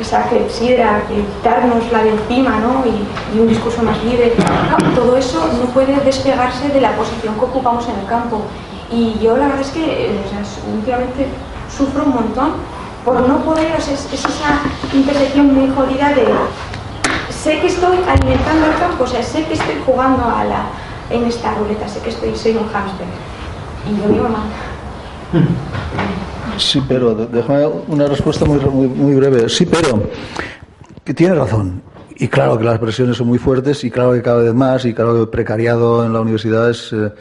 esa 0.00 0.28
que 0.28 0.46
quitárnosla 0.46 2.04
de 2.04 2.10
encima 2.10 2.58
¿no? 2.58 2.84
y, 2.86 3.38
un 3.38 3.48
discurso 3.48 3.82
más 3.82 4.02
libre. 4.04 4.34
Todo 4.94 5.16
eso 5.16 5.48
no 5.58 5.66
puede 5.72 5.98
despegarse 6.00 6.68
de 6.68 6.80
la 6.80 6.96
posición 6.96 7.34
que 7.34 7.44
ocupamos 7.44 7.86
en 7.88 8.00
el 8.00 8.06
campo. 8.06 8.42
Y 8.90 9.18
yo 9.20 9.36
la 9.36 9.46
verdad 9.46 9.62
es 9.62 9.70
que 9.70 10.06
eh, 10.10 10.20
últimamente 10.74 11.26
sufro 11.76 12.04
un 12.04 12.14
montón 12.14 12.52
por 13.04 13.20
no 13.28 13.38
poder, 13.38 13.74
o 13.76 13.80
sea, 13.80 13.94
es, 13.94 14.06
es 14.12 14.24
esa 14.24 14.60
intersección 14.92 15.54
muy 15.54 15.72
jodida 15.74 16.10
de 16.10 16.26
sé 17.46 17.60
que 17.60 17.68
estoy 17.68 17.98
alimentando 18.08 18.66
el 18.66 18.76
campo, 18.76 19.04
o 19.04 19.06
sea, 19.06 19.22
sé 19.22 19.44
que 19.44 19.54
estoy 19.54 19.76
jugando 19.86 20.24
a 20.24 20.44
la, 20.44 20.66
en 21.10 21.24
esta 21.26 21.54
ruleta, 21.54 21.88
sé 21.88 22.00
que 22.00 22.10
estoy, 22.10 22.34
soy 22.34 22.56
un 22.56 22.68
hámster. 22.68 23.06
Y 23.88 23.96
lo 24.02 24.08
digo 24.08 24.28
mal. 24.28 24.48
Sí, 26.58 26.82
pero 26.88 27.14
déjame 27.14 27.66
una 27.88 28.06
respuesta 28.06 28.44
muy, 28.44 28.58
muy, 28.60 28.86
muy 28.88 29.14
breve. 29.14 29.48
Sí, 29.48 29.66
pero 29.66 30.02
que 31.04 31.14
tiene 31.14 31.34
razón. 31.34 31.82
Y 32.18 32.28
claro 32.28 32.56
que 32.58 32.64
las 32.64 32.78
presiones 32.78 33.16
son 33.16 33.26
muy 33.26 33.38
fuertes 33.38 33.84
y 33.84 33.90
claro 33.90 34.12
que 34.12 34.22
cada 34.22 34.38
vez 34.42 34.54
más 34.54 34.84
y 34.86 34.94
claro 34.94 35.20
que 35.26 35.30
precariado 35.30 36.04
en 36.04 36.12
la 36.12 36.20
universidad 36.20 36.70
es... 36.70 36.90
eh, 36.92 37.12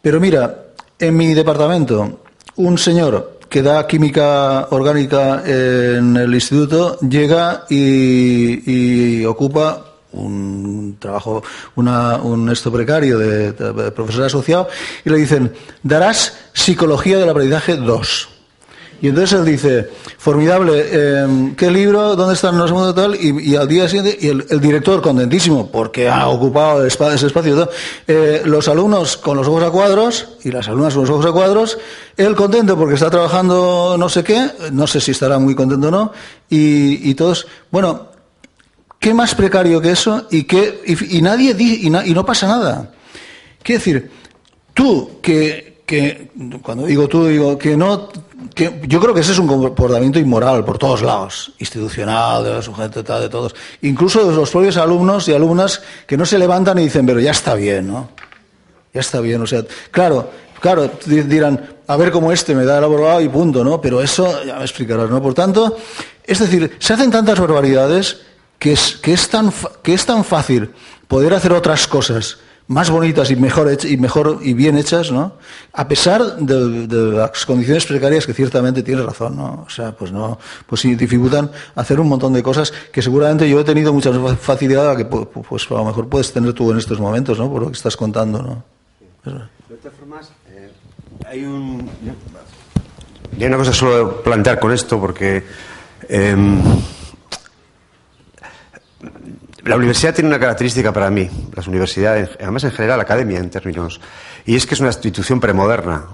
Pero 0.00 0.20
mira, 0.20 0.64
en 0.98 1.16
mi 1.16 1.34
departamento, 1.34 2.20
un 2.56 2.78
señor 2.78 3.38
que 3.50 3.62
da 3.62 3.86
química 3.86 4.66
orgánica 4.70 5.42
en 5.46 6.16
el 6.16 6.32
instituto 6.34 6.98
llega 7.00 7.64
y, 7.68 9.20
y 9.20 9.24
ocupa 9.26 9.84
un 10.12 10.96
trabajo, 10.98 11.42
una- 11.76 12.16
un 12.16 12.48
esto 12.50 12.72
precario 12.72 13.18
de, 13.18 13.52
de 13.52 13.90
profesor 13.92 14.24
asociado 14.24 14.68
y 15.04 15.10
le 15.10 15.18
dicen, 15.18 15.52
darás 15.82 16.38
psicología 16.54 17.18
del 17.18 17.28
aprendizaje 17.28 17.76
2. 17.76 18.28
Y 19.00 19.08
entonces 19.08 19.38
él 19.38 19.44
dice, 19.44 19.88
formidable, 20.18 20.72
eh, 20.90 21.52
¿qué 21.56 21.70
libro? 21.70 22.16
¿Dónde 22.16 22.34
están 22.34 22.58
los 22.58 22.72
mundos 22.72 22.94
tal? 22.96 23.14
Y, 23.14 23.54
al 23.54 23.68
día 23.68 23.88
siguiente, 23.88 24.18
y 24.20 24.28
el, 24.28 24.60
director 24.60 25.00
contentísimo, 25.00 25.70
porque 25.70 26.08
ha 26.08 26.26
ocupado 26.28 26.84
ese 26.84 27.26
espacio, 27.26 27.68
eh, 28.08 28.42
los 28.44 28.66
alumnos 28.66 29.16
con 29.16 29.36
los 29.36 29.46
ojos 29.46 29.62
a 29.62 29.70
cuadros 29.70 30.30
y 30.42 30.50
las 30.50 30.66
alumnas 30.68 30.94
con 30.94 31.02
los 31.02 31.10
ojos 31.10 31.26
a 31.26 31.32
cuadros, 31.32 31.78
él 32.16 32.34
contento 32.34 32.76
porque 32.76 32.94
está 32.94 33.08
trabajando 33.08 33.96
no 33.98 34.08
sé 34.08 34.24
qué, 34.24 34.50
no 34.72 34.86
sé 34.88 35.00
si 35.00 35.12
estará 35.12 35.38
muy 35.38 35.54
contento 35.54 35.88
o 35.88 35.90
no, 35.92 36.12
y, 36.50 37.14
todos, 37.14 37.46
bueno, 37.70 38.08
¿qué 38.98 39.14
más 39.14 39.34
precario 39.36 39.80
que 39.80 39.92
eso? 39.92 40.26
Y, 40.30 40.42
qué, 40.42 40.82
y, 41.10 41.22
nadie 41.22 41.54
di- 41.54 41.86
y, 41.86 41.86
y 41.86 42.14
no 42.14 42.26
pasa 42.26 42.48
nada. 42.48 42.90
Quiero 43.62 43.78
decir, 43.78 44.10
tú 44.74 45.20
que, 45.22 45.82
que 45.86 46.30
cuando 46.62 46.84
digo 46.86 47.06
tú 47.08 47.26
digo 47.26 47.56
que 47.58 47.76
no 47.76 48.08
yo 48.86 49.00
creo 49.00 49.12
que 49.14 49.20
ese 49.20 49.32
es 49.32 49.38
un 49.38 49.48
comportamiento 49.48 50.18
inmoral 50.18 50.64
por 50.64 50.78
todos 50.78 51.02
lados 51.02 51.52
institucional 51.58 52.44
de 52.44 52.50
la 52.54 52.62
sujeto 52.62 53.02
tal 53.02 53.22
de 53.22 53.28
todos 53.28 53.54
incluso 53.82 54.28
de 54.28 54.34
los 54.36 54.50
propios 54.50 54.76
alumnos 54.76 55.28
y 55.28 55.32
alumnas 55.34 55.82
que 56.06 56.16
no 56.16 56.24
se 56.24 56.38
levantan 56.38 56.78
y 56.78 56.82
dicen 56.84 57.04
pero 57.06 57.18
ya 57.20 57.32
está 57.32 57.54
bien 57.54 57.88
no 57.88 58.10
ya 58.94 59.00
está 59.00 59.20
bien 59.20 59.42
o 59.42 59.46
sea 59.46 59.64
claro 59.90 60.30
claro 60.60 60.88
di- 61.04 61.22
dirán 61.22 61.68
a 61.88 61.96
ver 61.96 62.12
cómo 62.12 62.30
este 62.30 62.54
me 62.54 62.64
da 62.64 62.78
el 62.78 62.84
abogado 62.84 63.20
y 63.20 63.28
punto 63.28 63.64
no 63.64 63.80
pero 63.80 64.00
eso 64.02 64.44
ya 64.44 64.56
me 64.56 64.62
explicarás 64.64 65.10
no 65.10 65.20
por 65.20 65.34
tanto 65.34 65.76
es 66.24 66.38
decir 66.38 66.76
se 66.78 66.92
hacen 66.94 67.10
tantas 67.10 67.40
barbaridades 67.40 68.20
que 68.58 68.72
es 68.72 68.96
que 69.02 69.12
es 69.14 69.28
tan 69.28 69.52
que 69.82 69.94
es 69.94 70.06
tan 70.06 70.22
fácil 70.24 70.70
poder 71.08 71.34
hacer 71.34 71.52
otras 71.52 71.86
cosas 71.88 72.38
más 72.68 72.90
bonitas 72.90 73.30
y 73.30 73.36
mejor 73.36 73.76
y 73.82 73.96
mejor 73.96 74.38
y 74.42 74.52
bien 74.52 74.76
hechas, 74.76 75.10
¿no? 75.10 75.32
A 75.72 75.88
pesar 75.88 76.36
de, 76.36 76.86
las 77.12 77.46
condiciones 77.46 77.86
precarias 77.86 78.26
que 78.26 78.34
ciertamente 78.34 78.82
tienes 78.82 79.04
razón, 79.04 79.36
¿no? 79.36 79.64
O 79.66 79.70
sea, 79.70 79.92
pues 79.92 80.12
no, 80.12 80.38
pues 80.66 80.82
sí 80.82 80.94
dificultan 80.94 81.50
hacer 81.74 81.98
un 81.98 82.08
montón 82.08 82.32
de 82.34 82.42
cosas 82.42 82.70
que 82.92 83.00
seguramente 83.00 83.48
yo 83.48 83.58
he 83.60 83.64
tenido 83.64 83.92
mucha 83.92 84.12
facilidad 84.36 84.90
a 84.90 84.96
que 84.96 85.08
pu- 85.08 85.26
pu- 85.30 85.44
pues 85.48 85.66
a 85.70 85.74
lo 85.74 85.84
mejor 85.86 86.08
puedes 86.08 86.30
tener 86.32 86.52
tú 86.52 86.70
en 86.70 86.78
estos 86.78 87.00
momentos, 87.00 87.38
¿no? 87.38 87.50
Por 87.50 87.62
lo 87.62 87.66
que 87.68 87.76
estás 87.76 87.96
contando, 87.96 88.42
¿no? 88.42 88.62
De 89.68 89.76
todas 89.76 89.96
formas, 89.98 90.30
eh, 90.50 90.70
hay 91.26 91.44
un. 91.44 91.88
Y 93.38 93.44
una 93.44 93.56
cosa 93.56 93.70
que 93.72 93.76
suelo 93.76 94.22
plantear 94.22 94.58
con 94.60 94.72
esto, 94.72 95.00
porque. 95.00 95.42
em, 96.08 96.60
la 99.64 99.76
universidad 99.76 100.14
tiene 100.14 100.28
una 100.28 100.38
característica 100.38 100.92
para 100.92 101.10
mí, 101.10 101.28
las 101.54 101.66
universidades, 101.66 102.30
además 102.40 102.64
en 102.64 102.72
general 102.72 102.98
la 102.98 103.02
academia 103.02 103.38
en 103.38 103.50
términos, 103.50 104.00
y 104.44 104.56
es 104.56 104.66
que 104.66 104.74
es 104.74 104.80
una 104.80 104.90
institución 104.90 105.40
premoderna. 105.40 106.06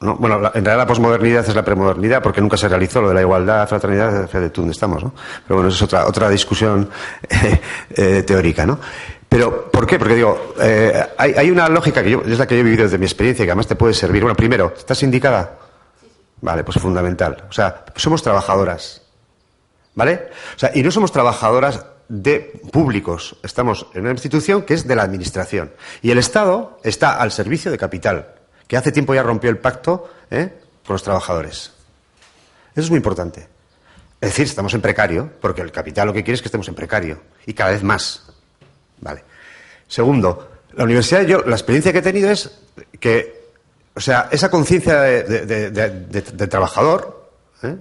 ¿no? 0.00 0.16
Bueno, 0.16 0.36
en 0.36 0.64
realidad 0.64 0.76
la 0.76 0.86
posmodernidad 0.86 1.48
es 1.48 1.54
la 1.54 1.64
premodernidad, 1.64 2.22
porque 2.22 2.40
nunca 2.40 2.56
se 2.56 2.68
realizó 2.68 3.00
lo 3.00 3.08
de 3.08 3.14
la 3.14 3.20
igualdad, 3.20 3.68
fraternidad, 3.68 4.30
de 4.30 4.50
tú, 4.50 4.62
¿dónde 4.62 4.72
estamos? 4.72 5.02
¿no? 5.02 5.12
Pero 5.46 5.56
bueno, 5.56 5.68
eso 5.68 5.76
es 5.76 5.82
otra, 5.82 6.06
otra 6.06 6.28
discusión 6.28 6.88
eh, 7.28 7.60
eh, 7.90 8.22
teórica. 8.22 8.66
¿no? 8.66 8.78
Pero, 9.28 9.70
¿por 9.70 9.86
qué? 9.86 9.98
Porque 9.98 10.14
digo, 10.14 10.54
eh, 10.60 11.04
hay, 11.16 11.34
hay 11.34 11.50
una 11.50 11.68
lógica 11.68 12.02
que 12.02 12.10
yo, 12.10 12.22
es 12.24 12.38
la 12.38 12.46
que 12.46 12.54
yo 12.54 12.60
he 12.60 12.64
vivido 12.64 12.84
desde 12.84 12.98
mi 12.98 13.06
experiencia 13.06 13.42
y 13.42 13.46
que 13.46 13.50
además 13.50 13.66
te 13.66 13.76
puede 13.76 13.94
servir. 13.94 14.22
Bueno, 14.22 14.36
primero, 14.36 14.72
¿estás 14.76 15.02
indicada? 15.02 15.58
Vale, 16.40 16.62
pues 16.64 16.78
fundamental. 16.78 17.44
O 17.48 17.52
sea, 17.52 17.84
somos 17.96 18.22
trabajadoras. 18.22 19.02
¿Vale? 19.94 20.28
O 20.54 20.58
sea, 20.58 20.70
y 20.74 20.82
no 20.84 20.92
somos 20.92 21.10
trabajadoras 21.10 21.84
de 22.08 22.60
públicos. 22.72 23.36
Estamos 23.42 23.86
en 23.94 24.02
una 24.02 24.12
institución 24.12 24.62
que 24.62 24.74
es 24.74 24.86
de 24.86 24.96
la 24.96 25.02
administración. 25.02 25.72
Y 26.02 26.10
el 26.10 26.18
Estado 26.18 26.78
está 26.82 27.20
al 27.20 27.32
servicio 27.32 27.70
de 27.70 27.78
capital, 27.78 28.34
que 28.66 28.76
hace 28.76 28.92
tiempo 28.92 29.14
ya 29.14 29.22
rompió 29.22 29.50
el 29.50 29.58
pacto 29.58 30.10
¿eh? 30.30 30.52
con 30.86 30.94
los 30.94 31.02
trabajadores. 31.02 31.72
Eso 32.72 32.80
es 32.84 32.90
muy 32.90 32.96
importante. 32.98 33.48
Es 34.20 34.30
decir, 34.30 34.46
estamos 34.46 34.74
en 34.74 34.80
precario, 34.80 35.30
porque 35.40 35.62
el 35.62 35.70
capital 35.70 36.06
lo 36.08 36.12
que 36.12 36.24
quiere 36.24 36.34
es 36.34 36.42
que 36.42 36.48
estemos 36.48 36.66
en 36.68 36.74
precario. 36.74 37.20
Y 37.46 37.54
cada 37.54 37.70
vez 37.70 37.82
más. 37.82 38.24
Vale. 39.00 39.22
Segundo, 39.86 40.50
la 40.74 40.84
universidad, 40.84 41.22
yo, 41.22 41.42
la 41.42 41.54
experiencia 41.56 41.92
que 41.92 41.98
he 41.98 42.02
tenido 42.02 42.30
es 42.30 42.50
que, 42.98 43.48
o 43.94 44.00
sea, 44.00 44.28
esa 44.30 44.50
conciencia 44.50 45.00
de, 45.02 45.70
de- 45.70 46.46
trabajador, 46.48 47.30
¿eh? 47.62 47.76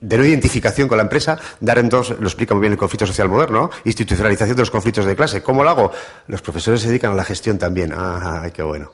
De 0.00 0.18
no 0.18 0.24
identificación 0.24 0.88
con 0.88 0.98
la 0.98 1.02
empresa, 1.02 1.38
Darren 1.60 1.88
Doss 1.88 2.16
lo 2.18 2.26
explica 2.26 2.54
muy 2.54 2.62
bien 2.62 2.72
el 2.72 2.78
conflicto 2.78 3.06
social 3.06 3.28
moderno, 3.28 3.60
¿no? 3.62 3.70
institucionalización 3.84 4.56
de 4.56 4.62
los 4.62 4.70
conflictos 4.70 5.06
de 5.06 5.16
clase. 5.16 5.42
¿Cómo 5.42 5.64
lo 5.64 5.70
hago? 5.70 5.92
Los 6.26 6.42
profesores 6.42 6.82
se 6.82 6.88
dedican 6.88 7.12
a 7.12 7.14
la 7.14 7.24
gestión 7.24 7.58
también. 7.58 7.92
Ah, 7.96 8.46
qué 8.52 8.62
bueno. 8.62 8.92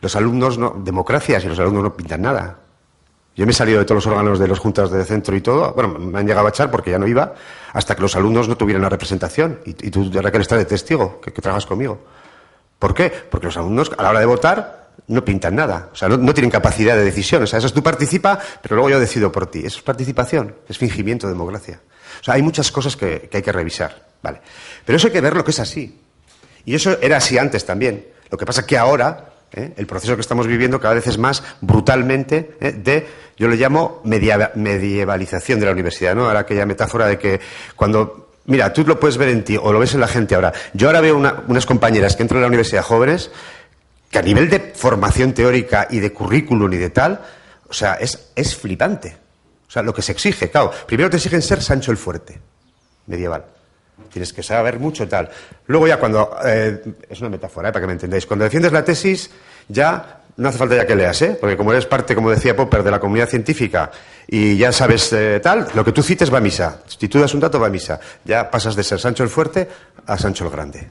Los 0.00 0.16
alumnos 0.16 0.58
no, 0.58 0.74
democracia, 0.78 1.40
si 1.40 1.48
los 1.48 1.58
alumnos 1.58 1.84
no 1.84 1.96
pintan 1.96 2.22
nada. 2.22 2.58
Yo 3.34 3.46
me 3.46 3.52
he 3.52 3.54
salido 3.54 3.78
de 3.78 3.86
todos 3.86 4.04
los 4.04 4.06
órganos 4.12 4.38
de 4.38 4.46
los 4.46 4.58
juntas 4.58 4.90
de 4.90 5.04
centro 5.04 5.34
y 5.34 5.40
todo. 5.40 5.72
Bueno, 5.72 5.98
me 5.98 6.18
han 6.18 6.26
llegado 6.26 6.46
a 6.46 6.50
echar 6.50 6.70
porque 6.70 6.90
ya 6.90 6.98
no 6.98 7.06
iba, 7.06 7.34
hasta 7.72 7.94
que 7.94 8.02
los 8.02 8.14
alumnos 8.14 8.46
no 8.46 8.56
tuvieran 8.56 8.82
la 8.82 8.90
representación. 8.90 9.60
Y, 9.64 9.70
y 9.70 9.90
tú, 9.90 10.10
Raquel, 10.12 10.42
estás 10.42 10.58
de 10.58 10.66
testigo, 10.66 11.20
que, 11.20 11.32
que 11.32 11.40
trabajas 11.40 11.64
conmigo. 11.64 11.98
¿Por 12.78 12.92
qué? 12.94 13.10
Porque 13.30 13.46
los 13.46 13.56
alumnos, 13.56 13.90
a 13.96 14.02
la 14.02 14.10
hora 14.10 14.20
de 14.20 14.26
votar, 14.26 14.81
no 15.08 15.24
pintan 15.24 15.54
nada. 15.56 15.90
O 15.92 15.96
sea, 15.96 16.08
no, 16.08 16.34
tienen 16.34 16.50
capacidad 16.50 16.96
de 16.96 17.04
decisión. 17.04 17.42
O 17.42 17.46
sea, 17.46 17.58
eso 17.58 17.66
es 17.66 17.72
tú 17.72 17.82
participa, 17.82 18.38
pero 18.60 18.76
luego 18.76 18.90
yo 18.90 19.00
decido 19.00 19.30
por 19.30 19.46
ti. 19.46 19.60
Eso 19.60 19.78
es 19.78 19.82
participación, 19.82 20.54
es 20.68 20.78
fingimiento 20.78 21.26
de 21.26 21.32
democracia. 21.32 21.80
O 22.20 22.24
sea, 22.24 22.34
hay 22.34 22.42
muchas 22.42 22.70
cosas 22.70 22.96
que, 22.96 23.28
que 23.30 23.38
hay 23.38 23.42
que 23.42 23.52
revisar. 23.52 24.06
Vale. 24.22 24.40
Pero 24.84 24.96
eso 24.96 25.08
hay 25.08 25.12
que 25.12 25.20
ver 25.20 25.34
lo 25.34 25.44
que 25.44 25.50
es 25.50 25.60
así. 25.60 26.00
Y 26.64 26.74
eso 26.74 26.98
era 27.00 27.16
así 27.16 27.38
antes 27.38 27.64
también. 27.64 28.06
Lo 28.30 28.38
que 28.38 28.46
pasa 28.46 28.60
es 28.60 28.66
que 28.66 28.78
ahora 28.78 29.32
¿eh? 29.54 29.72
El 29.76 29.86
proceso 29.86 30.14
que 30.14 30.20
estamos 30.20 30.46
viviendo 30.46 30.80
cada 30.80 30.94
vez 30.94 31.06
es 31.06 31.18
más 31.18 31.42
brutalmente 31.60 32.56
¿eh? 32.60 32.72
de, 32.72 33.06
yo 33.36 33.48
le 33.48 33.56
llamo 33.56 34.00
medievalización 34.04 35.60
de 35.60 35.66
la 35.66 35.72
universidad, 35.72 36.14
¿no? 36.14 36.26
Ahora 36.26 36.40
aquella 36.40 36.66
metáfora 36.66 37.06
de 37.06 37.18
que 37.18 37.40
cuando 37.76 38.22
Mira, 38.44 38.72
tú 38.72 38.84
lo 38.84 38.98
puedes 38.98 39.18
ver 39.18 39.28
en 39.28 39.44
ti 39.44 39.56
o 39.56 39.72
lo 39.72 39.78
ves 39.78 39.94
en 39.94 40.00
la 40.00 40.08
gente 40.08 40.34
ahora. 40.34 40.52
Yo 40.72 40.88
ahora 40.88 41.00
veo 41.00 41.16
unas 41.16 41.64
compañeras 41.64 42.16
que 42.16 42.22
entran 42.22 42.38
a 42.38 42.40
la 42.40 42.48
universidad 42.48 42.82
jóvenes 42.82 43.30
que 44.12 44.18
a 44.18 44.22
nivel 44.22 44.50
de 44.50 44.60
formación 44.74 45.32
teórica 45.32 45.88
y 45.90 45.98
de 45.98 46.12
currículum 46.12 46.70
y 46.74 46.76
de 46.76 46.90
tal, 46.90 47.20
o 47.66 47.72
sea, 47.72 47.94
es, 47.94 48.30
es 48.36 48.54
flipante. 48.54 49.16
O 49.66 49.70
sea, 49.70 49.82
lo 49.82 49.94
que 49.94 50.02
se 50.02 50.12
exige, 50.12 50.50
claro, 50.50 50.70
primero 50.86 51.08
te 51.08 51.16
exigen 51.16 51.40
ser 51.40 51.62
Sancho 51.62 51.90
el 51.90 51.96
Fuerte, 51.96 52.38
medieval. 53.06 53.46
Tienes 54.12 54.34
que 54.34 54.42
saber 54.42 54.78
mucho 54.78 55.08
tal. 55.08 55.30
Luego 55.66 55.88
ya 55.88 55.98
cuando, 55.98 56.36
eh, 56.44 56.82
es 57.08 57.20
una 57.20 57.30
metáfora, 57.30 57.70
eh, 57.70 57.72
para 57.72 57.82
que 57.82 57.86
me 57.86 57.94
entendáis, 57.94 58.26
cuando 58.26 58.44
defiendes 58.44 58.70
la 58.70 58.84
tesis, 58.84 59.30
ya 59.68 60.20
no 60.36 60.48
hace 60.50 60.58
falta 60.58 60.76
ya 60.76 60.86
que 60.86 60.94
leas, 60.94 61.22
¿eh? 61.22 61.38
porque 61.40 61.56
como 61.56 61.72
eres 61.72 61.86
parte, 61.86 62.14
como 62.14 62.28
decía 62.28 62.54
Popper, 62.54 62.82
de 62.82 62.90
la 62.90 63.00
comunidad 63.00 63.30
científica 63.30 63.90
y 64.26 64.58
ya 64.58 64.72
sabes 64.72 65.10
eh, 65.14 65.40
tal, 65.42 65.68
lo 65.72 65.82
que 65.84 65.92
tú 65.92 66.02
cites 66.02 66.30
va 66.30 66.36
a 66.36 66.42
misa. 66.42 66.82
Si 66.86 67.08
tú 67.08 67.18
das 67.18 67.32
un 67.32 67.40
dato, 67.40 67.58
va 67.58 67.68
a 67.68 67.70
misa. 67.70 67.98
Ya 68.26 68.50
pasas 68.50 68.76
de 68.76 68.82
ser 68.82 69.00
Sancho 69.00 69.22
el 69.22 69.30
Fuerte 69.30 69.68
a 70.06 70.18
Sancho 70.18 70.44
el 70.44 70.50
Grande. 70.50 70.90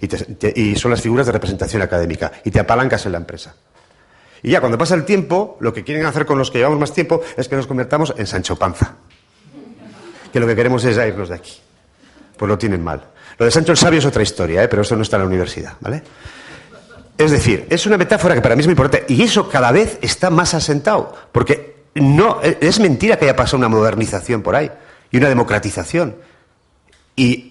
Y, 0.00 0.76
son 0.76 0.90
las 0.90 1.00
figuras 1.00 1.26
de 1.26 1.32
representación 1.32 1.82
académica. 1.82 2.32
Y 2.44 2.50
te 2.50 2.60
apalancas 2.60 3.04
en 3.06 3.12
la 3.12 3.18
empresa. 3.18 3.54
Y 4.42 4.50
ya 4.50 4.60
cuando 4.60 4.78
pasa 4.78 4.94
el 4.94 5.04
tiempo, 5.04 5.58
lo 5.60 5.72
que 5.72 5.84
quieren 5.84 6.06
hacer 6.06 6.24
con 6.24 6.38
los 6.38 6.50
que 6.50 6.58
llevamos 6.58 6.78
más 6.78 6.92
tiempo 6.92 7.20
es 7.36 7.48
que 7.48 7.56
nos 7.56 7.66
convertamos 7.66 8.14
en 8.16 8.26
Sancho 8.26 8.56
Panza. 8.56 8.94
Que 10.32 10.40
lo 10.40 10.46
que 10.46 10.56
queremos 10.56 10.84
es 10.84 10.96
irnos 10.96 11.28
de 11.28 11.34
aquí. 11.34 11.60
Pues 12.36 12.48
lo 12.48 12.56
tienen 12.56 12.82
mal. 12.82 13.04
Lo 13.38 13.44
de 13.44 13.50
Sancho 13.50 13.72
el 13.72 13.78
Sabio 13.78 13.98
es 13.98 14.06
otra 14.06 14.22
historia, 14.22 14.62
¿eh? 14.62 14.68
pero 14.68 14.82
eso 14.82 14.96
no 14.96 15.02
está 15.02 15.16
en 15.16 15.22
la 15.22 15.28
universidad, 15.28 15.74
¿vale? 15.80 16.02
Es 17.16 17.30
decir, 17.30 17.66
es 17.68 17.84
una 17.86 17.98
metáfora 17.98 18.34
que 18.34 18.40
para 18.40 18.56
mí 18.56 18.60
es 18.60 18.66
muy 18.66 18.72
importante 18.72 19.12
y 19.12 19.22
eso 19.22 19.48
cada 19.48 19.72
vez 19.72 19.98
está 20.00 20.30
más 20.30 20.54
asentado, 20.54 21.14
porque 21.32 21.84
no 21.94 22.40
es 22.42 22.80
mentira 22.80 23.18
que 23.18 23.26
haya 23.26 23.36
pasado 23.36 23.58
una 23.58 23.68
modernización 23.68 24.42
por 24.42 24.56
ahí 24.56 24.70
y 25.10 25.18
una 25.18 25.28
democratización. 25.28 26.16
Y 27.16 27.49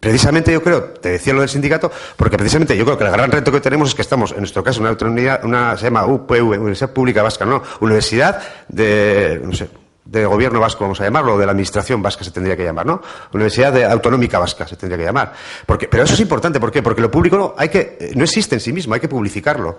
precisamente 0.00 0.52
yo 0.52 0.62
creo, 0.62 0.82
te 0.84 1.10
decía 1.10 1.32
lo 1.32 1.40
del 1.40 1.48
sindicato, 1.48 1.90
porque 2.16 2.36
precisamente 2.36 2.76
yo 2.76 2.84
creo 2.84 2.98
que 2.98 3.04
el 3.04 3.10
gran 3.10 3.30
reto 3.30 3.52
que 3.52 3.60
tenemos 3.60 3.90
es 3.90 3.94
que 3.94 4.02
estamos, 4.02 4.32
en 4.32 4.38
nuestro 4.38 4.62
caso, 4.62 4.80
una 4.80 4.90
autonomía, 4.90 5.40
una 5.42 5.76
se 5.76 5.84
llama 5.84 6.06
UPV, 6.06 6.58
Universidad 6.58 6.92
Pública 6.92 7.22
Vasca, 7.22 7.44
no, 7.44 7.62
Universidad 7.80 8.40
de, 8.68 9.40
no 9.42 9.52
sé, 9.52 9.68
de 10.08 10.24
gobierno 10.24 10.58
vasco, 10.58 10.84
vamos 10.84 11.00
a 11.00 11.04
llamarlo, 11.04 11.34
o 11.34 11.38
de 11.38 11.44
la 11.44 11.52
administración 11.52 12.02
vasca 12.02 12.24
se 12.24 12.30
tendría 12.30 12.56
que 12.56 12.64
llamar, 12.64 12.86
¿no? 12.86 13.02
Universidad 13.32 13.72
de 13.72 13.84
Autonómica 13.84 14.38
Vasca 14.38 14.66
se 14.66 14.76
tendría 14.76 14.96
que 14.96 15.04
llamar. 15.04 15.34
Porque, 15.66 15.86
pero 15.86 16.04
eso 16.04 16.14
es 16.14 16.20
importante, 16.20 16.58
¿por 16.58 16.72
qué? 16.72 16.82
Porque 16.82 17.02
lo 17.02 17.10
público 17.10 17.36
no, 17.36 17.54
hay 17.58 17.68
que, 17.68 18.12
no 18.14 18.24
existe 18.24 18.54
en 18.54 18.60
sí 18.60 18.72
mismo, 18.72 18.94
hay 18.94 19.00
que 19.00 19.08
publicitarlo. 19.08 19.78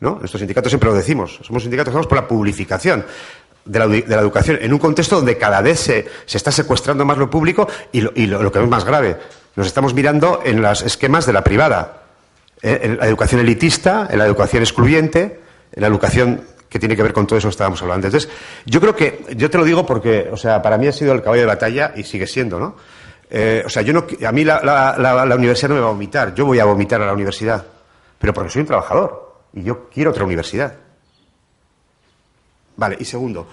¿no? 0.00 0.16
Nuestros 0.16 0.38
sindicatos 0.40 0.70
siempre 0.70 0.88
lo 0.88 0.94
decimos, 0.94 1.40
somos 1.42 1.62
sindicatos 1.62 1.92
que 1.92 2.08
por 2.08 2.16
la 2.16 2.28
publificación. 2.28 3.04
De 3.64 3.78
la, 3.78 3.88
de 3.88 4.04
la, 4.06 4.20
educación, 4.20 4.58
en 4.60 4.74
un 4.74 4.78
contexto 4.78 5.16
donde 5.16 5.38
cada 5.38 5.62
vez 5.62 5.80
se, 5.80 6.06
se 6.26 6.36
está 6.36 6.52
secuestrando 6.52 7.06
más 7.06 7.16
lo 7.16 7.30
público 7.30 7.66
y, 7.92 8.02
lo, 8.02 8.12
y 8.14 8.26
lo, 8.26 8.52
que 8.52 8.62
es 8.62 8.68
más 8.68 8.84
grave, 8.84 9.16
nos 9.56 9.66
estamos 9.66 9.94
mirando 9.94 10.40
en 10.44 10.62
los 10.62 10.82
esquemas 10.82 11.26
de 11.26 11.32
la 11.32 11.44
privada, 11.44 12.02
¿eh? 12.62 12.80
en 12.82 12.96
la 12.98 13.06
educación 13.06 13.40
elitista, 13.40 14.08
en 14.10 14.18
la 14.18 14.26
educación 14.26 14.62
excluyente, 14.62 15.40
en 15.72 15.80
la 15.80 15.86
educación 15.86 16.42
que 16.68 16.78
tiene 16.78 16.96
que 16.96 17.04
ver 17.04 17.12
con 17.12 17.26
todo 17.26 17.38
eso 17.38 17.48
que 17.48 17.52
estábamos 17.52 17.80
hablando. 17.82 18.08
Entonces, 18.08 18.28
yo 18.66 18.80
creo 18.80 18.96
que, 18.96 19.24
yo 19.36 19.48
te 19.48 19.58
lo 19.58 19.64
digo 19.64 19.86
porque, 19.86 20.28
o 20.32 20.36
sea, 20.36 20.60
para 20.60 20.76
mí 20.76 20.88
ha 20.88 20.92
sido 20.92 21.12
el 21.12 21.22
caballo 21.22 21.42
de 21.42 21.46
batalla 21.46 21.92
y 21.94 22.02
sigue 22.02 22.26
siendo, 22.26 22.58
¿no? 22.58 22.76
Eh, 23.30 23.62
o 23.64 23.68
sea, 23.68 23.82
yo 23.82 23.92
no, 23.92 24.06
a 24.26 24.32
mí 24.32 24.44
la, 24.44 24.60
la, 24.98 25.34
universidad 25.36 25.68
no 25.68 25.74
me 25.76 25.80
va 25.80 25.88
a 25.88 25.92
vomitar, 25.92 26.34
yo 26.34 26.46
voy 26.46 26.58
a 26.58 26.64
vomitar 26.64 27.00
a 27.00 27.06
la 27.06 27.12
universidad, 27.12 27.64
pero 28.18 28.32
porque 28.34 28.50
soy 28.50 28.60
un 28.60 28.66
trabajador 28.66 29.38
y 29.52 29.62
yo 29.62 29.88
quiero 29.88 30.10
otra 30.10 30.24
universidad. 30.24 30.74
Vale, 32.76 32.96
y 32.98 33.04
segundo, 33.04 33.46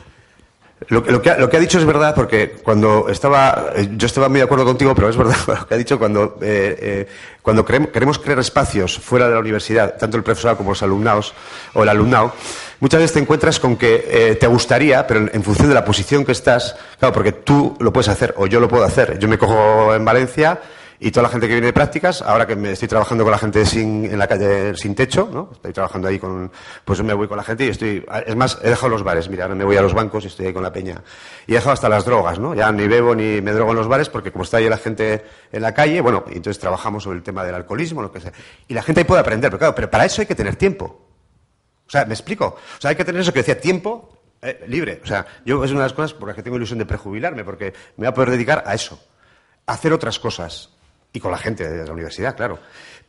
lo, 0.87 1.03
que 1.03 1.29
ha, 1.29 1.37
lo, 1.37 1.49
que 1.49 1.57
ha, 1.57 1.59
dicho 1.59 1.77
es 1.77 1.85
verdad, 1.85 2.15
porque 2.15 2.55
cuando 2.63 3.07
estaba, 3.09 3.71
eh, 3.75 3.89
yo 3.95 4.07
estaba 4.07 4.29
muy 4.29 4.39
de 4.39 4.45
acuerdo 4.45 4.65
contigo, 4.65 4.95
pero 4.95 5.09
es 5.09 5.15
verdad 5.15 5.35
lo 5.47 5.67
que 5.67 5.73
ha 5.75 5.77
dicho 5.77 5.99
cuando, 5.99 6.39
eh, 6.41 6.77
eh, 6.81 7.07
cuando 7.41 7.63
queremos, 7.63 8.17
crear 8.17 8.39
espacios 8.39 8.97
fuera 8.97 9.27
de 9.27 9.35
la 9.35 9.39
universidad, 9.39 9.97
tanto 9.97 10.17
el 10.17 10.23
profesorado 10.23 10.57
como 10.57 10.71
los 10.71 10.81
alumnados 10.81 11.33
o 11.73 11.83
el 11.83 11.89
alumnado, 11.89 12.33
muchas 12.79 12.99
veces 12.99 13.13
te 13.13 13.19
encuentras 13.19 13.59
con 13.59 13.77
que 13.77 14.37
te 14.39 14.47
gustaría, 14.47 15.05
pero 15.05 15.29
en, 15.31 15.43
función 15.43 15.69
de 15.69 15.75
la 15.75 15.85
posición 15.85 16.25
que 16.25 16.31
estás, 16.31 16.75
claro, 16.99 17.13
porque 17.13 17.31
tú 17.31 17.77
lo 17.79 17.93
puedes 17.93 18.09
hacer 18.09 18.33
o 18.37 18.47
yo 18.47 18.59
lo 18.59 18.67
puedo 18.67 18.83
hacer. 18.83 19.19
Yo 19.19 19.27
me 19.27 19.37
cojo 19.37 19.93
en 19.93 20.03
Valencia 20.03 20.59
y 21.03 21.09
toda 21.09 21.23
la 21.23 21.29
gente 21.29 21.47
que 21.47 21.53
viene 21.55 21.65
de 21.65 21.73
prácticas, 21.73 22.21
ahora 22.21 22.45
que 22.45 22.55
me 22.55 22.73
estoy 22.73 22.87
trabajando 22.87 23.23
con 23.23 23.31
la 23.31 23.39
gente 23.39 23.65
sin, 23.65 24.05
en 24.05 24.19
la 24.19 24.27
calle 24.27 24.75
sin 24.75 24.93
techo, 24.93 25.27
¿no? 25.33 25.49
Estoy 25.51 25.73
trabajando 25.73 26.07
ahí 26.07 26.19
con, 26.19 26.51
pues 26.85 27.01
me 27.01 27.15
voy 27.15 27.27
con 27.27 27.37
la 27.37 27.43
gente 27.43 27.65
y 27.65 27.69
estoy, 27.69 28.05
es 28.23 28.35
más, 28.35 28.59
he 28.61 28.69
dejado 28.69 28.89
los 28.89 29.01
bares, 29.01 29.27
mira, 29.27 29.45
ahora 29.45 29.55
me 29.55 29.63
voy 29.63 29.75
a 29.77 29.81
los 29.81 29.95
bancos 29.95 30.25
y 30.25 30.27
estoy 30.27 30.45
ahí 30.45 30.53
con 30.53 30.61
la 30.61 30.71
peña. 30.71 31.01
Y 31.47 31.53
he 31.53 31.55
dejado 31.55 31.71
hasta 31.71 31.89
las 31.89 32.05
drogas, 32.05 32.37
¿no? 32.37 32.53
Ya 32.53 32.71
ni 32.71 32.87
bebo 32.87 33.15
ni 33.15 33.41
me 33.41 33.51
drogo 33.51 33.71
en 33.71 33.77
los 33.77 33.87
bares 33.87 34.09
porque 34.09 34.31
como 34.31 34.43
está 34.43 34.57
ahí 34.57 34.69
la 34.69 34.77
gente 34.77 35.25
en 35.51 35.63
la 35.63 35.73
calle, 35.73 36.01
bueno, 36.01 36.23
y 36.27 36.37
entonces 36.37 36.59
trabajamos 36.59 37.01
sobre 37.01 37.17
el 37.17 37.23
tema 37.23 37.43
del 37.43 37.55
alcoholismo, 37.55 38.03
lo 38.03 38.11
que 38.11 38.19
sea. 38.19 38.31
Y 38.67 38.75
la 38.75 38.83
gente 38.83 39.01
ahí 39.01 39.05
puede 39.05 39.21
aprender, 39.21 39.49
pero 39.49 39.57
claro, 39.57 39.73
pero 39.73 39.89
para 39.89 40.05
eso 40.05 40.21
hay 40.21 40.27
que 40.27 40.35
tener 40.35 40.55
tiempo. 40.55 40.85
O 41.87 41.89
sea, 41.89 42.05
¿me 42.05 42.13
explico? 42.13 42.45
O 42.45 42.79
sea, 42.79 42.91
hay 42.91 42.95
que 42.95 43.05
tener 43.05 43.21
eso 43.21 43.33
que 43.33 43.39
decía, 43.39 43.59
tiempo 43.59 44.19
eh, 44.39 44.65
libre. 44.67 45.01
O 45.03 45.07
sea, 45.07 45.25
yo 45.45 45.63
es 45.63 45.71
una 45.71 45.79
de 45.79 45.85
las 45.85 45.93
cosas 45.93 46.13
por 46.13 46.27
las 46.27 46.35
que 46.35 46.43
tengo 46.43 46.57
ilusión 46.57 46.77
de 46.77 46.85
prejubilarme, 46.85 47.43
porque 47.43 47.73
me 47.97 48.05
voy 48.05 48.07
a 48.07 48.13
poder 48.13 48.29
dedicar 48.29 48.63
a 48.67 48.75
eso, 48.75 49.03
a 49.65 49.73
hacer 49.73 49.93
otras 49.93 50.19
cosas 50.19 50.69
y 51.13 51.19
con 51.19 51.31
la 51.31 51.37
gente 51.37 51.67
de 51.67 51.85
la 51.85 51.91
universidad, 51.91 52.35
claro. 52.35 52.59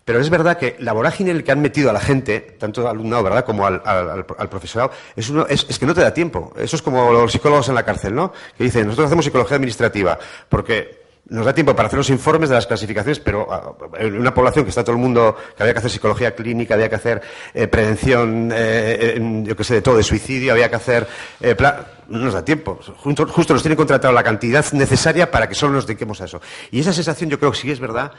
Pero 0.05 0.21
es 0.21 0.31
verdad 0.31 0.59
que 0.59 0.77
la 0.81 0.93
vorágine 0.93 1.31
en 1.31 1.37
el 1.37 1.45
que 1.45 1.53
han 1.53 1.61
metido 1.61 1.89
a 1.91 1.93
la 1.93 2.01
gente, 2.01 2.57
tanto 2.59 2.83
al 2.83 2.97
alumnado, 2.97 3.23
¿verdad?, 3.23 3.45
como 3.45 3.67
al, 3.67 3.81
al, 3.85 4.49
profesorado, 4.49 4.91
es, 5.15 5.29
uno, 5.31 5.47
es, 5.49 5.79
que 5.79 5.87
no 5.87 5.95
te 5.95 6.01
da 6.01 6.13
tiempo. 6.13 6.53
Eso 6.57 6.75
es 6.75 6.83
como 6.83 7.13
los 7.13 7.31
psicólogos 7.31 7.69
en 7.69 7.77
la 7.77 7.85
cárcel, 7.85 8.15
¿no? 8.15 8.33
Que 8.59 8.65
dicen, 8.65 8.87
nosotros 8.87 9.07
hacemos 9.07 9.25
psicología 9.25 9.57
administrativa, 9.57 10.19
porque 10.49 11.02
nos 11.29 11.47
da 11.47 11.55
tiempo 11.55 11.75
para 11.75 11.87
hacer 11.87 11.99
los 11.99 12.11
informes 12.11 12.49
de 12.49 12.57
las 12.57 12.67
clasificaciones, 12.67 13.21
pero 13.21 13.47
ah, 13.51 13.75
en 13.99 14.19
una 14.19 14.35
población 14.35 14.65
que 14.65 14.71
está 14.71 14.83
todo 14.83 14.97
el 14.97 15.01
mundo, 15.01 15.37
que 15.57 15.63
había 15.63 15.73
que 15.73 15.79
hacer 15.79 15.91
psicología 15.91 16.35
clínica, 16.35 16.75
había 16.75 16.89
que 16.89 16.97
hacer 16.97 17.23
eh, 17.55 17.69
prevención, 17.69 18.51
eh, 18.53 19.19
yo 19.45 19.57
qué 19.57 19.65
sé, 19.65 19.75
de 19.75 19.83
todo, 19.83 19.97
de 19.97 20.03
suicidio, 20.03 20.53
había 20.53 20.69
que 20.69 20.77
hacer... 20.77 21.07
Eh, 21.41 21.57
no 22.09 22.19
nos 22.19 22.35
da 22.35 22.45
tiempo. 22.45 22.79
Justo, 22.99 23.27
justo 23.27 23.55
nos 23.55 23.63
tienen 23.63 23.77
contratado 23.77 24.13
la 24.13 24.23
cantidad 24.23 24.65
necesaria 24.73 25.31
para 25.31 25.49
que 25.49 25.55
solo 25.55 25.73
nos 25.73 25.87
dediquemos 25.87 26.21
a 26.21 26.27
eso. 26.27 26.41
Y 26.71 26.81
esa 26.81 26.93
sensación 26.93 27.31
yo 27.31 27.39
creo 27.39 27.53
que 27.53 27.59
sí 27.59 27.71
es 27.71 27.81
verdad 27.81 28.13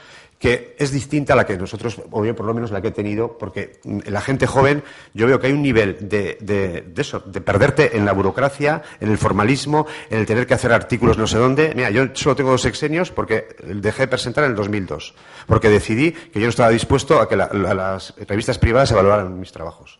que 0.44 0.76
es 0.78 0.92
distinta 0.92 1.32
a 1.32 1.36
la 1.36 1.46
que 1.46 1.56
nosotros, 1.56 2.02
o 2.10 2.22
yo 2.22 2.36
por 2.36 2.44
lo 2.44 2.52
menos 2.52 2.70
la 2.70 2.82
que 2.82 2.88
he 2.88 2.90
tenido, 2.90 3.38
porque 3.38 3.80
la 4.04 4.20
gente 4.20 4.46
joven, 4.46 4.82
yo 5.14 5.26
veo 5.26 5.40
que 5.40 5.46
hay 5.46 5.54
un 5.54 5.62
nivel 5.62 6.06
de, 6.06 6.36
de, 6.38 6.84
eso, 7.00 7.20
de 7.20 7.40
perderte 7.40 7.96
en 7.96 8.04
la 8.04 8.12
burocracia, 8.12 8.82
en 9.00 9.10
el 9.10 9.16
formalismo, 9.16 9.86
en 10.10 10.18
el 10.18 10.26
tener 10.26 10.46
que 10.46 10.52
hacer 10.52 10.70
artículos 10.70 11.16
no 11.16 11.26
sé 11.26 11.38
dónde. 11.38 11.72
Mira, 11.74 11.88
yo 11.88 12.08
solo 12.12 12.36
tengo 12.36 12.50
dos 12.50 12.60
sexenios 12.60 13.10
porque 13.10 13.56
dejé 13.64 14.02
de 14.02 14.08
presentar 14.08 14.44
en 14.44 14.50
el 14.50 14.56
2002, 14.58 15.14
porque 15.46 15.70
decidí 15.70 16.12
que 16.12 16.40
yo 16.40 16.44
no 16.44 16.50
estaba 16.50 16.68
dispuesto 16.68 17.20
a 17.20 17.26
que 17.26 17.36
las 17.36 18.12
revistas 18.28 18.58
privadas 18.58 18.90
evaluaran 18.90 19.40
mis 19.40 19.50
trabajos. 19.50 19.98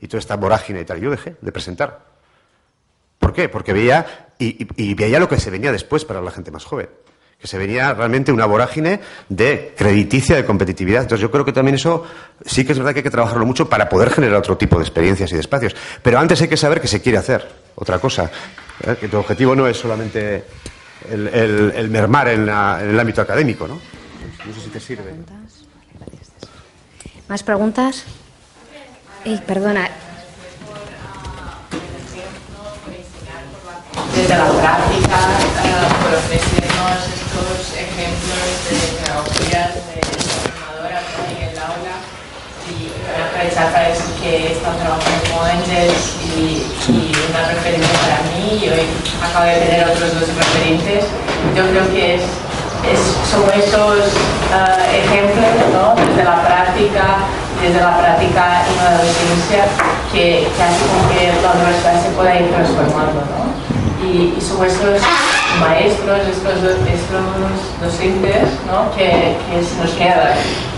Y 0.00 0.08
toda 0.08 0.20
esta 0.20 0.36
vorágine 0.36 0.80
y 0.80 0.84
tal. 0.86 1.02
Yo 1.02 1.10
dejé 1.10 1.36
de 1.38 1.52
presentar. 1.52 2.06
¿Por 3.18 3.34
qué? 3.34 3.50
Porque 3.50 3.74
veía, 3.74 4.32
y, 4.38 4.66
y 4.82 4.94
veía 4.94 5.20
lo 5.20 5.28
que 5.28 5.38
se 5.38 5.50
venía 5.50 5.70
después 5.70 6.06
para 6.06 6.22
la 6.22 6.30
gente 6.30 6.50
más 6.50 6.64
joven 6.64 6.88
que 7.42 7.48
se 7.48 7.58
venía 7.58 7.92
realmente 7.92 8.30
una 8.30 8.46
vorágine 8.46 9.00
de 9.28 9.74
crediticia, 9.76 10.36
de 10.36 10.44
competitividad. 10.44 11.02
Entonces 11.02 11.20
yo 11.22 11.30
creo 11.32 11.44
que 11.44 11.52
también 11.52 11.74
eso 11.74 12.06
sí 12.46 12.64
que 12.64 12.70
es 12.70 12.78
verdad 12.78 12.92
que 12.92 13.00
hay 13.00 13.02
que 13.02 13.10
trabajarlo 13.10 13.44
mucho 13.44 13.68
para 13.68 13.88
poder 13.88 14.10
generar 14.10 14.36
otro 14.36 14.56
tipo 14.56 14.76
de 14.76 14.84
experiencias 14.84 15.32
y 15.32 15.34
de 15.34 15.40
espacios. 15.40 15.74
Pero 16.04 16.20
antes 16.20 16.40
hay 16.40 16.46
que 16.46 16.56
saber 16.56 16.80
que 16.80 16.86
se 16.86 17.02
quiere 17.02 17.18
hacer 17.18 17.44
otra 17.74 17.98
cosa, 17.98 18.30
¿eh? 18.86 18.96
que 19.00 19.08
tu 19.08 19.16
objetivo 19.16 19.56
no 19.56 19.66
es 19.66 19.76
solamente 19.76 20.44
el, 21.10 21.88
mermar 21.90 22.28
en, 22.28 22.42
el 22.42 23.00
ámbito 23.00 23.20
académico, 23.22 23.66
¿no? 23.66 23.74
No 23.74 24.54
sé 24.54 24.60
si 24.60 24.70
te 24.70 24.78
sirve. 24.78 25.12
¿Más 27.28 27.42
preguntas? 27.42 28.04
perdona, 29.48 29.90
desde 34.14 34.36
la 34.36 34.48
práctica 34.48 35.18
eh, 35.64 35.88
por 36.00 36.14
ofrecernos 36.16 36.96
estos 37.12 37.76
ejemplos 37.76 38.44
de 38.64 38.76
pedagogías 38.96 39.74
de 39.88 40.00
formadoras 40.00 41.04
en 41.28 41.48
el 41.48 41.56
aula 41.60 41.96
y 42.72 42.88
aprovechar 43.20 43.72
para 43.72 43.88
decir 43.88 44.12
que 44.20 44.52
estado 44.52 44.76
trabajando 44.80 45.20
como 45.28 45.44
Angels 45.44 46.16
y, 46.24 46.64
y, 46.88 47.12
una 47.32 47.48
referencia 47.48 47.96
para 48.00 48.18
mí 48.32 48.64
y 48.64 48.68
hoy 48.68 48.86
acabo 49.20 49.44
de 49.46 49.56
tener 49.60 49.84
otros 49.88 50.14
dos 50.14 50.28
referentes. 50.28 51.04
Yo 51.56 51.68
creo 51.68 51.86
que 51.92 52.14
es, 52.16 52.22
es 52.88 53.00
son 53.28 53.44
estos 53.52 54.12
uh, 54.52 54.80
ejemplos 54.88 55.52
¿no? 55.72 55.94
desde 55.96 56.24
la 56.24 56.42
práctica 56.42 57.28
desde 57.62 57.80
la 57.80 57.96
práctica 57.96 58.64
y 58.66 58.76
la 58.76 58.98
docencia 58.98 59.64
que, 60.12 60.48
que 60.50 60.62
hace 60.62 60.82
con 60.90 61.08
que 61.14 61.30
la 61.42 61.52
universidad 61.52 62.02
se 62.02 62.10
pueda 62.10 62.34
ir 62.34 62.50
transformando. 62.50 63.22
¿no? 63.22 63.51
Y, 64.02 64.34
y 64.36 64.40
son 64.40 64.64
estos 64.64 65.00
maestros, 65.60 66.20
estos, 66.28 66.54
estos 66.54 67.24
docentes 67.80 68.48
¿no? 68.66 68.90
que, 68.96 69.36
que 69.48 69.62
se 69.62 69.76
nos 69.76 69.90
quedan, 69.92 70.34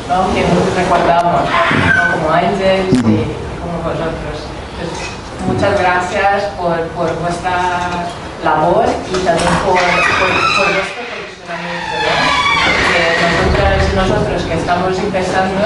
¿no? 0.09 0.35
que 0.35 0.43
nos 0.43 0.75
recordamos, 0.77 1.43
¿no? 1.43 2.13
como 2.13 2.31
Ángel 2.31 2.87
y 2.91 3.25
como 3.61 3.79
vosotros. 3.83 4.37
Entonces, 4.77 5.09
muchas 5.47 5.81
gracias 5.81 6.45
por, 6.59 6.81
por, 6.97 7.15
vuestra 7.21 8.07
labor 8.45 8.85
y 9.09 9.25
también 9.25 9.55
por, 9.65 9.75
por, 9.75 10.35
por 10.57 10.69
vuestro 10.75 11.03
profesionamiento. 11.09 11.97
¿no? 12.05 12.45
Que 12.93 13.05
nosotros, 13.25 13.95
nosotros 13.95 14.43
que 14.43 14.55
estamos 14.55 14.99
empezando, 14.99 15.61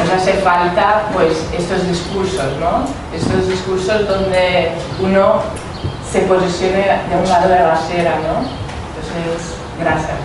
nos 0.00 0.10
hace 0.10 0.32
falta 0.34 1.02
pues 1.12 1.44
estos 1.56 1.86
discursos, 1.86 2.56
¿no? 2.58 2.84
Estos 3.14 3.48
discursos 3.48 4.08
donde 4.08 4.72
uno 5.00 5.42
se 6.10 6.20
posicione 6.22 6.86
de 7.08 7.16
un 7.16 7.28
lado 7.28 7.48
de 7.48 7.54
la 7.54 7.72
acera, 7.72 8.16
¿no? 8.16 8.40
Entonces, 8.40 9.54
gracias. 9.78 10.18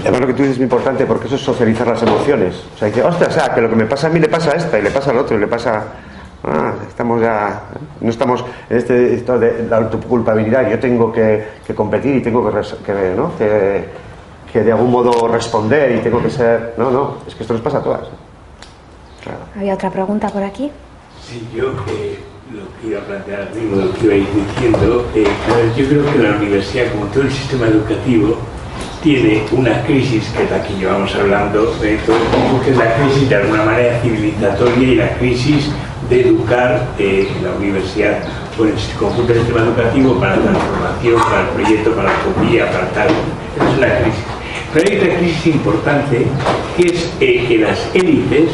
Además, 0.00 0.20
lo 0.20 0.26
que 0.26 0.32
tú 0.34 0.42
dices 0.42 0.52
es 0.52 0.58
muy 0.58 0.64
importante 0.64 1.06
porque 1.06 1.26
eso 1.26 1.36
es 1.36 1.42
socializar 1.42 1.86
las 1.86 2.02
emociones. 2.02 2.54
O 2.74 2.78
sea, 2.78 2.88
dice, 2.88 3.02
ostras, 3.02 3.38
ah, 3.38 3.54
que 3.54 3.60
lo 3.60 3.70
que 3.70 3.76
me 3.76 3.86
pasa 3.86 4.08
a 4.08 4.10
mí 4.10 4.20
le 4.20 4.28
pasa 4.28 4.50
a 4.50 4.54
esta 4.54 4.78
y 4.78 4.82
le 4.82 4.90
pasa 4.90 5.10
al 5.10 5.18
otro 5.18 5.36
y 5.36 5.40
le 5.40 5.46
pasa. 5.46 5.84
Ah, 6.44 6.72
estamos 6.86 7.20
ya. 7.20 7.62
No 8.00 8.10
estamos 8.10 8.44
en 8.68 8.76
este 8.76 9.14
estado 9.14 9.40
de 9.40 9.66
la 9.68 9.78
autoculpabilidad. 9.78 10.70
Yo 10.70 10.78
tengo 10.78 11.12
que, 11.12 11.48
que 11.66 11.74
competir 11.74 12.16
y 12.16 12.22
tengo 12.22 12.44
que, 12.50 12.60
que, 12.84 13.14
¿no? 13.16 13.36
que, 13.36 13.88
que 14.52 14.60
de 14.62 14.72
algún 14.72 14.90
modo 14.90 15.28
responder 15.28 15.96
y 15.96 15.98
tengo 16.00 16.22
que 16.22 16.30
ser. 16.30 16.74
No, 16.76 16.90
no, 16.90 17.18
es 17.26 17.34
que 17.34 17.42
esto 17.42 17.54
nos 17.54 17.62
pasa 17.62 17.78
a 17.78 17.82
todas. 17.82 18.08
Claro. 19.22 19.38
¿Había 19.56 19.74
otra 19.74 19.90
pregunta 19.90 20.28
por 20.28 20.42
aquí? 20.42 20.70
Sí, 21.22 21.48
yo 21.54 21.72
eh, 21.88 22.18
lo 22.52 22.64
que 22.80 22.88
iba 22.88 23.00
a 23.00 23.04
plantear 23.04 23.50
mismo 23.54 23.76
lo 23.76 23.92
que 23.92 24.06
ibais 24.06 24.26
diciendo, 24.34 25.06
eh, 25.14 25.26
yo 25.76 25.86
creo 25.86 26.12
que 26.12 26.18
la 26.18 26.36
universidad, 26.36 26.90
como 26.92 27.04
todo 27.06 27.24
el 27.24 27.30
sistema 27.30 27.66
educativo, 27.66 28.38
tiene 29.02 29.44
una 29.52 29.82
crisis, 29.84 30.24
que 30.34 30.44
es 30.44 30.50
la 30.50 30.62
que 30.62 30.74
llevamos 30.74 31.14
hablando, 31.14 31.74
de 31.80 31.96
todo 31.98 32.16
que 32.64 32.70
es 32.70 32.76
la 32.76 32.94
crisis 32.96 33.28
de 33.28 33.36
alguna 33.36 33.64
manera 33.64 34.00
civilizatoria 34.00 34.88
y 34.88 34.94
la 34.94 35.10
crisis 35.18 35.70
de 36.08 36.20
educar 36.22 36.88
eh, 36.98 37.28
en 37.36 37.44
la 37.44 37.52
universidad 37.52 38.22
en 38.58 38.66
el 38.66 38.74
conjunto 38.98 39.32
del 39.32 39.42
sistema 39.42 39.64
educativo 39.64 40.18
para 40.18 40.36
la 40.36 40.42
transformación, 40.42 41.20
para 41.20 41.42
el 41.42 41.48
proyecto, 41.48 41.92
para 41.92 42.10
la 42.10 42.18
utopía, 42.26 42.72
para 42.72 42.88
tal. 42.88 43.08
Es 43.08 43.78
una 43.78 43.98
crisis. 44.00 44.24
Pero 44.74 44.90
hay 44.90 44.96
otra 44.96 45.18
crisis 45.18 45.46
importante, 45.46 46.26
que 46.76 46.86
es 46.86 47.12
eh, 47.20 47.44
que 47.46 47.58
las 47.58 47.78
élites 47.94 48.50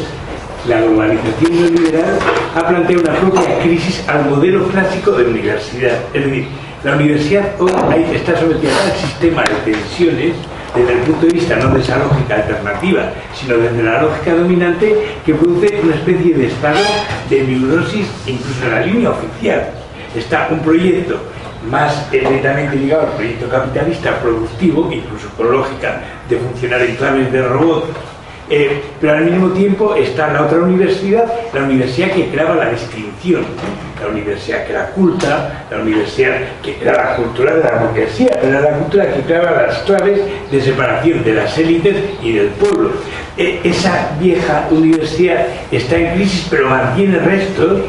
la 0.67 0.81
globalización 0.81 1.51
neoliberal 1.51 2.17
ha 2.55 2.67
planteado 2.67 3.03
una 3.03 3.19
propia 3.19 3.59
crisis 3.59 4.03
al 4.07 4.29
modelo 4.29 4.67
clásico 4.67 5.11
de 5.11 5.25
universidad. 5.25 5.99
Es 6.13 6.25
decir, 6.25 6.47
la 6.83 6.95
universidad 6.95 7.51
hoy 7.59 7.71
está 8.13 8.37
sometida 8.37 8.71
al 8.83 8.91
sistema 8.93 9.43
de 9.43 9.71
tensiones 9.73 10.35
desde 10.75 10.93
el 10.93 10.99
punto 10.99 11.27
de 11.27 11.33
vista 11.33 11.55
no 11.57 11.73
de 11.73 11.81
esa 11.81 11.99
lógica 11.99 12.35
alternativa, 12.35 13.11
sino 13.33 13.57
desde 13.57 13.83
la 13.83 14.01
lógica 14.01 14.35
dominante 14.35 14.95
que 15.25 15.33
produce 15.35 15.79
una 15.83 15.95
especie 15.95 16.33
de 16.35 16.47
estado 16.47 16.79
de 17.29 17.43
neurosis 17.43 18.07
incluso 18.25 18.65
en 18.65 18.71
la 18.71 18.81
línea 18.81 19.09
oficial. 19.11 19.69
Está 20.15 20.47
un 20.49 20.59
proyecto 20.59 21.19
más 21.69 22.11
netamente 22.11 22.75
ligado 22.75 23.03
al 23.03 23.13
proyecto 23.13 23.49
capitalista 23.49 24.19
productivo, 24.19 24.91
incluso 24.91 25.29
con 25.37 25.51
lógica 25.51 26.01
de 26.29 26.37
funcionar 26.37 26.81
en 26.81 26.95
claves 26.95 27.31
de 27.31 27.41
robot 27.41 27.85
eh, 28.49 28.81
pero 29.01 29.13
al 29.13 29.25
mismo 29.25 29.49
tiempo 29.49 29.95
está 29.95 30.31
la 30.31 30.43
otra 30.43 30.59
universidad, 30.59 31.25
la 31.53 31.63
universidad 31.63 32.11
que 32.11 32.29
creaba 32.29 32.55
la 32.55 32.69
distinción, 32.69 33.43
la 33.99 34.07
universidad 34.07 34.65
que 34.65 34.73
era 34.73 34.91
culta, 34.91 35.65
la 35.71 35.77
universidad 35.77 36.35
que 36.61 36.77
era 36.79 36.93
la 36.93 37.15
cultura 37.15 37.55
de 37.55 37.63
la 37.63 37.77
burguesía, 37.77 38.39
era 38.43 38.61
la 38.61 38.77
cultura 38.77 39.13
que 39.13 39.21
creaba 39.21 39.63
las 39.63 39.79
claves 39.79 40.19
de 40.51 40.61
separación 40.61 41.23
de 41.23 41.33
las 41.33 41.57
élites 41.57 41.95
y 42.21 42.33
del 42.33 42.49
pueblo. 42.49 42.91
Eh, 43.37 43.61
esa 43.63 44.11
vieja 44.19 44.67
universidad 44.69 45.47
está 45.71 45.97
en 45.97 46.15
crisis, 46.15 46.47
pero 46.49 46.69
mantiene 46.69 47.17
restos 47.19 47.81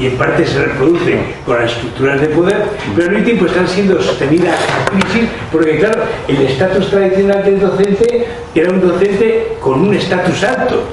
y 0.00 0.06
en 0.06 0.16
parte 0.16 0.46
se 0.46 0.64
reproducen 0.64 1.20
con 1.44 1.60
las 1.60 1.72
estructuras 1.72 2.20
de 2.20 2.28
poder, 2.28 2.62
pero 2.96 3.08
al 3.08 3.14
mismo 3.14 3.26
tiempo 3.26 3.46
están 3.46 3.68
siendo 3.68 4.00
sostenidas 4.00 4.58
crisis 4.90 5.28
porque, 5.52 5.78
claro, 5.78 6.02
el 6.26 6.40
estatus 6.42 6.88
tradicional 6.88 7.44
del 7.44 7.60
docente 7.60 8.26
era 8.54 8.70
un 8.70 8.80
docente 8.80 9.56
con 9.60 9.82
un 9.82 9.94
estatus 9.94 10.42
alto, 10.42 10.84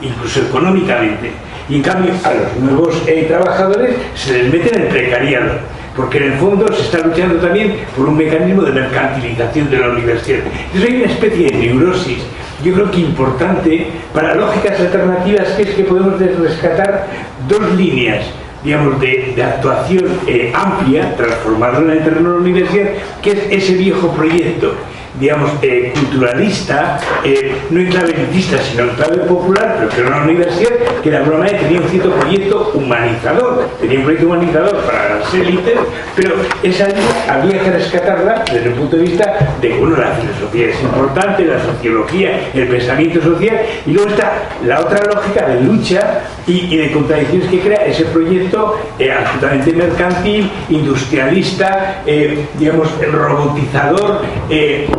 incluso 0.00 0.42
económicamente. 0.42 1.32
Y 1.68 1.76
en 1.76 1.82
cambio 1.82 2.12
a 2.22 2.34
los 2.34 2.56
nuevos 2.60 3.02
eh, 3.06 3.24
trabajadores 3.28 3.96
se 4.14 4.42
les 4.42 4.52
mete 4.52 4.74
en 4.74 4.82
el 4.82 4.88
precariado, 4.88 5.50
porque 5.96 6.18
en 6.18 6.32
el 6.32 6.38
fondo 6.38 6.72
se 6.72 6.82
está 6.82 6.98
luchando 6.98 7.34
también 7.36 7.74
por 7.96 8.08
un 8.08 8.16
mecanismo 8.16 8.62
de 8.62 8.72
mercantilización 8.72 9.70
de 9.70 9.78
la 9.78 9.88
universidad. 9.88 10.40
Entonces 10.66 10.90
hay 10.90 10.96
una 11.02 11.12
especie 11.12 11.50
de 11.50 11.56
neurosis 11.56 12.18
yo 12.64 12.74
creo 12.74 12.90
que 12.92 13.00
importante 13.00 13.88
para 14.14 14.36
lógicas 14.36 14.78
alternativas 14.78 15.48
que 15.56 15.62
es 15.62 15.70
que 15.70 15.82
podemos 15.82 16.20
rescatar 16.20 17.08
dos 17.48 17.72
líneas 17.72 18.24
digamos, 18.64 19.00
de, 19.00 19.42
actuación 19.42 20.20
eh, 20.26 20.52
amplia, 20.54 21.16
transformarlo 21.16 21.90
en 21.90 21.98
el 21.98 22.04
terreno 22.04 22.30
de 22.30 22.36
la 22.36 22.42
universidad, 22.42 22.90
que 23.20 23.32
es 23.32 23.38
ese 23.50 23.74
viejo 23.74 24.12
proyecto 24.12 24.74
digamos, 25.20 25.50
eh, 25.62 25.92
culturalista, 25.94 26.98
eh, 27.24 27.54
no 27.70 27.80
en 27.80 27.88
clave 27.88 28.14
elitista, 28.14 28.58
sino 28.58 28.84
en 28.84 28.90
clave 28.90 29.18
popular, 29.18 29.76
pero 29.78 29.88
que 29.90 30.00
era 30.00 30.08
una 30.08 30.22
universidad 30.22 30.70
que 31.02 31.16
alguna 31.16 31.38
manera 31.38 31.58
tenía 31.58 31.80
un 31.80 31.88
cierto 31.88 32.10
proyecto 32.12 32.70
humanizador, 32.74 33.68
tenía 33.80 33.98
un 33.98 34.04
proyecto 34.04 34.26
humanizador 34.26 34.76
para 34.78 35.18
las 35.18 35.34
élites, 35.34 35.74
pero 36.16 36.34
esa 36.62 36.88
había 37.28 37.60
que 37.60 37.70
rescatarla 37.70 38.44
desde 38.50 38.68
el 38.68 38.74
punto 38.74 38.96
de 38.96 39.02
vista 39.02 39.56
de 39.60 39.68
que, 39.68 39.78
bueno, 39.78 39.96
la 39.96 40.12
filosofía 40.12 40.68
es 40.68 40.80
importante, 40.82 41.44
la 41.44 41.62
sociología, 41.62 42.50
el 42.54 42.68
pensamiento 42.68 43.20
social, 43.20 43.60
y 43.86 43.92
luego 43.92 44.10
está 44.10 44.32
la 44.64 44.80
otra 44.80 45.00
lógica 45.04 45.46
de 45.46 45.60
lucha 45.60 46.20
y, 46.46 46.76
de 46.76 46.90
contradicciones 46.90 47.48
que 47.48 47.60
crea 47.60 47.86
ese 47.86 48.04
proyecto 48.06 48.78
eh, 48.98 49.12
absolutamente 49.12 49.72
mercantil, 49.72 50.50
industrialista, 50.70 52.02
digamos, 52.58 52.88
robotizador, 53.12 54.22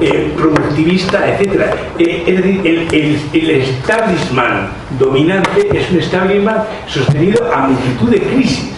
eh, 0.04 0.34
productivista, 0.36 1.20
etc. 1.30 1.62
Eh, 1.98 2.24
es 2.28 2.36
decir, 2.36 2.88
el, 3.34 3.50
establishment 3.50 4.70
dominante 5.00 5.70
es 5.72 5.90
un 5.92 6.00
establishment 6.00 6.60
sostenido 6.88 7.50
a 7.54 7.68
multitud 7.68 8.10
de 8.10 8.20
crisis. 8.20 8.72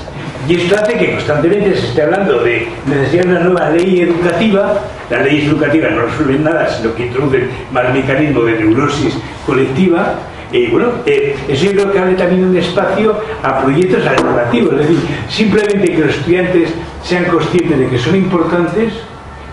Y 0.48 0.56
esto 0.56 0.76
hace 0.76 0.94
que 0.94 1.14
constantemente 1.14 1.76
se 1.76 1.88
esté 1.88 2.04
hablando 2.04 2.44
de 2.44 2.68
necesidad 2.86 3.24
de 3.24 3.30
una 3.32 3.40
nueva 3.40 3.70
ley 3.72 4.02
educativa. 4.02 4.80
Las 5.10 5.24
leyes 5.26 5.50
educativas 5.50 5.94
no 5.94 6.02
resuelven 6.04 6.44
nada, 6.44 6.70
sino 6.70 6.94
que 6.94 7.08
introducen 7.08 7.50
más 7.72 7.92
mecanismo 7.92 8.44
de 8.44 8.60
neurosis 8.60 9.18
colectiva. 9.48 10.14
Y 10.52 10.68
bueno, 10.68 10.92
eh, 11.08 11.36
eso 11.48 11.66
yo 11.66 11.72
creo 11.72 11.92
que 11.92 12.00
abre 12.00 12.14
también 12.14 12.46
un 12.46 12.56
espacio 12.56 13.20
a 13.42 13.62
proyectos 13.64 14.06
alternativos. 14.06 14.74
Es 14.74 14.80
decir, 14.82 15.00
simplemente 15.28 15.92
que 15.92 15.98
los 15.98 16.16
estudiantes 16.16 16.70
sean 17.04 17.26
conscientes 17.26 17.80
de 17.80 17.88
que 17.88 17.98
son 17.98 18.16
importantes 18.16 18.94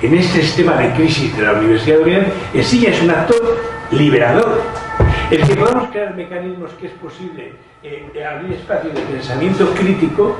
en 0.02 0.14
este 0.14 0.42
sistema 0.42 0.76
de 0.76 0.92
crisis 0.94 1.34
de 1.36 1.42
la 1.44 1.52
Universidad 1.52 1.98
de 1.98 2.02
Oviedo, 2.02 2.24
en 2.52 2.64
sí 2.64 2.80
ya 2.80 2.90
es 2.90 3.00
un 3.02 3.10
actor 3.10 3.58
liberador. 3.92 4.60
El 5.30 5.46
que 5.46 5.54
podamos 5.54 5.88
crear 5.90 6.14
mecanismos 6.14 6.70
que 6.80 6.88
es 6.88 6.92
posible 6.94 7.52
eh, 7.82 8.24
abrir 8.24 8.52
espacio 8.52 8.90
de 8.90 9.00
pensamiento 9.00 9.72
crítico, 9.74 10.36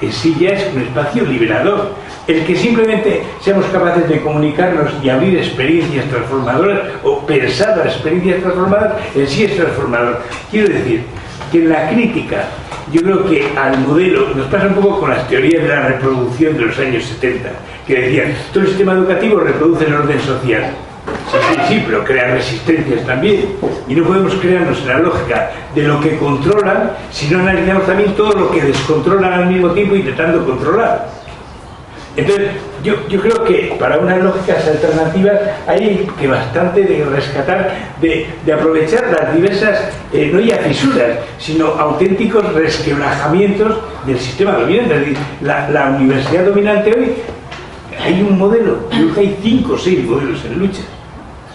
en 0.00 0.12
sí 0.12 0.36
ya 0.38 0.50
es 0.50 0.72
un 0.74 0.82
espacio 0.82 1.24
liberador. 1.24 1.94
El 2.28 2.44
que 2.44 2.54
simplemente 2.56 3.22
seamos 3.40 3.66
capaces 3.66 4.08
de 4.08 4.20
comunicarnos 4.20 4.92
y 5.02 5.10
abrir 5.10 5.38
experiencias 5.38 6.04
transformadoras 6.06 6.80
o 7.02 7.26
pensar 7.26 7.76
las 7.78 7.94
experiencias 7.94 8.40
transformadoras, 8.40 8.94
en 9.14 9.26
sí 9.26 9.44
es 9.44 9.56
transformador. 9.56 10.22
Quiero 10.50 10.68
decir 10.72 11.02
que 11.50 11.58
en 11.58 11.68
la 11.70 11.88
crítica 11.90 12.44
yo 12.92 13.00
creo 13.00 13.28
que 13.28 13.48
al 13.56 13.78
modelo, 13.80 14.28
nos 14.34 14.46
pasa 14.46 14.68
un 14.68 14.74
poco 14.74 15.00
con 15.00 15.10
las 15.10 15.26
teorías 15.28 15.62
de 15.62 15.68
la 15.68 15.88
reproducción 15.88 16.56
de 16.56 16.66
los 16.66 16.78
años 16.78 17.04
70, 17.04 17.50
que 17.86 18.00
decían, 18.00 18.34
todo 18.52 18.64
el 18.64 18.68
sistema 18.68 18.92
educativo 18.92 19.40
reproduce 19.40 19.84
el 19.84 19.94
orden 19.94 20.20
social. 20.20 20.64
Sí, 21.30 21.38
sí, 21.48 21.60
sí, 21.68 21.84
pero 21.86 22.04
crea 22.04 22.34
resistencias 22.34 23.06
también. 23.06 23.46
Y 23.88 23.94
no 23.94 24.04
podemos 24.04 24.34
crearnos 24.34 24.84
la 24.84 24.98
lógica 24.98 25.50
de 25.74 25.82
lo 25.82 26.00
que 26.00 26.16
controlan 26.16 26.92
si 27.10 27.28
no 27.28 27.40
analizamos 27.40 27.86
también 27.86 28.14
todo 28.14 28.32
lo 28.32 28.50
que 28.50 28.62
descontrolan 28.62 29.32
al 29.32 29.46
mismo 29.46 29.70
tiempo 29.70 29.94
intentando 29.94 30.44
controlar. 30.44 31.08
Entonces, 32.16 32.52
yo, 32.82 32.94
yo, 33.08 33.20
creo 33.20 33.44
que 33.44 33.76
para 33.78 33.98
unas 33.98 34.22
lógicas 34.22 34.66
alternativas 34.66 35.38
hay 35.66 36.08
que 36.18 36.26
bastante 36.26 36.80
de 36.82 37.04
rescatar, 37.04 37.74
de, 38.00 38.26
de 38.44 38.52
aprovechar 38.52 39.04
las 39.12 39.34
diversas, 39.34 39.90
eh, 40.14 40.30
no 40.32 40.40
ya 40.40 40.56
fisuras, 40.58 41.18
sino 41.38 41.66
auténticos 41.66 42.54
resquebrajamientos 42.54 43.76
del 44.06 44.18
sistema 44.18 44.52
dominante. 44.52 44.94
Es 44.94 45.00
decir, 45.00 45.18
la 45.42 45.94
universidad 45.98 46.46
dominante 46.46 46.94
hoy, 46.96 47.12
hay 48.00 48.22
un 48.22 48.38
modelo, 48.38 48.88
creo 48.88 49.14
que 49.14 49.20
hay 49.20 49.38
cinco 49.42 49.74
o 49.74 49.78
seis 49.78 50.04
modelos 50.04 50.44
en 50.44 50.58
lucha. 50.58 50.82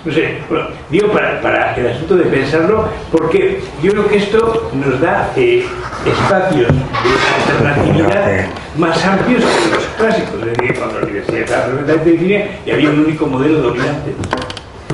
No 0.04 0.12
sé, 0.12 0.40
bueno, 0.50 0.66
digo 0.90 1.12
para, 1.12 1.40
para, 1.42 1.76
el 1.76 1.88
asunto 1.88 2.16
de 2.16 2.24
pensarlo, 2.26 2.90
porque 3.12 3.62
yo 3.84 3.92
creo 3.92 4.08
que 4.08 4.18
esto 4.18 4.72
nos 4.74 5.00
da 5.00 5.32
eh, 5.36 5.64
espacios 6.06 6.68
de 6.70 7.54
alternatividad 7.54 8.48
más 8.78 9.06
amplios 9.06 9.44
que 9.44 9.76
los 9.76 9.84
clásicos. 9.98 10.42
Es 10.42 10.58
decir, 10.58 10.76
cuando 10.76 11.00
la 11.00 11.06
universidad 11.06 11.42
estaba 11.42 11.66
perfectamente 11.66 12.10
definida 12.10 12.46
y 12.66 12.72
había 12.72 12.90
un 12.90 13.00
único 13.02 13.28
modelo 13.28 13.62
dominante. 13.62 14.16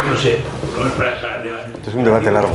No 0.09 0.17
sé, 0.17 0.39
no 0.77 0.87
es 0.87 0.93
para 0.93 1.11
de 1.41 1.51
Es 1.87 1.93
un 1.93 2.03
debate 2.03 2.31
largo. 2.31 2.53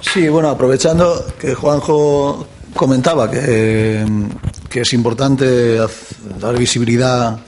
Sí, 0.00 0.28
bueno, 0.28 0.48
aprovechando 0.50 1.24
que 1.40 1.54
Juanjo 1.54 2.46
comentaba 2.74 3.30
que, 3.30 4.04
que 4.72 4.80
es 4.80 4.92
importante 4.94 5.76
dar 6.40 6.58
visibilidad 6.58 7.38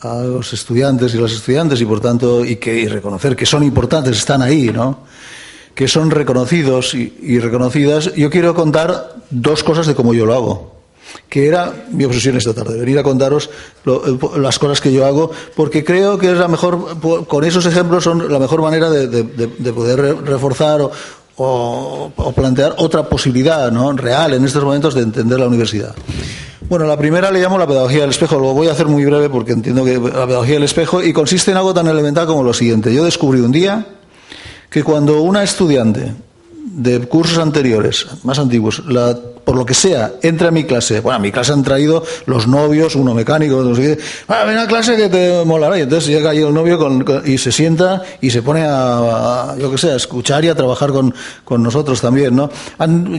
a 0.00 0.14
los 0.22 0.52
estudiantes 0.52 1.14
y 1.14 1.18
las 1.18 1.30
estudiantes 1.32 1.80
y 1.80 1.84
por 1.86 2.00
tanto 2.00 2.44
y 2.44 2.56
que 2.56 2.74
y 2.80 2.88
reconocer 2.88 3.36
que 3.36 3.46
son 3.46 3.62
importantes, 3.62 4.18
están 4.18 4.42
ahí, 4.42 4.70
¿no? 4.74 4.98
Que 5.74 5.86
son 5.88 6.10
reconocidos 6.10 6.94
y, 6.94 7.16
y 7.22 7.38
reconocidas. 7.38 8.12
Yo 8.14 8.28
quiero 8.28 8.54
contar 8.54 9.14
dos 9.30 9.62
cosas 9.62 9.86
de 9.86 9.94
cómo 9.94 10.12
yo 10.14 10.26
lo 10.26 10.34
hago. 10.34 10.74
Que 11.28 11.46
era 11.46 11.72
mi 11.92 12.04
obsesión 12.04 12.36
esta 12.36 12.54
tarde, 12.54 12.78
venir 12.80 12.98
a 12.98 13.02
contaros 13.04 13.50
lo- 13.84 14.04
el- 14.06 14.42
las 14.42 14.58
cosas 14.58 14.80
que 14.80 14.92
yo 14.92 15.06
hago, 15.06 15.30
porque 15.54 15.84
creo 15.84 16.18
que 16.18 16.32
es 16.32 16.38
la 16.38 16.48
mejor, 16.48 16.98
con 17.28 17.44
esos 17.44 17.66
ejemplos 17.66 18.02
son 18.04 18.32
la 18.32 18.38
mejor 18.40 18.62
manera 18.62 18.90
de, 18.90 19.06
de- 19.06 19.22
de- 19.22 19.46
de 19.58 19.72
poder 19.72 20.00
re- 20.00 20.14
reforzar 20.14 20.80
o, 20.82 20.90
o- 21.36 22.12
o 22.16 22.32
plantear 22.32 22.74
otra 22.78 23.08
posibilidad 23.08 23.70
¿no? 23.70 23.92
real 23.92 24.34
en 24.34 24.44
estos 24.44 24.64
momentos 24.64 24.94
de 24.94 25.02
entender 25.02 25.38
la 25.38 25.46
universidad. 25.46 25.94
Bueno, 26.66 26.86
la 26.86 26.96
primera 26.96 27.30
le 27.30 27.40
llamo 27.40 27.58
la 27.58 27.66
pedagogía 27.66 28.00
del 28.00 28.10
espejo, 28.10 28.38
lo 28.38 28.54
voy 28.54 28.68
a 28.68 28.72
hacer 28.72 28.86
muy 28.86 29.04
breve 29.04 29.28
porque 29.28 29.52
entiendo 29.52 29.84
que 29.84 29.98
la 29.98 30.26
pedagogía 30.26 30.54
del 30.54 30.62
espejo 30.62 31.02
y 31.02 31.12
consiste 31.12 31.50
en 31.50 31.58
algo 31.58 31.74
tan 31.74 31.86
elemental 31.88 32.26
como 32.26 32.42
lo 32.42 32.54
siguiente. 32.54 32.92
Yo 32.94 33.04
descubrí 33.04 33.40
un 33.40 33.52
día 33.52 33.86
que 34.70 34.82
cuando 34.82 35.20
una 35.20 35.42
estudiante 35.42 36.14
de 36.66 37.00
cursos 37.00 37.38
anteriores, 37.38 38.06
más 38.22 38.38
antiguos, 38.38 38.82
la- 38.86 39.16
por 39.44 39.56
lo 39.56 39.66
que 39.66 39.74
sea, 39.74 40.10
entra 40.22 40.48
a 40.48 40.50
mi 40.50 40.64
clase, 40.64 41.00
bueno, 41.00 41.16
a 41.16 41.18
mi 41.18 41.30
clase 41.30 41.52
han 41.52 41.62
traído 41.62 42.02
los 42.24 42.46
novios, 42.46 42.96
uno 42.96 43.12
mecánico, 43.12 43.62
no 43.62 43.76
sé 43.76 43.98
ah, 44.28 44.44
ven 44.46 44.56
a 44.56 44.66
clase 44.66 44.96
que 44.96 45.10
te 45.10 45.44
molará, 45.44 45.78
y 45.78 45.82
entonces 45.82 46.08
llega 46.08 46.30
ahí 46.30 46.38
el 46.38 46.54
novio 46.54 46.78
con- 46.78 47.04
y 47.26 47.36
se 47.36 47.52
sienta 47.52 48.02
y 48.22 48.30
se 48.30 48.40
pone 48.40 48.64
a, 48.66 49.54
yo 49.60 49.70
que 49.70 49.76
sé, 49.76 49.90
a 49.90 49.96
escuchar 49.96 50.42
y 50.46 50.48
a 50.48 50.54
trabajar 50.54 50.92
con, 50.92 51.14
con 51.44 51.62
nosotros 51.62 52.00
también, 52.00 52.34
¿no? 52.34 52.48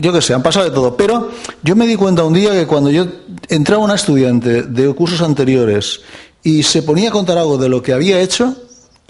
Yo 0.00 0.12
que 0.12 0.20
sé, 0.20 0.34
han 0.34 0.42
pasado 0.42 0.64
de 0.64 0.72
todo, 0.72 0.96
pero 0.96 1.30
yo 1.62 1.76
me 1.76 1.86
di 1.86 1.94
cuenta 1.94 2.24
un 2.24 2.32
día 2.34 2.50
que 2.50 2.66
cuando 2.66 2.90
yo 2.90 3.06
entraba 3.48 3.84
una 3.84 3.94
estudiante 3.94 4.64
de 4.64 4.92
cursos 4.94 5.20
anteriores 5.20 6.00
y 6.42 6.64
se 6.64 6.82
ponía 6.82 7.10
a 7.10 7.12
contar 7.12 7.38
algo 7.38 7.56
de 7.56 7.68
lo 7.68 7.80
que 7.82 7.92
había 7.92 8.20
hecho, 8.20 8.52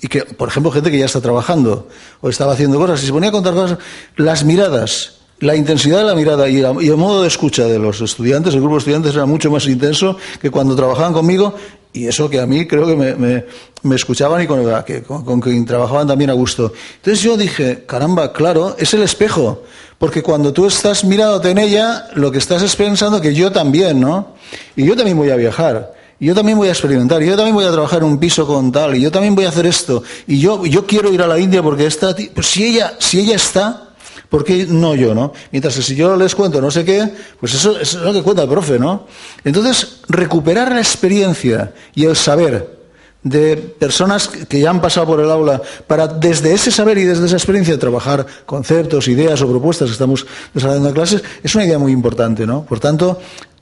y 0.01 0.09
que, 0.09 0.23
por 0.23 0.49
ejemplo, 0.49 0.71
gente 0.71 0.91
que 0.91 0.99
ya 0.99 1.07
está 1.07 1.21
trabajando 1.21 1.89
o 2.21 2.29
estaba 2.29 2.53
haciendo 2.53 2.79
cosas, 2.79 3.03
y 3.03 3.07
se 3.07 3.13
ponía 3.13 3.31
a 3.31 3.33
contar 3.33 3.55
cosas, 3.55 3.79
las 4.17 4.45
miradas, 4.45 5.15
la 5.39 5.57
intensidad 5.57 5.99
de 5.99 6.05
la 6.05 6.15
mirada 6.15 6.49
y, 6.49 6.59
el 6.59 6.97
modo 6.97 7.23
de 7.23 7.29
escucha 7.29 7.65
de 7.65 7.79
los 7.79 8.01
estudiantes, 8.01 8.55
el 8.55 8.61
grupo 8.61 8.77
de 8.77 8.79
estudiantes 8.79 9.15
era 9.15 9.27
mucho 9.27 9.51
más 9.51 9.67
intenso 9.67 10.17
que 10.41 10.51
cuando 10.51 10.77
trabajaban 10.77 11.13
conmigo, 11.13 11.55
y 11.93 12.07
eso 12.07 12.29
que 12.29 12.41
a 12.41 12.47
mí 12.47 12.67
creo 12.67 12.87
que 12.87 12.95
me, 12.95 13.95
escuchaban 13.95 14.43
y 14.43 14.47
con, 14.47 14.85
que, 14.85 15.03
con 15.03 15.41
quien 15.41 15.65
trabajaban 15.65 16.07
también 16.07 16.29
a 16.29 16.35
gusto. 16.35 16.73
Entonces 16.97 17.23
yo 17.23 17.39
dije, 17.39 17.85
caramba, 17.87 18.33
claro, 18.35 18.77
es 18.79 18.93
el 18.93 19.03
espejo, 19.03 19.63
porque 19.99 20.23
cuando 20.23 20.53
tú 20.53 20.67
estás 20.67 21.05
mirándote 21.05 21.51
en 21.51 21.59
ella, 21.59 22.09
lo 22.15 22.31
que 22.31 22.39
estás 22.39 22.61
es 22.63 22.77
pensando 22.77 23.21
que 23.21 23.35
yo 23.35 23.51
también, 23.51 23.99
¿no? 23.99 24.35
Y 24.77 24.85
yo 24.85 24.95
también 24.95 25.17
voy 25.17 25.31
a 25.31 25.37
viajar. 25.37 25.96
Y 26.19 26.27
yo 26.27 26.35
también 26.35 26.57
voy 26.57 26.69
a 26.69 26.73
experimentar, 26.73 27.23
yo 27.23 27.37
también 27.37 27.55
voy 27.55 27.67
a 27.67 27.73
trabajar 27.73 27.99
en 27.99 28.07
un 28.07 28.19
piso 28.19 28.47
con 28.47 28.73
tal, 28.73 28.97
y 28.97 29.03
yo 29.03 29.11
también 29.11 29.35
voy 29.35 29.45
a 29.45 29.51
hacer 29.51 29.67
esto, 29.67 30.03
y 30.27 30.39
yo, 30.39 30.65
yo 30.65 30.87
quiero 30.87 31.13
ir 31.13 31.21
a 31.21 31.27
la 31.27 31.39
India 31.39 31.63
porque 31.63 31.87
esta, 31.87 32.17
pues 32.35 32.47
si 32.47 32.65
ella, 32.65 32.95
si 32.99 33.21
ella 33.21 33.37
está, 33.37 33.91
¿por 34.31 34.43
qué 34.43 34.67
no 34.67 34.95
yo, 34.95 35.15
no? 35.15 35.33
Mientras 35.53 35.77
que 35.77 35.83
si 35.83 35.95
yo 35.95 36.17
les 36.17 36.35
cuento 36.35 36.61
no 36.61 36.71
sé 36.71 36.85
qué, 36.85 37.13
pues 37.39 37.55
eso, 37.55 37.79
eso 37.79 37.99
es 37.99 38.05
lo 38.05 38.13
que 38.15 38.23
cuenta 38.23 38.43
el 38.43 38.49
profe, 38.49 38.79
¿no? 38.79 39.07
Entonces, 39.45 40.01
recuperar 40.09 40.73
la 40.73 40.81
experiencia 40.81 41.75
y 41.95 42.07
el 42.07 42.17
saber 42.17 42.77
de 43.23 43.57
personas 43.57 44.29
que 44.29 44.61
ya 44.61 44.71
han 44.71 44.81
pasado 44.81 45.07
por 45.07 45.21
el 45.21 45.29
aula 45.29 45.61
para 45.89 46.07
desde 46.07 46.53
ese 46.55 46.71
saber 46.71 46.97
y 46.99 47.05
desde 47.05 47.27
esa 47.27 47.35
experiencia 47.35 47.77
trabajar 47.77 48.25
conceptos, 48.47 49.09
ideas 49.09 49.43
o 49.43 49.49
propuestas 49.49 49.89
que 49.89 49.95
estamos 49.95 50.25
desarrollando 50.55 50.91
en 50.91 50.95
clases 50.95 51.25
es 51.43 51.55
una 51.57 51.65
idea 51.65 51.79
muy 51.79 51.91
importante, 51.91 52.47
¿no? 52.47 52.65
Por 52.65 52.79
tanto, 52.79 53.21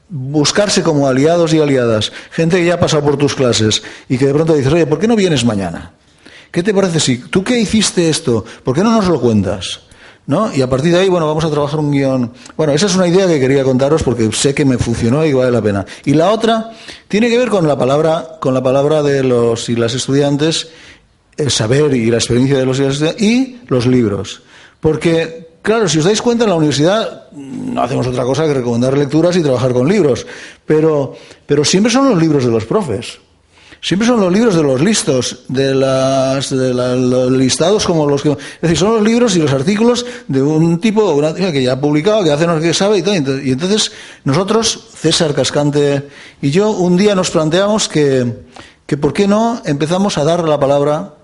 buscarse 0.09 0.83
como 0.83 1.07
aliados 1.07 1.53
y 1.55 1.61
aliadas, 1.61 2.13
gente 2.31 2.59
que 2.59 2.67
ya 2.67 2.75
ha 2.75 2.81
pasado 2.81 3.03
por 3.03 3.17
tus 3.17 3.35
clases 3.35 3.83
y 4.09 4.19
que 4.19 4.27
de 4.27 4.35
pronto 4.35 4.55
dices, 4.55 4.73
oye, 4.73 4.87
¿por 4.87 4.99
qué 4.99 5.09
no 5.09 5.17
vienes 5.17 5.45
mañana? 5.45 5.93
¿Qué 6.51 6.63
te 6.63 6.73
parece 6.73 7.01
si 7.01 7.19
tú 7.19 7.43
qué 7.43 7.59
hiciste 7.59 8.09
esto? 8.09 8.45
¿Por 8.63 8.77
qué 8.77 8.83
no 8.83 8.93
nos 8.93 9.09
lo 9.09 9.21
cuentas? 9.21 9.81
¿No? 10.27 10.55
Y 10.55 10.63
a 10.63 10.71
partir 10.71 10.93
de 10.93 11.01
ahí, 11.01 11.09
bueno, 11.09 11.27
vamos 11.27 11.45
a 11.45 11.51
trabajar 11.51 11.81
un 11.81 11.91
guion. 11.91 12.33
Bueno, 12.57 12.73
esa 12.73 12.87
es 12.87 12.95
una 12.95 13.09
idea 13.09 13.27
que 13.27 13.41
quería 13.41 13.65
contaros 13.65 14.03
porque 14.03 14.31
sé 14.33 14.55
que 14.55 14.65
me 14.65 14.79
funcionó 14.79 15.27
y 15.27 15.33
vale 15.33 15.51
la 15.51 15.61
pena. 15.61 15.85
Y 16.05 16.15
la 16.15 16.31
otra 16.31 16.71
tiene 17.09 17.29
que 17.29 17.37
ver 17.37 17.49
con 17.49 17.67
la 17.67 17.77
palabra, 17.77 18.39
con 18.41 18.55
la 18.55 18.63
palabra 18.63 19.03
de 19.03 19.25
los 19.25 19.69
y 19.69 19.77
las 19.77 19.95
estudiantes, 19.95 20.69
el 21.37 21.51
saber 21.51 21.93
y 21.95 22.07
la 22.07 22.19
experiencia 22.19 22.57
de 22.57 22.65
los 22.65 22.79
y 22.79 22.83
las 22.83 22.93
estudiantes 22.95 23.23
y 23.23 23.61
los 23.67 23.87
libros. 23.87 24.43
Porque, 24.81 25.49
claro, 25.65 25.89
si 25.89 25.99
os 25.99 26.05
dais 26.05 26.21
cuenta, 26.21 26.45
en 26.45 26.51
la 26.51 26.61
universidad 26.61 27.33
no 27.33 27.83
hacemos 27.83 28.07
otra 28.07 28.23
cosa 28.23 28.45
que 28.45 28.55
recomendar 28.55 28.97
lecturas 28.97 29.35
y 29.37 29.43
trabajar 29.43 29.73
con 29.73 29.89
libros. 29.89 30.27
Pero, 30.65 31.17
pero 31.47 31.65
siempre 31.65 31.91
son 31.91 32.09
los 32.09 32.21
libros 32.21 32.45
de 32.45 32.53
los 32.53 32.65
profes. 32.67 33.19
Siempre 33.81 34.07
son 34.07 34.21
los 34.21 34.33
libros 34.33 34.55
de 34.55 34.63
los 34.63 34.81
listos, 34.81 35.45
de, 35.49 35.75
los 35.75 37.31
listados 37.33 37.85
como 37.85 38.07
los 38.07 38.23
que... 38.23 38.31
Es 38.31 38.61
decir, 38.63 38.79
son 38.79 38.95
los 38.95 39.03
libros 39.03 39.37
y 39.37 39.41
los 39.41 39.53
artículos 39.53 40.07
de 40.29 40.41
un 40.41 40.81
tipo 40.81 41.11
una 41.13 41.35
que 41.35 41.63
ya 41.63 41.73
ha 41.73 41.81
publicado, 41.81 42.25
que 42.25 42.31
hace 42.31 42.47
no 42.47 42.59
sé 42.59 42.69
qué 42.69 42.75
sabe 42.75 42.99
y 42.99 43.03
tal. 43.03 43.47
Y 43.47 43.53
entonces 43.53 43.93
nosotros, 44.25 44.89
César 44.95 45.35
Cascante 45.35 46.09
y 46.41 46.51
yo, 46.51 46.71
un 46.71 46.97
día 46.97 47.15
nos 47.15 47.31
planteamos 47.31 47.89
que, 47.89 48.45
que 48.87 48.97
¿por 48.97 49.13
qué 49.13 49.29
no 49.29 49.61
empezamos 49.67 50.17
a 50.17 50.25
dar 50.25 50.49
la 50.49 50.59
palabra 50.59 51.15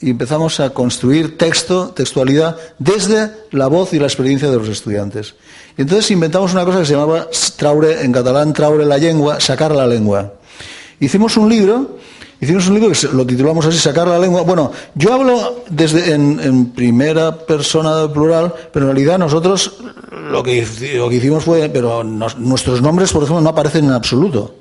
y 0.00 0.10
empezamos 0.10 0.60
a 0.60 0.70
construir 0.70 1.36
texto, 1.36 1.88
textualidad, 1.88 2.56
desde 2.78 3.30
la 3.50 3.66
voz 3.66 3.92
y 3.92 3.98
la 3.98 4.06
experiencia 4.06 4.50
de 4.50 4.56
los 4.56 4.68
estudiantes. 4.68 5.34
Y 5.76 5.82
entonces 5.82 6.10
inventamos 6.10 6.52
una 6.52 6.64
cosa 6.64 6.80
que 6.80 6.86
se 6.86 6.94
llamaba 6.94 7.28
traure, 7.56 8.04
en 8.04 8.12
catalán, 8.12 8.52
traure 8.52 8.84
la 8.84 8.96
lengua, 8.96 9.40
sacar 9.40 9.74
la 9.74 9.86
lengua. 9.86 10.34
Hicimos 11.00 11.36
un 11.36 11.48
libro, 11.48 11.98
hicimos 12.40 12.68
un 12.68 12.74
libro 12.74 12.92
que 12.92 13.08
lo 13.08 13.26
titulamos 13.26 13.66
así, 13.66 13.78
Sacar 13.78 14.06
la 14.06 14.18
lengua. 14.18 14.42
Bueno, 14.42 14.70
yo 14.94 15.12
hablo 15.12 15.64
desde 15.68 16.12
en, 16.12 16.66
primera 16.66 17.36
persona 17.36 17.96
del 17.96 18.10
plural, 18.10 18.54
pero 18.72 18.86
en 18.88 18.94
realidad 18.94 19.18
nosotros 19.18 19.78
lo 20.30 20.42
que, 20.42 20.64
lo 20.96 21.08
que 21.08 21.16
hicimos 21.16 21.44
fue, 21.44 21.68
pero 21.68 22.04
nuestros 22.04 22.82
nombres, 22.82 23.12
por 23.12 23.24
ejemplo, 23.24 23.40
no 23.40 23.50
aparecen 23.50 23.86
en 23.86 23.92
absoluto. 23.92 24.54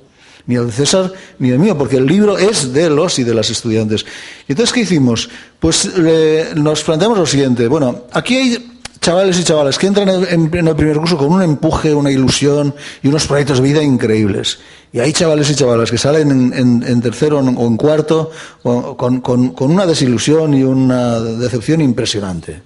Ni 0.47 0.55
el 0.55 0.67
de 0.67 0.71
César 0.71 1.11
ni 1.39 1.49
el 1.49 1.59
mío, 1.59 1.77
porque 1.77 1.97
el 1.97 2.05
libro 2.05 2.37
es 2.37 2.73
de 2.73 2.89
los 2.89 3.19
y 3.19 3.23
de 3.23 3.33
las 3.33 3.49
estudiantes. 3.49 4.05
Y 4.47 4.53
entonces, 4.53 4.73
¿qué 4.73 4.79
hicimos? 4.81 5.29
Pues 5.59 5.97
le- 5.97 6.55
nos 6.55 6.83
planteamos 6.83 7.17
lo 7.17 7.25
siguiente. 7.25 7.67
Bueno, 7.67 8.05
aquí 8.13 8.37
hay 8.37 8.71
chavales 9.01 9.39
y 9.39 9.43
chavalas 9.43 9.77
que 9.77 9.87
entran 9.87 10.09
en, 10.09 10.51
el 10.67 10.75
primer 10.75 10.97
curso 10.97 11.17
con 11.17 11.31
un 11.31 11.41
empuje, 11.41 11.93
una 11.93 12.11
ilusión 12.11 12.73
y 13.03 13.07
unos 13.09 13.27
proyectos 13.27 13.57
de 13.61 13.63
vida 13.67 13.83
increíbles. 13.83 14.59
Y 14.93 14.99
hay 14.99 15.11
chavales 15.13 15.49
y 15.51 15.55
chavalas 15.55 15.91
que 15.91 15.97
salen 15.97 16.53
en, 16.55 17.01
tercero 17.01 17.39
o 17.39 17.67
en 17.67 17.77
cuarto 17.77 18.31
con- 18.63 19.21
con 19.21 19.53
una 19.71 19.85
desilusión 19.85 20.53
y 20.53 20.63
una 20.63 21.19
decepción 21.19 21.81
impresionante. 21.81 22.61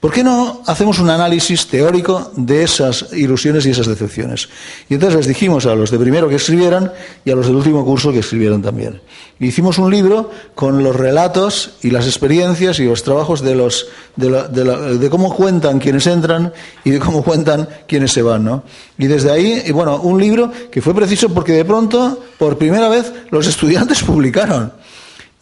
¿Por 0.00 0.12
qué 0.12 0.22
no 0.22 0.62
hacemos 0.66 0.98
un 0.98 1.10
análisis 1.10 1.66
teórico 1.66 2.30
de 2.36 2.62
esas 2.62 3.12
ilusiones 3.12 3.64
y 3.64 3.70
esas 3.70 3.86
decepciones? 3.86 4.48
Y 4.88 4.94
entonces 4.94 5.18
les 5.18 5.28
dijimos 5.28 5.66
a 5.66 5.74
los 5.74 5.90
de 5.90 5.98
primero 5.98 6.28
que 6.28 6.36
escribieran 6.36 6.92
y 7.24 7.30
a 7.30 7.34
los 7.34 7.46
del 7.46 7.56
último 7.56 7.84
curso 7.84 8.12
que 8.12 8.18
escribieran 8.18 8.62
también. 8.62 9.00
Y 9.40 9.46
hicimos 9.46 9.78
un 9.78 9.90
libro 9.90 10.30
con 10.54 10.82
los 10.82 10.94
relatos 10.94 11.72
y 11.82 11.90
las 11.90 12.06
experiencias 12.06 12.78
y 12.78 12.84
los 12.84 13.02
trabajos 13.02 13.42
de, 13.42 15.08
cómo 15.10 15.34
cuentan 15.34 15.78
quienes 15.80 16.06
entran 16.06 16.52
y 16.84 16.90
de 16.90 16.98
cómo 16.98 17.22
cuentan 17.22 17.68
quienes 17.88 18.12
se 18.12 18.22
van. 18.22 18.44
¿no? 18.44 18.62
Y 18.98 19.06
desde 19.06 19.32
ahí, 19.32 19.72
bueno, 19.72 19.96
un 20.00 20.20
libro 20.20 20.52
que 20.70 20.82
fue 20.82 20.94
preciso 20.94 21.30
porque 21.30 21.52
de 21.52 21.64
pronto, 21.64 22.22
por 22.38 22.58
primera 22.58 22.88
vez, 22.88 23.12
los 23.30 23.46
estudiantes 23.46 24.02
publicaron 24.04 24.72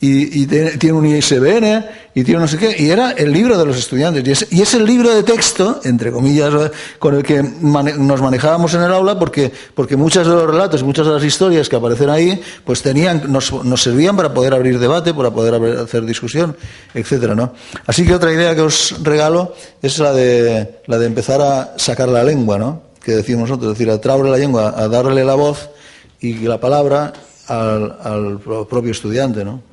y, 0.05 0.47
tiene 0.47 0.93
un 0.93 1.07
ISBN 1.07 1.87
y 2.13 2.25
tiene 2.25 2.41
no 2.41 2.49
sé 2.49 2.59
qué, 2.59 2.75
y 2.77 2.91
era 2.91 3.13
el 3.13 3.33
libro 3.33 3.57
de 3.57 3.65
los 3.65 3.79
estudiantes. 3.79 4.49
Y 4.51 4.61
es, 4.61 4.75
el 4.75 4.85
libro 4.85 5.15
de 5.15 5.23
texto, 5.23 5.81
entre 5.85 6.11
comillas, 6.11 6.53
con 6.99 7.15
el 7.15 7.23
que 7.23 7.41
nos 7.41 8.21
manejábamos 8.21 8.75
en 8.75 8.83
el 8.83 8.93
aula, 8.93 9.17
porque, 9.17 9.53
porque 9.77 9.97
muchas 9.97 10.27
de 10.27 10.33
los 10.33 10.45
relatos, 10.45 10.83
muchas 10.83 11.07
de 11.07 11.13
las 11.13 11.23
historias 11.23 11.69
que 11.69 11.77
aparecen 11.77 12.11
ahí, 12.11 12.43
pues 12.65 12.83
tenían, 12.83 13.31
nos, 13.31 13.53
nos 13.65 13.81
servían 13.81 14.17
para 14.17 14.35
poder 14.35 14.55
abrir 14.55 14.81
debate, 14.81 15.15
para 15.15 15.31
poder 15.31 15.79
hacer 15.79 16.05
discusión, 16.05 16.57
etcétera, 16.93 17.37
¿no? 17.37 17.53
Así 17.87 18.05
que 18.05 18.13
otra 18.13 18.33
idea 18.33 18.57
que 18.57 18.63
os 18.63 18.97
regalo 19.05 19.55
es 19.81 20.01
la 20.01 20.13
de, 20.13 20.81
la 20.89 20.99
de 20.99 21.07
empezar 21.07 21.41
a 21.41 21.75
sacar 21.77 22.09
la 22.09 22.25
lengua, 22.25 22.59
¿no? 22.59 22.83
Que 23.01 23.13
decimos 23.13 23.49
nosotros, 23.49 23.73
es 23.73 23.79
decir, 23.79 23.89
a 23.89 24.17
la 24.17 24.37
lengua, 24.37 24.75
a 24.77 24.89
darle 24.89 25.25
la 25.25 25.35
voz 25.35 25.71
y 26.19 26.35
la 26.41 26.59
palabra 26.59 27.13
al, 27.47 27.99
al 28.03 28.41
propio 28.41 28.91
estudiante, 28.91 29.45
¿no? 29.45 29.72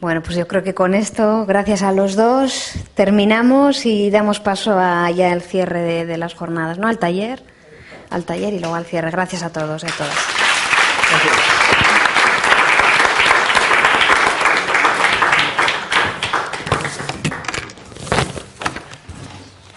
Bueno, 0.00 0.22
pues 0.22 0.34
yo 0.36 0.48
creo 0.48 0.62
que 0.62 0.74
con 0.74 0.94
esto, 0.94 1.44
gracias 1.46 1.82
a 1.82 1.92
los 1.92 2.16
dos, 2.16 2.72
terminamos 2.94 3.84
y 3.84 4.10
damos 4.10 4.40
paso 4.40 4.78
a 4.78 5.10
ya 5.10 5.32
el 5.32 5.42
cierre 5.42 5.80
de, 5.82 6.06
de 6.06 6.16
las 6.16 6.34
jornadas, 6.34 6.78
¿no? 6.78 6.88
Al 6.88 6.98
taller. 6.98 7.42
al 8.08 8.24
taller 8.24 8.52
y 8.54 8.58
luego 8.60 8.74
al 8.74 8.86
cierre. 8.86 9.10
Gracias 9.10 9.42
a 9.42 9.50
todos 9.52 9.84
y 9.84 9.86
a 9.86 9.90
todas. 9.90 10.16